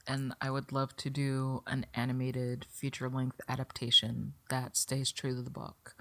And 0.06 0.34
I 0.40 0.50
would 0.50 0.72
love 0.72 0.96
to 0.96 1.10
do 1.10 1.62
an 1.66 1.86
animated 1.94 2.66
feature 2.70 3.08
length 3.08 3.40
adaptation 3.48 4.34
that 4.48 4.76
stays 4.76 5.12
true 5.12 5.34
to 5.36 5.42
the 5.42 5.50
book 5.50 5.94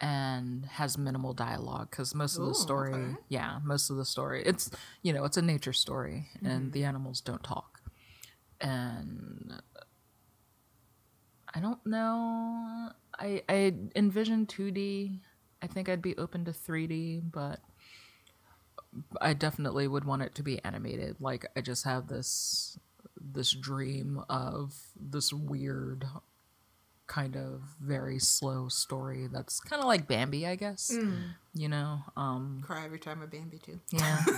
and 0.00 0.66
has 0.66 0.98
minimal 0.98 1.32
dialogue 1.32 1.90
because 1.90 2.14
most 2.14 2.36
of 2.36 2.46
the 2.46 2.54
story, 2.54 2.92
okay. 2.92 3.16
yeah, 3.28 3.60
most 3.64 3.88
of 3.88 3.96
the 3.96 4.04
story, 4.04 4.42
it's, 4.44 4.70
you 5.02 5.12
know, 5.12 5.24
it's 5.24 5.36
a 5.36 5.42
nature 5.42 5.72
story 5.72 6.26
and 6.42 6.64
mm-hmm. 6.64 6.70
the 6.72 6.84
animals 6.84 7.20
don't 7.20 7.44
talk. 7.44 7.80
And 8.60 9.62
I 11.54 11.60
don't 11.60 11.84
know. 11.86 12.90
I 13.18 13.42
I 13.48 13.74
envision 13.94 14.46
2D. 14.46 15.20
I 15.62 15.66
think 15.66 15.88
I'd 15.88 16.02
be 16.02 16.16
open 16.16 16.44
to 16.44 16.52
3D, 16.52 17.22
but 17.32 17.60
I 19.20 19.32
definitely 19.32 19.88
would 19.88 20.04
want 20.04 20.22
it 20.22 20.34
to 20.36 20.42
be 20.42 20.62
animated. 20.64 21.16
Like 21.20 21.46
I 21.56 21.60
just 21.60 21.84
have 21.84 22.08
this 22.08 22.78
this 23.20 23.50
dream 23.52 24.22
of 24.28 24.74
this 24.98 25.32
weird 25.32 26.06
kind 27.06 27.36
of 27.36 27.62
very 27.80 28.18
slow 28.18 28.68
story 28.68 29.28
that's 29.32 29.60
kind 29.60 29.80
of 29.80 29.86
like 29.86 30.08
Bambi, 30.08 30.46
I 30.46 30.56
guess. 30.56 30.96
You 31.54 31.68
know, 31.68 32.00
um 32.16 32.62
Cry 32.64 32.84
every 32.84 32.98
time 32.98 33.22
a 33.22 33.26
Bambi 33.26 33.58
too. 33.58 33.80
yeah. 33.90 34.22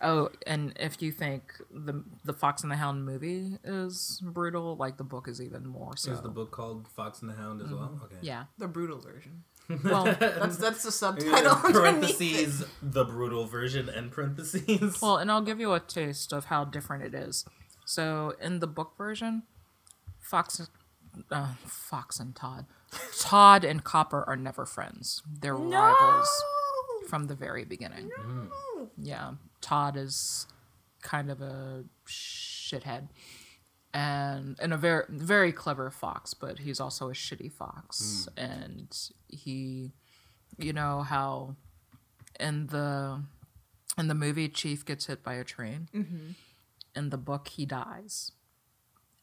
oh, 0.00 0.30
and 0.46 0.72
if 0.78 1.00
you 1.02 1.12
think 1.12 1.52
the 1.70 2.04
the 2.24 2.32
Fox 2.32 2.62
and 2.62 2.70
the 2.70 2.76
Hound 2.76 3.04
movie 3.04 3.58
is 3.64 4.20
brutal, 4.24 4.76
like 4.76 4.96
the 4.96 5.04
book 5.04 5.28
is 5.28 5.40
even 5.40 5.66
more 5.66 5.96
so. 5.96 6.12
Is 6.12 6.20
the 6.20 6.28
book 6.28 6.50
called 6.50 6.88
Fox 6.88 7.20
and 7.20 7.30
the 7.30 7.34
Hound 7.34 7.62
as 7.62 7.70
well? 7.70 8.00
Okay. 8.04 8.16
Yeah. 8.22 8.44
The 8.58 8.68
brutal 8.68 8.98
version. 9.00 9.44
Well, 9.84 10.04
That's 10.20 10.56
that's 10.56 10.82
the 10.82 10.90
subtitle 10.90 11.54
parentheses, 11.72 12.64
the 12.82 13.04
brutal 13.04 13.46
version, 13.46 13.88
and 13.88 14.10
parentheses. 14.10 15.00
Well, 15.00 15.16
and 15.16 15.30
I'll 15.30 15.42
give 15.42 15.60
you 15.60 15.72
a 15.72 15.80
taste 15.80 16.32
of 16.32 16.46
how 16.46 16.64
different 16.64 17.04
it 17.04 17.14
is. 17.14 17.44
So, 17.84 18.34
in 18.40 18.58
the 18.58 18.66
book 18.66 18.96
version, 18.98 19.44
Fox, 20.18 20.68
uh, 21.30 21.54
Fox 21.64 22.18
and 22.18 22.34
Todd, 22.34 22.66
Todd 23.20 23.64
and 23.64 23.84
Copper 23.84 24.24
are 24.26 24.36
never 24.36 24.66
friends. 24.66 25.22
They're 25.40 25.54
rivals 25.54 26.28
from 27.08 27.26
the 27.28 27.34
very 27.36 27.64
beginning. 27.64 28.10
Yeah, 28.96 29.32
Todd 29.60 29.96
is 29.96 30.46
kind 31.02 31.30
of 31.30 31.40
a 31.40 31.84
shithead 32.06 33.08
and 33.92 34.56
and 34.60 34.72
a 34.72 34.76
very 34.76 35.04
very 35.08 35.52
clever 35.52 35.90
fox, 35.90 36.34
but 36.34 36.60
he's 36.60 36.80
also 36.80 37.08
a 37.10 37.12
shitty 37.12 37.50
fox, 37.52 38.28
hmm. 38.36 38.44
and 38.44 38.98
he, 39.28 39.92
you 40.58 40.72
know 40.72 41.02
how, 41.02 41.56
in 42.38 42.68
the 42.68 43.22
in 43.98 44.08
the 44.08 44.14
movie 44.14 44.48
Chief 44.48 44.84
gets 44.84 45.06
hit 45.06 45.22
by 45.22 45.34
a 45.34 45.44
train. 45.44 45.88
Mm-hmm. 45.94 46.30
In 46.94 47.10
the 47.10 47.18
book, 47.18 47.48
he 47.48 47.66
dies, 47.66 48.32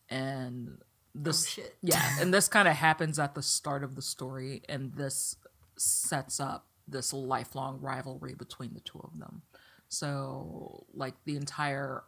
and 0.09 0.77
this 1.15 1.45
Oh, 1.45 1.49
shit. 1.49 1.77
yeah, 1.81 2.17
and 2.19 2.33
this 2.33 2.47
kind 2.47 2.67
of 2.67 2.75
happens 2.75 3.19
at 3.19 3.35
the 3.35 3.41
start 3.41 3.83
of 3.83 3.95
the 3.95 4.01
story, 4.01 4.61
and 4.69 4.93
this 4.95 5.35
sets 5.77 6.39
up 6.39 6.67
this 6.87 7.13
lifelong 7.13 7.79
rivalry 7.81 8.33
between 8.33 8.73
the 8.73 8.79
two 8.79 8.99
of 8.99 9.19
them. 9.19 9.41
So, 9.89 10.85
like, 10.93 11.15
the 11.25 11.35
entire 11.35 12.03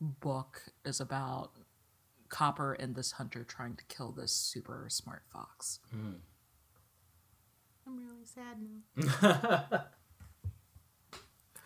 book 0.00 0.62
is 0.84 1.00
about 1.00 1.52
Copper 2.28 2.74
and 2.74 2.94
this 2.94 3.12
hunter 3.12 3.44
trying 3.44 3.76
to 3.76 3.84
kill 3.84 4.12
this 4.12 4.32
super 4.32 4.86
smart 4.88 5.22
fox. 5.32 5.80
Hmm. 5.90 6.14
I'm 7.86 7.98
really 7.98 8.24
sad 8.24 8.58
now. 9.22 9.82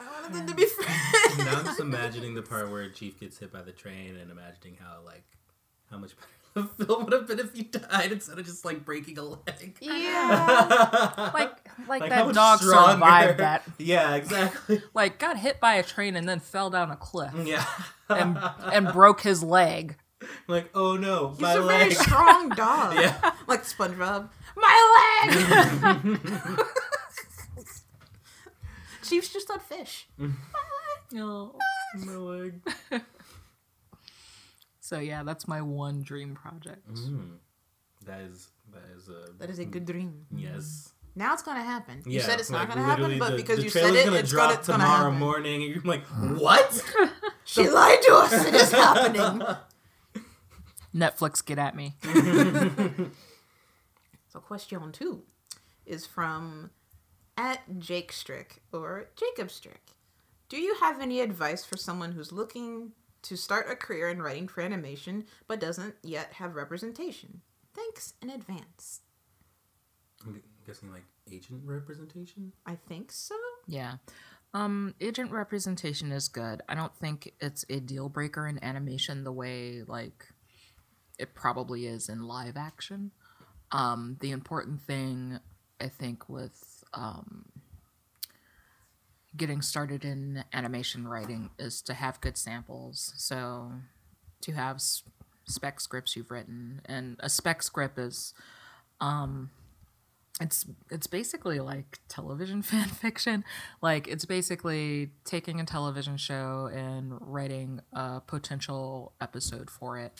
I 0.01 0.23
wanted 0.23 0.33
them 0.37 0.47
to 0.47 0.55
be 0.55 0.65
friends. 0.65 1.39
now 1.39 1.59
I'm 1.59 1.65
just 1.65 1.81
imagining 1.81 2.35
the 2.35 2.43
part 2.43 2.71
where 2.71 2.89
Chief 2.89 3.19
gets 3.19 3.39
hit 3.39 3.53
by 3.53 3.63
the 3.63 3.73
train 3.73 4.17
and 4.17 4.31
imagining 4.31 4.77
how 4.81 4.99
like 5.05 5.25
how 5.91 5.99
much 5.99 6.15
better 6.17 6.29
the 6.59 6.85
film 6.85 7.05
would 7.05 7.13
have 7.13 7.27
been 7.27 7.39
if 7.39 7.55
he 7.55 7.63
died 7.63 8.13
instead 8.13 8.39
of 8.39 8.45
just 8.45 8.65
like 8.65 8.85
breaking 8.85 9.19
a 9.19 9.23
leg. 9.23 9.77
Yeah. 9.81 11.31
Like, 11.35 11.69
like, 11.89 12.01
Like, 12.01 12.11
that 12.11 12.35
dog 12.35 12.59
stronger- 12.61 12.93
survived 12.93 13.39
that. 13.39 13.63
Yeah, 13.79 14.15
exactly. 14.17 14.83
Like, 14.95 15.19
got 15.19 15.39
hit 15.39 15.61
by 15.61 15.75
a 15.75 15.83
train 15.83 16.17
and 16.17 16.29
then 16.29 16.41
fell 16.41 16.71
down 16.71 16.91
a 16.91 16.97
cliff 16.97 17.33
Yeah. 17.45 17.65
and 18.09 18.39
and 18.73 18.93
broke 18.93 19.21
his 19.23 19.43
leg. 19.43 19.97
like, 20.49 20.69
oh 20.75 20.97
no, 20.97 21.31
He's 21.31 21.41
my 21.41 21.53
a 21.55 21.63
very 21.63 21.89
leg. 21.91 21.93
strong 21.93 22.49
dog. 22.51 22.95
Yeah. 22.95 23.33
Like 23.47 23.65
SpongeBob. 23.65 24.29
My 24.57 25.25
leg! 25.25 26.19
Chief's 29.03 29.33
just 29.33 29.51
on 29.51 29.61
fish. 29.61 30.09
Oh. 31.17 31.55
my 32.05 32.15
leg. 32.17 32.61
So 34.89 35.01
yeah, 35.01 35.23
that's 35.23 35.47
my 35.47 35.61
one 35.61 36.01
dream 36.03 36.35
project. 36.35 36.89
Mm. 36.95 37.37
that 38.07 38.21
is 38.23 38.49
that 38.73 38.85
is 38.97 39.09
a 39.11 39.33
That 39.39 39.51
is 39.51 39.59
a 39.59 39.67
good 39.67 39.85
dream. 39.85 40.25
yes. 40.35 40.95
Now 41.15 41.35
it's 41.35 41.43
gonna 41.43 41.63
happen. 41.75 42.03
You 42.07 42.21
Yeah, 42.21 42.23
said 42.27 42.41
it's 42.41 42.49
not 42.49 42.69
gonna 42.69 42.83
happen, 42.83 43.03
literally 43.03 43.19
but 43.19 43.31
the- 43.33 43.37
because 43.37 43.57
the 43.59 43.65
you 43.65 43.71
said 43.71 43.93
it, 43.95 44.05
gonna 44.07 44.17
it's 44.19 44.31
drop 44.31 44.49
gonna, 44.49 44.59
it's 44.61 44.69
gonna 44.69 44.85
tomorrow 44.85 45.11
morning, 45.11 45.63
and 45.65 45.71
you're 45.75 45.83
like, 45.85 46.05
what? 46.47 46.71
She 47.45 47.69
lied 47.69 47.99
to 48.03 48.13
us. 48.15 48.33
It 48.47 48.55
is 48.55 48.71
happening. 48.73 49.43
Netflix, 50.95 51.45
get 51.45 51.59
at 51.59 51.75
me. 51.77 51.95
So 54.29 54.41
question 54.41 54.93
two 54.93 55.23
is 55.87 56.07
from 56.07 56.71
at 57.37 57.61
Jake 57.79 58.13
Strick 58.13 58.61
or 58.73 59.09
Jacob 59.17 59.51
Strick. 59.51 59.83
Do 60.49 60.59
you 60.59 60.75
have 60.81 61.01
any 61.01 61.21
advice 61.21 61.65
for 61.65 61.77
someone 61.77 62.13
who's 62.13 62.33
looking 62.33 62.93
to 63.29 63.37
start 63.37 63.71
a 63.71 63.77
career 63.77 64.09
in 64.09 64.23
writing 64.23 64.49
for 64.49 64.63
animation 64.63 65.27
but 65.47 65.61
doesn't 65.61 65.95
yet 66.03 66.33
have 66.35 66.55
representation? 66.55 67.43
Thanks 67.75 68.15
in 68.23 68.31
advance. 68.31 69.03
I'm 70.27 70.43
guessing 70.67 70.91
like 70.91 71.05
agent 71.31 71.61
representation. 71.65 72.55
I 72.65 72.77
think 72.89 73.13
so. 73.13 73.35
Yeah. 73.67 73.97
Um, 74.55 74.95
agent 74.99 75.31
representation 75.31 76.11
is 76.11 76.29
good. 76.29 76.63
I 76.71 76.75
don't 76.75 76.97
think 76.97 77.35
it's 77.39 77.67
a 77.69 77.81
deal 77.81 78.09
breaker 78.09 78.49
in 78.49 78.65
animation 78.65 79.25
the 79.25 79.33
way 79.33 79.83
like 79.87 80.27
it 81.19 81.35
probably 81.35 81.87
is 81.87 82.09
in 82.09 82.23
live 82.23 82.57
action. 82.57 83.11
Um, 83.73 84.17
the 84.21 84.31
important 84.31 84.81
thing 84.81 85.39
I 85.79 85.89
think 85.89 86.31
with 86.31 86.83
um, 86.95 87.45
getting 89.37 89.63
started 89.63 90.05
in 90.05 90.45
animation 90.53 91.07
writing 91.07 91.51
is 91.59 91.83
to 91.83 91.95
have 91.95 92.21
good 92.21 92.37
samples. 92.37 93.13
So 93.17 93.73
to 94.43 94.53
have 94.53 94.81
spec 95.47 95.81
scripts 95.81 96.17
you've 96.17 96.31
written, 96.31 96.81
and 96.85 97.17
a 97.21 97.29
spec 97.29 97.63
script 97.63 97.99
is 97.99 98.35
um, 99.01 99.51
it's 100.41 100.67
it's 100.91 101.07
basically 101.07 101.61
like 101.61 101.99
television 102.09 102.63
fan 102.63 102.89
fiction 102.89 103.45
like 103.83 104.07
it's 104.09 104.25
basically 104.25 105.11
taking 105.25 105.61
a 105.61 105.65
television 105.65 106.17
show 106.17 106.71
and 106.73 107.15
writing 107.21 107.81
a 107.93 108.21
potential 108.21 109.13
episode 109.21 109.71
for 109.71 109.99
it 109.99 110.13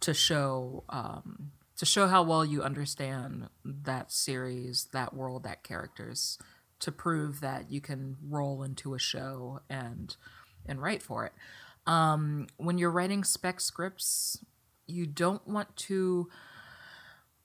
to 0.00 0.14
show 0.14 0.84
um, 0.88 1.52
to 1.76 1.86
show 1.86 2.08
how 2.08 2.22
well 2.22 2.44
you 2.44 2.62
understand 2.62 3.48
that 3.64 4.12
series 4.12 4.88
that 4.92 5.14
world 5.14 5.44
that 5.44 5.62
characters 5.62 6.38
to 6.80 6.92
prove 6.92 7.40
that 7.40 7.70
you 7.70 7.80
can 7.80 8.16
roll 8.28 8.62
into 8.62 8.94
a 8.94 8.98
show 8.98 9.60
and 9.68 10.16
and 10.66 10.82
write 10.82 11.02
for 11.02 11.24
it. 11.24 11.32
Um, 11.86 12.48
when 12.58 12.76
you're 12.76 12.90
writing 12.90 13.24
spec 13.24 13.60
scripts 13.60 14.44
you 14.88 15.06
don't 15.06 15.46
want 15.46 15.76
to 15.76 16.28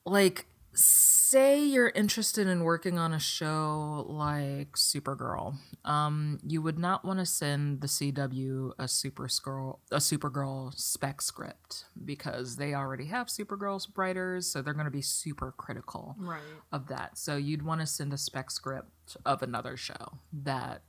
like 0.05 0.47
say 0.73 1.63
you're 1.63 1.89
interested 1.89 2.47
in 2.47 2.63
working 2.63 2.97
on 2.97 3.13
a 3.13 3.19
show 3.19 4.05
like 4.07 4.73
Supergirl, 4.73 5.55
um, 5.85 6.39
you 6.45 6.61
would 6.61 6.77
not 6.79 7.03
want 7.05 7.19
to 7.19 7.25
send 7.25 7.81
the 7.81 7.87
CW 7.87 8.71
a 8.79 8.83
Supergirl 8.85 9.79
a 9.91 9.97
Supergirl 9.97 10.73
spec 10.77 11.21
script 11.21 11.85
because 12.05 12.55
they 12.57 12.73
already 12.73 13.05
have 13.05 13.27
Supergirl's 13.27 13.87
writers, 13.95 14.47
so 14.47 14.61
they're 14.61 14.73
going 14.73 14.85
to 14.85 14.91
be 14.91 15.01
super 15.01 15.53
critical 15.57 16.15
Right. 16.17 16.41
of 16.71 16.87
that. 16.87 17.17
So 17.17 17.37
you'd 17.37 17.63
want 17.63 17.81
to 17.81 17.87
send 17.87 18.13
a 18.13 18.17
spec 18.17 18.51
script 18.51 19.17
of 19.25 19.41
another 19.43 19.77
show 19.77 20.13
that 20.43 20.81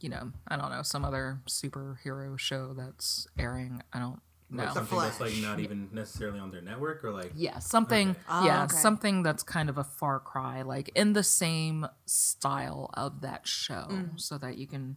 you 0.00 0.08
know, 0.08 0.30
I 0.46 0.56
don't 0.56 0.70
know, 0.70 0.82
some 0.82 1.04
other 1.04 1.40
superhero 1.48 2.38
show 2.38 2.72
that's 2.72 3.26
airing. 3.36 3.82
I 3.92 3.98
don't 3.98 4.20
know. 4.50 4.64
Like 4.64 4.72
something 4.74 4.98
that's 4.98 5.20
like 5.20 5.34
not 5.42 5.60
even 5.60 5.88
necessarily 5.92 6.38
on 6.38 6.50
their 6.50 6.62
network 6.62 7.04
or 7.04 7.12
like 7.12 7.32
Yeah, 7.34 7.58
something. 7.58 8.10
Okay. 8.10 8.18
Oh, 8.28 8.44
yeah, 8.44 8.64
okay. 8.64 8.76
something 8.76 9.22
that's 9.22 9.42
kind 9.42 9.68
of 9.68 9.78
a 9.78 9.84
far 9.84 10.20
cry, 10.20 10.62
like 10.62 10.90
in 10.94 11.12
the 11.12 11.22
same 11.22 11.86
style 12.06 12.90
of 12.94 13.20
that 13.20 13.46
show, 13.46 13.86
so 14.16 14.38
that 14.38 14.58
you 14.58 14.66
can 14.66 14.96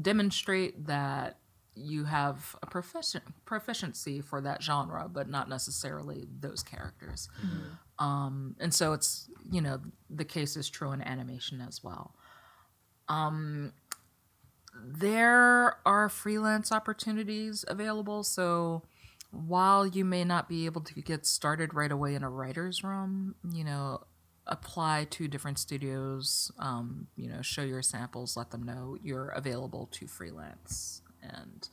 demonstrate 0.00 0.86
that 0.86 1.38
you 1.74 2.04
have 2.04 2.54
a 2.62 2.66
proficient 2.66 3.24
proficiency 3.46 4.20
for 4.20 4.40
that 4.42 4.62
genre, 4.62 5.08
but 5.10 5.28
not 5.28 5.48
necessarily 5.48 6.26
those 6.40 6.62
characters. 6.62 7.28
Um, 7.98 8.56
and 8.60 8.72
so 8.74 8.92
it's 8.92 9.28
you 9.50 9.60
know 9.60 9.80
the 10.10 10.24
case 10.24 10.56
is 10.56 10.68
true 10.68 10.92
in 10.92 11.00
animation 11.02 11.60
as 11.60 11.82
well. 11.82 12.14
Um, 13.08 13.72
there 14.74 15.76
are 15.84 16.08
freelance 16.08 16.72
opportunities 16.72 17.64
available, 17.68 18.22
so 18.24 18.82
while 19.32 19.86
you 19.86 20.04
may 20.04 20.24
not 20.24 20.48
be 20.48 20.66
able 20.66 20.82
to 20.82 21.00
get 21.00 21.26
started 21.26 21.74
right 21.74 21.90
away 21.90 22.14
in 22.14 22.22
a 22.22 22.28
writer's 22.28 22.84
room, 22.84 23.34
you 23.50 23.64
know, 23.64 24.04
apply 24.46 25.06
to 25.08 25.26
different 25.26 25.58
studios, 25.58 26.52
um, 26.58 27.06
you 27.16 27.28
know, 27.28 27.40
show 27.40 27.62
your 27.62 27.80
samples, 27.82 28.36
let 28.36 28.50
them 28.50 28.62
know 28.62 28.96
you're 29.02 29.28
available 29.28 29.88
to 29.92 30.06
freelance. 30.06 31.00
And 31.22 31.66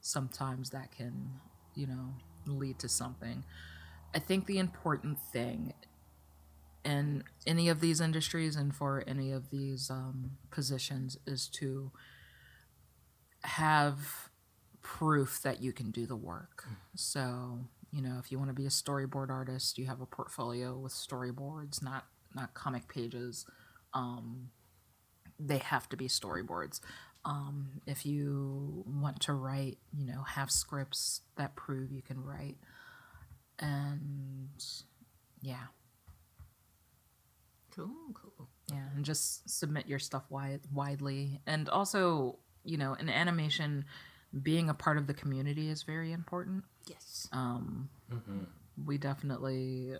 sometimes 0.00 0.70
that 0.70 0.92
can, 0.92 1.40
you 1.74 1.86
know, 1.86 2.14
lead 2.46 2.78
to 2.78 2.88
something. 2.88 3.44
I 4.14 4.18
think 4.18 4.46
the 4.46 4.58
important 4.58 5.18
thing 5.32 5.74
in 6.84 7.24
any 7.46 7.68
of 7.68 7.80
these 7.80 8.00
industries 8.00 8.56
and 8.56 8.74
for 8.74 9.04
any 9.06 9.30
of 9.30 9.50
these 9.50 9.90
um, 9.90 10.32
positions 10.50 11.18
is 11.26 11.48
to 11.48 11.90
have 13.42 14.30
proof 14.84 15.40
that 15.42 15.60
you 15.60 15.72
can 15.72 15.90
do 15.90 16.06
the 16.06 16.14
work. 16.14 16.64
So, 16.94 17.58
you 17.90 18.00
know, 18.02 18.18
if 18.20 18.30
you 18.30 18.38
want 18.38 18.50
to 18.50 18.54
be 18.54 18.66
a 18.66 18.70
storyboard 18.70 19.30
artist, 19.30 19.78
you 19.78 19.86
have 19.86 20.00
a 20.00 20.06
portfolio 20.06 20.78
with 20.78 20.92
storyboards, 20.92 21.82
not 21.82 22.06
not 22.34 22.54
comic 22.54 22.86
pages. 22.86 23.46
Um, 23.94 24.50
they 25.40 25.58
have 25.58 25.88
to 25.88 25.96
be 25.96 26.06
storyboards. 26.06 26.80
Um, 27.24 27.80
if 27.86 28.04
you 28.04 28.84
want 28.86 29.20
to 29.20 29.32
write, 29.32 29.78
you 29.96 30.04
know, 30.04 30.22
have 30.22 30.50
scripts 30.50 31.22
that 31.36 31.56
prove 31.56 31.90
you 31.90 32.02
can 32.02 32.22
write. 32.22 32.58
And 33.58 34.50
yeah, 35.40 35.66
Cool. 37.74 37.90
Cool. 38.14 38.48
yeah, 38.70 38.84
and 38.94 39.04
just 39.04 39.48
submit 39.48 39.88
your 39.88 39.98
stuff 39.98 40.24
wide, 40.30 40.60
widely. 40.72 41.40
And 41.46 41.68
also, 41.68 42.38
you 42.64 42.76
know, 42.76 42.94
in 42.94 43.08
animation, 43.08 43.84
being 44.42 44.68
a 44.68 44.74
part 44.74 44.96
of 44.98 45.06
the 45.06 45.14
community 45.14 45.68
is 45.70 45.82
very 45.82 46.12
important. 46.12 46.64
Yes. 46.86 47.28
Um, 47.32 47.88
We 48.84 48.98
definitely, 48.98 49.94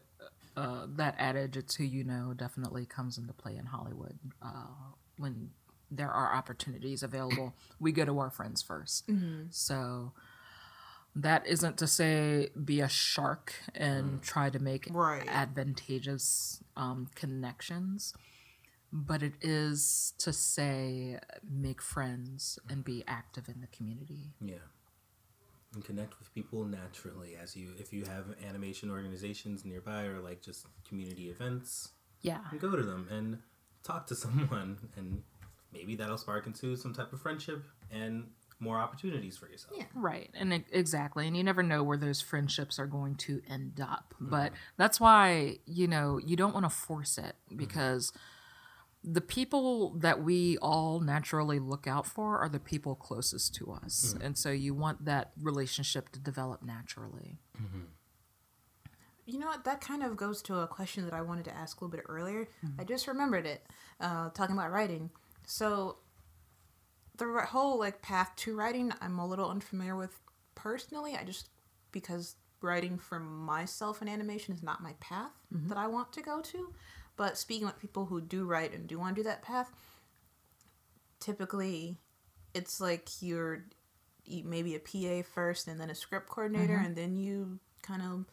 uh, 0.56 0.86
that 0.96 1.14
adage, 1.18 1.56
it's 1.56 1.76
who 1.76 1.84
you 1.84 2.02
know, 2.04 2.34
definitely 2.36 2.86
comes 2.86 3.18
into 3.18 3.32
play 3.32 3.56
in 3.56 3.66
Hollywood. 3.66 4.18
Uh, 4.42 4.66
when 5.16 5.50
there 5.90 6.10
are 6.10 6.34
opportunities 6.34 7.02
available, 7.04 7.54
we 7.78 7.92
go 7.92 8.04
to 8.04 8.18
our 8.18 8.30
friends 8.30 8.62
1st 8.62 9.04
So 9.50 10.12
that 11.14 11.46
isn't 11.46 11.78
to 11.78 11.86
say 11.86 12.48
be 12.64 12.80
a 12.80 12.88
shark 12.88 13.54
and 13.74 14.20
try 14.22 14.50
to 14.50 14.58
make 14.58 14.88
Right. 14.90 15.28
advantageous 15.28 16.60
um, 16.76 17.08
connections 17.14 18.12
but 18.96 19.24
it 19.24 19.34
is 19.42 20.14
to 20.18 20.32
say 20.32 21.18
make 21.50 21.82
friends 21.82 22.60
and 22.70 22.84
be 22.84 23.02
active 23.08 23.48
in 23.48 23.60
the 23.60 23.66
community. 23.66 24.30
Yeah. 24.40 24.54
And 25.74 25.84
connect 25.84 26.16
with 26.20 26.32
people 26.32 26.64
naturally 26.64 27.34
as 27.42 27.56
you 27.56 27.72
if 27.76 27.92
you 27.92 28.04
have 28.04 28.26
animation 28.48 28.92
organizations 28.92 29.64
nearby 29.64 30.04
or 30.04 30.20
like 30.20 30.40
just 30.40 30.66
community 30.88 31.28
events, 31.28 31.90
yeah. 32.22 32.38
go 32.60 32.76
to 32.76 32.84
them 32.84 33.08
and 33.10 33.38
talk 33.82 34.06
to 34.06 34.14
someone 34.14 34.78
and 34.96 35.24
maybe 35.72 35.96
that'll 35.96 36.16
spark 36.16 36.46
into 36.46 36.76
some 36.76 36.94
type 36.94 37.12
of 37.12 37.20
friendship 37.20 37.64
and 37.90 38.28
more 38.60 38.78
opportunities 38.78 39.36
for 39.36 39.48
yourself. 39.48 39.74
Yeah. 39.76 39.86
right. 39.96 40.30
And 40.34 40.64
exactly. 40.70 41.26
And 41.26 41.36
you 41.36 41.42
never 41.42 41.64
know 41.64 41.82
where 41.82 41.98
those 41.98 42.20
friendships 42.20 42.78
are 42.78 42.86
going 42.86 43.16
to 43.16 43.42
end 43.50 43.80
up. 43.80 44.14
But 44.20 44.52
mm-hmm. 44.52 44.54
that's 44.76 45.00
why 45.00 45.58
you 45.66 45.88
know 45.88 46.20
you 46.24 46.36
don't 46.36 46.54
want 46.54 46.64
to 46.64 46.70
force 46.70 47.18
it 47.18 47.34
mm-hmm. 47.48 47.56
because 47.56 48.12
the 49.06 49.20
people 49.20 49.90
that 49.98 50.22
we 50.22 50.56
all 50.58 50.98
naturally 50.98 51.58
look 51.58 51.86
out 51.86 52.06
for 52.06 52.38
are 52.38 52.48
the 52.48 52.58
people 52.58 52.94
closest 52.94 53.54
to 53.54 53.70
us 53.70 54.14
mm-hmm. 54.14 54.24
and 54.24 54.38
so 54.38 54.50
you 54.50 54.72
want 54.72 55.04
that 55.04 55.32
relationship 55.40 56.08
to 56.08 56.18
develop 56.18 56.62
naturally 56.62 57.38
mm-hmm. 57.56 57.82
You 59.26 59.38
know 59.38 59.46
what? 59.46 59.64
That 59.64 59.80
kind 59.80 60.02
of 60.02 60.16
goes 60.16 60.42
to 60.42 60.58
a 60.58 60.66
question 60.66 61.04
that 61.06 61.14
I 61.14 61.22
wanted 61.22 61.46
to 61.46 61.56
ask 61.56 61.80
a 61.80 61.84
little 61.84 61.96
bit 61.96 62.04
earlier. 62.08 62.46
Mm-hmm. 62.64 62.80
I 62.80 62.84
just 62.84 63.08
remembered 63.08 63.46
it, 63.46 63.66
uh, 64.00 64.28
talking 64.30 64.54
about 64.54 64.70
writing. 64.70 65.10
So, 65.46 65.96
the 67.16 67.46
whole 67.48 67.78
like 67.78 68.02
path 68.02 68.32
to 68.36 68.54
writing, 68.54 68.92
I'm 69.00 69.18
a 69.18 69.26
little 69.26 69.48
unfamiliar 69.48 69.96
with 69.96 70.20
personally. 70.54 71.16
I 71.18 71.24
just 71.24 71.48
because 71.90 72.36
writing 72.60 72.98
for 72.98 73.18
myself 73.18 74.02
in 74.02 74.08
animation 74.08 74.52
is 74.54 74.62
not 74.62 74.82
my 74.82 74.94
path 75.00 75.32
that 75.68 75.78
I 75.78 75.86
want 75.86 76.12
to 76.14 76.22
go 76.22 76.40
to. 76.40 76.72
But 77.16 77.38
speaking 77.38 77.66
with 77.66 77.78
people 77.78 78.06
who 78.06 78.20
do 78.20 78.44
write 78.44 78.74
and 78.74 78.86
do 78.86 78.98
want 78.98 79.16
to 79.16 79.22
do 79.22 79.28
that 79.28 79.42
path, 79.42 79.70
typically, 81.20 81.98
it's 82.54 82.80
like 82.80 83.08
you're 83.20 83.64
maybe 84.44 84.74
a 84.74 84.80
PA 84.80 85.26
first 85.34 85.68
and 85.68 85.80
then 85.80 85.90
a 85.90 85.94
script 85.94 86.28
coordinator, 86.28 86.74
mm-hmm. 86.74 86.86
and 86.86 86.96
then 86.96 87.16
you 87.16 87.58
kind 87.82 88.02
of 88.02 88.24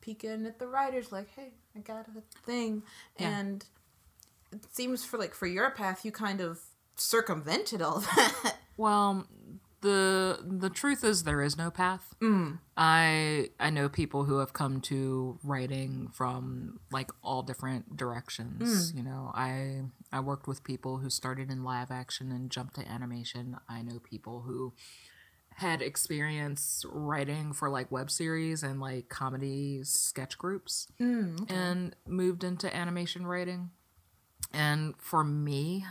peek 0.00 0.24
in 0.24 0.46
at 0.46 0.58
the 0.58 0.66
writers, 0.66 1.12
like, 1.12 1.28
hey, 1.34 1.52
I 1.76 1.80
got 1.80 2.06
a 2.08 2.22
thing. 2.44 2.82
Yeah. 3.18 3.38
And 3.38 3.64
it 4.52 4.74
seems 4.74 5.04
for 5.04 5.18
like 5.18 5.34
for 5.34 5.46
your 5.46 5.70
path, 5.70 6.04
you 6.04 6.12
kind 6.12 6.40
of 6.40 6.60
circumvented 6.96 7.82
all 7.82 8.00
that. 8.16 8.56
Well, 8.76 9.26
the 9.84 10.38
the 10.42 10.70
truth 10.70 11.04
is 11.04 11.24
there 11.24 11.42
is 11.42 11.58
no 11.58 11.70
path. 11.70 12.14
Mm. 12.22 12.58
I 12.74 13.50
I 13.60 13.68
know 13.68 13.90
people 13.90 14.24
who 14.24 14.38
have 14.38 14.54
come 14.54 14.80
to 14.82 15.38
writing 15.44 16.08
from 16.12 16.80
like 16.90 17.10
all 17.22 17.42
different 17.42 17.94
directions. 17.94 18.90
Mm. 18.90 18.96
You 18.96 19.02
know, 19.04 19.30
I 19.34 19.82
I 20.10 20.20
worked 20.20 20.48
with 20.48 20.64
people 20.64 20.98
who 20.98 21.10
started 21.10 21.50
in 21.50 21.62
live 21.62 21.90
action 21.90 22.32
and 22.32 22.50
jumped 22.50 22.76
to 22.76 22.88
animation. 22.88 23.58
I 23.68 23.82
know 23.82 23.98
people 23.98 24.40
who 24.46 24.72
had 25.56 25.82
experience 25.82 26.84
writing 26.90 27.52
for 27.52 27.68
like 27.68 27.92
web 27.92 28.10
series 28.10 28.62
and 28.62 28.80
like 28.80 29.10
comedy 29.10 29.84
sketch 29.84 30.38
groups 30.38 30.88
mm, 30.98 31.48
and 31.48 31.94
moved 32.08 32.42
into 32.42 32.74
animation 32.74 33.26
writing. 33.26 33.70
And 34.50 34.94
for 34.98 35.22
me, 35.22 35.84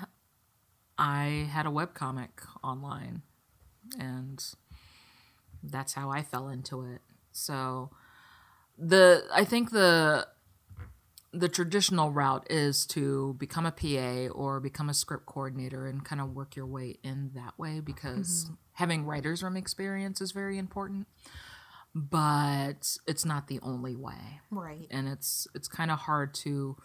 I 0.97 1.47
had 1.51 1.67
a 1.67 1.69
webcomic 1.69 2.29
online 2.63 3.21
and 3.99 4.43
that's 5.63 5.93
how 5.93 6.09
I 6.09 6.21
fell 6.21 6.49
into 6.49 6.83
it. 6.83 7.01
So 7.31 7.89
the 8.77 9.23
I 9.33 9.45
think 9.45 9.71
the 9.71 10.27
the 11.31 11.49
traditional 11.49 12.11
route 12.11 12.45
is 12.49 12.85
to 12.85 13.33
become 13.39 13.65
a 13.65 13.71
PA 13.71 14.31
or 14.31 14.59
become 14.59 14.87
a 14.87 14.93
script 14.93 15.25
coordinator 15.25 15.87
and 15.87 16.05
kind 16.05 16.21
of 16.21 16.35
work 16.35 16.55
your 16.55 16.67
way 16.67 16.97
in 17.03 17.31
that 17.33 17.57
way 17.57 17.79
because 17.79 18.45
mm-hmm. 18.45 18.53
having 18.73 19.03
writer's 19.05 19.41
room 19.41 19.57
experience 19.57 20.21
is 20.21 20.31
very 20.31 20.59
important. 20.59 21.07
But 21.95 22.97
it's 23.07 23.25
not 23.25 23.47
the 23.47 23.59
only 23.61 23.95
way 23.95 24.41
right. 24.49 24.87
and 24.89 25.07
it's 25.07 25.47
it's 25.53 25.67
kind 25.67 25.91
of 25.91 25.99
hard 25.99 26.33
to 26.35 26.75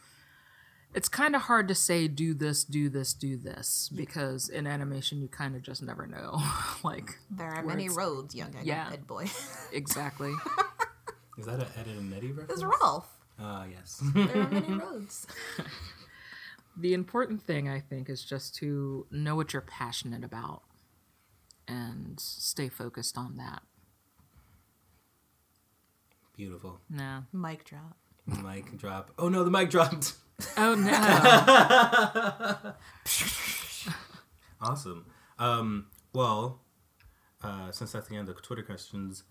it's 0.95 1.09
kind 1.09 1.37
of 1.37 1.43
hard 1.43 1.69
to 1.69 1.75
say 1.75 2.09
do 2.09 2.33
this 2.35 2.65
do 2.65 2.89
this 2.89 3.13
do 3.15 3.37
this 3.37 3.91
because 3.95 4.49
in 4.49 4.67
animation 4.67 5.21
you 5.21 5.29
kind 5.29 5.55
of 5.55 5.63
just 5.63 5.83
never 5.83 6.07
know 6.07 6.41
like 6.85 7.19
There 7.31 7.49
are 7.49 7.63
many 7.63 7.89
roads, 7.89 8.35
young 8.35 8.55
Yeah. 8.63 8.91
Ed 8.93 9.07
boy. 9.07 9.27
exactly 9.73 10.33
Is 11.39 11.47
that 11.47 11.61
an 11.61 11.67
Ed 11.79 11.87
and 11.87 12.13
Eddie 12.13 12.29
reference? 12.33 12.61
There's 12.61 12.65
Rolf. 12.83 13.07
Ah, 13.39 13.65
yes. 13.71 14.03
There 14.15 14.43
are 14.43 14.49
many 14.51 14.73
roads. 14.85 15.27
the 16.77 16.95
important 16.95 17.43
thing 17.43 17.69
i 17.69 17.81
think 17.81 18.09
is 18.09 18.25
just 18.25 18.55
to 18.57 19.07
know 19.11 19.35
what 19.37 19.53
you're 19.53 19.63
passionate 19.63 20.23
about 20.25 20.63
and 21.67 22.19
stay 22.21 22.69
focused 22.69 23.19
on 23.19 23.37
that 23.37 23.63
Beautiful. 26.37 26.81
no 26.89 27.25
Mic 27.33 27.65
drop. 27.65 27.97
Mic 28.27 28.77
drop. 28.79 29.11
Oh 29.19 29.29
no, 29.29 29.43
the 29.43 29.51
mic 29.51 29.71
dropped. 29.71 30.13
Oh 30.57 30.75
no 30.75 32.73
Awesome. 34.61 35.07
Um, 35.39 35.87
well, 36.13 36.61
uh, 37.43 37.71
since 37.71 37.93
that's 37.93 38.09
the 38.09 38.17
end 38.17 38.29
of 38.29 38.43
Twitter 38.43 38.63
questions, 38.63 39.23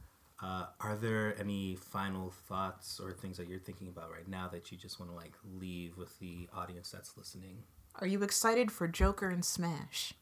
uh, 0.41 0.67
are 0.79 0.95
there 0.95 1.35
any 1.39 1.75
final 1.75 2.31
thoughts 2.47 2.99
or 2.99 3.11
things 3.11 3.37
that 3.37 3.49
you're 3.49 3.59
thinking 3.59 3.87
about 3.89 4.11
right 4.11 4.27
now 4.27 4.47
that 4.47 4.71
you 4.71 4.77
just 4.77 4.99
want 4.99 5.11
to 5.11 5.15
like 5.15 5.33
leave 5.59 5.97
with 5.97 6.17
the 6.19 6.47
audience 6.55 6.91
that's 6.91 7.17
listening? 7.17 7.57
Are 7.99 8.07
you 8.07 8.23
excited 8.23 8.71
for 8.71 8.87
Joker 8.87 9.29
and 9.29 9.43
Smash? 9.43 10.13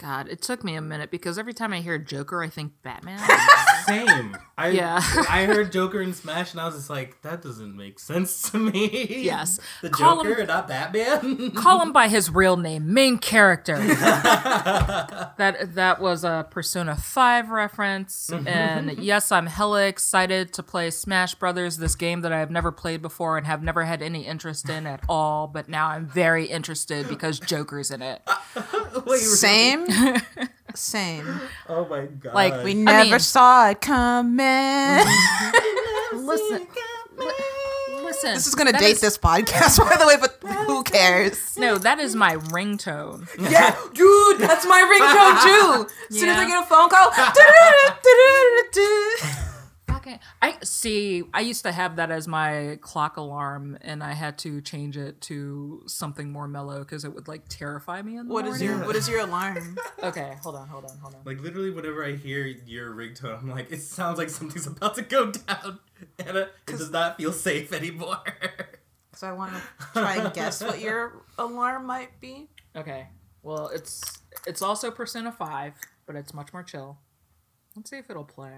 God 0.00 0.28
it 0.28 0.40
took 0.40 0.64
me 0.64 0.74
a 0.74 0.80
minute 0.80 1.10
because 1.10 1.38
every 1.38 1.52
time 1.52 1.72
i 1.72 1.80
hear 1.80 1.98
joker 1.98 2.42
i 2.42 2.48
think 2.48 2.72
batman 2.82 3.20
Same. 3.86 4.36
I 4.56 4.68
Yeah. 4.68 5.00
I 5.28 5.44
heard 5.46 5.72
Joker 5.72 6.00
in 6.02 6.12
Smash, 6.12 6.52
and 6.52 6.60
I 6.60 6.66
was 6.66 6.74
just 6.74 6.90
like, 6.90 7.20
that 7.22 7.42
doesn't 7.42 7.76
make 7.76 7.98
sense 7.98 8.50
to 8.50 8.58
me. 8.58 9.22
Yes. 9.22 9.58
the 9.82 9.90
Call 9.90 10.22
Joker, 10.22 10.40
him- 10.42 10.46
not 10.46 10.68
Batman. 10.68 11.50
call 11.54 11.80
him 11.80 11.92
by 11.92 12.08
his 12.08 12.30
real 12.30 12.56
name, 12.56 12.92
main 12.92 13.18
character. 13.18 13.76
that 13.78 15.74
that 15.74 16.00
was 16.00 16.24
a 16.24 16.46
Persona 16.50 16.96
5 16.96 17.50
reference. 17.50 18.30
Mm-hmm. 18.32 18.48
And 18.48 18.98
yes, 18.98 19.32
I'm 19.32 19.46
hella 19.46 19.86
excited 19.86 20.52
to 20.54 20.62
play 20.62 20.90
Smash 20.90 21.34
Brothers, 21.34 21.78
this 21.78 21.94
game 21.94 22.20
that 22.20 22.32
I 22.32 22.38
have 22.38 22.50
never 22.50 22.70
played 22.70 23.02
before 23.02 23.38
and 23.38 23.46
have 23.46 23.62
never 23.62 23.84
had 23.84 24.02
any 24.02 24.26
interest 24.26 24.68
in 24.68 24.86
at 24.86 25.00
all. 25.08 25.46
But 25.46 25.68
now 25.68 25.88
I'm 25.88 26.06
very 26.06 26.46
interested 26.46 27.08
because 27.08 27.40
Joker's 27.40 27.90
in 27.90 28.02
it. 28.02 28.22
Wait, 29.06 29.20
Same. 29.20 29.86
Same. 30.74 31.40
Oh 31.68 31.84
my 31.86 32.06
god. 32.06 32.34
Like, 32.34 32.64
We 32.64 32.74
never 32.74 33.10
mean- 33.10 33.18
saw 33.18 33.68
it 33.70 33.80
coming. 33.80 34.36
Listen. 36.12 36.66
Listen. 38.04 38.34
this 38.34 38.46
is 38.46 38.54
gonna 38.56 38.72
that 38.72 38.80
date 38.80 38.92
is- 38.92 39.00
this 39.00 39.18
podcast, 39.18 39.78
by 39.90 39.96
the 39.96 40.06
way, 40.06 40.16
but 40.20 40.38
who 40.66 40.82
cares? 40.82 41.56
No, 41.56 41.78
that 41.78 41.98
is 42.00 42.14
my 42.16 42.36
ringtone. 42.36 43.28
Yeah, 43.38 43.76
dude, 43.94 44.38
that's 44.40 44.66
my 44.66 44.80
ringtone 44.82 45.42
too. 45.46 45.88
As 46.10 46.18
soon 46.20 46.28
as 46.30 46.36
I 46.36 46.42
Yeah. 46.42 46.48
get 46.48 46.64
a 46.64 46.66
phone 46.66 46.88
call, 46.88 47.10
Fucking, 50.04 50.18
I 50.40 50.56
see. 50.62 51.24
I 51.34 51.40
used 51.40 51.62
to 51.64 51.72
have 51.72 51.96
that 51.96 52.10
as 52.10 52.26
my 52.26 52.78
clock 52.80 53.16
alarm, 53.18 53.76
and 53.82 54.02
I 54.02 54.12
had 54.12 54.38
to 54.38 54.60
change 54.62 54.96
it 54.96 55.20
to 55.22 55.82
something 55.86 56.30
more 56.30 56.48
mellow 56.48 56.78
because 56.78 57.04
it 57.04 57.14
would 57.14 57.28
like 57.28 57.42
terrify 57.48 58.00
me 58.00 58.16
in 58.16 58.28
the 58.28 58.32
what 58.32 58.46
is 58.46 58.60
morning. 58.62 58.78
your 58.78 58.86
What 58.86 58.96
is 58.96 59.08
your 59.08 59.20
alarm? 59.20 59.76
Okay, 60.02 60.34
hold 60.42 60.56
on, 60.56 60.66
hold 60.66 60.86
on, 60.86 60.96
hold 60.96 61.14
on. 61.14 61.20
Like 61.26 61.42
literally, 61.42 61.70
whenever 61.70 62.02
I 62.02 62.12
hear 62.12 62.46
your 62.46 62.94
ringtone, 62.94 63.42
I'm 63.42 63.50
like, 63.50 63.70
it 63.70 63.82
sounds 63.82 64.16
like 64.16 64.30
something's 64.30 64.66
about 64.66 64.94
to 64.94 65.02
go 65.02 65.30
down, 65.30 65.78
and 66.18 66.36
it 66.38 66.52
it 66.66 66.78
does 66.78 66.90
not 66.90 67.18
feel 67.18 67.32
safe 67.32 67.72
anymore. 67.72 68.22
So 69.12 69.26
I 69.26 69.32
want 69.32 69.52
to 69.52 69.60
try 69.92 70.16
and 70.16 70.32
guess 70.32 70.62
what 70.62 70.80
your 70.80 71.24
alarm 71.36 71.84
might 71.84 72.20
be. 72.20 72.48
Okay, 72.74 73.08
well, 73.42 73.68
it's 73.68 74.00
it's 74.46 74.62
also 74.62 74.90
Persona 74.90 75.30
Five, 75.32 75.74
but 76.06 76.16
it's 76.16 76.32
much 76.32 76.52
more 76.54 76.62
chill. 76.62 76.96
Let's 77.76 77.90
see 77.90 77.98
if 77.98 78.08
it'll 78.08 78.24
play. 78.24 78.52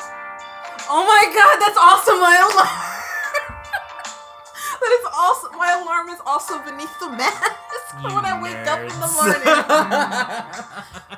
Oh 0.00 1.04
my 1.04 1.24
god, 1.32 1.60
that's 1.60 1.78
also 1.78 2.18
my 2.20 2.36
alarm. 2.36 2.68
that 4.80 4.92
is 5.00 5.06
also 5.14 5.50
my 5.52 5.72
alarm 5.82 6.08
is 6.08 6.20
also 6.26 6.58
beneath 6.64 6.98
the 7.00 7.10
mask 7.10 7.94
You 8.02 8.08
when 8.14 8.24
I 8.24 8.40
wake 8.42 8.66
up 8.66 8.80
in 8.80 8.88
the 9.00 9.06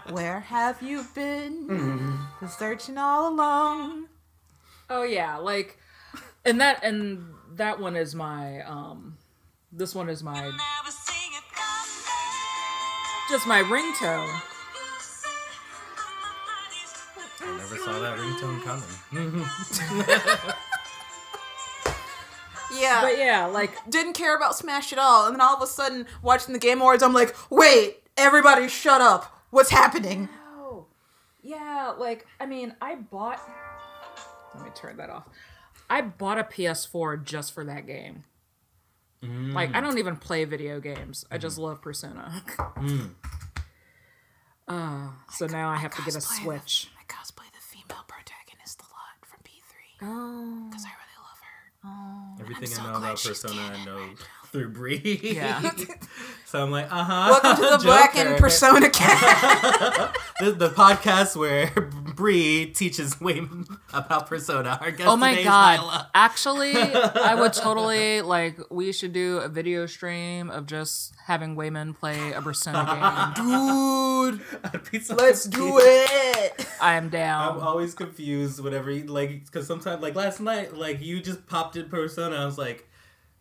morning. 0.06 0.08
Where 0.14 0.40
have 0.40 0.82
you 0.82 1.04
been? 1.14 1.66
Been 1.66 2.18
searching 2.48 2.98
all 2.98 3.32
along. 3.32 4.08
Oh 4.88 5.02
yeah, 5.02 5.36
like, 5.38 5.78
and 6.44 6.60
that 6.60 6.84
and 6.84 7.34
that 7.54 7.80
one 7.80 7.96
is 7.96 8.14
my 8.14 8.60
um, 8.62 9.16
this 9.72 9.94
one 9.94 10.08
is 10.08 10.22
my 10.22 10.52
just 13.28 13.46
my 13.46 13.62
ringtone. 13.62 14.40
I 17.40 17.56
never 17.58 17.76
saw 17.76 17.98
that 18.00 18.18
ringtone 18.18 18.62
coming. 19.12 19.44
Yeah. 22.78 23.00
But 23.02 23.18
yeah, 23.18 23.46
like 23.46 23.72
didn't 23.88 24.14
care 24.14 24.36
about 24.36 24.56
Smash 24.56 24.92
at 24.92 24.98
all. 24.98 25.26
And 25.26 25.34
then 25.34 25.40
all 25.40 25.56
of 25.56 25.62
a 25.62 25.66
sudden, 25.66 26.06
watching 26.22 26.52
the 26.52 26.58
Game 26.58 26.80
Awards, 26.80 27.02
I'm 27.02 27.12
like, 27.12 27.34
wait, 27.50 28.02
everybody 28.16 28.68
shut 28.68 29.00
up. 29.00 29.32
What's 29.50 29.70
happening? 29.70 30.28
Oh, 30.58 30.86
yeah. 31.42 31.94
Like, 31.96 32.26
I 32.40 32.46
mean, 32.46 32.74
I 32.80 32.96
bought. 32.96 33.40
Let 34.54 34.64
me 34.64 34.70
turn 34.74 34.96
that 34.96 35.10
off. 35.10 35.28
I 35.88 36.00
bought 36.02 36.38
a 36.38 36.44
PS4 36.44 37.22
just 37.22 37.52
for 37.52 37.64
that 37.64 37.86
game. 37.86 38.24
Like, 39.22 39.70
I 39.74 39.80
mm. 39.80 39.82
don't 39.82 39.98
even 39.98 40.16
play 40.16 40.44
video 40.44 40.78
games. 40.78 41.24
I 41.30 41.38
just 41.38 41.56
mm-hmm. 41.56 41.64
love 41.64 41.82
Persona. 41.82 42.42
Mm. 42.76 43.10
uh, 44.68 45.08
so 45.32 45.46
now 45.46 45.70
I 45.70 45.76
have 45.76 45.94
to 45.94 46.02
get 46.02 46.14
a 46.14 46.18
cosplay 46.18 46.42
Switch. 46.42 46.88
I 47.00 47.04
cosplay 47.04 47.50
the 47.52 47.60
female 47.60 48.04
protagonist 48.06 48.80
a 48.80 48.84
lot 48.84 49.24
from 49.24 49.40
P3 49.44 49.84
Oh. 50.02 50.66
because 50.68 50.84
I 50.84 50.90
really 50.90 51.18
love 51.22 51.40
her. 51.42 52.42
Everything 52.42 52.68
so 52.68 52.82
I 52.82 52.92
know 52.92 52.98
about 52.98 53.22
Persona, 53.22 53.62
I 53.62 53.84
know 53.84 53.96
right 53.96 54.16
through 54.56 54.70
Bree. 54.70 55.20
Yeah. 55.22 55.70
so 56.46 56.62
I'm 56.62 56.70
like, 56.70 56.90
uh 56.90 57.04
huh. 57.04 57.38
Welcome 57.42 57.64
to 57.64 57.70
the 57.76 57.78
Black 57.84 58.16
and 58.16 58.38
Persona 58.38 58.88
cast. 58.90 60.16
the, 60.40 60.52
the 60.52 60.68
podcast 60.70 61.36
where 61.36 61.70
Bree 61.70 62.66
teaches 62.66 63.20
Wayman 63.20 63.66
about 63.92 64.26
Persona. 64.26 64.78
Our 64.80 64.90
guest 64.90 65.08
Oh 65.08 65.16
my 65.16 65.42
god. 65.42 65.80
Nilah. 65.80 66.10
Actually, 66.14 66.74
I 66.74 67.34
would 67.34 67.52
totally 67.52 68.22
like 68.22 68.58
we 68.70 68.92
should 68.92 69.12
do 69.12 69.38
a 69.38 69.48
video 69.48 69.86
stream 69.86 70.50
of 70.50 70.66
just 70.66 71.14
having 71.26 71.54
Wayman 71.54 71.94
play 71.94 72.32
a 72.32 72.40
Persona 72.40 73.34
game. 73.36 73.46
Dude, 73.46 74.40
I'd 74.64 74.90
be 74.90 75.00
so 75.00 75.14
let's 75.16 75.44
do 75.44 75.78
it. 75.80 76.35
I 76.80 76.94
am 76.96 77.08
down. 77.08 77.56
I'm 77.56 77.62
always 77.62 77.94
confused 77.94 78.62
whenever, 78.62 78.90
you, 78.90 79.04
like, 79.04 79.44
because 79.44 79.66
sometimes, 79.66 80.02
like 80.02 80.14
last 80.14 80.40
night, 80.40 80.74
like 80.74 81.00
you 81.02 81.20
just 81.20 81.46
popped 81.46 81.76
in 81.76 81.88
Persona. 81.88 82.36
I 82.36 82.44
was 82.44 82.58
like, 82.58 82.88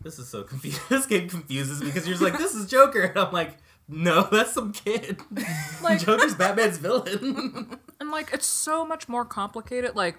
this 0.02 0.20
is 0.20 0.28
so 0.30 0.44
confused. 0.44 0.80
this 0.90 1.06
game 1.06 1.28
confuses 1.30 1.80
me 1.82 1.88
because 1.88 2.08
you're 2.08 2.18
just 2.18 2.24
like, 2.24 2.38
this 2.38 2.54
is 2.54 2.70
Joker. 2.70 3.02
And 3.02 3.18
I'm 3.18 3.32
like, 3.34 3.58
no, 3.88 4.24
that's 4.32 4.54
some 4.54 4.72
kid. 4.74 5.20
Like- 5.82 6.00
Joker's 6.00 6.36
Batman's 6.36 6.78
villain. 6.78 7.78
and 8.00 8.10
like 8.12 8.32
it's 8.34 8.48
so 8.48 8.86
much 8.86 9.08
more 9.08 9.24
complicated. 9.26 9.96
Like, 9.96 10.18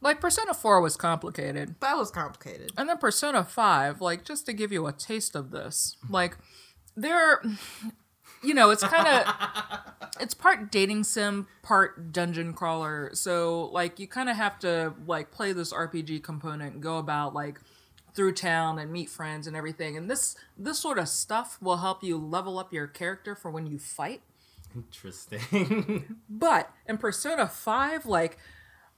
like 0.00 0.20
Persona 0.20 0.54
Four 0.54 0.80
was 0.80 0.96
complicated, 0.96 1.76
That 1.80 1.96
was 1.96 2.10
complicated. 2.10 2.70
and 2.76 2.88
then 2.88 2.98
Persona 2.98 3.44
Five. 3.44 4.00
Like, 4.00 4.24
just 4.24 4.46
to 4.46 4.52
give 4.52 4.72
you 4.72 4.86
a 4.86 4.92
taste 4.92 5.34
of 5.36 5.50
this, 5.50 5.96
like 6.08 6.36
there, 6.96 7.40
you 8.42 8.54
know, 8.54 8.70
it's 8.70 8.82
kind 8.82 9.08
of 9.08 9.34
it's 10.20 10.34
part 10.34 10.70
dating 10.70 11.04
sim, 11.04 11.46
part 11.62 12.12
dungeon 12.12 12.52
crawler. 12.52 13.10
So 13.14 13.66
like 13.72 13.98
you 13.98 14.06
kind 14.06 14.28
of 14.28 14.36
have 14.36 14.58
to 14.60 14.94
like 15.06 15.30
play 15.30 15.52
this 15.52 15.72
RPG 15.72 16.22
component, 16.22 16.74
and 16.74 16.82
go 16.82 16.98
about 16.98 17.34
like 17.34 17.60
through 18.14 18.34
town 18.34 18.78
and 18.78 18.92
meet 18.92 19.08
friends 19.08 19.46
and 19.46 19.56
everything. 19.56 19.96
And 19.96 20.10
this 20.10 20.36
this 20.56 20.78
sort 20.78 20.98
of 20.98 21.08
stuff 21.08 21.58
will 21.60 21.78
help 21.78 22.02
you 22.02 22.16
level 22.16 22.58
up 22.58 22.72
your 22.72 22.86
character 22.86 23.34
for 23.34 23.50
when 23.50 23.66
you 23.66 23.78
fight. 23.78 24.22
Interesting. 24.74 26.16
But 26.28 26.72
in 26.88 26.98
Persona 26.98 27.46
5, 27.46 28.06
like 28.06 28.38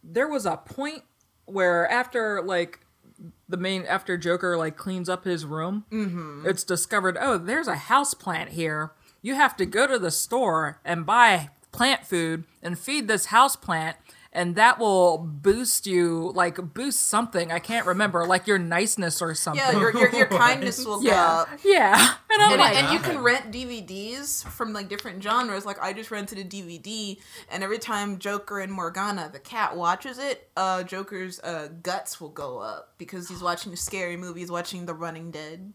there 0.03 0.29
was 0.29 0.47
a 0.47 0.57
point 0.57 1.03
where 1.45 1.91
after 1.91 2.41
like 2.43 2.81
the 3.49 3.57
main 3.57 3.85
after 3.85 4.17
Joker 4.17 4.57
like 4.57 4.77
cleans 4.77 5.09
up 5.09 5.25
his 5.25 5.45
room, 5.45 5.85
mm-hmm. 5.91 6.47
it's 6.47 6.65
discovered, 6.65 7.19
oh, 7.21 7.39
there's 7.39 7.69
a 7.69 7.77
house 7.77 8.15
plant 8.15 8.51
here. 8.51 8.93
You 9.25 9.35
have 9.37 9.57
to 9.57 9.65
go 9.67 9.87
to 9.87 9.99
the 9.99 10.11
store 10.11 10.81
and 10.85 11.07
buy 11.07 11.49
plant 11.73 12.07
food 12.07 12.45
and 12.63 12.79
feed 12.79 13.09
this 13.09 13.27
house 13.27 13.57
plant 13.57 13.97
and 14.33 14.57
that 14.57 14.79
will 14.79 15.19
boost 15.19 15.87
you 15.87 16.31
like 16.37 16.57
boost 16.75 17.09
something 17.09 17.51
i 17.51 17.59
can't 17.59 17.85
remember 17.87 18.27
like 18.27 18.47
your 18.47 18.59
niceness 18.59 19.21
or 19.21 19.35
something 19.35 19.61
Yeah, 19.65 19.79
your, 19.79 19.97
your, 19.97 20.15
your 20.15 20.27
kindness 20.27 20.85
will 20.85 21.01
go 21.01 21.07
yeah 21.09 21.25
up. 21.41 21.49
yeah 21.65 22.15
and 22.31 22.43
And, 22.53 22.61
like 22.61 22.77
and 22.77 22.93
you 22.93 22.99
can 23.01 23.23
rent 23.23 23.51
DVDs 23.53 24.45
from 24.45 24.73
like 24.73 24.89
different 24.89 25.23
genres. 25.23 25.65
Like 25.65 25.81
I 25.81 25.93
just 25.93 26.11
rented 26.11 26.39
a 26.39 26.45
DVD, 26.45 27.17
and 27.51 27.63
every 27.63 27.79
time 27.79 28.19
Joker 28.19 28.59
and 28.61 28.73
Morgana, 28.73 29.31
the 29.33 29.39
cat, 29.39 29.77
watches 29.77 30.19
it, 30.19 30.49
uh, 30.57 30.83
Joker's 30.83 31.39
uh, 31.41 31.69
guts 31.83 32.21
will 32.21 32.31
go 32.31 32.59
up 32.59 32.95
because 32.99 33.29
he's 33.29 33.41
watching 33.41 33.73
a 33.73 33.77
scary 33.77 34.17
movie. 34.17 34.41
He's 34.41 34.51
watching 34.51 34.85
The 34.87 34.95
Running 34.95 35.31
Dead. 35.31 35.73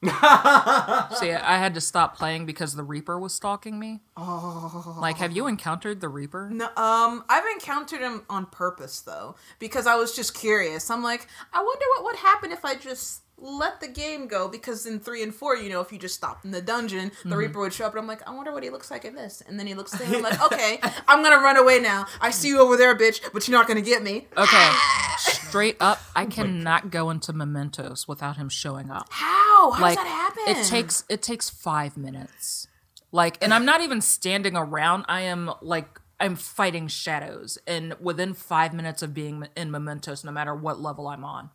See, 0.02 1.32
I 1.32 1.58
had 1.58 1.74
to 1.74 1.80
stop 1.80 2.16
playing 2.16 2.46
because 2.46 2.74
the 2.74 2.84
Reaper 2.84 3.18
was 3.18 3.34
stalking 3.34 3.80
me. 3.80 4.00
Oh. 4.16 4.96
Like, 5.00 5.16
have 5.16 5.32
you 5.32 5.48
encountered 5.48 6.00
the 6.00 6.08
Reaper? 6.08 6.50
No, 6.50 6.66
um, 6.76 7.24
I've 7.28 7.44
encountered 7.52 8.00
him 8.00 8.22
on 8.30 8.46
purpose 8.46 9.00
though, 9.00 9.34
because 9.58 9.88
I 9.88 9.96
was 9.96 10.14
just 10.14 10.34
curious. 10.34 10.88
I'm 10.88 11.02
like, 11.02 11.26
I 11.52 11.58
wonder 11.58 11.84
what 11.96 12.04
would 12.04 12.16
happen 12.16 12.52
if 12.52 12.64
I 12.64 12.76
just 12.76 13.22
let 13.40 13.80
the 13.80 13.88
game 13.88 14.26
go. 14.26 14.48
Because 14.48 14.86
in 14.86 15.00
three 15.00 15.22
and 15.22 15.34
four, 15.34 15.56
you 15.56 15.68
know, 15.68 15.80
if 15.80 15.92
you 15.92 15.98
just 15.98 16.14
stopped 16.14 16.44
in 16.44 16.50
the 16.50 16.62
dungeon, 16.62 17.12
the 17.22 17.30
mm-hmm. 17.30 17.38
Reaper 17.38 17.60
would 17.60 17.72
show 17.72 17.86
up, 17.86 17.92
and 17.92 18.00
I'm 18.00 18.06
like, 18.06 18.26
I 18.28 18.34
wonder 18.34 18.52
what 18.52 18.62
he 18.62 18.70
looks 18.70 18.90
like 18.90 19.04
in 19.04 19.14
this. 19.14 19.42
And 19.46 19.58
then 19.58 19.66
he 19.66 19.74
looks 19.74 19.94
at 19.94 20.02
him, 20.02 20.16
I'm 20.16 20.22
like, 20.22 20.42
okay, 20.52 20.80
I'm 21.06 21.22
gonna 21.22 21.42
run 21.42 21.56
away 21.56 21.80
now. 21.80 22.06
I 22.20 22.30
see 22.30 22.48
you 22.48 22.60
over 22.60 22.76
there, 22.76 22.96
bitch, 22.96 23.20
but 23.32 23.46
you're 23.46 23.56
not 23.56 23.68
gonna 23.68 23.80
get 23.80 24.02
me. 24.02 24.26
Okay, 24.36 24.70
straight 25.18 25.76
up, 25.80 26.00
I 26.14 26.24
oh 26.24 26.26
cannot 26.26 26.90
go 26.90 27.10
into 27.10 27.32
Mementos 27.32 28.08
without 28.08 28.36
him 28.36 28.48
showing 28.48 28.90
up. 28.90 29.08
How? 29.10 29.70
How 29.72 29.82
like, 29.82 29.96
does 29.96 30.04
that 30.04 30.34
happen? 30.36 30.56
it 30.56 30.66
takes 30.66 31.04
it 31.08 31.22
takes 31.22 31.50
five 31.50 31.96
minutes. 31.96 32.66
Like, 33.10 33.42
and 33.42 33.54
I'm 33.54 33.64
not 33.64 33.80
even 33.80 34.02
standing 34.02 34.54
around. 34.54 35.06
I 35.08 35.22
am 35.22 35.50
like 35.62 36.00
I'm 36.20 36.36
fighting 36.36 36.88
shadows, 36.88 37.58
and 37.66 37.94
within 38.00 38.34
five 38.34 38.74
minutes 38.74 39.02
of 39.02 39.14
being 39.14 39.46
in 39.56 39.70
Mementos, 39.70 40.24
no 40.24 40.32
matter 40.32 40.54
what 40.54 40.80
level 40.80 41.06
I'm 41.06 41.24
on, 41.24 41.50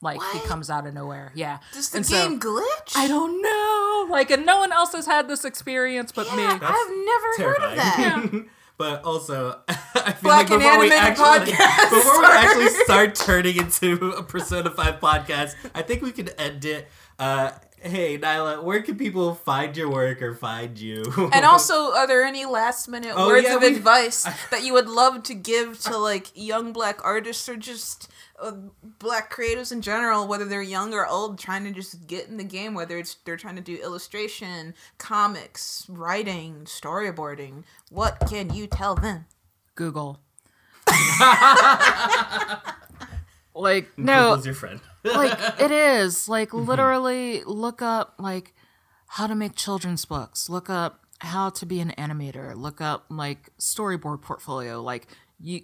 like 0.00 0.20
he 0.32 0.40
comes 0.40 0.70
out 0.70 0.86
of 0.86 0.94
nowhere. 0.94 1.32
Yeah, 1.34 1.58
Does 1.72 1.90
the 1.90 1.98
And 1.98 2.06
so- 2.06 2.28
game 2.28 2.38
glitch? 2.40 2.94
I 2.96 3.08
don't 3.08 3.42
know. 3.42 4.06
Like, 4.12 4.30
and 4.30 4.46
no 4.46 4.58
one 4.58 4.72
else 4.72 4.92
has 4.92 5.06
had 5.06 5.28
this 5.28 5.44
experience 5.44 6.12
but 6.12 6.26
Yeah, 6.28 6.36
me. 6.36 6.42
I've 6.44 6.60
never 6.60 7.50
heard 7.50 7.62
of 7.70 7.76
that. 7.76 8.44
but 8.78 9.02
also, 9.04 9.60
I 9.68 10.12
feel 10.12 10.22
Black 10.22 10.48
like 10.48 10.50
and 10.50 10.60
before 10.60 10.78
we 10.78 10.90
animated 10.92 10.98
actually 10.98 11.52
podcast. 11.52 11.90
before 11.90 12.20
we 12.20 12.26
actually 12.26 12.68
start 12.84 13.14
turning 13.16 13.56
into 13.56 14.10
a 14.12 14.22
Persona 14.22 14.70
Five 14.70 15.00
podcast, 15.00 15.54
I 15.74 15.82
think 15.82 16.02
we 16.02 16.12
could 16.12 16.32
end 16.38 16.64
it. 16.64 16.88
Uh, 17.18 17.50
hey, 17.82 18.16
Nilah, 18.18 18.62
where 18.62 18.82
can 18.82 18.96
people 18.96 19.34
find 19.34 19.76
your 19.76 19.90
work 19.90 20.20
or 20.22 20.34
find 20.34 20.78
you? 20.78 21.04
And 21.32 21.44
also, 21.44 21.92
are 21.92 22.06
there 22.06 22.24
any 22.24 22.44
last 22.46 22.88
minute 22.88 23.12
Oh, 23.16 23.26
words 23.28 23.44
yeah, 23.46 23.56
of 23.56 23.62
we- 23.62 23.68
advice 23.68 24.22
that 24.50 24.64
you 24.64 24.72
would 24.72 24.88
love 24.88 25.22
to 25.24 25.34
give 25.34 25.78
to 25.82 25.96
like 25.96 26.28
young 26.34 26.72
black 26.72 27.04
artists 27.04 27.48
or 27.48 27.56
just 27.56 28.08
uh, 28.40 28.52
black 28.98 29.32
creatives 29.32 29.72
in 29.72 29.80
general, 29.82 30.26
whether 30.28 30.44
they're 30.44 30.62
young 30.62 30.94
or 30.94 31.06
old, 31.06 31.38
trying 31.38 31.64
to 31.64 31.70
just 31.72 32.06
get 32.06 32.28
in 32.28 32.36
the 32.36 32.44
game, 32.44 32.74
whether 32.74 32.96
it's 32.98 33.16
they're 33.24 33.36
trying 33.36 33.56
to 33.56 33.62
do 33.62 33.76
illustration, 33.82 34.74
comics, 34.98 35.84
writing, 35.88 36.62
storyboarding? 36.64 37.64
What 37.90 38.18
can 38.28 38.52
you 38.54 38.66
tell 38.66 38.94
them? 38.94 39.26
Google. 39.74 40.20
like 43.54 43.88
no, 43.98 44.34
Who's 44.36 44.46
your 44.46 44.54
friend? 44.54 44.80
Like 45.14 45.38
it 45.60 45.70
is 45.70 46.28
like 46.28 46.50
mm-hmm. 46.50 46.66
literally 46.66 47.42
look 47.44 47.82
up 47.82 48.14
like 48.18 48.54
how 49.08 49.26
to 49.26 49.34
make 49.34 49.54
children's 49.54 50.04
books. 50.04 50.48
Look 50.48 50.68
up 50.70 51.04
how 51.20 51.50
to 51.50 51.66
be 51.66 51.80
an 51.80 51.92
animator. 51.98 52.54
Look 52.54 52.80
up 52.80 53.06
like 53.08 53.50
storyboard 53.58 54.22
portfolio. 54.22 54.80
Like 54.80 55.08
you 55.40 55.62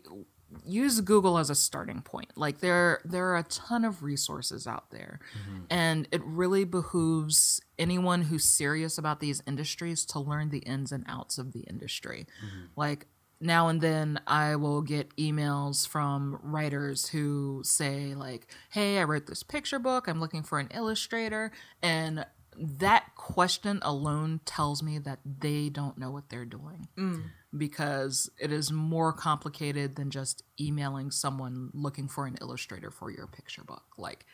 use 0.64 1.00
Google 1.00 1.38
as 1.38 1.50
a 1.50 1.54
starting 1.54 2.00
point. 2.00 2.30
Like 2.36 2.60
there 2.60 3.00
there 3.04 3.26
are 3.30 3.36
a 3.36 3.44
ton 3.44 3.84
of 3.84 4.02
resources 4.02 4.66
out 4.66 4.90
there. 4.90 5.20
Mm-hmm. 5.38 5.58
And 5.70 6.08
it 6.10 6.22
really 6.24 6.64
behooves 6.64 7.60
anyone 7.78 8.22
who's 8.22 8.44
serious 8.44 8.98
about 8.98 9.20
these 9.20 9.42
industries 9.46 10.04
to 10.06 10.20
learn 10.20 10.50
the 10.50 10.58
ins 10.58 10.92
and 10.92 11.04
outs 11.08 11.38
of 11.38 11.52
the 11.52 11.60
industry. 11.60 12.26
Mm-hmm. 12.44 12.66
Like 12.76 13.06
now 13.44 13.68
and 13.68 13.80
then 13.80 14.18
I 14.26 14.56
will 14.56 14.82
get 14.82 15.14
emails 15.16 15.86
from 15.86 16.40
writers 16.42 17.08
who 17.08 17.60
say 17.64 18.14
like, 18.14 18.46
"Hey, 18.70 18.98
I 18.98 19.04
wrote 19.04 19.26
this 19.26 19.42
picture 19.42 19.78
book. 19.78 20.08
I'm 20.08 20.20
looking 20.20 20.42
for 20.42 20.58
an 20.58 20.68
illustrator." 20.74 21.52
And 21.82 22.24
that 22.56 23.14
question 23.16 23.80
alone 23.82 24.40
tells 24.44 24.82
me 24.82 24.98
that 24.98 25.18
they 25.24 25.68
don't 25.68 25.98
know 25.98 26.10
what 26.10 26.28
they're 26.28 26.44
doing 26.44 26.88
mm. 26.96 27.22
because 27.56 28.30
it 28.38 28.52
is 28.52 28.70
more 28.70 29.12
complicated 29.12 29.96
than 29.96 30.10
just 30.10 30.42
emailing 30.60 31.10
someone 31.10 31.70
looking 31.74 32.08
for 32.08 32.26
an 32.26 32.36
illustrator 32.40 32.90
for 32.90 33.10
your 33.10 33.26
picture 33.26 33.64
book. 33.64 33.84
Like, 33.98 34.24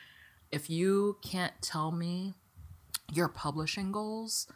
if 0.53 0.69
you 0.69 1.17
can't 1.23 1.55
tell 1.63 1.91
me 1.91 2.35
your 3.13 3.29
publishing 3.29 3.91
goals, 3.91 4.47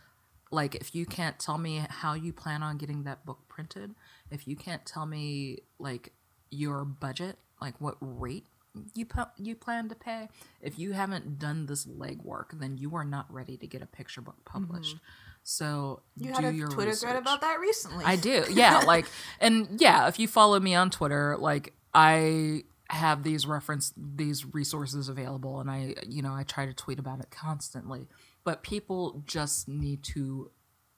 like 0.51 0.75
if 0.75 0.95
you 0.95 1.07
can't 1.07 1.39
tell 1.39 1.59
me 1.59 1.85
how 1.89 2.15
you 2.15 2.33
plan 2.33 2.63
on 2.63 2.77
getting 2.77 3.05
that 3.05 3.25
book 3.25 3.41
printed, 3.49 3.95
if 4.31 4.47
you 4.49 4.57
can't 4.57 4.85
tell 4.87 5.07
me 5.07 5.59
like 5.79 6.13
your 6.51 6.85
budget, 6.85 7.39
like 7.61 7.81
what 7.81 7.97
rate 8.01 8.47
you 8.95 9.07
pu- 9.07 9.23
you 9.39 9.55
plan 9.55 9.89
to 9.89 9.95
pay, 9.95 10.29
if 10.61 10.79
you 10.79 10.93
haven't 10.93 11.39
done 11.39 11.67
this 11.67 11.87
legwork, 11.87 12.59
then 12.59 12.77
you 12.77 12.95
are 12.97 13.05
not 13.05 13.33
ready 13.33 13.57
to 13.57 13.67
get 13.67 13.83
a 13.83 13.87
picture 13.87 14.21
book 14.21 14.45
published. 14.45 14.97
Mm-hmm. 14.97 15.07
So 15.45 16.03
You 16.17 16.29
do 16.29 16.33
had 16.33 16.45
a 16.45 16.55
your 16.55 16.69
Twitter 16.69 16.91
research. 16.91 17.09
thread 17.11 17.23
about 17.23 17.41
that 17.43 17.61
recently. 17.61 18.05
I 18.05 18.17
do. 18.17 18.45
Yeah, 18.51 18.79
like 18.87 19.07
and 19.41 19.81
yeah, 19.81 20.09
if 20.09 20.19
you 20.19 20.27
follow 20.27 20.59
me 20.59 20.75
on 20.75 20.91
Twitter, 20.91 21.37
like 21.39 21.75
I 21.93 22.65
have 22.91 23.23
these 23.23 23.47
reference 23.47 23.93
these 23.97 24.45
resources 24.55 25.09
available 25.09 25.61
and 25.61 25.71
I 25.71 25.95
you 26.09 26.23
know, 26.23 26.35
I 26.35 26.43
try 26.43 26.67
to 26.67 26.75
tweet 26.75 26.99
about 26.99 27.21
it 27.21 27.31
constantly. 27.31 28.09
But 28.43 28.63
people 28.63 29.23
just 29.27 29.69
need 29.69 30.03
to 30.05 30.51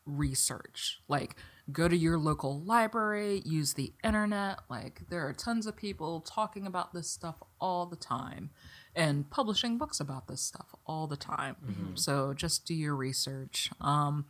research. 0.07 1.01
Like 1.09 1.37
go 1.73 1.89
to 1.89 1.97
your 1.97 2.19
local 2.19 2.61
library, 2.61 3.43
use 3.45 3.75
the 3.75 3.93
internet. 4.05 4.61
Like 4.71 5.03
there 5.11 5.27
are 5.27 5.33
tons 5.33 5.67
of 5.67 5.77
people 5.77 6.21
talking 6.21 6.67
about 6.67 6.93
this 6.95 7.11
stuff 7.11 7.43
all 7.61 7.87
the 7.87 7.97
time 7.97 8.51
and 8.95 9.29
publishing 9.31 9.77
books 9.79 9.99
about 10.01 10.29
this 10.29 10.41
stuff 10.41 10.75
all 10.87 11.07
the 11.07 11.17
time. 11.17 11.57
So 11.95 12.33
just 12.35 12.67
do 12.67 12.75
your 12.75 12.95
research. 12.95 13.71
Um, 13.81 14.27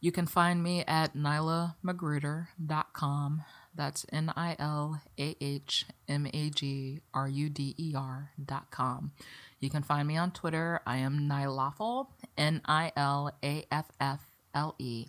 you 0.00 0.10
can 0.12 0.26
find 0.26 0.62
me 0.62 0.84
at 0.86 1.14
nilahmagruder.com. 1.14 3.44
That's 3.74 4.04
N 4.12 4.32
I 4.36 4.56
L 4.58 5.00
A 5.18 5.36
H 5.40 5.86
M 6.08 6.26
A 6.34 6.50
G 6.50 7.00
R 7.14 7.28
U 7.28 7.48
D 7.48 7.74
E 7.78 7.94
R 7.96 8.30
dot 8.44 8.70
com. 8.72 9.12
You 9.60 9.70
can 9.70 9.84
find 9.84 10.08
me 10.08 10.16
on 10.16 10.32
Twitter. 10.32 10.80
I 10.86 10.96
am 10.96 11.28
Nilaffle, 11.28 12.08
N 12.36 12.62
I 12.64 12.90
L 12.96 13.30
A 13.44 13.64
F 13.70 13.86
F 14.00 14.20
L 14.54 14.74
E. 14.78 15.06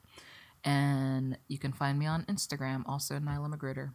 And 0.63 1.37
you 1.47 1.57
can 1.57 1.71
find 1.71 1.97
me 1.97 2.05
on 2.05 2.23
Instagram, 2.25 2.83
also 2.85 3.17
Nilah 3.19 3.49
Magruder. 3.49 3.93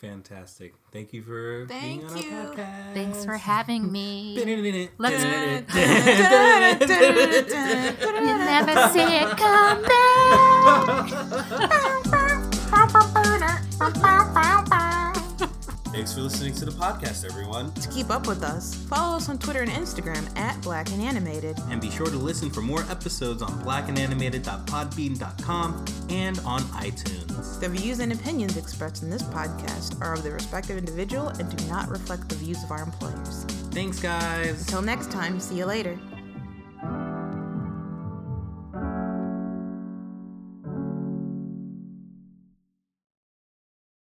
Fantastic. 0.00 0.74
Thank 0.92 1.12
you 1.14 1.22
for 1.22 1.64
being 1.66 2.00
Thank 2.00 2.10
on 2.10 2.16
you. 2.18 2.30
our 2.30 2.46
podcast. 2.54 2.94
Thanks 2.94 3.24
for 3.24 3.36
having 3.36 3.90
me. 3.90 4.36
Let's 4.98 5.22
You 5.22 5.30
never 8.38 8.88
see 8.88 9.00
it 9.00 9.36
coming. 9.38 9.92
Thanks 15.96 16.12
for 16.12 16.20
listening 16.20 16.54
to 16.56 16.66
the 16.66 16.72
podcast, 16.72 17.24
everyone. 17.24 17.72
To 17.72 17.88
keep 17.88 18.10
up 18.10 18.26
with 18.26 18.42
us, 18.42 18.74
follow 18.74 19.16
us 19.16 19.30
on 19.30 19.38
Twitter 19.38 19.62
and 19.62 19.70
Instagram 19.70 20.28
at 20.36 20.60
Black 20.60 20.90
and 20.90 21.00
Animated. 21.00 21.58
And 21.70 21.80
be 21.80 21.90
sure 21.90 22.04
to 22.04 22.18
listen 22.18 22.50
for 22.50 22.60
more 22.60 22.82
episodes 22.90 23.40
on 23.40 23.52
blackandanimated.podbean.com 23.62 25.84
and 26.10 26.38
on 26.40 26.60
iTunes. 26.60 27.60
The 27.60 27.70
views 27.70 28.00
and 28.00 28.12
opinions 28.12 28.58
expressed 28.58 29.04
in 29.04 29.08
this 29.08 29.22
podcast 29.22 29.98
are 30.02 30.12
of 30.12 30.22
the 30.22 30.32
respective 30.32 30.76
individual 30.76 31.28
and 31.28 31.56
do 31.56 31.66
not 31.66 31.88
reflect 31.88 32.28
the 32.28 32.34
views 32.34 32.62
of 32.62 32.70
our 32.70 32.82
employers. 32.82 33.44
Thanks, 33.70 33.98
guys. 33.98 34.60
Until 34.60 34.82
next 34.82 35.10
time, 35.10 35.40
see 35.40 35.56
you 35.56 35.64
later. 35.64 35.98